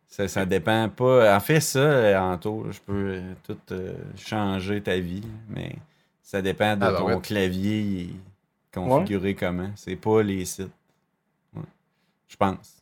Ça, 0.09 0.27
ça 0.27 0.45
dépend 0.45 0.89
pas. 0.89 1.37
En 1.37 1.41
fait, 1.41 1.61
ça, 1.61 1.79
euh, 1.79 2.19
Anto, 2.19 2.67
je 2.71 2.79
peux 2.81 2.93
euh, 3.15 3.33
tout 3.47 3.57
euh, 3.71 3.93
changer 4.17 4.81
ta 4.81 4.99
vie, 4.99 5.23
mais 5.49 5.77
ça 6.23 6.43
dépend 6.43 6.77
de 6.77 6.85
Ah, 6.85 6.91
ben 6.91 6.99
ton 6.99 7.07
ouais. 7.15 7.21
clavier 7.21 8.11
configuré 8.75 9.35
comment. 9.35 9.71
C'est 9.77 9.95
pas 9.97 10.23
les 10.23 10.45
sites. 10.45 10.73
Ouais. 11.55 11.63
Je 12.27 12.37
pense. 12.37 12.78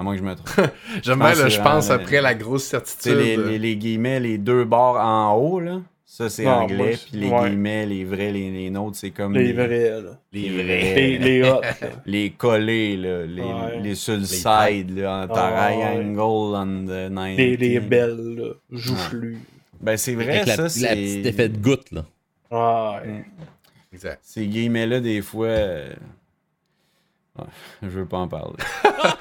À 0.00 0.02
moins 0.02 0.14
que 0.14 0.20
je 0.20 0.24
me 0.24 0.34
trompe. 0.34 0.70
J'aime 1.02 1.18
bien, 1.18 1.34
je 1.34 1.60
pense, 1.60 1.90
après 1.90 2.22
la 2.22 2.34
grosse 2.34 2.64
certitude. 2.64 3.16
les, 3.18 3.36
les- 3.36 3.58
les 3.58 3.76
guillemets, 3.76 4.18
les 4.18 4.38
deux 4.38 4.64
barres 4.64 4.96
en 5.04 5.34
haut, 5.34 5.60
là, 5.60 5.80
ça 6.06 6.30
c'est 6.30 6.44
Non, 6.44 6.52
anglais, 6.62 6.76
moi, 6.76 6.86
puis 7.10 7.20
les 7.20 7.28
ouais. 7.28 7.48
guillemets, 7.50 7.86
les 7.86 8.04
vrais, 8.04 8.32
les, 8.32 8.50
les 8.50 8.70
nôtres, 8.70 8.96
c'est 8.96 9.10
comme 9.10 9.34
Les 9.34 9.52
vrais, 9.52 9.90
là. 10.00 10.18
les 10.32 10.48
Les, 10.48 10.62
vrais. 10.62 11.18
les 11.18 11.42
hot, 11.42 11.60
là. 11.82 11.88
les 12.06 12.30
collés, 12.30 12.96
là, 12.96 13.26
les, 13.26 13.42
Ouais. 13.42 13.80
les 13.82 13.94
sur 13.94 14.14
le 14.16 14.42
tailles. 14.42 14.78
side, 14.86 14.98
là, 14.98 15.26
en 15.28 15.28
ouais. 15.28 15.34
triangle 15.34 16.20
on 16.20 16.84
the 16.86 17.08
90. 17.14 17.36
Les, 17.36 17.56
les 17.58 17.80
belles, 17.80 18.34
là. 18.38 18.48
Joufflues. 18.72 19.38
Ben, 19.82 19.96
c'est 19.98 20.14
vrai, 20.14 20.38
Avec 20.38 20.46
la, 20.46 20.56
ça, 20.56 20.62
la 20.62 20.68
c'est... 20.70 20.94
petite 20.94 21.26
effet 21.26 21.48
de 21.50 21.58
goutte, 21.58 21.92
là. 21.92 22.04
Ah, 22.50 23.00
ouais. 23.04 23.24
Exact. 23.92 24.18
Ces 24.22 24.46
guillemets-là, 24.46 25.00
des 25.00 25.20
fois... 25.20 25.46
euh, 25.46 25.88
ouais, 25.90 25.94
je 27.82 27.88
veux 27.88 28.06
pas 28.06 28.18
en 28.18 28.28
parler. 28.28 28.54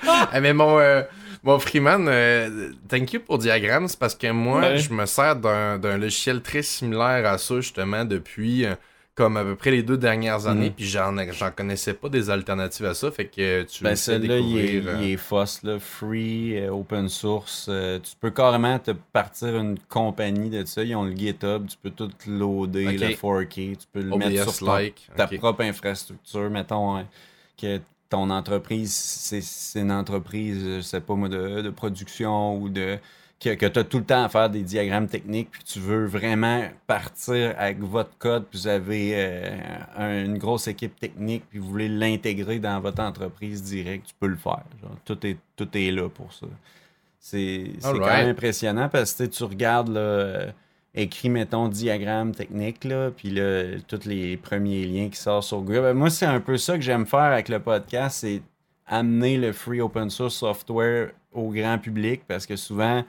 Ah, 0.08 0.30
mais 0.42 0.54
mon, 0.54 0.80
euh, 0.80 1.04
mon 1.44 1.58
Freeman, 1.60 2.08
euh, 2.08 2.72
thank 2.88 3.14
you 3.14 3.20
pour 3.22 3.38
Diagram, 3.38 3.88
c'est 3.88 4.00
parce 4.00 4.16
que 4.16 4.32
moi, 4.32 4.60
Ouais. 4.62 4.78
je 4.78 4.92
me 4.94 5.06
sers 5.06 5.36
d'un 5.36 5.78
d'un 5.78 5.98
logiciel 5.98 6.42
très 6.42 6.62
similaire 6.64 7.26
à 7.26 7.38
ça, 7.38 7.56
justement, 7.62 8.04
depuis 8.06 8.66
euh, 8.66 8.76
comme 9.16 9.36
à 9.36 9.44
peu 9.44 9.56
près 9.58 9.72
les 9.72 9.84
deux 9.84 9.98
dernières 9.98 10.48
années, 10.48 10.68
Mhm. 10.70 10.74
puis 10.76 10.86
j'en 10.86 11.14
j'en 11.34 11.52
connaissais 11.52 11.94
pas 11.94 12.08
des 12.08 12.30
alternatives 12.30 12.86
à 12.86 12.94
ça, 12.94 13.12
fait 13.12 13.26
que 13.26 13.64
tu 13.64 13.84
Ben, 13.84 13.94
celui-là, 13.94 14.38
il 14.38 14.58
est, 14.58 14.88
euh, 14.88 14.96
il 15.02 15.12
est 15.12 15.64
là, 15.64 15.78
free, 15.78 16.68
open 16.70 17.10
source. 17.10 17.66
euh, 17.70 18.00
tu 18.00 18.12
peux 18.20 18.32
carrément 18.32 18.80
te 18.80 18.92
partir 18.92 19.58
une 19.58 19.78
compagnie 19.90 20.50
de 20.50 20.64
ça. 20.64 20.84
Ils 20.84 20.96
ont 20.96 21.04
le 21.04 21.14
GitHub, 21.14 21.68
tu 21.68 21.76
peux 21.84 21.90
tout 21.90 22.10
loader, 22.28 22.88
Ok. 22.88 22.94
le 22.94 23.08
4K, 23.16 23.78
tu 23.78 23.88
peux 23.92 24.00
le 24.02 24.16
mettre 24.18 24.32
sur 24.52 24.58
ton- 24.60 24.72
OBS-like. 24.72 25.10
ta 25.18 25.28
propre 25.28 25.62
infrastructure. 25.64 26.50
Mettons 26.50 26.96
hein, 26.96 27.06
que 27.62 27.78
ton 28.10 28.30
entreprise, 28.30 28.92
c'est 28.94 29.80
une 29.80 29.92
entreprise, 29.92 30.64
je 30.78 30.82
sais 30.82 31.02
pas 31.02 31.16
moi, 31.16 31.30
de, 31.30 31.62
de 31.62 31.70
production 31.70 32.58
ou 32.58 32.70
de 32.70 32.98
que, 33.40 33.54
que 33.56 33.66
tu 33.68 33.80
as 33.80 33.84
tout 33.86 34.00
le 34.00 34.04
temps 34.04 34.24
à 34.26 34.28
faire 34.30 34.50
des 34.50 34.64
diagrammes 34.64 35.08
techniques, 35.08 35.50
puis 35.52 35.64
tu 35.64 35.80
veux 35.80 36.06
vraiment 36.06 36.64
partir 36.88 37.54
avec 37.58 37.80
votre 37.80 38.18
code, 38.18 38.46
puis 38.50 38.60
vous 38.60 38.68
avez 38.68 39.12
euh, 39.16 39.58
un- 39.98 40.26
une 40.26 40.38
grosse 40.38 40.68
équipe 40.68 41.00
technique, 41.00 41.44
puis 41.50 41.60
vous 41.60 41.70
voulez 41.70 41.88
l'intégrer 41.88 42.60
dans 42.60 42.82
votre 42.82 43.02
entreprise 43.02 43.64
direct, 43.64 44.08
tu 44.08 44.14
peux 44.20 44.28
le 44.28 44.36
faire. 44.36 44.64
Genre, 44.82 44.92
tout, 45.06 45.26
est, 45.26 45.38
tout 45.56 45.70
est 45.78 45.92
là 45.92 46.10
pour 46.10 46.34
ça. 46.34 46.48
C'est 47.22 47.72
quand 48.00 48.00
même 48.08 48.30
impressionnant 48.32 48.90
parce 48.90 49.14
que 49.14 49.24
tu 49.24 49.44
regardes 49.46 49.90
là, 49.90 50.48
écrit, 50.96 51.30
mettons, 51.30 51.68
diagramme 51.68 52.34
technique, 52.34 52.84
là, 52.84 53.12
puis 53.12 53.30
là, 53.30 53.80
tous 53.88 54.06
les 54.06 54.38
premiers 54.38 54.86
liens 54.86 55.10
qui 55.10 55.18
sortent 55.20 55.48
sur 55.48 55.62
Google. 55.62 55.82
Ben, 55.82 55.94
moi, 55.94 56.10
c'est 56.10 56.26
un 56.26 56.40
peu 56.40 56.58
ça 56.58 56.76
que 56.76 56.82
j'aime 56.82 57.06
faire 57.06 57.20
avec 57.20 57.50
le 57.50 57.60
podcast, 57.60 58.20
c'est 58.22 58.42
amener 58.88 59.38
le 59.38 59.54
free 59.54 59.82
open 59.82 60.10
source 60.10 60.36
software 60.36 61.12
au 61.32 61.50
grand 61.50 61.78
public 61.78 62.24
parce 62.28 62.48
que 62.48 62.56
souvent, 62.56 63.04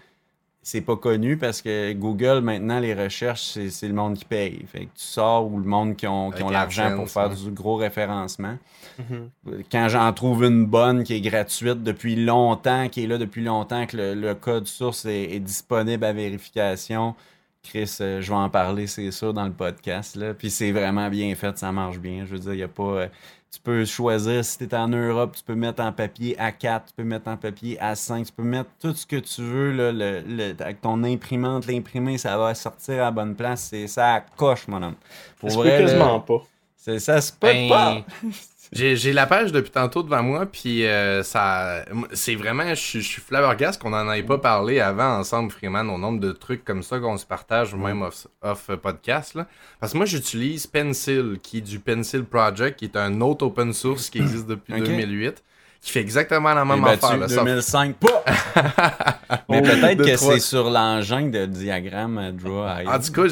c'est 0.63 0.83
pas 0.83 0.97
connu 0.97 1.39
parce 1.39 1.63
que 1.63 1.95
Google, 1.95 2.41
maintenant, 2.43 2.81
les 2.81 2.93
recherches, 2.93 3.59
c'est 3.71 3.89
le 3.89 3.95
monde 3.95 4.19
qui 4.19 4.27
paye. 4.27 4.63
Fait 4.67 4.81
que 4.81 4.85
tu 4.95 5.05
sors 5.05 5.51
ou 5.51 5.59
le 5.59 5.65
monde 5.65 5.97
qui 5.97 6.07
ont, 6.07 6.31
qui 6.31 6.43
ont 6.43 6.51
l'argent 6.51 6.95
pour 6.97 7.09
faire 7.09 7.31
ouais. 7.31 7.37
du 7.37 7.51
gros 7.51 7.77
référencement. 7.77 8.59
Mhm. 8.99 9.31
Quand 9.73 9.89
j'en 9.89 10.13
trouve 10.13 10.45
une 10.45 10.67
bonne 10.67 11.03
qui 11.03 11.15
est 11.15 11.23
gratuite 11.23 11.83
depuis 11.83 12.15
longtemps, 12.15 12.91
qui 12.91 13.05
est 13.05 13.07
là 13.07 13.17
depuis 13.17 13.43
longtemps, 13.43 13.87
que 13.87 13.97
le, 13.97 14.15
le 14.15 14.35
code 14.35 14.67
source 14.67 15.07
est, 15.07 15.33
est 15.33 15.41
disponible 15.41 16.05
à 16.05 16.13
vérification, 16.13 17.15
Chris, 17.63 17.95
euh, 18.01 18.21
je 18.23 18.31
vais 18.31 18.37
en 18.39 18.49
parler, 18.49 18.87
c'est 18.87 19.11
sûr, 19.11 19.35
dans 19.35 19.45
le 19.45 19.53
podcast. 19.53 20.17
Là. 20.17 20.33
Puis 20.35 20.51
c'est 20.51 20.73
vraiment 20.73 21.09
bien 21.09 21.35
fait, 21.35 21.57
ça 21.59 21.71
marche 21.73 21.99
bien. 21.99 22.25
Je 22.25 22.33
veux 22.33 22.39
dire, 22.39 22.55
il 22.55 22.61
y 22.61 22.63
a 22.63 22.69
pas. 22.69 22.83
euh, 22.83 23.09
tu 23.53 23.59
peux 23.61 23.85
choisir 23.85 24.45
si 24.45 24.59
tu 24.59 24.65
es 24.65 24.75
en 24.75 24.87
Europe, 24.89 25.35
tu 25.37 25.43
peux 25.43 25.57
mettre 25.57 25.83
en 25.83 25.93
papier 25.93 26.37
A4, 26.39 26.83
tu 26.87 26.93
peux 26.97 27.03
mettre 27.03 27.29
en 27.29 27.37
papier 27.37 27.77
A5, 27.83 28.27
tu 28.27 28.33
peux 28.33 28.45
mettre 28.45 28.71
tout 28.81 28.95
ce 28.95 29.05
que 29.05 29.17
tu 29.17 29.43
veux. 29.43 29.73
Là, 29.73 29.91
le, 29.93 30.23
le- 30.27 30.55
avec 30.63 30.81
ton 30.81 31.03
imprimante, 31.05 31.67
l'imprimer, 31.67 32.17
ça 32.17 32.39
va 32.39 32.55
sortir 32.55 32.95
à 32.95 33.07
la 33.07 33.11
bonne 33.11 33.35
place. 33.35 33.67
C'est 33.71 33.89
ça 33.89 34.25
coche, 34.37 34.67
mon 34.69 34.81
homme. 34.83 34.95
Pour 35.39 35.51
Ça 35.51 35.57
se 35.57 35.61
peut 35.63 35.69
là, 35.69 35.79
quasiment 35.81 36.21
pas. 36.21 36.43
c'est- 36.77 36.99
ça 37.01 37.21
se 37.21 37.33
peut 37.33 37.49
Ben, 37.49 37.69
pas. 37.69 38.05
J'ai 38.73 38.95
j'ai 38.95 39.13
la 39.13 39.27
page 39.27 39.51
depuis 39.51 39.73
tantôt 39.73 40.05
devant 40.05 40.23
moi, 40.23 40.47
puis 40.47 40.87
euh, 40.87 41.25
ça, 41.25 41.85
c'est 42.13 42.37
vraiment, 42.37 42.69
je 42.71 42.75
suis- 42.81 43.01
je 43.03 43.09
suis 43.09 43.21
flabbergast 43.21 43.83
qu'on 43.83 43.93
en 43.93 44.11
ait 44.13 44.23
pas 44.23 44.39
parlé 44.39 44.79
avant 44.79 45.19
ensemble, 45.19 45.51
Freeman, 45.51 45.91
au 45.91 45.99
nombre 45.99 46.21
de 46.21 46.31
trucs 46.31 46.65
comme 46.65 46.85
ça 46.85 47.01
qu'on 47.01 47.17
se 47.17 47.27
partage, 47.27 47.75
même 47.75 48.03
off, 48.03 48.29
off 48.43 48.71
podcast. 48.81 49.35
Là. 49.35 49.49
Parce 49.81 49.93
que 49.93 49.97
moi, 49.97 50.07
j'utilise 50.07 50.69
Pencil, 50.69 51.39
qui 51.43 51.59
est 51.59 51.63
du 51.63 51.81
Pencil 51.81 52.23
Project, 52.25 52.79
qui 52.79 52.85
est 52.85 52.97
un 52.97 53.21
autre 53.21 53.45
open 53.47 53.73
source 53.73 54.09
qui 54.09 54.19
existe 54.23 54.47
depuis 54.47 54.75
Ok. 54.75 54.85
2008, 54.85 55.43
qui 55.81 55.93
fait 55.93 56.01
exactement 56.01 56.53
la 56.53 56.65
même 56.65 56.85
affaire. 56.85 57.17
là, 57.17 57.29
sauf- 57.29 57.39
2005. 57.45 57.97
Pas! 57.97 58.25
Mais 59.49 59.63
peut-être 59.63 60.05
que 60.05 60.17
c'est 60.17 60.41
sur 60.41 60.71
l'engin 60.71 61.29
de 61.29 61.47
diagramme 61.47 62.19
à 62.19 62.33
Draw. 62.33 62.67
En 62.87 62.99
tout 62.99 63.13
cas, 63.13 63.23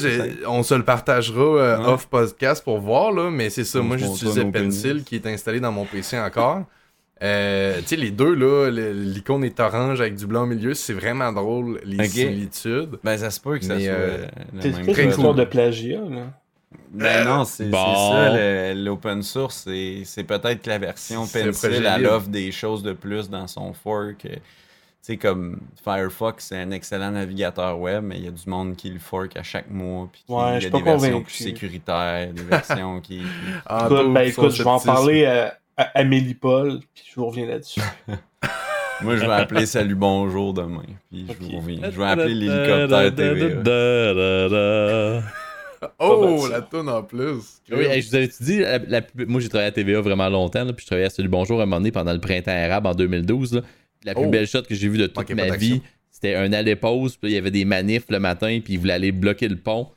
on 0.47 0.63
se 0.63 0.73
le 0.73 0.83
partagera 0.83 1.41
euh, 1.41 1.77
Ouais. 1.79 1.85
off 1.85 2.07
podcast 2.07 2.63
pour 2.63 2.79
voir, 2.79 3.11
là, 3.11 3.29
mais 3.29 3.49
c'est 3.49 3.63
ça. 3.63 3.79
On 3.79 3.83
moi, 3.83 3.97
j'utilisais 3.97 4.45
Pencil 4.45 4.89
pénis. 4.91 5.03
qui 5.05 5.15
est 5.15 5.27
installé 5.27 5.59
dans 5.59 5.71
mon 5.71 5.85
PC 5.85 6.17
encore. 6.19 6.63
Euh, 7.21 7.79
tu 7.81 7.87
sais, 7.87 7.95
les 7.97 8.11
deux, 8.11 8.33
là, 8.33 8.69
l'icône 8.71 9.43
est 9.43 9.59
orange 9.59 9.99
avec 9.99 10.15
du 10.15 10.25
blanc 10.25 10.43
au 10.43 10.45
milieu, 10.45 10.73
c'est 10.73 10.93
vraiment 10.93 11.33
drôle, 11.33 11.81
les 11.83 12.07
similitudes. 12.07 12.97
Ben, 13.03 13.17
ça 13.17 13.29
se 13.29 13.41
peut 13.41 13.57
que 13.57 13.65
ça 13.65 13.75
Mais, 13.75 13.83
soit 13.85 13.93
euh, 13.93 14.25
euh, 14.55 14.59
C'est 14.61 15.03
une 15.03 15.09
histoire 15.09 15.33
de 15.33 15.43
plagiat, 15.43 15.99
là. 15.99 16.21
Ben 16.91 17.25
non, 17.25 17.45
c'est 17.45 17.69
Bon. 17.69 18.11
ça, 18.11 18.73
l'open 18.75 19.23
source, 19.23 19.63
c'est 19.65 20.03
c'est 20.05 20.23
peut-être 20.23 20.61
que 20.61 20.69
la 20.69 20.77
version 20.77 21.25
Pencil, 21.27 21.85
elle 21.85 22.05
offre 22.05 22.27
des 22.29 22.51
choses 22.51 22.83
de 22.83 22.93
plus 22.93 23.29
dans 23.29 23.47
son 23.47 23.73
fork. 23.73 24.25
euh, 24.25 24.35
Tu 24.35 25.13
sais, 25.13 25.17
comme 25.17 25.59
Firefox, 25.83 26.45
c'est 26.45 26.57
un 26.57 26.71
excellent 26.71 27.11
navigateur 27.11 27.79
web, 27.79 28.03
mais 28.03 28.17
il 28.17 28.25
y 28.25 28.27
a 28.27 28.31
du 28.31 28.47
monde 28.49 28.75
qui 28.75 28.89
le 28.89 28.99
fork 28.99 29.35
à 29.37 29.43
chaque 29.43 29.69
mois. 29.71 30.09
Puis 30.11 30.23
qui- 30.27 30.31
Ouais, 30.33 30.41
il 30.41 30.51
je 30.53 30.57
y 30.57 30.61
suis 30.61 30.67
a 30.67 30.77
des 30.77 30.83
versions 30.83 31.09
convaincu. 31.11 31.23
plus 31.25 31.43
sécuritaires, 31.43 32.33
des 32.33 32.43
versions 32.43 32.99
qui. 33.01 33.19
qui- 33.19 33.25
Ah, 33.65 33.87
ben 33.89 34.17
écoute, 34.21 34.51
je 34.51 34.61
vais 34.61 34.69
en 34.69 34.79
parler 34.79 35.25
à, 35.25 35.57
à 35.77 35.83
Amélie 35.99 36.33
Paul, 36.35 36.79
puis 36.93 37.03
je 37.09 37.15
vous 37.15 37.27
reviens 37.27 37.47
là-dessus. 37.47 37.81
Moi, 39.01 39.15
je 39.15 39.21
vais 39.21 39.31
appeler 39.31 39.65
Salut 39.65 39.95
Bonjour 39.95 40.53
demain. 40.53 40.83
Puis 41.09 41.25
je 41.29 41.33
vous 41.45 41.57
reviens. 41.59 41.89
Je 41.89 41.97
vais 41.97 42.05
appeler 42.05 42.35
l'hélicoptère 42.35 43.15
TVA. 43.15 45.21
Oh, 45.99 46.47
la 46.51 46.61
toune 46.61 46.89
en 46.89 47.03
plus. 47.03 47.61
Oui, 47.71 47.85
hey, 47.85 48.01
je 48.01 48.09
vous 48.09 48.15
avais 48.15 48.29
dit, 48.39 48.59
la- 48.59 48.77
la 48.79 49.01
pub- 49.01 49.29
moi 49.29 49.39
j'ai 49.41 49.49
travaillé 49.49 49.69
à 49.69 49.71
TVA 49.71 50.01
vraiment 50.01 50.29
longtemps, 50.29 50.63
là, 50.65 50.73
puis 50.73 50.83
je 50.83 50.87
travaillais 50.87 51.07
à 51.07 51.09
Salut 51.09 51.29
Bonjour 51.29 51.59
à 51.59 51.63
un 51.63 51.65
moment 51.65 51.77
donné 51.79 51.91
pendant 51.91 52.13
le 52.13 52.19
printemps 52.19 52.51
arabe 52.51 52.85
en 52.85 52.93
2012. 52.93 53.53
là. 53.55 53.61
La 54.03 54.13
plus 54.15 54.25
Oh. 54.25 54.29
belle 54.29 54.47
shot 54.47 54.61
que 54.63 54.75
j'ai 54.75 54.87
vue 54.89 54.97
de 54.97 55.07
toute 55.07 55.29
ma 55.33 55.55
vie, 55.57 55.81
c'était 56.09 56.35
un 56.35 56.51
aller-pause, 56.53 57.17
puis 57.17 57.31
il 57.31 57.35
y 57.35 57.37
avait 57.37 57.51
des 57.51 57.65
manifs 57.65 58.05
le 58.09 58.19
matin, 58.19 58.59
puis 58.63 58.73
ils 58.73 58.79
voulaient 58.79 58.93
aller 58.93 59.11
bloquer 59.11 59.47
le 59.47 59.57
pont. 59.57 59.89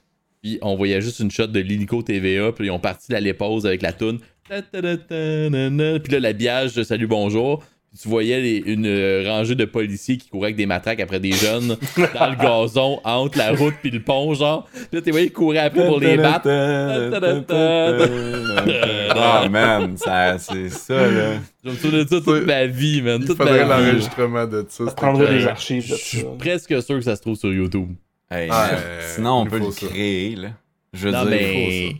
Puis 0.42 0.58
on 0.60 0.74
voyait 0.74 1.00
juste 1.00 1.20
une 1.20 1.30
shot 1.30 1.46
de 1.46 1.60
l'hélico 1.60 2.02
TVA, 2.02 2.50
puis 2.52 2.66
ils 2.66 2.70
ont 2.70 2.80
parti 2.80 3.12
l'aller-pause 3.12 3.64
avec 3.64 3.80
la 3.82 3.92
toune. 3.92 4.18
Puis 4.48 6.12
là, 6.12 6.20
l'habillage 6.20 6.74
de 6.74 6.82
Salut 6.82 7.06
Bonjour. 7.06 7.64
Tu 8.00 8.08
voyais 8.08 8.40
les- 8.40 8.62
une 8.64 8.86
euh, 8.86 9.22
rangée 9.26 9.54
de 9.54 9.66
policiers 9.66 10.16
qui 10.16 10.30
couraient 10.30 10.46
avec 10.46 10.56
des 10.56 10.64
matraques 10.64 11.00
après 11.00 11.20
des 11.20 11.32
jeunes 11.32 11.76
dans 11.96 12.30
le 12.30 12.36
gazon 12.36 12.98
entre 13.04 13.36
la 13.36 13.52
route 13.52 13.74
puis 13.82 13.90
le 13.90 14.00
pont, 14.00 14.32
genre. 14.32 14.66
Là, 14.92 15.02
tu 15.02 15.10
voyais 15.10 15.26
ils 15.26 15.32
couraient 15.32 15.58
après 15.58 15.86
pour 15.86 16.00
les 16.00 16.16
battre. 16.16 16.48
Ah 19.14 19.48
man, 19.48 19.96
ça- 19.96 20.38
c'est 20.38 20.68
ça 20.68 20.94
là. 21.06 21.34
Je 21.64 21.70
me 21.70 21.74
souviens 21.76 22.04
de 22.04 22.08
ça 22.08 22.20
toute 22.20 22.46
ma 22.46 22.66
vie, 22.66 23.02
man. 23.02 23.18
Il 23.20 23.26
Toute 23.26 23.36
faudrait 23.36 23.64
ma 23.66 23.78
vie. 23.80 23.86
l'enregistrement 23.86 24.46
de 24.46 24.64
ça. 24.68 24.84
Je 24.84 24.88
c'était 24.90 25.00
prendrai 25.00 25.26
clair. 25.26 25.38
des 25.38 25.46
archives 25.46 25.84
Je 25.86 25.94
suis 25.94 26.24
presque 26.38 26.82
sûr 26.82 26.96
que 26.96 27.00
ça 27.02 27.16
se 27.16 27.22
trouve 27.22 27.36
sur 27.36 27.52
YouTube. 27.52 27.90
Hey, 28.30 28.48
Ah, 28.50 28.70
euh, 28.72 29.00
sinon, 29.14 29.42
on 29.42 29.44
il 29.44 29.50
peut 29.50 29.58
le 29.58 29.70
ça. 29.70 29.86
créer 29.86 30.36
là. 30.36 30.48
Je 30.94 31.06
veux 31.08 31.12
Non, 31.12 31.22
dire, 31.22 31.30
mais. 31.30 31.96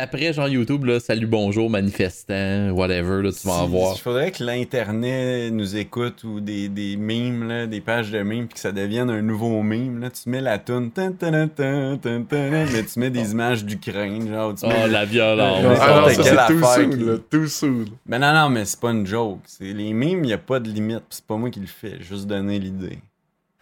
Après, 0.00 0.32
genre 0.32 0.46
YouTube, 0.48 0.84
là, 0.84 1.00
salut, 1.00 1.26
bonjour, 1.26 1.68
manifestant, 1.68 2.70
whatever, 2.70 3.20
là, 3.20 3.32
tu 3.32 3.46
vas 3.48 3.54
en 3.54 3.66
voir. 3.66 3.94
Il 3.96 4.00
faudrait 4.00 4.30
que 4.30 4.44
l'Internet 4.44 5.52
nous 5.52 5.76
écoute 5.76 6.22
ou 6.22 6.38
des, 6.38 6.68
des 6.68 6.96
memes, 6.96 7.48
là, 7.48 7.66
des 7.66 7.80
pages 7.80 8.12
de 8.12 8.22
memes, 8.22 8.46
puis 8.46 8.54
que 8.54 8.60
ça 8.60 8.70
devienne 8.70 9.10
un 9.10 9.22
nouveau 9.22 9.60
meme. 9.62 10.00
Là. 10.00 10.10
Tu 10.10 10.28
mets 10.30 10.40
la 10.40 10.58
toune, 10.58 10.92
tan, 10.92 11.10
tan, 11.12 11.32
tan, 11.32 11.48
tan, 11.48 11.96
tan, 11.96 12.22
tan, 12.22 12.50
mais 12.72 12.84
tu 12.84 13.00
mets 13.00 13.10
des 13.10 13.32
images 13.32 13.64
d'Ukraine. 13.64 14.28
Genre, 14.28 14.54
tu 14.54 14.66
Oh, 14.66 14.86
la 14.88 15.04
violence. 15.04 15.64
Ouais. 15.64 15.76
Ah 15.80 16.00
non, 16.02 16.08
ça 16.10 16.22
c'est 16.22 16.54
too 16.54 16.62
soon, 16.64 16.90
qui- 16.90 17.04
là, 17.04 17.16
too 17.28 17.46
soon. 17.48 17.84
Mais 18.06 18.20
non, 18.20 18.32
non, 18.32 18.50
mais 18.50 18.64
c'est 18.66 18.78
pas 18.78 18.90
une 18.92 19.04
joke. 19.06 19.40
C'est... 19.46 19.64
Les 19.72 19.92
memes, 19.92 20.22
il 20.22 20.28
n'y 20.28 20.32
a 20.32 20.38
pas 20.38 20.60
de 20.60 20.68
limite. 20.70 20.98
puis 21.00 21.06
c'est 21.10 21.24
pas 21.26 21.36
moi 21.36 21.50
qui 21.50 21.58
le 21.60 21.66
fais. 21.66 21.96
J'ai 21.98 22.04
Juste 22.04 22.26
donner 22.28 22.60
l'idée. 22.60 22.98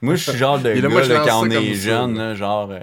Moi, 0.03 0.17
je 0.17 0.29
suis 0.31 0.39
genre 0.39 0.59
de 0.59 0.69
Et 0.73 0.75
là, 0.83 0.83
gars, 0.83 0.89
moi, 0.91 1.03
là, 1.07 1.23
quand 1.27 1.47
on 1.47 1.51
est 1.51 1.73
jeune, 1.75 2.19
là, 2.19 2.35
genre... 2.35 2.71
euh, 2.73 2.81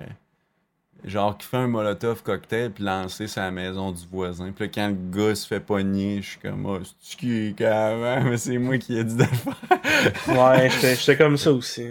Genre 1.06 1.38
qui 1.38 1.46
fait 1.48 1.58
un 1.58 1.68
molotov 1.68 2.24
cocktail 2.24 2.72
puis 2.72 2.84
lancer 2.84 3.28
sur 3.28 3.42
la 3.42 3.52
maison 3.52 3.92
du 3.92 4.04
voisin. 4.10 4.52
Puis 4.56 4.66
là, 4.66 4.72
quand 4.74 4.88
le 4.88 4.96
gars 5.28 5.36
se 5.36 5.46
fait 5.46 5.60
pogner, 5.60 6.22
je 6.22 6.30
suis 6.30 6.40
comme 6.40 6.66
oh, 6.66 6.80
c'est 7.02 7.18
qui 7.18 7.48
est 7.48 7.58
carrément, 7.58 8.30
mais 8.30 8.38
c'est 8.38 8.58
moi 8.58 8.78
qui 8.78 8.98
ai 8.98 9.04
dit 9.04 9.16
de 9.16 9.24
le 9.24 9.28
faire. 9.28 10.54
Ouais, 10.54 10.70
j'étais 10.70 10.96
j'étais 10.96 11.18
comme 11.18 11.36
ça 11.36 11.52
aussi. 11.52 11.88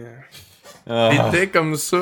Ah. 0.88 1.10
T'étais 1.30 1.48
comme 1.48 1.76
ça? 1.76 2.00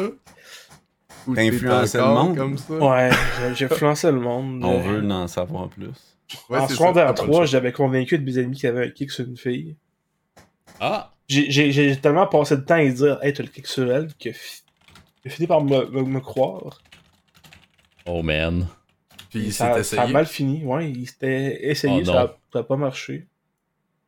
T'as 1.34 1.42
influencé 1.42 1.98
le 1.98 2.04
monde? 2.04 2.36
comme 2.36 2.56
ça? 2.58 2.74
Ouais, 2.74 3.10
j'ai- 3.54 3.64
influencé 3.66 4.10
le 4.10 4.20
monde. 4.20 4.64
On 4.64 4.78
Euh, 4.78 4.82
veut 5.00 5.10
en 5.12 5.26
savoir 5.26 5.68
plus. 5.68 5.88
Ouais, 6.48 6.58
en 6.60 6.68
secondaire 6.68 7.08
ça, 7.08 7.12
t'as 7.14 7.22
pas 7.22 7.22
le 7.22 7.28
3, 7.28 7.34
choix. 7.38 7.44
j'avais 7.46 7.72
convaincu 7.72 8.18
de 8.18 8.24
mes 8.24 8.38
amis 8.38 8.54
qu'il 8.56 8.64
y 8.64 8.72
avait 8.72 8.86
un 8.86 8.90
kick 8.90 9.10
sur 9.10 9.26
une 9.26 9.36
fille. 9.36 9.74
Ah! 10.78 11.10
J'ai- 11.28 11.96
tellement 12.00 12.26
passé 12.26 12.56
de 12.56 12.62
temps 12.62 12.74
à 12.76 12.84
dire 12.84 13.18
Hey, 13.22 13.32
t'as 13.32 13.42
le 13.42 13.48
kick 13.48 13.66
sur 13.66 13.90
elle 13.92 14.08
que 14.14 14.30
j'ai 15.24 15.30
fini 15.30 15.46
par 15.48 15.60
me, 15.62 15.86
me, 15.90 16.02
me 16.02 16.20
croire. 16.20 16.80
Oh, 18.12 18.22
man. 18.22 18.66
Puis 19.30 19.44
il 19.46 19.52
ça, 19.52 19.66
s'est 19.82 19.96
ça 19.96 20.02
a 20.02 20.04
essayé. 20.04 20.12
mal 20.12 20.26
fini. 20.26 20.64
Ouais, 20.64 20.90
il 20.90 21.06
s'était 21.08 21.68
essayé, 21.70 22.00
Oh, 22.02 22.04
ça, 22.04 22.12
non. 22.12 22.18
a, 22.18 22.36
ça 22.52 22.58
a 22.58 22.62
pas 22.64 22.76
marché. 22.76 23.26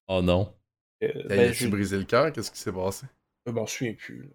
Oh, 0.08 0.20
non. 0.22 0.52
Euh, 1.02 1.08
T'as 1.28 1.36
ben, 1.36 1.52
tu 1.52 1.64
je 1.64 1.68
brisé 1.68 1.96
le 1.98 2.04
cœur? 2.04 2.32
Qu'est-ce 2.32 2.50
qui 2.50 2.58
s'est 2.58 2.72
passé? 2.72 3.06
je 3.46 3.52
m'en 3.52 3.66
souviens 3.66 3.94
plus. 3.94 4.30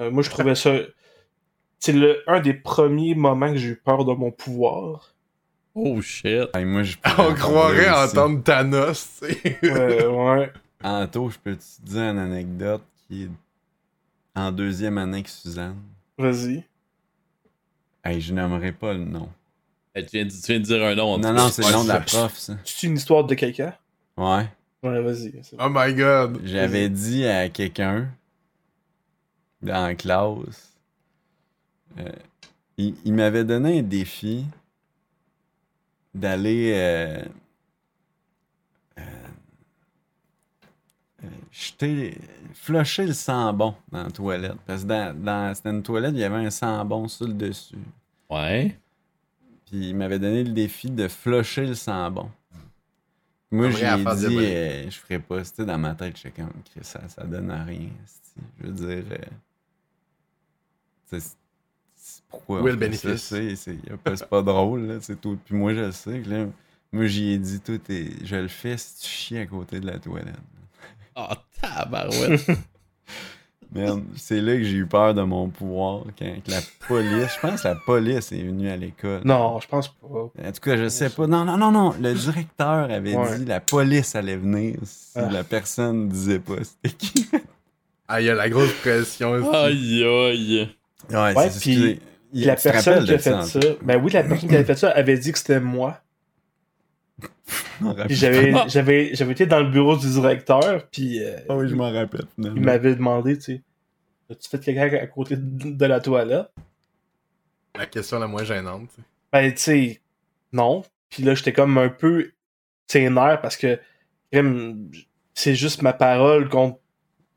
Euh, 0.00 0.10
moi, 0.10 0.22
je 0.22 0.30
trouvais 0.30 0.54
ça. 0.54 0.72
C'est 1.78 1.92
le 1.92 2.22
un 2.28 2.40
des 2.40 2.54
premiers 2.54 3.14
moments 3.14 3.50
que 3.50 3.56
j'ai 3.58 3.70
eu 3.70 3.76
peur 3.76 4.04
de 4.04 4.12
mon 4.12 4.30
pouvoir. 4.30 5.14
Oh, 5.74 6.00
shit. 6.00 6.48
Hey, 6.54 6.64
moi, 6.64 6.82
je 6.82 6.96
On 7.18 7.34
croirait 7.34 7.88
entendre 7.90 8.42
Thanos, 8.42 9.18
tu 9.20 9.32
sais. 9.32 9.58
Euh, 9.64 10.08
ouais. 10.10 10.52
Anto, 10.82 11.30
je 11.30 11.38
peux 11.38 11.56
te 11.56 11.62
dire 11.82 12.02
une 12.02 12.18
anecdote 12.18 12.82
qui 13.06 13.24
est 13.24 13.28
en 14.34 14.50
deuxième 14.52 14.98
année 14.98 15.22
que 15.22 15.30
Suzanne? 15.30 15.76
Vas-y. 16.18 16.64
Hey, 18.04 18.20
je 18.20 18.32
n'aimerais 18.32 18.72
pas 18.72 18.92
le 18.94 19.04
nom. 19.04 19.28
Tu 19.94 20.02
viens, 20.12 20.24
de, 20.24 20.30
tu 20.30 20.36
viens 20.52 20.60
de 20.60 20.64
dire 20.64 20.82
un 20.84 20.94
nom. 20.94 21.14
en 21.14 21.18
Non, 21.18 21.28
tout 21.30 21.34
non, 21.34 21.44
cas. 21.46 21.50
c'est 21.50 21.62
le 21.66 21.72
nom 21.72 21.82
de 21.84 21.88
la 21.88 22.00
prof, 22.00 22.36
ça. 22.38 22.56
C'est 22.64 22.86
une 22.86 22.96
histoire 22.96 23.24
de 23.24 23.34
quelqu'un? 23.34 23.74
Ouais. 24.16 24.46
Ouais, 24.82 25.02
vas-y. 25.02 25.32
Oh 25.58 25.68
my 25.70 25.92
god. 25.94 26.40
J'avais 26.44 26.88
dit 26.88 27.26
à 27.26 27.48
quelqu'un 27.48 28.08
dans 29.62 29.82
la 29.86 29.94
classe, 29.94 30.72
euh, 31.98 32.08
il, 32.78 32.94
il 33.04 33.12
m'avait 33.12 33.44
donné 33.44 33.80
un 33.80 33.82
défi 33.82 34.46
d'aller 36.14 36.72
euh, 36.74 37.22
jeté, 41.52 42.16
flushé 42.54 43.06
le 43.06 43.12
sang-bon 43.12 43.74
dans 43.92 44.04
la 44.04 44.10
toilette. 44.10 44.56
Parce 44.66 44.82
que 44.82 44.88
dans, 44.88 45.14
dans- 45.24 45.54
c'était 45.54 45.70
une 45.70 45.82
toilette, 45.82 46.12
il 46.14 46.20
y 46.20 46.24
avait 46.24 46.44
un 46.46 46.50
sang-bon 46.50 47.08
sur 47.08 47.26
le 47.26 47.34
dessus. 47.34 47.76
Ouais. 48.28 48.76
Puis 49.66 49.88
il 49.90 49.96
m'avait 49.96 50.18
donné 50.18 50.42
le 50.44 50.52
défi 50.52 50.90
de 50.90 51.08
flusher 51.08 51.66
le 51.66 51.74
sang-bon. 51.74 52.30
Moi, 53.52 53.66
Comme 53.66 53.74
rien 53.76 54.06
à 54.06 54.16
j'ai 54.16 54.28
dit, 54.28 54.36
euh, 54.38 54.90
je 54.90 54.96
ferais 54.96 55.18
pas. 55.18 55.42
C'était 55.44 55.64
dans 55.64 55.78
ma 55.78 55.94
tête, 55.94 56.16
j'étais 56.16 56.40
comme, 56.42 56.52
ça, 56.82 57.00
ça 57.08 57.24
donne 57.24 57.50
à 57.50 57.64
rien. 57.64 57.88
Je 58.60 58.66
veux 58.66 58.72
dire, 58.72 59.04
euh, 59.10 59.16
c'est- 61.06 61.36
c'est- 61.96 62.22
pourquoi 62.28 62.62
Où 62.62 62.68
est 62.68 62.70
on 62.70 62.74
le 62.74 62.78
bénéfice? 62.78 63.22
ça, 63.24 63.36
C'est 63.56 63.96
pas- 64.04 64.16
c'est 64.16 64.28
pas 64.28 64.42
drôle, 64.42 64.82
là, 64.86 64.98
c'est 65.00 65.20
tout. 65.20 65.36
Puis 65.44 65.54
moi, 65.56 65.74
je 65.74 65.80
le 65.80 65.92
sais. 65.92 66.20
que 66.20 66.30
là, 66.30 66.46
moi, 66.92 67.06
j'y 67.06 67.30
ai 67.32 67.38
dit, 67.38 67.60
tout 67.60 67.80
est, 67.90 68.24
je 68.24 68.36
le 68.36 68.48
fais 68.48 68.76
si 68.76 69.02
tu 69.02 69.08
chies 69.08 69.38
à 69.38 69.46
côté 69.46 69.80
de 69.80 69.86
la 69.86 69.98
toilette? 69.98 70.36
Oh, 71.30 71.34
tabarouette. 71.60 72.46
Merde, 73.72 74.02
c'est 74.16 74.40
là 74.40 74.56
que 74.56 74.64
j'ai 74.64 74.78
eu 74.78 74.86
peur 74.86 75.14
de 75.14 75.22
mon 75.22 75.48
pouvoir. 75.48 76.02
Quand 76.18 76.24
que 76.44 76.50
la 76.50 76.58
police, 76.88 77.28
je 77.36 77.40
pense 77.40 77.62
que 77.62 77.68
la 77.68 77.76
police 77.76 78.32
est 78.32 78.42
venue 78.42 78.68
à 78.68 78.76
l'école. 78.76 79.20
Non, 79.24 79.60
je 79.60 79.68
pense 79.68 79.86
pas. 79.88 80.06
En 80.08 80.30
tout 80.52 80.60
cas, 80.60 80.76
je 80.76 80.88
sais 80.88 81.08
pas. 81.08 81.28
Non, 81.28 81.44
non, 81.44 81.56
non, 81.56 81.70
non. 81.70 81.94
Le 82.00 82.12
directeur 82.14 82.90
avait 82.90 83.14
Ouais. 83.14 83.38
dit 83.38 83.44
la 83.44 83.60
police 83.60 84.16
allait 84.16 84.36
venir 84.36 84.76
si 84.82 85.12
Ah. 85.14 85.28
la 85.30 85.44
personne 85.44 86.08
disait 86.08 86.40
pas 86.40 86.54
c'était 86.64 86.96
qui. 86.96 87.28
Ah, 88.08 88.20
il 88.20 88.24
y 88.26 88.30
a 88.30 88.34
la 88.34 88.48
grosse 88.50 88.72
pression. 88.80 89.30
aussi. 89.34 89.54
Aïe, 89.56 90.02
aïe. 90.04 90.68
Ouais, 91.10 91.34
Ouais, 91.36 91.50
c'est- 91.50 91.60
puis. 91.60 92.00
Il- 92.32 92.46
la 92.46 92.56
personne 92.56 93.04
qui 93.04 93.12
a 93.14 93.18
fait 93.18 93.42
ça, 93.44 93.60
ben 93.82 94.00
oui, 94.02 94.10
la 94.12 94.22
personne 94.24 94.48
qui 94.48 94.54
avait 94.54 94.64
fait 94.64 94.76
ça 94.76 94.90
avait 94.90 95.18
dit 95.18 95.30
que 95.32 95.38
c'était 95.38 95.58
moi. 95.60 96.00
Je 97.20 97.26
m'en 97.26 97.28
rappelle. 97.28 97.39
Puis 97.39 97.39
j'avais, 98.08 98.52
j'avais, 98.68 99.14
j'avais 99.14 99.32
été 99.32 99.46
dans 99.46 99.60
le 99.60 99.70
bureau 99.70 99.96
du 99.96 100.08
directeur, 100.08 100.86
puis 100.90 101.22
euh, 101.22 101.36
Ah 101.48 101.56
oui, 101.56 101.68
je 101.68 101.74
m'en 101.74 101.92
rappelle. 101.92 102.26
il 102.38 102.60
m'avait 102.60 102.94
demandé, 102.94 103.36
tu 103.36 103.42
sais, 103.42 103.62
as-tu 104.30 104.48
fait 104.48 104.60
quelqu'un 104.60 104.98
à 104.98 105.06
côté 105.06 105.34
de, 105.36 105.86
la 105.86 106.00
toilette? 106.00 106.50
La 107.76 107.86
question 107.86 108.18
la 108.18 108.26
moins 108.26 108.44
gênante. 108.44 108.90
Ben, 109.32 109.52
tu 109.52 109.60
sais, 109.60 110.00
non. 110.52 110.82
Puis 111.08 111.22
là, 111.22 111.34
j'étais 111.34 111.52
comme 111.52 111.78
un 111.78 111.88
peu 111.88 112.32
ténère 112.86 113.40
parce 113.40 113.56
que 113.56 113.78
c'est 115.34 115.54
juste 115.54 115.82
ma 115.82 115.92
parole 115.92 116.48
contre 116.48 116.78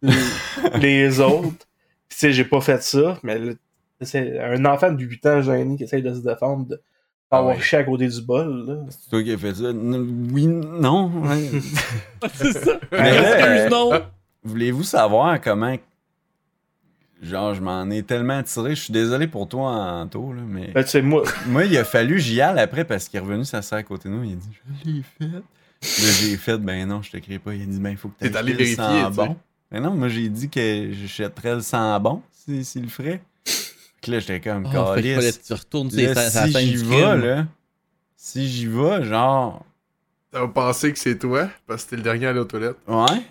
les, 0.81 1.19
autres. 1.19 1.65
Tu 2.09 2.17
sais, 2.17 2.31
j'ai 2.33 2.45
pas 2.45 2.61
fait 2.61 2.81
ça, 2.83 3.19
mais 3.23 3.39
c'est 4.01 4.39
un 4.39 4.65
enfant 4.65 4.91
de 4.91 5.01
8 5.01 5.25
ans 5.27 5.41
gêné 5.41 5.77
qui 5.77 5.83
essaye 5.83 6.03
de 6.03 6.13
se 6.13 6.19
défendre 6.19 6.67
de 6.67 6.81
avoir 7.37 7.55
ouais. 7.55 7.61
chié 7.61 7.77
à 7.79 7.83
côté 7.83 8.07
du 8.07 8.21
bol. 8.21 8.65
Là. 8.67 8.75
C'est 8.89 9.09
toi 9.09 9.23
qui 9.23 9.31
as 9.31 9.37
fait 9.37 9.55
ça. 9.55 9.69
N- 9.69 10.29
Oui, 10.31 10.47
non. 10.47 11.11
ouais. 11.23 11.49
C'est 12.33 12.53
ça. 12.53 12.79
Mais 12.91 13.09
Excuse, 13.17 13.43
euh, 13.43 13.69
non. 13.69 13.91
Voulez-vous 14.43 14.83
savoir 14.83 15.39
comment. 15.41 15.75
Genre, 17.21 17.53
je 17.53 17.61
m'en 17.61 17.89
ai 17.89 18.03
tellement 18.03 18.43
tiré. 18.43 18.75
Je 18.75 18.81
suis 18.81 18.91
désolé 18.93 19.27
pour 19.27 19.47
toi, 19.47 19.71
Anto, 19.71 20.33
là, 20.33 20.41
mais. 20.45 20.71
Ben, 20.73 20.83
tu 20.83 20.89
sais, 20.89 21.01
moi, 21.01 21.23
Moi, 21.47 21.65
il 21.65 21.77
a 21.77 21.85
fallu 21.85 22.19
j'y 22.19 22.41
aille 22.41 22.59
après 22.59 22.83
parce 22.83 23.07
qu'il 23.07 23.17
est 23.17 23.21
revenu 23.23 23.45
s'asseoir 23.45 23.79
à 23.79 23.83
côté 23.83 24.09
de 24.09 24.13
nous. 24.13 24.23
Il 24.25 24.33
a 24.33 24.35
dit 24.35 24.49
Je 24.83 24.89
l'ai 24.91 25.01
fait. 25.03 25.25
Là, 25.33 26.11
j'ai 26.19 26.37
fait 26.37 26.57
Ben 26.57 26.85
non, 26.87 27.01
je 27.01 27.11
te 27.11 27.17
crée 27.17 27.39
pas. 27.39 27.53
Il 27.53 27.61
a 27.63 27.65
dit 27.65 27.79
Ben, 27.79 27.91
il 27.91 27.97
faut 27.97 28.09
que 28.09 28.23
tu 28.25 28.29
T'es 28.29 28.37
allé 28.37 28.53
vérifier, 28.53 29.03
bon. 29.13 29.37
Ben 29.71 29.81
non, 29.81 29.91
moi, 29.91 30.07
j'ai 30.09 30.27
dit 30.29 30.49
que 30.49 30.89
je 30.91 31.07
jetterais 31.07 31.55
le 31.55 31.61
sang 31.61 31.97
bon 31.99 32.21
s'il 32.31 32.63
s'il 32.65 32.83
le 32.83 32.89
ferait. 32.89 33.21
Que 34.03 34.11
là, 34.11 34.19
j'étais 34.19 34.41
comme 34.41 34.65
Oh, 34.67 34.93
fait 34.95 35.01
que 35.01 35.47
tu 35.47 35.53
retournes 35.53 35.89
Là, 35.89 36.13
sa, 36.13 36.29
sa 36.29 36.47
si 36.47 36.77
j'y 36.77 36.83
vais, 36.83 37.17
là. 37.17 37.45
Si 38.17 38.49
j'y 38.49 38.67
vais, 38.67 39.05
genre. 39.05 39.65
Ça 40.33 40.41
va 40.41 40.47
penser 40.49 40.91
que 40.91 40.99
c'est 40.99 41.17
toi, 41.17 41.49
parce 41.67 41.85
que 41.85 41.91
t'es 41.91 41.95
le 41.95 42.01
dernier 42.01 42.27
à 42.27 42.29
aller 42.31 42.39
aux 42.39 42.45
toilettes. 42.45 42.77
Ouais. 42.87 43.21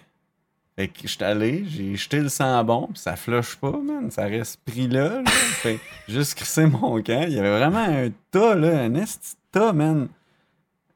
Fait 0.76 0.88
que 0.88 1.06
j'étais 1.06 1.26
allé, 1.26 1.64
j'ai 1.68 1.94
jeté 1.96 2.20
le 2.20 2.30
sang 2.30 2.64
bon, 2.64 2.86
pis 2.86 3.00
ça 3.00 3.16
flush 3.16 3.56
pas, 3.56 3.72
man. 3.72 4.10
Ça 4.10 4.24
reste 4.24 4.60
pris 4.64 4.88
là. 4.88 5.20
là. 5.20 5.30
fait 5.30 5.74
que 5.74 6.12
juste 6.12 6.34
crisser 6.36 6.64
mon 6.64 7.02
camp. 7.02 7.24
Il 7.26 7.34
y 7.34 7.38
avait 7.38 7.58
vraiment 7.58 7.84
un 7.84 8.08
tas, 8.30 8.54
là. 8.54 8.80
Un 8.84 8.94
esti 8.94 9.34
tas, 9.50 9.74
man. 9.74 10.08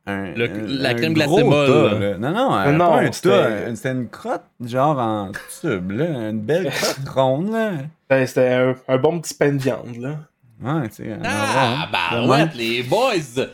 Un, 0.08 0.34
Le- 0.36 0.44
un- 0.50 0.66
la 0.82 0.88
un 0.90 0.94
crème 0.94 1.14
glacée 1.14 1.42
molle. 1.42 2.16
Non, 2.20 2.30
non, 2.30 2.52
un, 2.54 2.72
Non, 2.72 2.90
pas 2.90 3.00
un. 3.00 3.74
C'était 3.74 3.90
une 3.92 4.08
crotte, 4.08 4.44
genre 4.64 4.98
en 4.98 5.32
tube, 5.60 5.90
là. 5.90 6.30
Une 6.30 6.40
belle 6.40 6.70
crotte 6.70 7.08
ronde, 7.12 7.50
là. 7.52 7.70
ben, 8.08 8.24
c'était 8.26 8.52
un, 8.52 8.74
un 8.86 8.98
bon 8.98 9.20
petit 9.20 9.34
pain 9.34 9.52
de 9.52 9.58
viande. 9.58 9.96
Là. 9.98 10.10
Ouais, 10.62 10.88
tu 10.88 10.94
sais. 11.04 11.12
un 11.12 11.18
Ah, 11.22 11.84
rond. 11.84 11.92
bah 11.92 12.26
ouais, 12.26 12.38
même. 12.38 12.50
les 12.54 12.82
boys! 12.82 13.12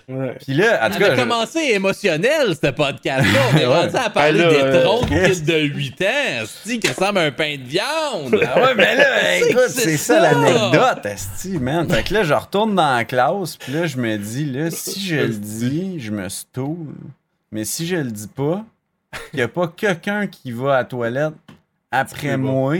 Ouais. 0.09 0.37
Puis 0.41 0.55
là, 0.55 0.87
en 0.87 0.89
tout 0.91 0.97
On 0.97 1.01
cas. 1.01 1.07
a 1.11 1.15
je- 1.17 1.21
commencé 1.21 1.59
émotionnel, 1.73 2.55
ce 2.55 2.71
podcast-là. 2.71 3.41
On 3.53 3.57
est 3.57 3.67
Ouais. 3.67 3.75
rendu 3.87 3.97
à 3.97 4.09
parler 4.09 4.39
là, 4.39 4.49
des 4.51 4.57
euh, 4.61 4.85
troncs 4.85 5.11
de 5.11 5.17
Chris. 5.17 5.33
kids 5.35 5.43
de 5.43 5.59
8 5.59 6.03
ans, 6.03 6.43
esti, 6.45 6.79
qui 6.79 6.89
ressemble 6.89 7.19
à 7.19 7.23
un 7.23 7.33
pain 7.33 7.57
de 7.57 7.63
viande. 7.65 8.41
Ah 8.47 8.63
ouais, 8.63 8.75
mais 8.77 8.95
là, 8.95 9.05
C'est 9.41 9.51
écoute, 9.51 9.63
c'est 9.69 9.97
ça, 9.97 10.21
ça. 10.21 10.33
l'anecdote, 10.33 11.05
Esti, 11.07 11.59
man. 11.59 11.89
Fait 11.91 12.05
que 12.05 12.15
là, 12.15 12.23
je 12.23 12.35
retourne 12.35 12.77
dans 12.77 12.95
la 12.95 13.05
classe, 13.05 13.57
puis 13.57 13.73
là, 13.73 13.87
je 13.87 13.97
me 13.97 14.17
dis, 14.17 14.45
là, 14.45 14.71
si 14.71 15.01
je 15.05 15.17
le 15.17 15.29
dis, 15.29 15.99
je 15.99 16.13
me 16.13 16.29
stoule. 16.29 16.95
Mais 17.51 17.65
si 17.65 17.85
je 17.87 17.97
le 17.97 18.13
dis 18.13 18.29
pas, 18.29 18.65
il 19.33 19.41
y 19.41 19.43
a 19.43 19.49
pas 19.49 19.67
quelqu'un 19.67 20.29
qui 20.29 20.53
va 20.53 20.75
à 20.75 20.77
la 20.79 20.85
toilette 20.85 21.35
après 21.91 22.37
bon. 22.37 22.53
moi. 22.53 22.77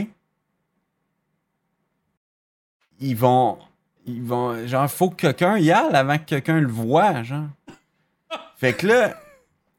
Ils 3.01 3.15
vont. 3.17 3.57
Ils 4.05 4.21
vont. 4.21 4.65
Genre, 4.67 4.89
faut 4.89 5.09
que 5.09 5.15
quelqu'un 5.15 5.57
y 5.57 5.71
aille 5.71 5.93
avant 5.95 6.17
que 6.17 6.23
quelqu'un 6.25 6.59
le 6.59 6.67
voie, 6.67 7.23
genre. 7.23 7.47
Fait 8.57 8.73
que 8.73 8.87
là, 8.87 9.09
tu 9.09 9.15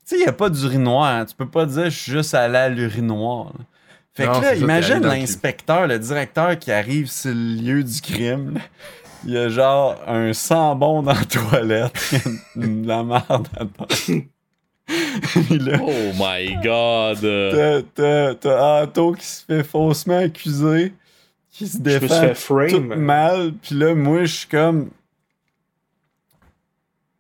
sais, 0.05 0.17
il 0.17 0.21
n'y 0.23 0.27
a 0.29 0.33
pas 0.33 0.51
d'urinoir. 0.51 1.05
hein. 1.07 1.25
Tu 1.25 1.35
peux 1.35 1.49
pas 1.49 1.67
dire, 1.67 1.85
je 1.85 1.91
suis 1.99 2.13
juste 2.13 2.35
allé 2.35 2.57
à 2.57 2.69
l'urinoir. 2.69 3.47
là. 3.59 3.65
Fait 4.15 4.27
Non, 4.27 4.39
que 4.41 4.45
là, 4.45 4.55
imagine 4.55 5.01
dans 5.01 5.09
l'inspecteur, 5.09 5.87
le 5.89 5.99
directeur 5.99 6.59
qui 6.59 6.71
arrive 6.71 7.09
sur 7.11 7.33
le 7.35 7.55
lieu 7.61 7.83
du 7.83 8.01
crime. 8.01 8.55
là. 8.55 8.61
Il 9.27 9.33
y 9.33 9.39
a 9.39 9.49
genre 9.49 9.97
un 10.07 10.33
sang-bon 10.35 11.03
dans 11.03 11.15
la 11.15 11.25
toilette. 11.25 12.15
de 12.57 12.87
la 12.87 13.03
merde. 13.03 13.49
Puis 14.07 14.29
là, 15.59 15.79
Oh 15.83 16.13
my 16.19 16.57
god. 16.63 17.19
t'as- 17.95 18.35
t'as 18.35 18.83
Anto 18.83 19.13
qui 19.13 19.25
se 19.27 19.45
fait 19.45 19.65
faussement 19.65 20.19
accuser, 20.19 20.93
qui 21.55 21.69
se 21.69 21.79
défend 21.79 22.29
tout 22.29 22.35
frame. 22.35 22.95
mal. 22.97 23.53
Puis 23.63 23.75
là, 23.75 23.95
moi, 23.95 24.25
je 24.25 24.35
suis 24.35 24.49
comme. 24.49 24.91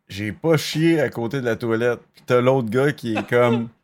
J'ai 0.08 0.32
pas 0.32 0.56
chié 0.56 1.00
à 1.00 1.08
côté 1.08 1.40
de 1.40 1.44
la 1.46 1.56
toilette. 1.56 2.00
Puis 2.14 2.22
t'as 2.26 2.40
l'autre 2.40 2.68
gars 2.68 2.92
qui 2.92 3.14
est 3.14 3.28
comme. 3.28 3.68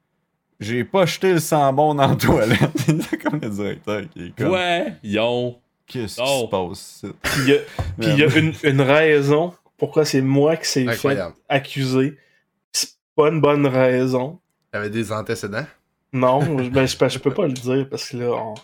J'ai 0.61 0.85
pas 0.85 1.07
jeté 1.07 1.33
le 1.33 1.39
sang 1.39 1.73
bon 1.73 1.95
dans 1.95 2.07
la 2.09 2.17
toilette. 2.17 2.59
C'est 3.09 3.17
comme 3.17 3.41
le 3.41 3.49
directeur 3.49 4.03
qui 4.11 4.27
est 4.27 4.37
comme. 4.37 4.51
Ouais, 4.51 4.93
yon. 5.03 5.59
Qu'est-ce 5.87 6.21
qui 6.21 6.41
se 6.41 6.47
passe? 6.51 7.05
Puis 7.23 7.41
il 7.43 7.49
y 7.49 7.55
a, 7.55 7.59
puis 7.99 8.09
il 8.11 8.19
y 8.19 8.23
a 8.23 8.39
une, 8.39 8.53
une 8.63 8.81
raison 8.83 9.55
pourquoi 9.81 10.05
c'est 10.05 10.21
moi 10.21 10.57
qui 10.57 10.69
s'est 10.69 10.87
fait 10.93 11.19
accuser. 11.49 12.17
C'est 12.71 12.91
pas 13.17 13.29
une 13.31 13.41
bonne 13.41 13.67
raison. 13.67 14.39
T'avais 14.71 14.91
des 14.91 15.11
antécédents? 15.11 15.65
Non, 16.13 16.43
je- 16.63 16.69
ben, 16.71 16.87
je, 16.87 17.09
je 17.09 17.19
peux 17.19 17.33
pas 17.33 17.47
le 17.47 17.55
dire 17.55 17.89
parce 17.89 18.11
que 18.11 18.19
là, 18.19 18.31
on, 18.31 18.55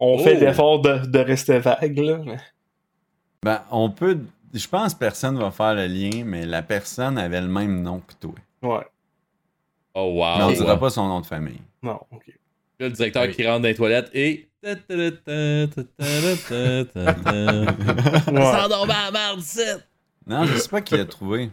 on 0.00 0.18
fait 0.18 0.36
Oh. 0.36 0.40
l'effort 0.44 0.80
de, 0.80 1.06
de 1.06 1.18
rester 1.18 1.58
vague. 1.58 1.98
Là. 1.98 2.18
mais- 2.24 2.40
Ben, 3.42 3.62
on 3.70 3.90
peut. 3.90 4.18
Je 4.52 4.66
pense 4.66 4.94
que 4.94 4.98
personne 4.98 5.38
va 5.38 5.50
faire 5.52 5.74
le 5.74 5.86
lien, 5.86 6.24
mais 6.24 6.44
la 6.44 6.62
personne 6.62 7.16
avait 7.18 7.40
le 7.40 7.46
même 7.48 7.82
nom 7.82 8.00
que 8.00 8.14
toi. 8.14 8.34
Ouais, 8.62 8.84
Oh 9.94 10.12
Mais 10.14 10.20
wow. 10.42 10.48
on 10.48 10.52
dira 10.52 10.78
pas 10.78 10.90
son 10.90 11.06
nom 11.08 11.20
de 11.20 11.26
famille. 11.26 11.60
non, 11.82 12.00
ok. 12.10 12.26
Là, 12.80 12.88
le 12.88 12.90
directeur 12.90 13.24
Oui. 13.24 13.34
qui 13.34 13.46
rentre 13.46 13.60
dans 13.62 13.68
les 13.68 13.74
toilettes 13.74 14.10
et. 14.14 14.48
Ça 14.62 14.74
à 18.64 19.10
merde. 19.10 19.42
Non, 20.26 20.44
je 20.44 20.56
sais 20.58 20.68
pas 20.68 20.80
qui 20.80 20.96
l'a 20.96 21.04
trouvé. 21.04 21.50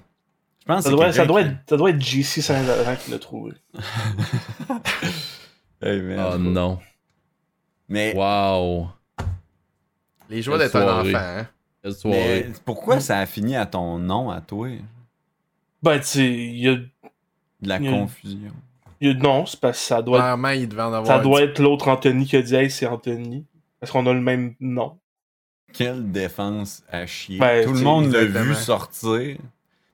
Je 0.61 0.65
pense 0.65 0.83
Ça 0.83 0.89
que 0.89 0.95
doit, 0.95 1.11
ça, 1.13 1.25
doit 1.25 1.41
être, 1.41 1.55
ça 1.69 1.77
doit 1.77 1.89
être 1.91 2.01
JC 2.01 2.41
Saint-Laurent 2.41 2.95
qui 3.03 3.11
l'a 3.11 3.19
trouvé. 3.19 3.53
Hey. 5.79 6.01
Oh 6.17 6.37
non. 6.39 6.79
Mais, 7.89 8.13
Wow. 8.15 8.89
Les 10.29 10.41
joies 10.41 10.57
d'être 10.57 10.75
un 10.75 11.01
enfant, 11.01 11.17
hein. 11.17 11.47
Mais 12.05 12.47
pourquoi 12.65 12.99
ça 12.99 13.19
a 13.19 13.25
fini 13.25 13.55
à 13.55 13.65
ton 13.65 13.97
nom, 13.97 14.29
à 14.29 14.41
toi? 14.41 14.67
Ben, 15.81 15.99
tu 15.99 16.05
sais, 16.05 16.25
il 16.33 16.57
y 16.59 16.67
a, 16.67 16.75
De 16.75 17.69
la 17.69 17.79
Mm. 17.79 17.89
confusion. 17.89 18.51
il 19.01 19.07
y 19.07 19.11
a- 19.11 19.13
Non, 19.15 19.45
c'est 19.45 19.59
parce 19.59 19.79
que 19.79 19.83
ça 19.85 20.01
doit 20.01 20.17
être, 20.17 20.23
Clairement, 20.25 20.49
il 20.49 20.67
devait 20.67 20.81
en 20.81 20.93
avoir. 20.93 21.05
ça 21.07 21.19
doit 21.19 21.39
petit- 21.39 21.49
être 21.51 21.59
l'autre 21.59 21.87
Anthony 21.87 22.25
qui 22.25 22.35
a 22.35 22.41
dit 22.41 22.55
Hey, 22.55 22.69
c'est 22.69 22.85
Anthony. 22.85 23.45
Parce 23.79 23.91
qu'on 23.91 24.05
a 24.05 24.13
le 24.13 24.21
même 24.21 24.53
nom. 24.59 24.97
Quelle 25.73 26.11
défense 26.11 26.83
à 26.91 27.05
chier. 27.05 27.39
Ben, 27.39 27.63
Tout 27.65 27.73
le 27.73 27.81
monde 27.81 28.11
l'a 28.11 28.25
vu 28.25 28.53
sortir. 28.55 29.37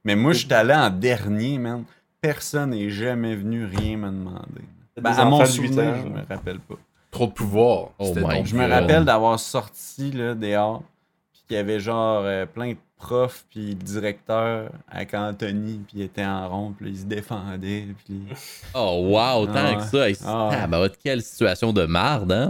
Mais 0.03 0.15
moi, 0.15 0.33
je 0.33 0.39
suis 0.39 0.53
allé 0.53 0.73
en 0.73 0.89
dernier, 0.89 1.57
man. 1.57 1.83
Personne 2.21 2.71
n'est 2.71 2.89
jamais 2.89 3.35
venu 3.35 3.65
rien 3.65 3.97
me 3.97 4.07
demander. 4.09 4.63
Ben, 4.99 5.11
à 5.11 5.25
mon 5.25 5.45
souvenir, 5.45 5.95
je 6.03 6.07
me 6.09 6.21
rappelle 6.27 6.59
pas. 6.59 6.75
Trop 7.13 7.27
de 7.27 7.31
pouvoir. 7.31 7.89
Oh 7.99 8.13
my 8.15 8.43
Je 8.45 8.55
me 8.55 8.67
rappelle 8.67 9.05
d'avoir 9.05 9.39
sorti 9.39 10.11
là, 10.11 10.33
dehors, 10.35 10.83
puis 11.31 11.41
qu'il 11.47 11.55
y 11.57 11.59
avait 11.59 11.79
genre 11.79 12.23
euh, 12.25 12.45
plein 12.45 12.71
de 12.71 12.77
prof 12.97 13.45
puis 13.49 13.67
le 13.69 13.73
directeur 13.75 14.69
avec 14.89 15.13
Anthony, 15.13 15.81
puis 15.87 15.97
il 15.97 16.01
était 16.03 16.23
en 16.25 16.47
rond, 16.49 16.73
puis 16.77 16.89
il 16.91 16.97
se 16.97 17.03
défendait, 17.05 17.85
puis... 18.05 18.23
Oh, 18.75 19.01
wow, 19.09 19.45
tant 19.45 19.53
Ah 19.55 19.75
que 19.75 19.83
ça. 19.83 20.05
Ah 20.25 20.49
ah, 20.63 20.67
bah, 20.67 20.87
quelle 21.03 21.21
situation 21.21 21.71
de 21.73 21.85
marde, 21.85 22.31
hein? 22.31 22.47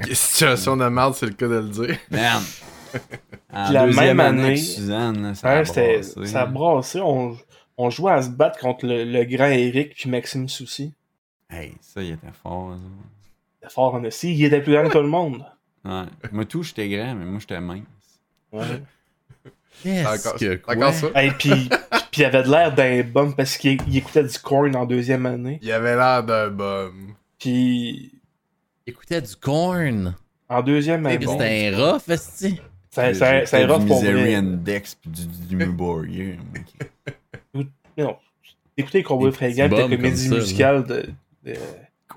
Situation 0.12 0.76
de 0.76 0.86
merde, 0.88 1.14
c'est 1.14 1.26
le 1.26 1.32
cas 1.32 1.48
de 1.48 1.54
le 1.54 1.68
dire. 1.68 1.96
Merde! 2.10 2.42
En 3.52 3.70
la 3.72 3.86
deuxième 3.86 4.16
même 4.18 4.20
année 4.20 4.56
Suzanne, 4.56 5.34
ça 5.34 5.48
a 5.50 5.58
Ouais, 5.58 5.64
c'était- 5.64 5.96
brassé. 6.00 6.26
ça 6.26 6.42
a 6.42 6.46
brassé. 6.46 7.00
On, 7.00 7.36
on 7.78 7.90
jouait 7.90 8.12
à 8.12 8.22
se 8.22 8.28
battre 8.28 8.58
contre 8.58 8.84
le, 8.86 9.04
le 9.04 9.24
grand 9.24 9.46
Eric 9.46 9.94
puis 9.94 10.10
Maxime 10.10 10.46
Soucy. 10.48 10.92
Hey, 11.50 11.74
ça, 11.80 12.02
il 12.02 12.12
était 12.12 12.26
fort, 12.42 12.74
ça. 12.76 12.82
C'était 13.60 13.72
fort 13.72 13.94
en 13.94 14.04
aussi. 14.04 14.34
Il 14.34 14.44
était 14.44 14.60
plus 14.60 14.72
grand 14.72 14.84
que 14.88 14.92
tout 14.92 15.00
le 15.02 15.08
monde. 15.08 15.44
Ouais. 15.84 16.02
Moi, 16.32 16.44
tout, 16.44 16.62
j'étais 16.62 16.88
grand, 16.88 17.14
mais 17.14 17.24
moi, 17.24 17.38
j'étais 17.40 17.60
mince. 17.60 17.82
Ouais. 18.52 18.82
Qu'est-ce 19.82 20.08
Encore, 20.28 20.38
que 20.40 20.54
quoi? 20.56 20.74
encore 20.74 20.92
ça? 20.92 21.22
Et 21.22 21.30
puis, 21.32 21.68
puis 22.10 22.22
il 22.22 22.24
avait 22.24 22.42
de 22.42 22.50
l'air 22.50 22.74
d'un 22.74 23.02
bum 23.02 23.34
parce 23.36 23.56
qu'il 23.58 23.78
il 23.86 23.96
écoutait 23.98 24.24
du 24.24 24.38
corn 24.38 24.74
en 24.74 24.86
deuxième 24.86 25.26
année. 25.26 25.58
Il 25.62 25.70
avait 25.70 25.94
l'air 25.96 26.24
d'un 26.24 26.48
bum. 26.48 27.14
Puis 27.38 28.12
Écoutait 28.86 29.20
du 29.20 29.36
corn. 29.36 30.14
en 30.48 30.62
deuxième 30.62 31.00
Hey, 31.06 31.16
année, 31.16 31.18
puis 31.18 31.26
bon, 31.26 31.32
c'était 31.38 31.72
un 31.74 31.92
rough, 31.92 32.08
esti. 32.08 32.60
c'est 32.90 33.14
J'écoutais 33.14 33.66
rough 33.66 33.80
du 33.82 33.86
pour 33.86 34.00
Misery. 34.02 34.34
Index 34.34 34.94
puis 34.94 35.10
du, 35.10 35.26
du 35.26 35.46
Dimmu 35.56 35.66
Borgir. 35.66 36.36
mec. 36.52 37.66
Non. 37.98 38.16
Écoutez 38.78 39.02
Cowboy 39.02 39.30
Des 39.30 39.36
Fringant, 39.36 39.68
comme 39.68 39.90
comédie 39.90 40.28
musicale 40.30 40.84
de, 40.84 41.06
de, 41.46 41.52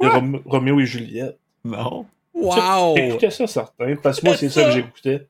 de 0.01 0.07
Rom- 0.07 0.41
Roméo 0.45 0.80
et 0.80 0.85
Juliette. 0.85 1.38
Non. 1.64 2.06
Wow! 2.34 2.95
J'écoutais 2.95 3.30
ça, 3.31 3.47
certain, 3.47 3.95
parce 4.01 4.19
que 4.19 4.26
moi, 4.27 4.35
c'est 4.38 4.49
ça 4.49 4.65
que 4.65 4.72
j'écoutais. 4.72 5.27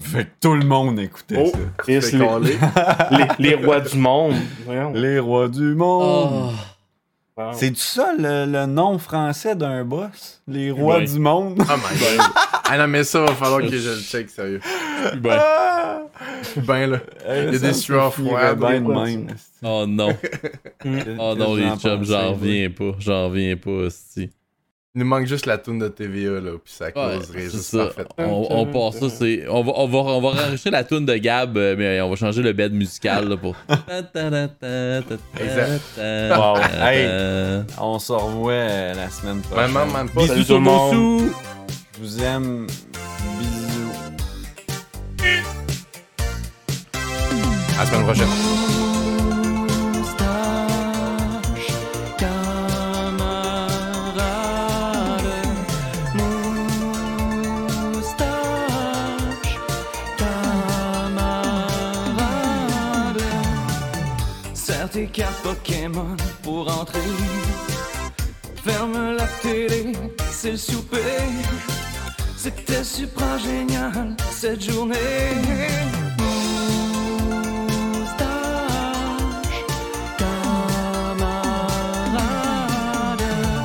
Fait 0.00 0.24
que 0.24 0.30
tout 0.40 0.54
le 0.54 0.64
monde 0.64 0.98
écoutait 0.98 1.36
Oh, 1.38 1.52
ça. 1.86 1.98
Les, 3.38 3.54
rois 3.54 3.80
du 3.80 3.96
monde. 3.96 4.34
Voyons. 4.64 4.92
Les 4.92 5.18
rois 5.20 5.48
du 5.48 5.74
monde. 5.74 6.50
Oh. 7.36 7.40
Wow. 7.40 7.52
C'est 7.52 7.76
ça 7.76 8.12
le, 8.18 8.44
le 8.44 8.66
nom 8.66 8.98
français 8.98 9.54
d'un 9.54 9.84
boss? 9.84 10.42
Les 10.48 10.70
rois 10.70 10.98
Oui. 10.98 11.04
du 11.10 11.18
monde? 11.20 11.58
Oh 11.60 11.72
my 11.76 11.98
god. 11.98 12.20
ah 12.74 12.78
non, 12.78 12.86
mais 12.88 13.04
ça, 13.04 13.20
va 13.20 13.34
falloir 13.34 13.60
que 13.60 13.76
je 13.76 13.90
le 13.90 13.96
check, 14.00 14.30
sérieux. 14.30 14.60
Ben, 15.18 15.38
Ah! 15.40 16.02
Ben 16.56 16.86
là. 16.90 16.98
Il 17.28 17.52
y 17.52 17.56
a 17.56 17.58
des 17.58 17.72
sueurs 17.72 18.12
froides. 18.14 18.58
Ben 18.58 18.82
de 18.82 18.88
Ouais, 18.88 19.06
même. 19.16 19.26
oh 19.62 19.84
non. 19.86 20.08
Oh 21.18 21.34
non, 21.36 21.54
les 21.54 21.68
chums, 21.76 22.04
j'en 22.04 22.32
reviens 22.32 22.70
pas. 22.70 22.92
J'en 22.98 23.26
reviens 23.28 23.56
pas, 23.56 23.86
esti. 23.86 24.30
Il 24.94 24.98
nous 24.98 25.06
manque 25.06 25.26
juste 25.26 25.46
la 25.46 25.56
toune 25.56 25.78
de 25.78 25.88
TVA, 25.88 26.32
là, 26.40 26.50
puis 26.62 26.70
ça 26.72 26.86
Ouais, 26.86 26.92
causerait 26.92 27.38
c'est 27.38 27.50
juste 27.50 27.62
ça. 27.62 27.88
On, 28.18 28.46
on 28.50 28.66
part 28.66 28.92
ça, 28.92 29.08
c'est. 29.08 29.44
On 29.48 29.62
va, 29.62 29.72
on 29.76 29.86
va, 29.86 29.98
on 29.98 30.20
va 30.20 30.28
enregistrer 30.42 30.70
la 30.70 30.84
tune 30.84 31.06
de 31.06 31.14
Gab, 31.16 31.56
euh, 31.56 31.74
mais 31.78 32.00
on 32.02 32.10
va 32.10 32.16
changer 32.16 32.42
le 32.42 32.52
bed 32.52 32.74
musical 32.74 33.26
là, 33.28 33.36
pour. 33.38 33.56
Exact. 35.40 35.82
Wow. 35.98 36.56
Hey. 36.82 37.08
On 37.80 37.98
se 37.98 38.12
revoit 38.12 38.52
euh, 38.52 38.94
la 38.94 39.08
semaine 39.08 39.40
prochaine. 39.40 39.70
Vraiment, 39.70 39.86
man, 39.92 40.08
pas. 40.10 40.26
Salut 40.26 40.44
tout 40.44 40.54
le 40.54 40.60
monde. 40.60 41.30
Je 41.94 42.00
vous 42.00 42.22
aime. 42.22 42.66
Bisous. 43.38 43.92
À 47.78 47.84
la 47.84 47.86
semaine 47.86 48.04
prochaine. 48.04 48.28
Moustache, 49.92 51.68
camarade. 52.18 53.42
Moustache, 57.94 59.54
camarade. 60.18 61.42
Serre 64.54 64.88
tes 64.90 65.06
cartes 65.06 65.42
Pokémon 65.42 66.16
pour 66.42 66.68
entrer. 66.80 67.00
Ferme 68.64 69.16
la 69.16 69.26
télé, 69.42 69.92
c'est 70.30 70.52
le 70.52 70.56
souper. 70.56 70.98
C'était 72.44 72.82
super 72.82 73.38
génial 73.38 74.16
cette 74.32 74.68
journée. 74.68 74.96
Moustache, 77.92 78.26
camarade. 80.18 81.22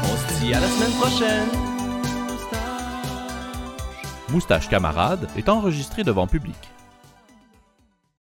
On 0.04 0.16
se 0.16 0.40
dit 0.40 0.54
à 0.54 0.60
la 0.60 0.68
semaine 0.68 0.92
prochaine. 0.92 1.48
Moustache. 2.30 2.60
Moustache 4.30 4.70
Camarade 4.70 5.28
est 5.36 5.50
enregistré 5.50 6.04
devant 6.04 6.28
public. 6.28 6.56